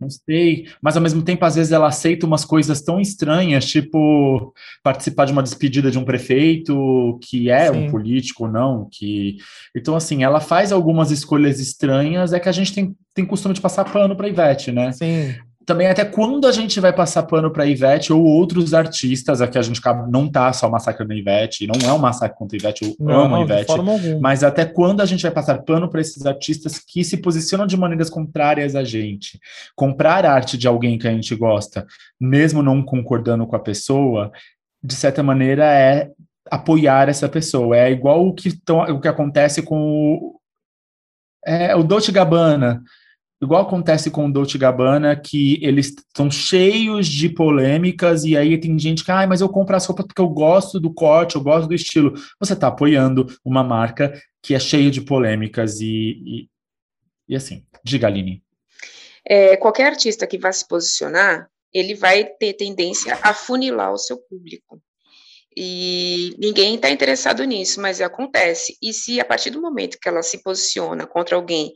não 0.00 0.10
sei, 0.10 0.66
mas 0.82 0.96
ao 0.96 1.02
mesmo 1.02 1.22
tempo, 1.22 1.44
às 1.44 1.54
vezes 1.54 1.72
ela 1.72 1.88
aceita 1.88 2.26
umas 2.26 2.44
coisas 2.44 2.82
tão 2.82 3.00
estranhas, 3.00 3.64
tipo 3.66 4.52
participar 4.82 5.24
de 5.24 5.32
uma 5.32 5.42
despedida 5.42 5.90
de 5.90 5.98
um 5.98 6.04
prefeito 6.04 7.18
que 7.22 7.50
é 7.50 7.72
Sim. 7.72 7.78
um 7.78 7.90
político 7.90 8.44
ou 8.44 8.50
não, 8.50 8.88
que 8.90 9.36
então 9.74 9.96
assim, 9.96 10.22
ela 10.24 10.40
faz 10.40 10.72
algumas 10.72 11.10
escolhas 11.10 11.60
estranhas, 11.60 12.32
é 12.32 12.40
que 12.40 12.48
a 12.48 12.52
gente 12.52 12.72
tem, 12.72 12.94
tem 13.14 13.24
costume 13.24 13.54
de 13.54 13.60
passar 13.60 13.84
pano 13.84 14.16
para 14.16 14.28
Ivete, 14.28 14.72
né? 14.72 14.92
Sim 14.92 15.34
também 15.64 15.86
até 15.86 16.04
quando 16.04 16.46
a 16.46 16.52
gente 16.52 16.78
vai 16.78 16.92
passar 16.92 17.22
pano 17.24 17.50
para 17.50 17.66
Ivete 17.66 18.12
ou 18.12 18.22
outros 18.22 18.74
artistas, 18.74 19.40
aqui 19.40 19.58
a 19.58 19.62
gente 19.62 19.80
não 20.08 20.30
tá 20.30 20.52
só 20.52 20.68
massacrando 20.68 21.12
a 21.12 21.16
Ivete, 21.16 21.66
não 21.66 21.88
é 21.88 21.92
um 21.92 21.98
massacre 21.98 22.36
contra 22.36 22.56
a 22.56 22.58
Ivete, 22.58 22.84
eu 22.84 22.94
não, 22.98 23.24
amo 23.24 23.36
a 23.36 23.40
Ivete, 23.42 23.72
mas 24.20 24.44
até 24.44 24.64
quando 24.64 25.00
a 25.00 25.06
gente 25.06 25.22
vai 25.22 25.30
passar 25.30 25.62
pano 25.62 25.88
para 25.88 26.00
esses 26.00 26.26
artistas 26.26 26.78
que 26.78 27.02
se 27.02 27.16
posicionam 27.16 27.66
de 27.66 27.76
maneiras 27.76 28.10
contrárias 28.10 28.76
a 28.76 28.84
gente. 28.84 29.40
Comprar 29.74 30.26
arte 30.26 30.58
de 30.58 30.68
alguém 30.68 30.98
que 30.98 31.08
a 31.08 31.12
gente 31.12 31.34
gosta, 31.34 31.86
mesmo 32.20 32.62
não 32.62 32.82
concordando 32.82 33.46
com 33.46 33.56
a 33.56 33.60
pessoa, 33.60 34.30
de 34.82 34.94
certa 34.94 35.22
maneira 35.22 35.64
é 35.64 36.10
apoiar 36.50 37.08
essa 37.08 37.28
pessoa. 37.28 37.76
É 37.76 37.90
igual 37.90 38.26
o 38.26 38.34
que, 38.34 38.50
o 38.90 39.00
que 39.00 39.08
acontece 39.08 39.62
com 39.62 39.78
o, 39.78 40.40
é, 41.46 41.74
o 41.74 41.82
Dolce 41.82 42.12
Gabbana 42.12 42.82
igual 43.44 43.62
acontece 43.62 44.10
com 44.10 44.26
o 44.26 44.32
Dolce 44.32 44.58
Gabbana, 44.58 45.14
que 45.14 45.58
eles 45.62 45.86
estão 45.88 46.30
cheios 46.30 47.06
de 47.06 47.28
polêmicas, 47.28 48.24
e 48.24 48.36
aí 48.36 48.58
tem 48.58 48.78
gente 48.78 49.04
que, 49.04 49.10
ah, 49.10 49.26
mas 49.26 49.40
eu 49.40 49.48
compro 49.48 49.76
as 49.76 49.86
roupas 49.86 50.06
porque 50.06 50.20
eu 50.20 50.28
gosto 50.28 50.80
do 50.80 50.92
corte, 50.92 51.36
eu 51.36 51.42
gosto 51.42 51.68
do 51.68 51.74
estilo. 51.74 52.14
Você 52.40 52.54
está 52.54 52.68
apoiando 52.68 53.26
uma 53.44 53.62
marca 53.62 54.12
que 54.42 54.54
é 54.54 54.58
cheia 54.58 54.90
de 54.90 55.00
polêmicas 55.00 55.80
e, 55.80 55.86
e, 55.86 56.48
e 57.28 57.36
assim. 57.36 57.64
Diga, 57.84 58.06
Aline. 58.06 58.42
É, 59.26 59.56
qualquer 59.56 59.86
artista 59.86 60.26
que 60.26 60.38
vá 60.38 60.52
se 60.52 60.66
posicionar, 60.66 61.48
ele 61.72 61.94
vai 61.94 62.24
ter 62.24 62.54
tendência 62.54 63.18
a 63.22 63.32
funilar 63.32 63.92
o 63.92 63.98
seu 63.98 64.18
público. 64.18 64.80
E 65.56 66.34
ninguém 66.38 66.74
está 66.74 66.90
interessado 66.90 67.44
nisso, 67.44 67.80
mas 67.80 68.00
acontece. 68.00 68.76
E 68.82 68.92
se 68.92 69.20
a 69.20 69.24
partir 69.24 69.50
do 69.50 69.62
momento 69.62 69.98
que 70.00 70.08
ela 70.08 70.22
se 70.22 70.42
posiciona 70.42 71.06
contra 71.06 71.36
alguém 71.36 71.72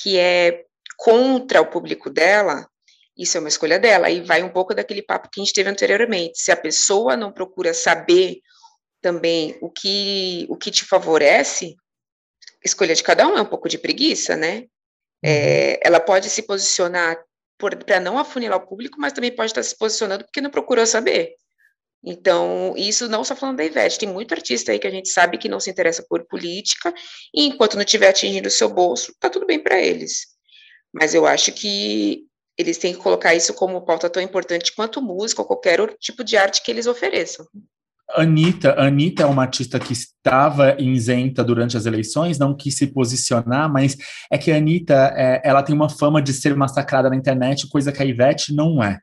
que 0.00 0.18
é 0.18 0.64
contra 0.96 1.60
o 1.60 1.66
público 1.66 2.10
dela, 2.10 2.68
isso 3.16 3.36
é 3.36 3.40
uma 3.40 3.48
escolha 3.48 3.78
dela. 3.78 4.10
E 4.10 4.20
vai 4.20 4.42
um 4.42 4.48
pouco 4.48 4.74
daquele 4.74 5.02
papo 5.02 5.28
que 5.30 5.40
a 5.40 5.44
gente 5.44 5.54
teve 5.54 5.70
anteriormente. 5.70 6.40
Se 6.40 6.50
a 6.50 6.56
pessoa 6.56 7.16
não 7.16 7.32
procura 7.32 7.72
saber 7.72 8.40
também 9.00 9.56
o 9.60 9.70
que, 9.70 10.46
o 10.48 10.56
que 10.56 10.70
te 10.70 10.84
favorece, 10.84 11.76
escolha 12.64 12.94
de 12.94 13.02
cada 13.02 13.26
um 13.26 13.36
é 13.36 13.42
um 13.42 13.46
pouco 13.46 13.68
de 13.68 13.78
preguiça, 13.78 14.34
né? 14.34 14.64
É, 15.22 15.72
uhum. 15.72 15.78
ela 15.82 16.00
pode 16.00 16.28
se 16.28 16.42
posicionar 16.42 17.18
para 17.58 18.00
não 18.00 18.18
afunilar 18.18 18.58
o 18.58 18.66
público, 18.66 19.00
mas 19.00 19.12
também 19.12 19.34
pode 19.34 19.50
estar 19.50 19.62
se 19.62 19.76
posicionando 19.76 20.24
porque 20.24 20.40
não 20.40 20.50
procurou 20.50 20.86
saber. 20.86 21.34
Então, 22.02 22.74
isso 22.76 23.08
não 23.08 23.24
só 23.24 23.34
falando 23.34 23.56
da 23.56 23.64
Ivete, 23.64 23.98
tem 23.98 24.08
muito 24.08 24.34
artista 24.34 24.72
aí 24.72 24.78
que 24.78 24.86
a 24.86 24.90
gente 24.90 25.08
sabe 25.08 25.38
que 25.38 25.48
não 25.48 25.58
se 25.58 25.70
interessa 25.70 26.04
por 26.06 26.26
política, 26.26 26.92
e 27.32 27.46
enquanto 27.46 27.74
não 27.74 27.82
estiver 27.82 28.08
atingindo 28.08 28.48
o 28.48 28.50
seu 28.50 28.68
bolso, 28.68 29.14
tá 29.18 29.30
tudo 29.30 29.46
bem 29.46 29.62
para 29.62 29.80
eles. 29.80 30.33
Mas 30.94 31.12
eu 31.12 31.26
acho 31.26 31.52
que 31.52 32.22
eles 32.56 32.78
têm 32.78 32.94
que 32.94 33.00
colocar 33.00 33.34
isso 33.34 33.52
como 33.52 33.84
pauta 33.84 34.08
tão 34.08 34.22
importante 34.22 34.72
quanto 34.74 35.02
música 35.02 35.42
ou 35.42 35.48
qualquer 35.48 35.80
outro 35.80 35.96
tipo 35.98 36.22
de 36.22 36.36
arte 36.36 36.62
que 36.62 36.70
eles 36.70 36.86
ofereçam. 36.86 37.44
Anitta, 38.10 38.78
Anitta 38.78 39.22
é 39.24 39.26
uma 39.26 39.42
artista 39.42 39.80
que 39.80 39.92
estava 39.92 40.76
isenta 40.78 41.42
durante 41.42 41.76
as 41.76 41.86
eleições, 41.86 42.38
não 42.38 42.56
quis 42.56 42.76
se 42.76 42.86
posicionar, 42.86 43.68
mas 43.72 43.96
é 44.30 44.38
que 44.38 44.52
a 44.52 44.56
Anitta, 44.56 45.12
é, 45.16 45.40
ela 45.42 45.62
tem 45.62 45.74
uma 45.74 45.88
fama 45.88 46.22
de 46.22 46.32
ser 46.32 46.54
massacrada 46.54 47.10
na 47.10 47.16
internet, 47.16 47.68
coisa 47.68 47.90
que 47.90 48.02
a 48.02 48.06
Ivete 48.06 48.54
não 48.54 48.82
é. 48.82 49.00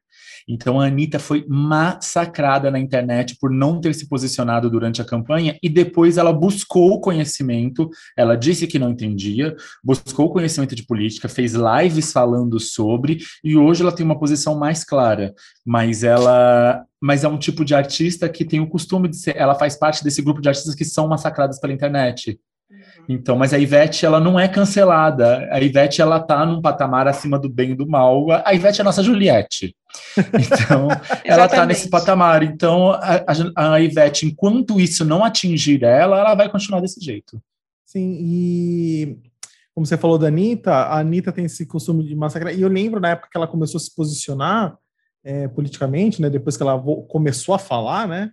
Então 0.47 0.79
a 0.79 0.85
Anitta 0.85 1.19
foi 1.19 1.45
massacrada 1.47 2.69
na 2.71 2.79
internet 2.79 3.37
por 3.39 3.51
não 3.51 3.79
ter 3.79 3.93
se 3.93 4.07
posicionado 4.07 4.69
durante 4.69 5.01
a 5.01 5.05
campanha 5.05 5.57
e 5.61 5.69
depois 5.69 6.17
ela 6.17 6.33
buscou 6.33 6.99
conhecimento, 7.01 7.89
ela 8.17 8.35
disse 8.35 8.67
que 8.67 8.79
não 8.79 8.91
entendia, 8.91 9.55
buscou 9.83 10.31
conhecimento 10.31 10.75
de 10.75 10.85
política, 10.85 11.29
fez 11.29 11.53
lives 11.53 12.11
falando 12.11 12.59
sobre 12.59 13.19
e 13.43 13.55
hoje 13.55 13.81
ela 13.81 13.91
tem 13.91 14.05
uma 14.05 14.19
posição 14.19 14.55
mais 14.57 14.83
clara, 14.83 15.33
mas 15.65 16.03
ela 16.03 16.85
mas 17.03 17.23
é 17.23 17.27
um 17.27 17.37
tipo 17.37 17.65
de 17.65 17.73
artista 17.73 18.29
que 18.29 18.45
tem 18.45 18.59
o 18.59 18.69
costume 18.69 19.07
de 19.07 19.17
ser, 19.17 19.35
ela 19.35 19.55
faz 19.55 19.75
parte 19.75 20.03
desse 20.03 20.21
grupo 20.21 20.39
de 20.39 20.47
artistas 20.47 20.75
que 20.75 20.85
são 20.85 21.07
massacradas 21.07 21.59
pela 21.59 21.73
internet. 21.73 22.39
Então, 23.11 23.35
mas 23.35 23.53
a 23.53 23.59
Ivete, 23.59 24.05
ela 24.05 24.19
não 24.19 24.39
é 24.39 24.47
cancelada. 24.47 25.47
A 25.51 25.59
Ivete, 25.59 26.01
ela 26.01 26.19
tá 26.19 26.45
num 26.45 26.61
patamar 26.61 27.07
acima 27.07 27.37
do 27.37 27.49
bem 27.49 27.71
e 27.71 27.75
do 27.75 27.87
mal. 27.87 28.27
A 28.45 28.53
Ivete 28.53 28.79
é 28.79 28.81
a 28.81 28.85
nossa 28.85 29.03
Juliette. 29.03 29.75
Então, 30.17 30.87
ela 31.25 31.49
tá 31.49 31.65
nesse 31.65 31.89
patamar. 31.89 32.43
Então, 32.43 32.91
a, 32.91 33.25
a, 33.55 33.73
a, 33.73 33.81
Ivete, 33.81 34.25
enquanto 34.25 34.79
isso 34.79 35.03
não 35.03 35.23
atingir 35.23 35.83
ela, 35.83 36.17
ela 36.17 36.33
vai 36.33 36.49
continuar 36.49 36.79
desse 36.79 37.01
jeito. 37.01 37.41
Sim, 37.85 38.17
e 38.21 39.17
como 39.75 39.85
você 39.85 39.97
falou 39.97 40.17
da 40.17 40.27
Anitta, 40.27 40.71
a 40.71 40.99
Anitta 40.99 41.31
tem 41.31 41.45
esse 41.45 41.65
costume 41.65 42.05
de 42.05 42.15
massacrar. 42.15 42.53
E 42.53 42.61
eu 42.61 42.69
lembro 42.69 43.01
na 43.01 43.09
época 43.09 43.27
que 43.29 43.37
ela 43.37 43.47
começou 43.47 43.77
a 43.77 43.81
se 43.81 43.93
posicionar 43.93 44.77
é, 45.23 45.47
politicamente, 45.49 46.21
né? 46.21 46.29
Depois 46.29 46.55
que 46.55 46.63
ela 46.63 46.81
começou 47.09 47.53
a 47.53 47.59
falar, 47.59 48.07
né? 48.07 48.31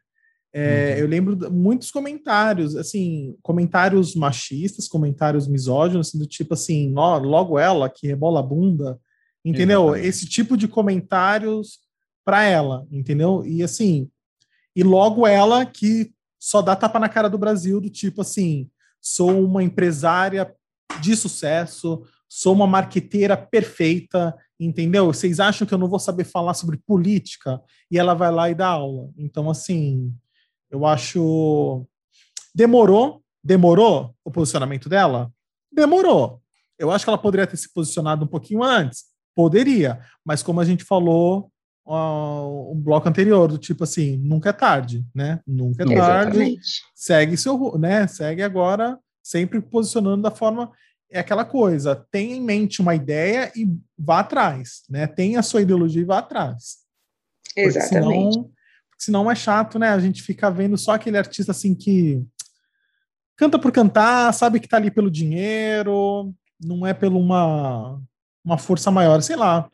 É, 0.52 0.94
uhum. 0.94 1.00
Eu 1.00 1.06
lembro 1.06 1.52
muitos 1.52 1.90
comentários, 1.90 2.74
assim, 2.74 3.36
comentários 3.42 4.14
machistas, 4.14 4.88
comentários 4.88 5.46
misóginos, 5.46 6.08
assim, 6.08 6.18
do 6.18 6.26
tipo 6.26 6.54
assim, 6.54 6.92
logo 6.92 7.58
ela 7.58 7.90
que 7.90 8.06
rebola 8.06 8.40
a 8.40 8.42
bunda, 8.42 8.98
entendeu? 9.44 9.82
Exatamente. 9.88 10.08
Esse 10.08 10.26
tipo 10.26 10.56
de 10.56 10.66
comentários 10.66 11.80
para 12.24 12.44
ela, 12.44 12.86
entendeu? 12.90 13.44
E 13.46 13.62
assim, 13.62 14.10
e 14.74 14.82
logo 14.82 15.26
ela 15.26 15.66
que 15.66 16.12
só 16.40 16.62
dá 16.62 16.76
tapa 16.76 16.98
na 16.98 17.08
cara 17.08 17.28
do 17.28 17.38
Brasil, 17.38 17.80
do 17.80 17.90
tipo 17.90 18.22
assim, 18.22 18.70
sou 19.00 19.44
uma 19.44 19.62
empresária 19.62 20.54
de 21.00 21.14
sucesso, 21.16 22.02
sou 22.28 22.54
uma 22.54 22.66
marqueteira 22.66 23.36
perfeita, 23.36 24.34
entendeu? 24.58 25.06
Vocês 25.06 25.40
acham 25.40 25.66
que 25.66 25.74
eu 25.74 25.78
não 25.78 25.88
vou 25.88 25.98
saber 25.98 26.24
falar 26.24 26.54
sobre 26.54 26.78
política? 26.78 27.60
E 27.90 27.98
ela 27.98 28.14
vai 28.14 28.30
lá 28.30 28.50
e 28.50 28.54
dá 28.54 28.68
aula. 28.68 29.10
Então, 29.16 29.48
assim, 29.48 30.12
eu 30.70 30.86
acho. 30.86 31.86
Demorou, 32.54 33.22
demorou 33.42 34.14
o 34.24 34.30
posicionamento 34.30 34.88
dela? 34.88 35.32
Demorou. 35.70 36.40
Eu 36.78 36.90
acho 36.90 37.04
que 37.04 37.10
ela 37.10 37.18
poderia 37.18 37.46
ter 37.46 37.56
se 37.56 37.72
posicionado 37.72 38.24
um 38.24 38.28
pouquinho 38.28 38.62
antes. 38.62 39.04
Poderia, 39.34 40.00
mas 40.24 40.42
como 40.42 40.60
a 40.60 40.64
gente 40.64 40.82
falou 40.82 41.50
uh, 41.86 42.72
um 42.72 42.80
bloco 42.80 43.08
anterior, 43.08 43.48
do 43.48 43.58
tipo 43.58 43.84
assim, 43.84 44.16
nunca 44.16 44.50
é 44.50 44.52
tarde, 44.52 45.04
né? 45.14 45.40
Nunca 45.46 45.84
é 45.84 45.86
tarde. 45.86 46.38
Exatamente. 46.38 46.82
Segue 46.94 47.36
seu, 47.36 47.78
né? 47.78 48.06
Segue 48.06 48.42
agora, 48.42 48.98
sempre 49.22 49.60
posicionando 49.60 50.22
da 50.22 50.30
forma 50.30 50.72
é 51.10 51.20
aquela 51.20 51.44
coisa, 51.44 52.06
tenha 52.10 52.36
em 52.36 52.40
mente 52.40 52.82
uma 52.82 52.94
ideia 52.94 53.50
e 53.56 53.66
vá 53.98 54.20
atrás, 54.20 54.82
né? 54.88 55.06
Tenha 55.06 55.40
a 55.40 55.42
sua 55.42 55.62
ideologia 55.62 56.02
e 56.02 56.04
vá 56.04 56.18
atrás. 56.18 56.78
Exatamente. 57.56 58.34
Senão, 58.34 58.50
senão 58.98 59.30
é 59.30 59.34
chato, 59.34 59.78
né? 59.78 59.90
A 59.90 59.98
gente 60.00 60.22
fica 60.22 60.50
vendo 60.50 60.76
só 60.76 60.92
aquele 60.92 61.16
artista 61.16 61.52
assim 61.52 61.74
que 61.74 62.22
canta 63.36 63.58
por 63.58 63.70
cantar, 63.70 64.34
sabe 64.34 64.58
que 64.58 64.68
tá 64.68 64.76
ali 64.76 64.90
pelo 64.90 65.10
dinheiro, 65.10 66.34
não 66.60 66.84
é 66.84 66.92
pela 66.92 67.16
uma, 67.16 68.02
uma 68.44 68.58
força 68.58 68.90
maior, 68.90 69.22
sei 69.22 69.36
lá. 69.36 69.70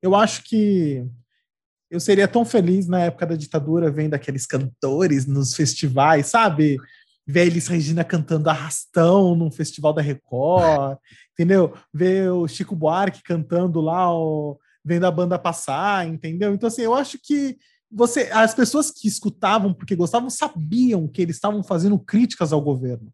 Eu 0.00 0.14
acho 0.14 0.44
que 0.44 1.04
eu 1.90 1.98
seria 1.98 2.28
tão 2.28 2.44
feliz 2.44 2.86
na 2.86 3.00
época 3.00 3.26
da 3.26 3.34
ditadura 3.34 3.90
vendo 3.90 4.14
aqueles 4.14 4.46
cantores 4.46 5.26
nos 5.26 5.54
festivais, 5.54 6.26
sabe? 6.26 6.76
Ver 7.26 7.46
eles 7.46 7.66
Regina 7.66 8.04
cantando 8.04 8.48
arrastão 8.48 9.34
num 9.34 9.50
festival 9.50 9.92
da 9.92 10.00
Record, 10.00 10.98
entendeu? 11.32 11.74
Ver 11.92 12.30
o 12.30 12.46
Chico 12.46 12.76
Buarque 12.76 13.22
cantando 13.22 13.80
lá, 13.80 14.14
o, 14.14 14.58
vendo 14.84 15.06
a 15.06 15.10
banda 15.10 15.38
passar, 15.38 16.06
entendeu? 16.06 16.54
Então, 16.54 16.68
assim, 16.68 16.82
eu 16.82 16.94
acho 16.94 17.18
que 17.20 17.58
você, 17.90 18.28
as 18.32 18.54
pessoas 18.54 18.90
que 18.90 19.08
escutavam 19.08 19.72
porque 19.72 19.96
gostavam 19.96 20.28
sabiam 20.30 21.08
que 21.08 21.22
eles 21.22 21.36
estavam 21.36 21.62
fazendo 21.62 21.98
críticas 21.98 22.52
ao 22.52 22.60
governo. 22.60 23.12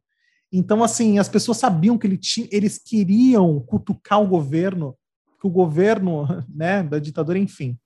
Então, 0.53 0.85
assim, 0.85 1.19
as 1.19 1.29
pessoas 1.29 1.59
sabiam 1.59 1.99
que 1.99 2.07
ele 2.07 2.19
tinha, 2.19 2.49
eles 2.51 2.79
queriam 2.79 3.61
cutucar 3.61 4.23
o 4.23 4.29
governo, 4.29 4.97
que 5.41 5.47
o 5.47 5.51
governo, 5.51 6.27
né, 6.55 6.83
da 6.83 6.99
ditadura, 6.99 7.39
enfim. 7.39 7.77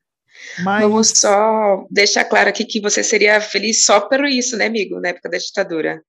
Mas... 0.62 0.82
Vamos 0.82 1.09
só 1.16 1.86
deixar 1.90 2.24
claro 2.24 2.48
aqui 2.51 2.65
que 2.65 2.81
você 2.81 3.02
seria 3.02 3.40
feliz 3.40 3.85
só 3.85 4.01
por 4.01 4.24
isso, 4.27 4.56
né, 4.56 4.66
amigo, 4.66 5.01
na 5.01 5.09
época 5.09 5.31
da 5.31 5.39
ditadura. 5.39 6.02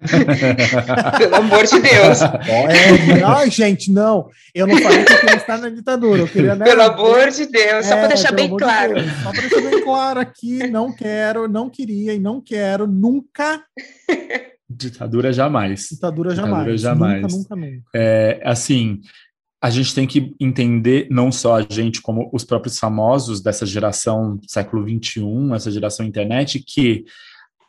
Pelo 1.18 1.34
amor 1.36 1.64
de 1.64 1.80
Deus. 1.80 2.20
É, 2.20 3.22
ai, 3.24 3.50
gente, 3.50 3.90
não. 3.90 4.28
Eu 4.54 4.66
não 4.66 4.76
falei 4.78 5.04
que 5.04 5.12
eu 5.12 5.20
queria 5.20 5.36
estar 5.36 5.58
na 5.58 5.68
ditadura. 5.70 6.22
Eu 6.22 6.28
queria, 6.28 6.54
né, 6.54 6.64
Pelo 6.64 6.82
amor 6.82 7.30
de 7.30 7.46
Deus, 7.46 7.86
só 7.86 7.94
é, 7.94 7.98
para 7.98 8.08
deixar 8.08 8.32
bem 8.32 8.50
de 8.50 8.56
claro. 8.56 8.94
Deus, 8.94 9.06
só 9.22 9.30
para 9.30 9.40
deixar 9.40 9.70
bem 9.70 9.82
claro 9.82 10.20
aqui, 10.20 10.66
não 10.68 10.92
quero, 10.92 11.48
não 11.48 11.70
queria 11.70 12.12
e 12.12 12.18
não 12.18 12.40
quero 12.40 12.86
nunca. 12.86 13.62
Ditadura 14.68 15.32
jamais. 15.32 15.88
Ditadura 15.90 16.34
jamais. 16.34 16.76
Ditadura 16.76 16.78
jamais. 16.78 17.22
Nunca, 17.22 17.56
nunca, 17.56 17.56
nunca. 17.56 17.82
É, 17.94 18.40
assim, 18.44 19.00
a 19.62 19.70
gente 19.70 19.94
tem 19.94 20.06
que 20.06 20.34
entender, 20.38 21.08
não 21.10 21.32
só 21.32 21.56
a 21.56 21.62
gente, 21.62 22.02
como 22.02 22.28
os 22.32 22.44
próprios 22.44 22.78
famosos 22.78 23.40
dessa 23.40 23.64
geração 23.64 24.38
século 24.46 24.86
XXI, 24.86 25.22
essa 25.54 25.70
geração 25.70 26.04
internet, 26.04 26.60
que 26.60 27.04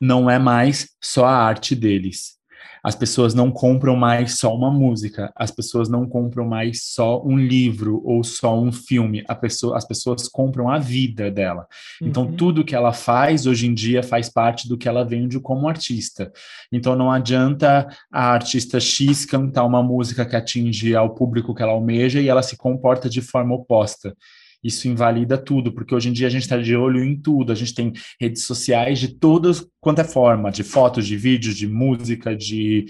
não 0.02 0.30
é 0.30 0.38
mais 0.40 0.90
só 1.02 1.26
a 1.26 1.36
arte 1.36 1.76
deles. 1.76 2.38
As 2.84 2.96
pessoas 2.96 3.34
não 3.34 3.52
compram 3.52 3.98
mais 3.98 4.38
só 4.38 4.56
uma 4.56 4.72
música, 4.72 5.30
as 5.36 5.52
pessoas 5.52 5.90
não 5.90 6.08
compram 6.08 6.46
mais 6.48 6.84
só 6.86 7.22
um 7.22 7.38
livro 7.38 8.02
ou 8.06 8.24
só 8.24 8.58
um 8.58 8.72
filme, 8.72 9.26
pessoa, 9.42 9.76
as 9.76 9.86
pessoas 9.86 10.30
compram 10.30 10.70
a 10.70 10.78
vida 10.78 11.30
dela. 11.30 11.68
Então, 12.02 12.24
Uhum. 12.24 12.36
tudo 12.38 12.64
que 12.64 12.76
ela 12.76 12.94
faz 12.94 13.46
hoje 13.46 13.68
em 13.68 13.74
dia 13.74 14.02
faz 14.02 14.30
parte 14.30 14.70
do 14.70 14.78
que 14.78 14.88
ela 14.88 15.04
vende 15.04 15.38
como 15.40 15.68
artista. 15.68 16.32
Então, 16.72 16.96
não 16.96 17.12
adianta 17.12 17.88
a 18.10 18.32
artista 18.32 18.80
X 18.80 19.26
cantar 19.26 19.66
uma 19.66 19.84
música 19.84 20.26
que 20.26 20.36
atinge 20.36 20.96
ao 20.96 21.14
público 21.14 21.54
que 21.54 21.62
ela 21.64 21.74
almeja 21.74 22.22
e 22.22 22.30
ela 22.30 22.44
se 22.44 22.56
comporta 22.56 23.10
de 23.10 23.22
forma 23.22 23.54
oposta 23.56 24.16
isso 24.64 24.88
invalida 24.88 25.38
tudo, 25.38 25.72
porque 25.72 25.94
hoje 25.94 26.10
em 26.10 26.14
dia 26.14 26.28
a 26.28 26.30
gente 26.30 26.44
está 26.44 26.58
de 26.58 26.76
olho 26.76 27.04
em 27.04 27.20
tudo, 27.20 27.52
a 27.52 27.56
gente 27.56 27.74
tem 27.74 27.94
redes 28.20 28.44
sociais 28.44 29.00
de 29.00 29.10
todas 29.10 29.66
quanto 29.80 30.02
é 30.02 30.04
forma, 30.04 30.52
de 30.52 30.64
fotos, 30.64 31.06
de 31.06 31.16
vídeos, 31.16 31.56
de 31.56 31.68
música, 31.68 32.36
de, 32.36 32.86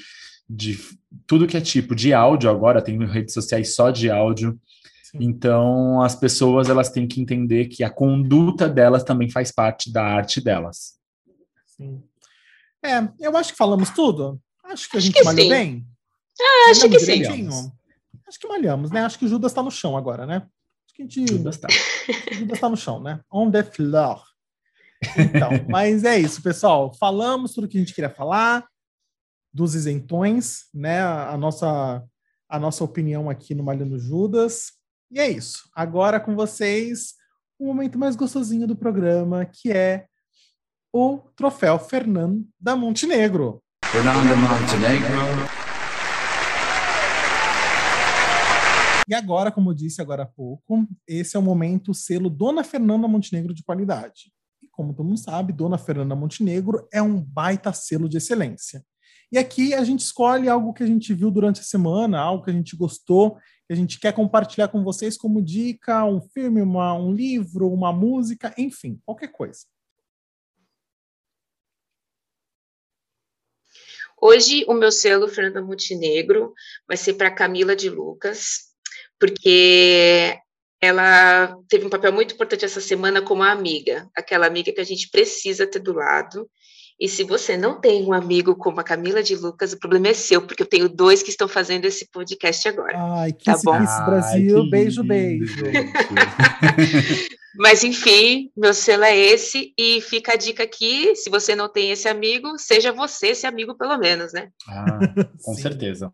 de 0.50 0.80
tudo 1.26 1.48
que 1.48 1.58
é 1.58 1.62
tipo, 1.62 1.94
de 1.96 2.14
áudio 2.14 2.50
agora, 2.50 2.82
tem 2.82 2.98
redes 3.06 3.34
sociais 3.34 3.76
só 3.76 3.92
de 3.92 4.10
áudio, 4.10 4.60
Sim. 5.04 5.18
então 5.22 6.02
as 6.02 6.16
pessoas 6.16 6.70
elas 6.70 6.90
têm 6.90 7.08
que 7.08 7.22
entender 7.22 7.68
que 7.68 7.84
a 7.84 7.90
conduta 7.90 8.68
delas 8.68 9.04
também 9.04 9.30
faz 9.30 9.52
parte 9.52 9.92
da 9.92 10.04
arte 10.04 10.42
delas. 10.42 10.98
Sim. 11.66 12.02
É, 12.84 13.08
eu 13.20 13.36
acho 13.36 13.52
que 13.52 13.58
falamos 13.58 13.90
tudo. 13.90 14.40
Acho 14.64 14.90
que 14.90 14.98
a 14.98 15.00
Acho 15.00 15.08
gente 15.08 15.18
que 15.18 15.24
malhou 15.24 15.44
sim. 15.44 15.50
bem. 15.50 15.88
Ah, 16.40 16.72
acho 16.72 16.82
que 16.82 17.00
Malhamos 17.00 17.56
sim. 17.56 17.72
Acho 18.28 18.40
que 18.40 18.48
malhamos, 18.48 18.92
né? 18.92 19.02
Acho 19.02 19.18
que 19.18 19.26
o 19.26 19.28
Judas 19.28 19.52
está 19.52 19.64
no 19.64 19.72
chão 19.72 19.96
agora, 19.96 20.26
né? 20.26 20.46
Que 20.98 21.04
a 21.04 21.06
gente. 21.06 21.28
Judas 21.28 21.58
tá. 21.58 21.68
O 22.32 22.34
Judas 22.34 22.58
está 22.58 22.68
no 22.68 22.76
chão, 22.76 23.00
né? 23.00 23.20
On 23.32 23.52
the 23.52 23.62
floor. 23.62 24.24
Então, 25.16 25.52
mas 25.70 26.04
é 26.04 26.18
isso, 26.18 26.42
pessoal. 26.42 26.92
Falamos 26.96 27.54
tudo 27.54 27.68
que 27.68 27.78
a 27.78 27.80
gente 27.80 27.94
queria 27.94 28.10
falar 28.10 28.68
dos 29.54 29.76
isentões, 29.76 30.66
né? 30.74 31.02
A 31.02 31.30
a 31.34 31.38
nossa, 31.38 32.04
a 32.50 32.60
nossa 32.60 32.84
opinião 32.84 33.30
aqui 33.30 33.54
no 33.54 33.64
Malhando 33.64 34.00
Judas. 34.00 34.72
E 35.12 35.20
é 35.20 35.30
isso. 35.30 35.70
Agora 35.76 36.20
com 36.20 36.36
vocês, 36.36 37.14
o 37.60 37.68
momento 37.68 38.00
mais 38.00 38.16
gostosinho 38.16 38.66
do 38.66 38.76
programa, 38.76 39.46
que 39.46 39.72
é 39.72 40.08
o 40.92 41.20
troféu 41.36 41.78
Fernando 41.78 42.44
da 42.60 42.76
Montenegro. 42.76 43.62
Fernando 43.86 44.36
Montenegro. 44.36 45.57
E 49.08 49.16
agora, 49.16 49.52
como 49.52 49.70
eu 49.70 49.74
disse 49.74 50.02
agora 50.02 50.24
há 50.24 50.26
pouco, 50.26 50.86
esse 51.08 51.38
é 51.38 51.40
o 51.40 51.44
momento 51.44 51.94
selo 51.94 52.30
Dona 52.30 52.64
Fernanda 52.64 53.08
Montenegro 53.08 53.54
de 53.54 53.64
qualidade. 53.64 54.34
E 54.62 54.68
como 54.68 54.94
todo 54.94 55.06
mundo 55.06 55.20
sabe, 55.20 55.54
Dona 55.54 55.78
Fernanda 55.78 56.16
Montenegro 56.16 56.86
é 56.92 57.02
um 57.02 57.22
baita 57.22 57.72
selo 57.72 58.10
de 58.10 58.18
excelência. 58.18 58.84
E 59.32 59.38
aqui 59.38 59.74
a 59.74 59.84
gente 59.84 60.02
escolhe 60.02 60.50
algo 60.50 60.74
que 60.74 60.84
a 60.84 60.88
gente 60.88 61.14
viu 61.14 61.32
durante 61.32 61.62
a 61.62 61.64
semana, 61.64 62.20
algo 62.20 62.44
que 62.44 62.50
a 62.50 62.54
gente 62.54 62.76
gostou, 62.76 63.36
que 63.66 63.74
a 63.74 63.76
gente 63.76 64.00
quer 64.00 64.14
compartilhar 64.14 64.68
com 64.68 64.84
vocês 64.84 65.18
como 65.18 65.42
dica, 65.42 66.04
um 66.06 66.22
filme, 66.22 66.62
uma, 66.62 66.94
um 66.94 67.14
livro, 67.14 67.72
uma 67.72 67.94
música, 67.94 68.54
enfim, 68.58 69.00
qualquer 69.06 69.30
coisa. 69.30 69.66
Hoje, 74.20 74.66
o 74.68 74.74
meu 74.74 74.92
selo 74.92 75.28
Fernanda 75.28 75.62
Montenegro 75.62 76.54
vai 76.88 76.98
ser 76.98 77.14
para 77.14 77.30
Camila 77.30 77.76
de 77.76 77.90
Lucas, 77.90 78.74
porque 79.20 80.38
ela 80.82 81.58
teve 81.68 81.86
um 81.86 81.90
papel 81.90 82.12
muito 82.14 82.36
importante 82.36 82.66
essa 82.66 82.82
semana 82.82 83.22
como 83.22 83.44
amiga, 83.44 84.08
aquela 84.16 84.46
amiga 84.46 84.72
que 84.72 84.82
a 84.82 84.86
gente 84.86 85.10
precisa 85.10 85.66
ter 85.66 85.80
do 85.80 85.94
lado. 85.94 86.48
E 87.00 87.08
se 87.08 87.24
você 87.24 87.56
não 87.56 87.80
tem 87.80 88.04
um 88.04 88.12
amigo 88.12 88.56
como 88.56 88.80
a 88.80 88.84
Camila 88.84 89.22
de 89.22 89.36
Lucas, 89.36 89.72
o 89.72 89.80
problema 89.80 90.08
é 90.08 90.14
seu, 90.16 90.42
porque 90.42 90.64
eu 90.64 90.68
tenho 90.68 90.90
dois 90.90 91.22
que 91.22 91.30
estão 91.30 91.48
fazendo 91.48 91.86
esse 91.86 92.10
podcast 92.10 92.68
agora. 92.68 92.98
Ai, 92.98 93.34
que 93.34 93.46
Tá 93.46 93.60
bom. 93.64 93.78
Kiss 93.80 94.06
Brasil, 94.06 94.64
que 94.64 94.70
beijo, 94.72 95.04
beijo. 95.04 95.56
Mas 97.58 97.84
enfim, 97.84 98.52
meu 98.56 98.74
selo 98.74 99.04
é 99.04 99.18
esse, 99.18 99.74
e 99.78 100.00
fica 100.00 100.34
a 100.34 100.38
dica 100.38 100.64
aqui: 100.64 101.16
se 101.16 101.30
você 101.30 101.56
não 101.56 101.68
tem 101.68 101.92
esse 101.92 102.08
amigo, 102.08 102.58
seja 102.58 102.94
você 102.94 103.30
esse 103.30 103.48
amigo, 103.48 103.76
pelo 103.76 103.98
menos, 103.98 104.32
né? 104.32 104.50
Ah, 104.68 105.00
com 105.44 105.54
certeza. 105.56 106.14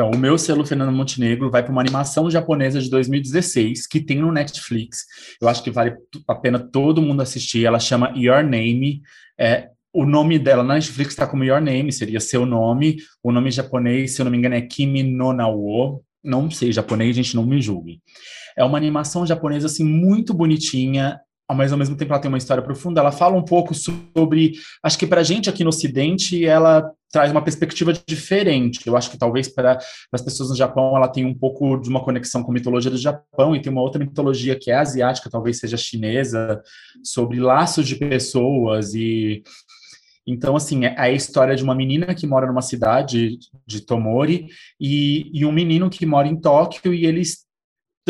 Então, 0.00 0.12
o 0.12 0.16
meu 0.16 0.38
selo 0.38 0.64
Fernando 0.64 0.96
Montenegro 0.96 1.50
vai 1.50 1.62
para 1.62 1.70
uma 1.70 1.82
animação 1.82 2.30
japonesa 2.30 2.80
de 2.80 2.88
2016 2.88 3.86
que 3.86 4.00
tem 4.00 4.20
no 4.20 4.32
Netflix. 4.32 5.04
Eu 5.38 5.46
acho 5.46 5.62
que 5.62 5.70
vale 5.70 5.94
a 6.26 6.34
pena 6.34 6.58
todo 6.58 7.02
mundo 7.02 7.20
assistir. 7.20 7.66
Ela 7.66 7.78
chama 7.78 8.10
Your 8.16 8.42
Name. 8.42 9.02
É, 9.38 9.68
o 9.92 10.06
nome 10.06 10.38
dela 10.38 10.64
na 10.64 10.72
Netflix 10.72 11.10
está 11.10 11.26
como 11.26 11.44
Your 11.44 11.60
Name, 11.60 11.92
seria 11.92 12.18
seu 12.18 12.46
nome. 12.46 12.96
O 13.22 13.30
nome 13.30 13.50
japonês, 13.50 14.14
se 14.14 14.22
eu 14.22 14.24
não 14.24 14.32
me 14.32 14.38
engano, 14.38 14.54
é 14.54 14.62
Kimi 14.62 15.02
no 15.02 15.34
Nawo. 15.34 16.02
Não 16.24 16.50
sei 16.50 16.72
japonês, 16.72 17.14
gente, 17.14 17.36
não 17.36 17.44
me 17.44 17.60
julgue. 17.60 18.00
É 18.56 18.64
uma 18.64 18.78
animação 18.78 19.26
japonesa 19.26 19.66
assim 19.66 19.84
muito 19.84 20.32
bonitinha, 20.32 21.20
mas 21.54 21.72
ao 21.72 21.78
mesmo 21.78 21.96
tempo 21.96 22.12
ela 22.12 22.20
tem 22.20 22.28
uma 22.28 22.38
história 22.38 22.62
profunda. 22.62 23.00
Ela 23.00 23.12
fala 23.12 23.36
um 23.36 23.44
pouco 23.44 23.74
sobre, 23.74 24.52
acho 24.82 24.98
que 24.98 25.06
para 25.06 25.20
a 25.20 25.24
gente 25.24 25.48
aqui 25.48 25.64
no 25.64 25.70
Ocidente, 25.70 26.44
ela 26.44 26.90
traz 27.12 27.30
uma 27.30 27.42
perspectiva 27.42 27.92
diferente. 28.06 28.86
Eu 28.86 28.96
acho 28.96 29.10
que 29.10 29.18
talvez 29.18 29.48
para 29.48 29.78
as 30.12 30.22
pessoas 30.22 30.50
no 30.50 30.56
Japão 30.56 30.96
ela 30.96 31.08
tem 31.08 31.24
um 31.24 31.34
pouco 31.34 31.76
de 31.76 31.88
uma 31.88 32.02
conexão 32.02 32.42
com 32.42 32.50
a 32.50 32.54
mitologia 32.54 32.90
do 32.90 32.96
Japão 32.96 33.54
e 33.54 33.60
tem 33.60 33.72
uma 33.72 33.82
outra 33.82 33.98
mitologia 33.98 34.58
que 34.58 34.70
é 34.70 34.76
asiática, 34.76 35.30
talvez 35.30 35.58
seja 35.58 35.76
chinesa, 35.76 36.62
sobre 37.02 37.40
laços 37.40 37.86
de 37.86 37.96
pessoas 37.96 38.94
e 38.94 39.42
então, 40.26 40.54
assim, 40.54 40.84
é 40.84 40.94
a 40.96 41.10
história 41.10 41.56
de 41.56 41.64
uma 41.64 41.74
menina 41.74 42.14
que 42.14 42.26
mora 42.26 42.46
numa 42.46 42.62
cidade 42.62 43.38
de 43.66 43.80
Tomori 43.80 44.46
e, 44.78 45.28
e 45.32 45.44
um 45.44 45.50
menino 45.50 45.90
que 45.90 46.06
mora 46.06 46.28
em 46.28 46.36
Tóquio 46.36 46.94
e 46.94 47.04
eles 47.04 47.46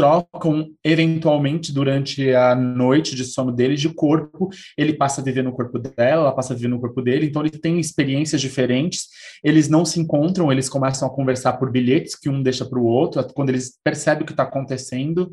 trocam 0.01 0.71
eventualmente 0.83 1.73
durante 1.73 2.35
a 2.35 2.55
noite 2.55 3.15
de 3.15 3.23
sono 3.23 3.53
deles 3.53 3.81
de 3.81 3.91
corpo. 3.91 4.49
Ele 4.77 4.95
passa 4.95 5.21
a 5.21 5.25
viver 5.25 5.45
no 5.45 5.53
corpo 5.53 5.79
dela, 5.79 6.23
ela 6.23 6.33
passa 6.33 6.55
a 6.55 6.57
viver 6.57 6.69
no 6.69 6.81
corpo 6.81 7.03
dele. 7.03 7.27
Então, 7.27 7.43
eles 7.43 7.61
têm 7.61 7.79
experiências 7.79 8.41
diferentes. 8.41 9.09
Eles 9.45 9.69
não 9.69 9.85
se 9.85 10.01
encontram, 10.01 10.51
eles 10.51 10.71
começam 10.71 11.07
a 11.07 11.15
conversar 11.15 11.55
por 11.55 11.71
bilhetes 11.71 12.15
que 12.15 12.31
um 12.31 12.43
deixa 12.43 12.65
para 12.65 12.79
o 12.79 12.85
outro, 12.85 13.23
quando 13.35 13.51
eles 13.51 13.79
percebem 13.85 14.23
o 14.23 14.27
que 14.27 14.33
está 14.33 14.45
acontecendo. 14.45 15.31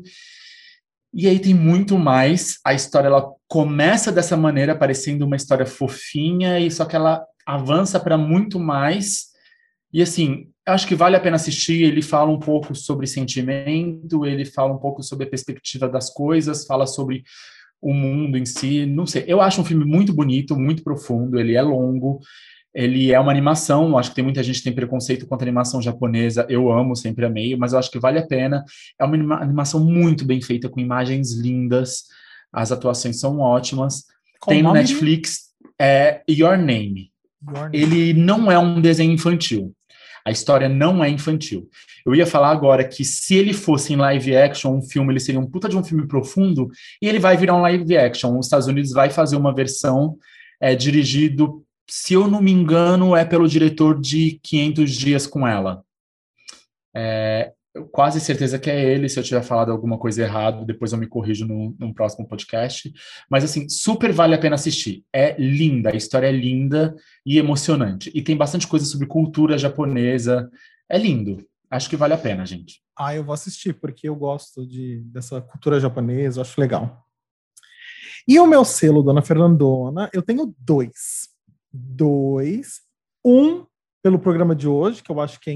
E 1.14 1.26
aí 1.26 1.38
tem 1.38 1.54
muito 1.54 1.98
mais. 1.98 2.58
A 2.62 2.74
história 2.74 3.06
ela 3.06 3.26
começa 3.48 4.12
dessa 4.12 4.36
maneira, 4.36 4.76
parecendo 4.76 5.24
uma 5.24 5.36
história 5.36 5.64
fofinha, 5.64 6.60
e 6.60 6.70
só 6.70 6.84
que 6.84 6.94
ela 6.94 7.24
avança 7.46 7.98
para 7.98 8.18
muito 8.18 8.60
mais. 8.60 9.28
E 9.90 10.02
assim, 10.02 10.50
acho 10.72 10.86
que 10.86 10.94
vale 10.94 11.16
a 11.16 11.20
pena 11.20 11.36
assistir. 11.36 11.82
Ele 11.82 12.02
fala 12.02 12.30
um 12.30 12.38
pouco 12.38 12.74
sobre 12.74 13.06
sentimento, 13.06 14.24
ele 14.26 14.44
fala 14.44 14.72
um 14.72 14.78
pouco 14.78 15.02
sobre 15.02 15.26
a 15.26 15.30
perspectiva 15.30 15.88
das 15.88 16.10
coisas, 16.10 16.66
fala 16.66 16.86
sobre 16.86 17.22
o 17.80 17.92
mundo 17.92 18.36
em 18.36 18.44
si. 18.44 18.86
Não 18.86 19.06
sei, 19.06 19.24
eu 19.26 19.40
acho 19.40 19.60
um 19.60 19.64
filme 19.64 19.84
muito 19.84 20.12
bonito, 20.12 20.58
muito 20.58 20.82
profundo. 20.82 21.38
Ele 21.38 21.54
é 21.54 21.62
longo, 21.62 22.20
ele 22.74 23.12
é 23.12 23.20
uma 23.20 23.30
animação. 23.30 23.96
Acho 23.96 24.10
que 24.10 24.16
tem 24.16 24.24
muita 24.24 24.42
gente 24.42 24.58
que 24.58 24.64
tem 24.64 24.72
preconceito 24.74 25.26
contra 25.26 25.44
animação 25.44 25.80
japonesa. 25.80 26.46
Eu 26.48 26.70
amo, 26.70 26.94
sempre 26.96 27.24
amei, 27.24 27.56
mas 27.56 27.72
eu 27.72 27.78
acho 27.78 27.90
que 27.90 27.98
vale 27.98 28.18
a 28.18 28.26
pena. 28.26 28.64
É 29.00 29.04
uma 29.04 29.14
anima- 29.14 29.42
animação 29.42 29.84
muito 29.84 30.24
bem 30.24 30.40
feita, 30.40 30.68
com 30.68 30.80
imagens 30.80 31.32
lindas. 31.32 32.04
As 32.52 32.72
atuações 32.72 33.20
são 33.20 33.38
ótimas. 33.40 34.04
Qual 34.40 34.54
tem 34.54 34.62
no? 34.62 34.72
Netflix 34.72 35.48
é 35.80 36.22
Your 36.28 36.56
Name. 36.56 37.10
Your 37.46 37.70
Name. 37.70 37.70
Ele 37.72 38.14
não 38.14 38.50
é 38.50 38.58
um 38.58 38.80
desenho 38.80 39.12
infantil. 39.12 39.74
A 40.28 40.30
história 40.30 40.68
não 40.68 41.02
é 41.02 41.08
infantil. 41.08 41.70
Eu 42.04 42.14
ia 42.14 42.26
falar 42.26 42.50
agora 42.50 42.86
que 42.86 43.02
se 43.02 43.34
ele 43.34 43.54
fosse 43.54 43.94
em 43.94 43.96
live 43.96 44.36
action, 44.36 44.76
um 44.76 44.82
filme, 44.82 45.10
ele 45.10 45.20
seria 45.20 45.40
um 45.40 45.46
puta 45.46 45.70
de 45.70 45.76
um 45.76 45.82
filme 45.82 46.06
profundo, 46.06 46.70
e 47.00 47.08
ele 47.08 47.18
vai 47.18 47.34
virar 47.34 47.56
um 47.56 47.62
live 47.62 47.96
action. 47.96 48.38
Os 48.38 48.44
Estados 48.44 48.66
Unidos 48.66 48.92
vai 48.92 49.08
fazer 49.08 49.36
uma 49.36 49.54
versão 49.54 50.18
é, 50.60 50.74
dirigido, 50.74 51.64
se 51.88 52.12
eu 52.12 52.28
não 52.28 52.42
me 52.42 52.52
engano, 52.52 53.16
é 53.16 53.24
pelo 53.24 53.48
diretor 53.48 53.98
de 53.98 54.38
500 54.42 54.92
Dias 54.92 55.26
com 55.26 55.48
Ela. 55.48 55.82
É, 56.94 57.52
quase 57.90 58.20
certeza 58.20 58.58
que 58.58 58.70
é 58.70 58.92
ele. 58.92 59.08
Se 59.08 59.18
eu 59.18 59.22
tiver 59.22 59.42
falado 59.42 59.70
alguma 59.70 59.98
coisa 59.98 60.22
errada, 60.22 60.64
depois 60.64 60.92
eu 60.92 60.98
me 60.98 61.06
corrijo 61.06 61.46
num 61.46 61.92
próximo 61.92 62.26
podcast. 62.26 62.92
Mas, 63.30 63.44
assim, 63.44 63.68
super 63.68 64.12
vale 64.12 64.34
a 64.34 64.38
pena 64.38 64.54
assistir. 64.54 65.04
É 65.12 65.36
linda, 65.38 65.90
a 65.90 65.96
história 65.96 66.26
é 66.26 66.32
linda 66.32 66.94
e 67.24 67.38
emocionante. 67.38 68.10
E 68.14 68.22
tem 68.22 68.36
bastante 68.36 68.66
coisa 68.66 68.86
sobre 68.86 69.06
cultura 69.06 69.58
japonesa. 69.58 70.50
É 70.88 70.98
lindo. 70.98 71.46
Acho 71.70 71.90
que 71.90 71.96
vale 71.96 72.14
a 72.14 72.18
pena, 72.18 72.46
gente. 72.46 72.80
Ah, 72.96 73.14
eu 73.14 73.22
vou 73.22 73.34
assistir, 73.34 73.74
porque 73.74 74.08
eu 74.08 74.16
gosto 74.16 74.66
de, 74.66 75.02
dessa 75.06 75.40
cultura 75.40 75.78
japonesa, 75.78 76.40
acho 76.40 76.60
legal. 76.60 77.04
E 78.26 78.38
o 78.38 78.46
meu 78.46 78.64
selo, 78.64 79.02
Dona 79.02 79.22
Fernandona, 79.22 80.10
eu 80.12 80.22
tenho 80.22 80.54
dois. 80.58 81.28
Dois. 81.72 82.80
Um 83.24 83.66
pelo 84.02 84.18
programa 84.18 84.54
de 84.54 84.66
hoje, 84.66 85.02
que 85.02 85.10
eu 85.10 85.20
acho 85.20 85.38
que 85.40 85.50
é 85.50 85.52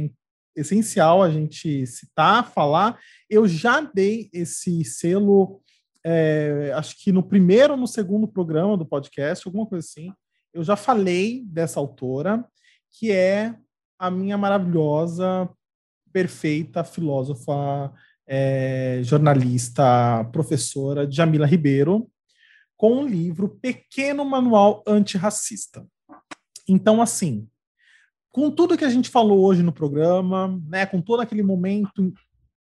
essencial 0.57 1.23
a 1.23 1.31
gente 1.31 1.87
citar, 1.87 2.51
falar. 2.51 2.99
Eu 3.29 3.47
já 3.47 3.81
dei 3.81 4.29
esse 4.33 4.85
selo, 4.85 5.61
é, 6.05 6.73
acho 6.75 6.97
que 7.03 7.13
no 7.13 7.23
primeiro 7.23 7.75
ou 7.75 7.79
no 7.79 7.87
segundo 7.87 8.27
programa 8.29 8.77
do 8.77 8.87
podcast, 8.87 9.47
alguma 9.47 9.67
coisa 9.67 9.87
assim. 9.87 10.13
Eu 10.53 10.63
já 10.63 10.77
falei 10.77 11.45
dessa 11.47 11.81
autora, 11.81 12.45
que 12.91 13.11
é 13.11 13.55
a 13.99 14.11
minha 14.11 14.37
maravilhosa, 14.37 15.49
perfeita 16.13 16.85
filósofa, 16.85 17.93
é, 18.27 19.01
jornalista, 19.03 20.25
professora 20.33 21.11
Jamila 21.11 21.47
Ribeiro, 21.47 22.11
com 22.77 23.05
o 23.05 23.09
livro 23.09 23.49
Pequeno 23.49 24.25
Manual 24.25 24.83
Antirracista. 24.87 25.87
Então, 26.69 27.01
assim, 27.01 27.49
com 28.33 28.51
tudo 28.51 28.77
que 28.77 28.85
a 28.85 28.91
gente 28.91 29.11
falou 29.11 29.45
hoje 29.45 29.63
no 29.63 29.73
programa, 29.73 30.61
né, 30.67 30.87
com 30.87 31.01
todo 31.01 31.21
aquele 31.21 31.43
momento 31.43 32.13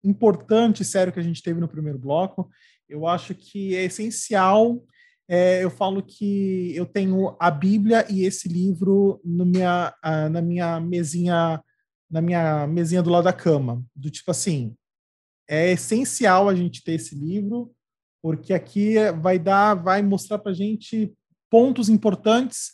importante 0.04 0.82
e 0.82 0.84
sério 0.84 1.12
que 1.12 1.18
a 1.18 1.22
gente 1.22 1.42
teve 1.42 1.58
no 1.58 1.68
primeiro 1.68 1.98
bloco, 1.98 2.50
eu 2.88 3.06
acho 3.06 3.34
que 3.34 3.74
é 3.74 3.84
essencial. 3.84 4.84
É, 5.26 5.64
eu 5.64 5.70
falo 5.70 6.02
que 6.02 6.76
eu 6.76 6.84
tenho 6.84 7.34
a 7.40 7.50
Bíblia 7.50 8.06
e 8.10 8.24
esse 8.24 8.46
livro 8.46 9.20
minha, 9.24 9.94
na 10.30 10.42
minha 10.42 10.78
mesinha 10.78 11.62
na 12.10 12.20
minha 12.20 12.66
mesinha 12.68 13.02
do 13.02 13.10
lado 13.10 13.24
da 13.24 13.32
cama, 13.32 13.84
do 13.96 14.08
tipo 14.08 14.30
assim, 14.30 14.76
é 15.48 15.72
essencial 15.72 16.48
a 16.48 16.54
gente 16.54 16.84
ter 16.84 16.92
esse 16.92 17.12
livro, 17.12 17.74
porque 18.22 18.54
aqui 18.54 18.94
vai 19.20 19.36
dar, 19.36 19.74
vai 19.74 20.00
mostrar 20.00 20.38
para 20.38 20.52
gente 20.52 21.12
pontos 21.50 21.88
importantes 21.88 22.72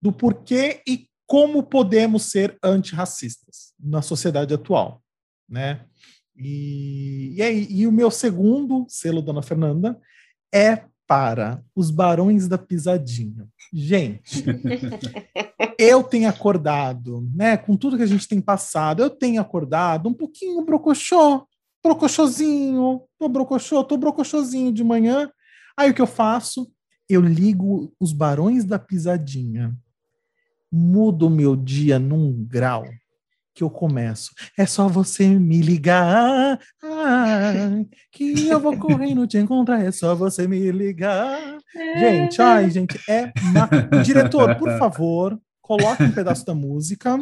do 0.00 0.12
porquê 0.12 0.82
e 0.86 1.07
como 1.28 1.62
podemos 1.62 2.22
ser 2.22 2.58
antirracistas 2.64 3.74
na 3.78 4.00
sociedade 4.00 4.54
atual, 4.54 5.02
né? 5.46 5.84
E, 6.34 7.34
e, 7.36 7.42
aí, 7.42 7.66
e 7.68 7.86
o 7.86 7.92
meu 7.92 8.10
segundo 8.10 8.86
selo, 8.88 9.20
Dona 9.20 9.42
Fernanda, 9.42 10.00
é 10.52 10.84
para 11.06 11.62
os 11.76 11.90
Barões 11.90 12.48
da 12.48 12.56
Pisadinha. 12.56 13.46
Gente, 13.72 14.42
eu 15.78 16.02
tenho 16.02 16.30
acordado, 16.30 17.28
né, 17.34 17.58
com 17.58 17.76
tudo 17.76 17.98
que 17.98 18.02
a 18.02 18.06
gente 18.06 18.26
tem 18.26 18.40
passado, 18.40 19.02
eu 19.02 19.10
tenho 19.10 19.40
acordado 19.40 20.08
um 20.08 20.14
pouquinho 20.14 20.64
brocochô, 20.64 21.46
brocochôzinho, 21.84 23.02
tô 23.18 23.28
brocochô, 23.28 23.84
tô 23.84 23.98
brocochôzinho 23.98 24.72
de 24.72 24.82
manhã. 24.82 25.30
Aí 25.76 25.90
o 25.90 25.94
que 25.94 26.02
eu 26.02 26.06
faço? 26.06 26.70
Eu 27.06 27.20
ligo 27.20 27.92
os 28.00 28.14
Barões 28.14 28.64
da 28.64 28.78
Pisadinha 28.78 29.76
muda 30.70 31.26
o 31.26 31.30
meu 31.30 31.56
dia 31.56 31.98
num 31.98 32.32
grau 32.44 32.84
que 33.58 33.64
eu 33.64 33.70
começo. 33.70 34.30
É 34.56 34.64
só 34.64 34.86
você 34.86 35.26
me 35.26 35.60
ligar, 35.60 36.60
que 38.12 38.46
eu 38.46 38.60
vou 38.60 38.78
correndo 38.78 39.26
te 39.26 39.36
encontrar. 39.36 39.84
É 39.84 39.90
só 39.90 40.14
você 40.14 40.46
me 40.46 40.70
ligar. 40.70 41.58
Gente, 41.98 42.40
ai, 42.40 42.70
gente, 42.70 42.96
é. 43.10 43.32
Uma... 43.42 43.68
Diretor, 44.04 44.54
por 44.56 44.78
favor, 44.78 45.40
coloque 45.60 46.04
um 46.04 46.12
pedaço 46.12 46.46
da 46.46 46.54
música, 46.54 47.18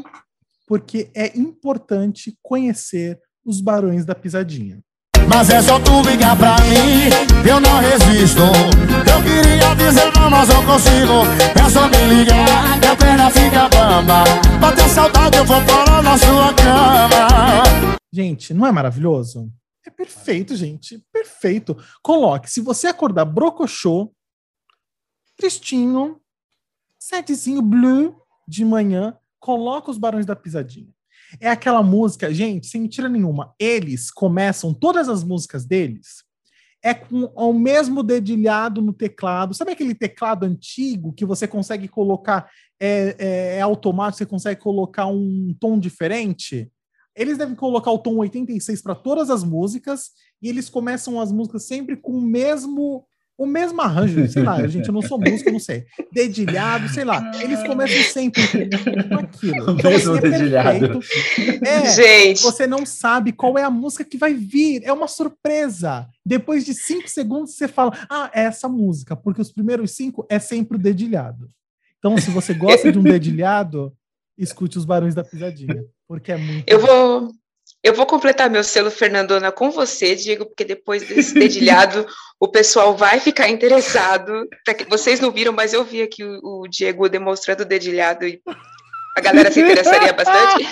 porque 0.67 1.11
é 1.15 1.39
importante 1.39 2.37
conhecer 2.43 3.19
os 3.43 3.63
Barões 3.63 4.05
da 4.05 4.15
Pisadinha. 4.15 4.83
Mas 5.29 5.51
é 5.51 5.61
só 5.61 5.79
tu 5.81 6.03
ligar 6.03 6.37
pra 6.37 6.57
mim, 6.63 7.11
eu 7.49 7.61
não 7.61 7.79
resisto. 7.81 8.41
Eu 8.41 9.23
queria 9.23 9.75
dizer 9.75 10.13
não, 10.19 10.31
mas 10.31 10.49
eu 10.49 10.63
consigo. 10.65 11.27
É 11.55 11.71
só 11.71 11.89
me 11.89 12.15
ligar, 12.15 12.81
que 12.81 12.97
perna 12.97 13.31
fica 13.31 13.69
bamba. 13.69 14.25
Bater 14.61 14.89
saudade, 14.89 15.37
eu 15.37 15.45
vou 15.45 15.61
parar 15.65 16.03
na 16.03 16.17
sua 16.17 16.55
cama. 16.55 17.99
Gente, 18.13 18.55
não 18.55 18.67
é 18.67 18.73
maravilhoso? 18.73 19.51
É 19.87 19.91
perfeito, 19.91 20.57
gente, 20.57 21.03
perfeito. 21.13 21.77
Coloque, 22.03 22.51
se 22.51 22.61
você 22.61 22.87
acordar 22.87 23.25
brocochô 23.25 24.11
Tristinho 25.37 26.19
Setezinho 26.99 27.61
blue 27.61 28.17
de 28.49 28.65
manhã 28.65 29.17
Coloca 29.39 29.91
os 29.91 29.99
Barões 29.99 30.25
da 30.25 30.35
Pisadinha 30.35 30.96
é 31.41 31.51
aquela 31.51 31.83
música, 31.83 32.33
gente, 32.33 32.67
sem 32.67 32.81
mentira 32.81 33.09
nenhuma. 33.09 33.55
Eles 33.59 34.11
começam 34.11 34.73
todas 34.73 35.09
as 35.09 35.25
músicas 35.25 35.65
deles 35.65 36.27
é 36.87 36.95
com 36.95 37.25
o 37.35 37.53
mesmo 37.53 38.01
dedilhado 38.01 38.81
no 38.81 38.93
teclado. 38.93 39.55
Sabe 39.55 39.73
aquele 39.73 39.93
teclado 39.93 40.45
antigo 40.45 41.13
que 41.13 41.25
você 41.25 41.49
consegue 41.49 41.89
colocar 41.89 42.49
é, 42.79 43.17
é, 43.19 43.57
é 43.57 43.61
automático, 43.61 44.19
você 44.19 44.27
consegue 44.27 44.61
colocar 44.61 45.07
um 45.07 45.53
tom 45.59 45.81
diferente? 45.81 46.71
Eles 47.17 47.39
devem 47.39 47.57
colocar 47.57 47.91
o 47.91 47.99
tom 47.99 48.17
86 48.19 48.83
para 48.83 48.95
todas 48.95 49.31
as 49.31 49.43
músicas 49.43 50.11
e 50.41 50.49
eles 50.49 50.69
começam 50.69 51.21
as 51.21 51.33
músicas 51.33 51.65
sempre 51.65 51.97
com 51.97 52.13
o 52.13 52.23
mesmo 52.23 53.05
o 53.39 53.47
mesmo 53.47 53.81
arranjo, 53.83 54.27
sei 54.29 54.43
lá, 54.43 54.67
gente, 54.67 54.89
eu 54.89 54.95
não 54.95 55.03
sou 55.03 55.19
músico, 55.19 55.51
não 55.51 55.59
sei. 55.59 55.85
Dedilhado, 56.11 56.89
sei 56.89 57.05
lá. 57.05 57.31
Eles 57.41 57.63
começam 57.65 58.03
sempre 58.03 58.43
com 59.09 59.15
aquilo. 59.15 59.73
Então, 59.73 59.91
mesmo 59.91 60.17
é 60.17 60.21
dedilhado. 60.21 61.01
É, 61.63 61.93
gente. 61.93 62.43
Você 62.43 62.67
não 62.67 62.87
sabe 62.87 63.33
qual 63.33 63.59
é 63.59 63.63
a 63.63 63.71
música 63.71 64.05
que 64.05 64.17
vai 64.17 64.33
vir. 64.33 64.83
É 64.85 64.93
uma 64.93 65.07
surpresa. 65.07 66.09
Depois 66.25 66.65
de 66.65 66.73
cinco 66.73 67.09
segundos, 67.09 67.55
você 67.55 67.69
fala, 67.69 67.93
ah, 68.09 68.31
é 68.33 68.45
essa 68.45 68.69
música, 68.69 69.15
porque 69.15 69.43
os 69.43 69.53
primeiros 69.53 69.91
cinco 69.91 70.27
é 70.31 70.39
sempre 70.39 70.77
o 70.77 70.81
dedilhado. 70.81 71.51
Então, 71.99 72.17
se 72.19 72.31
você 72.31 72.55
gosta 72.55 72.91
de 72.91 72.99
um 72.99 73.03
dedilhado, 73.03 73.93
escute 74.39 74.79
os 74.79 74.85
Barões 74.85 75.15
da 75.15 75.25
Pisadinha, 75.25 75.85
porque 76.09 76.33
é 76.33 76.37
muito. 76.37 76.69
Eu 76.69 76.81
vou, 76.81 77.33
eu 77.87 77.95
vou 77.95 78.05
completar 78.05 78.51
meu 78.51 78.65
selo 78.65 78.91
Fernandona 78.91 79.53
com 79.53 79.71
você, 79.71 80.17
Diego, 80.17 80.45
porque 80.45 80.65
depois 80.65 81.07
desse 81.07 81.33
dedilhado 81.33 82.05
o 82.41 82.49
pessoal 82.49 82.97
vai 82.97 83.21
ficar 83.21 83.49
interessado. 83.49 84.49
Que, 84.77 84.85
vocês 84.87 85.21
não 85.21 85.31
viram, 85.31 85.53
mas 85.53 85.73
eu 85.73 85.85
vi 85.85 86.03
aqui 86.03 86.25
o, 86.25 86.63
o 86.63 86.69
Diego 86.69 87.09
demonstrando 87.09 87.63
o 87.63 87.67
dedilhado 87.67 88.27
e 88.27 88.43
a 89.17 89.21
galera 89.21 89.53
se 89.53 89.61
interessaria 89.61 90.13
bastante. 90.13 90.67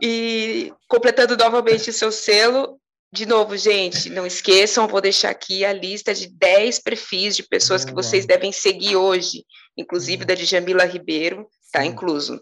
E 0.00 0.72
completando 0.86 1.36
novamente 1.36 1.90
o 1.90 1.92
seu 1.92 2.12
selo, 2.12 2.80
de 3.12 3.26
novo, 3.26 3.56
gente, 3.56 4.08
não 4.08 4.24
esqueçam, 4.24 4.86
vou 4.86 5.00
deixar 5.00 5.30
aqui 5.30 5.64
a 5.64 5.72
lista 5.72 6.14
de 6.14 6.28
10 6.28 6.78
perfis 6.78 7.34
de 7.34 7.42
pessoas 7.42 7.84
que 7.84 7.92
vocês 7.92 8.24
devem 8.24 8.52
seguir 8.52 8.94
hoje, 8.94 9.44
inclusive 9.76 10.24
da 10.24 10.34
Djamila 10.34 10.84
Ribeiro, 10.84 11.48
está 11.60 11.84
incluso. 11.84 12.40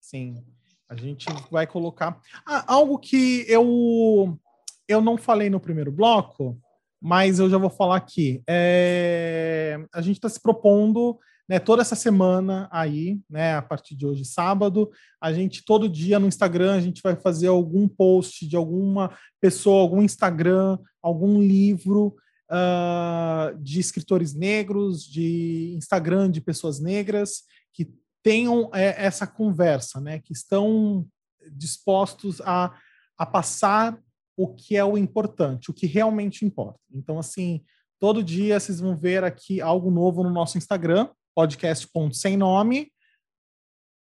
Sim. 0.00 0.42
A 0.88 0.96
gente 0.96 1.26
vai 1.50 1.66
colocar. 1.66 2.20
Ah, 2.46 2.64
algo 2.66 2.98
que 2.98 3.44
eu, 3.48 4.38
eu 4.86 5.00
não 5.00 5.16
falei 5.16 5.48
no 5.48 5.60
primeiro 5.60 5.90
bloco, 5.90 6.58
mas 7.00 7.38
eu 7.38 7.48
já 7.48 7.58
vou 7.58 7.70
falar 7.70 7.96
aqui. 7.96 8.42
É, 8.48 9.78
a 9.92 10.00
gente 10.00 10.16
está 10.16 10.28
se 10.28 10.40
propondo 10.40 11.18
né, 11.48 11.58
toda 11.58 11.82
essa 11.82 11.94
semana 11.94 12.68
aí, 12.72 13.20
né, 13.28 13.54
a 13.54 13.62
partir 13.62 13.94
de 13.94 14.06
hoje, 14.06 14.24
sábado, 14.24 14.90
a 15.20 15.32
gente 15.32 15.64
todo 15.64 15.88
dia 15.88 16.18
no 16.18 16.26
Instagram 16.26 16.74
a 16.74 16.80
gente 16.80 17.02
vai 17.02 17.14
fazer 17.14 17.48
algum 17.48 17.86
post 17.86 18.48
de 18.48 18.56
alguma 18.56 19.16
pessoa, 19.40 19.82
algum 19.82 20.02
Instagram, 20.02 20.78
algum 21.02 21.40
livro 21.40 22.16
uh, 22.50 23.58
de 23.58 23.80
escritores 23.80 24.34
negros, 24.34 25.04
de 25.04 25.74
Instagram 25.76 26.30
de 26.30 26.40
pessoas 26.40 26.80
negras 26.80 27.42
que 27.72 27.92
tenham 28.24 28.70
é, 28.72 29.04
essa 29.04 29.26
conversa, 29.26 30.00
né? 30.00 30.18
Que 30.18 30.32
estão 30.32 31.06
dispostos 31.52 32.40
a, 32.40 32.74
a 33.18 33.26
passar 33.26 34.00
o 34.34 34.52
que 34.52 34.76
é 34.76 34.84
o 34.84 34.96
importante, 34.96 35.70
o 35.70 35.74
que 35.74 35.86
realmente 35.86 36.44
importa. 36.44 36.80
Então, 36.90 37.18
assim, 37.18 37.62
todo 38.00 38.24
dia 38.24 38.58
vocês 38.58 38.80
vão 38.80 38.96
ver 38.96 39.22
aqui 39.22 39.60
algo 39.60 39.90
novo 39.90 40.24
no 40.24 40.30
nosso 40.30 40.56
Instagram, 40.56 41.08
podcast.sem 41.34 42.34
nome, 42.34 42.90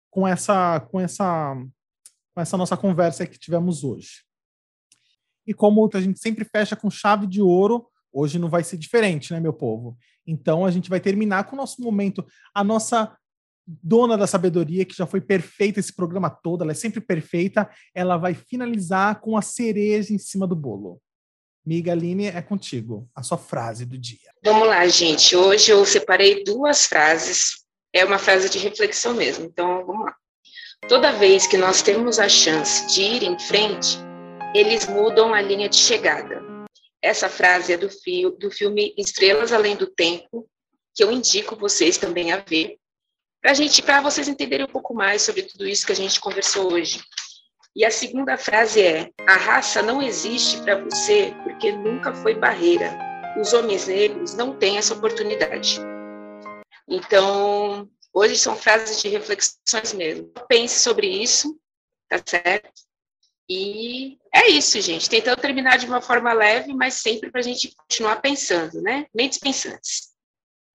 com 0.09 0.27
essa, 0.27 0.79
com 0.79 0.99
essa, 0.99 1.55
com 2.33 2.41
essa 2.41 2.57
nossa 2.57 2.75
conversa 2.75 3.27
que 3.27 3.37
tivemos 3.37 3.83
hoje. 3.83 4.23
E 5.45 5.53
como 5.53 5.87
a 5.93 6.01
gente 6.01 6.19
sempre 6.19 6.43
fecha 6.45 6.75
com 6.75 6.89
chave 6.89 7.27
de 7.27 7.43
ouro, 7.43 7.87
hoje 8.11 8.39
não 8.39 8.49
vai 8.49 8.63
ser 8.63 8.77
diferente, 8.77 9.31
né, 9.31 9.39
meu 9.39 9.53
povo? 9.53 9.95
Então 10.25 10.65
a 10.65 10.71
gente 10.71 10.89
vai 10.89 10.99
terminar 10.99 11.43
com 11.43 11.55
o 11.55 11.57
nosso 11.57 11.79
momento, 11.81 12.25
a 12.55 12.63
nossa 12.63 13.15
dona 13.83 14.17
da 14.17 14.25
sabedoria, 14.25 14.83
que 14.83 14.95
já 14.95 15.05
foi 15.05 15.21
perfeita 15.21 15.79
esse 15.79 15.95
programa 15.95 16.29
todo, 16.29 16.63
ela 16.63 16.71
é 16.71 16.75
sempre 16.75 16.99
perfeita, 16.99 17.69
ela 17.93 18.17
vai 18.17 18.33
finalizar 18.33 19.19
com 19.19 19.37
a 19.37 19.41
cereja 19.41 20.11
em 20.11 20.17
cima 20.17 20.47
do 20.47 20.55
bolo. 20.55 20.99
Miga 21.63 21.91
Aline, 21.91 22.27
é 22.27 22.41
contigo, 22.41 23.07
a 23.15 23.21
sua 23.21 23.37
frase 23.37 23.85
do 23.85 23.97
dia. 23.97 24.31
Vamos 24.43 24.67
lá, 24.67 24.87
gente. 24.87 25.35
Hoje 25.35 25.71
eu 25.71 25.85
separei 25.85 26.43
duas 26.43 26.87
frases. 26.87 27.63
É 27.93 28.03
uma 28.03 28.17
frase 28.17 28.49
de 28.49 28.57
reflexão 28.57 29.13
mesmo. 29.13 29.45
Então, 29.45 29.85
vamos 29.85 30.05
lá. 30.05 30.15
Toda 30.87 31.11
vez 31.11 31.45
que 31.45 31.57
nós 31.57 31.81
temos 31.83 32.17
a 32.17 32.27
chance 32.27 32.87
de 32.87 33.01
ir 33.01 33.23
em 33.23 33.37
frente, 33.37 33.97
eles 34.55 34.87
mudam 34.87 35.33
a 35.33 35.41
linha 35.41 35.69
de 35.69 35.75
chegada. 35.75 36.41
Essa 37.01 37.29
frase 37.29 37.73
é 37.73 37.77
do, 37.77 37.89
fio, 37.89 38.31
do 38.31 38.49
filme 38.49 38.93
Estrelas 38.97 39.53
Além 39.53 39.75
do 39.75 39.85
Tempo, 39.85 40.49
que 40.95 41.03
eu 41.03 41.11
indico 41.11 41.55
vocês 41.55 41.97
também 41.97 42.31
a 42.31 42.37
ver, 42.37 42.77
para 43.41 43.53
gente, 43.53 43.81
para 43.81 44.01
vocês 44.01 44.27
entenderem 44.27 44.65
um 44.65 44.71
pouco 44.71 44.93
mais 44.93 45.21
sobre 45.21 45.43
tudo 45.43 45.67
isso 45.67 45.85
que 45.85 45.91
a 45.91 45.95
gente 45.95 46.19
conversou 46.19 46.73
hoje. 46.73 47.01
E 47.75 47.85
a 47.85 47.91
segunda 47.91 48.37
frase 48.37 48.81
é: 48.81 49.09
a 49.27 49.35
raça 49.35 49.81
não 49.81 50.01
existe 50.01 50.61
para 50.61 50.83
você 50.83 51.33
porque 51.43 51.71
nunca 51.71 52.13
foi 52.13 52.35
barreira. 52.35 52.97
Os 53.39 53.53
homens 53.53 53.87
negros 53.87 54.33
não 54.33 54.57
têm 54.57 54.77
essa 54.77 54.93
oportunidade. 54.93 55.79
Então, 56.87 57.89
hoje 58.13 58.37
são 58.37 58.55
frases 58.55 59.01
de 59.01 59.07
reflexões 59.07 59.93
mesmo. 59.93 60.31
Pense 60.47 60.79
sobre 60.79 61.07
isso, 61.07 61.57
tá 62.09 62.21
certo? 62.25 62.69
E 63.47 64.17
é 64.33 64.49
isso, 64.49 64.79
gente. 64.81 65.09
Tentando 65.09 65.39
terminar 65.39 65.77
de 65.77 65.85
uma 65.85 66.01
forma 66.01 66.33
leve, 66.33 66.73
mas 66.73 66.95
sempre 66.95 67.31
para 67.31 67.39
a 67.39 67.43
gente 67.43 67.73
continuar 67.75 68.17
pensando, 68.17 68.81
né? 68.81 69.07
Mentes 69.13 69.39
pensantes. 69.39 70.09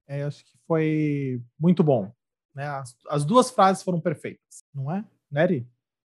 É, 0.08 0.22
acho 0.22 0.44
que 0.44 0.52
foi 0.66 1.40
muito 1.58 1.82
bom. 1.82 2.12
Né? 2.54 2.66
As, 2.66 2.96
as 3.08 3.24
duas 3.24 3.50
frases 3.50 3.82
foram 3.82 4.00
perfeitas, 4.00 4.64
não 4.74 4.92
é, 4.92 5.04
Nery? 5.30 5.66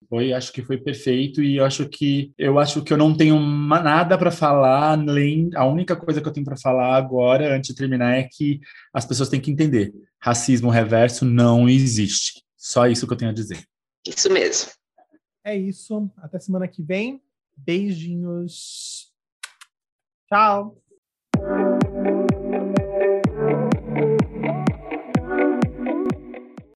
Foi, 0.09 0.33
acho 0.35 0.53
que 0.53 0.63
foi 0.63 0.77
perfeito 0.77 1.43
e 1.43 1.57
eu 1.57 1.65
acho 1.65 1.89
que 1.89 2.33
eu 2.37 2.59
acho 2.59 2.83
que 2.83 2.93
eu 2.93 2.97
não 2.97 3.17
tenho 3.17 3.37
uma, 3.37 3.81
nada 3.81 4.19
para 4.19 4.31
falar 4.31 4.93
além 4.93 5.49
a 5.55 5.65
única 5.65 5.97
coisa 5.97 6.21
que 6.21 6.29
eu 6.29 6.33
tenho 6.33 6.45
para 6.45 6.59
falar 6.59 6.95
agora 6.95 7.57
antes 7.57 7.71
de 7.71 7.75
terminar 7.75 8.15
é 8.15 8.29
que 8.31 8.61
as 8.93 9.07
pessoas 9.07 9.31
têm 9.31 9.41
que 9.41 9.51
entender 9.51 9.95
racismo 10.25 10.71
reverso 10.71 11.27
não 11.27 11.69
existe. 11.69 12.43
Só 12.57 12.87
isso 12.87 13.07
que 13.07 13.13
eu 13.13 13.17
tenho 13.17 13.31
a 13.31 13.35
dizer. 13.35 13.63
Isso 14.07 14.33
mesmo. 14.33 14.71
É 15.45 15.55
isso. 15.55 16.11
Até 16.17 16.39
semana 16.39 16.67
que 16.67 16.83
vem. 16.83 17.23
Beijinhos. 17.55 19.13
Tchau 20.27 20.83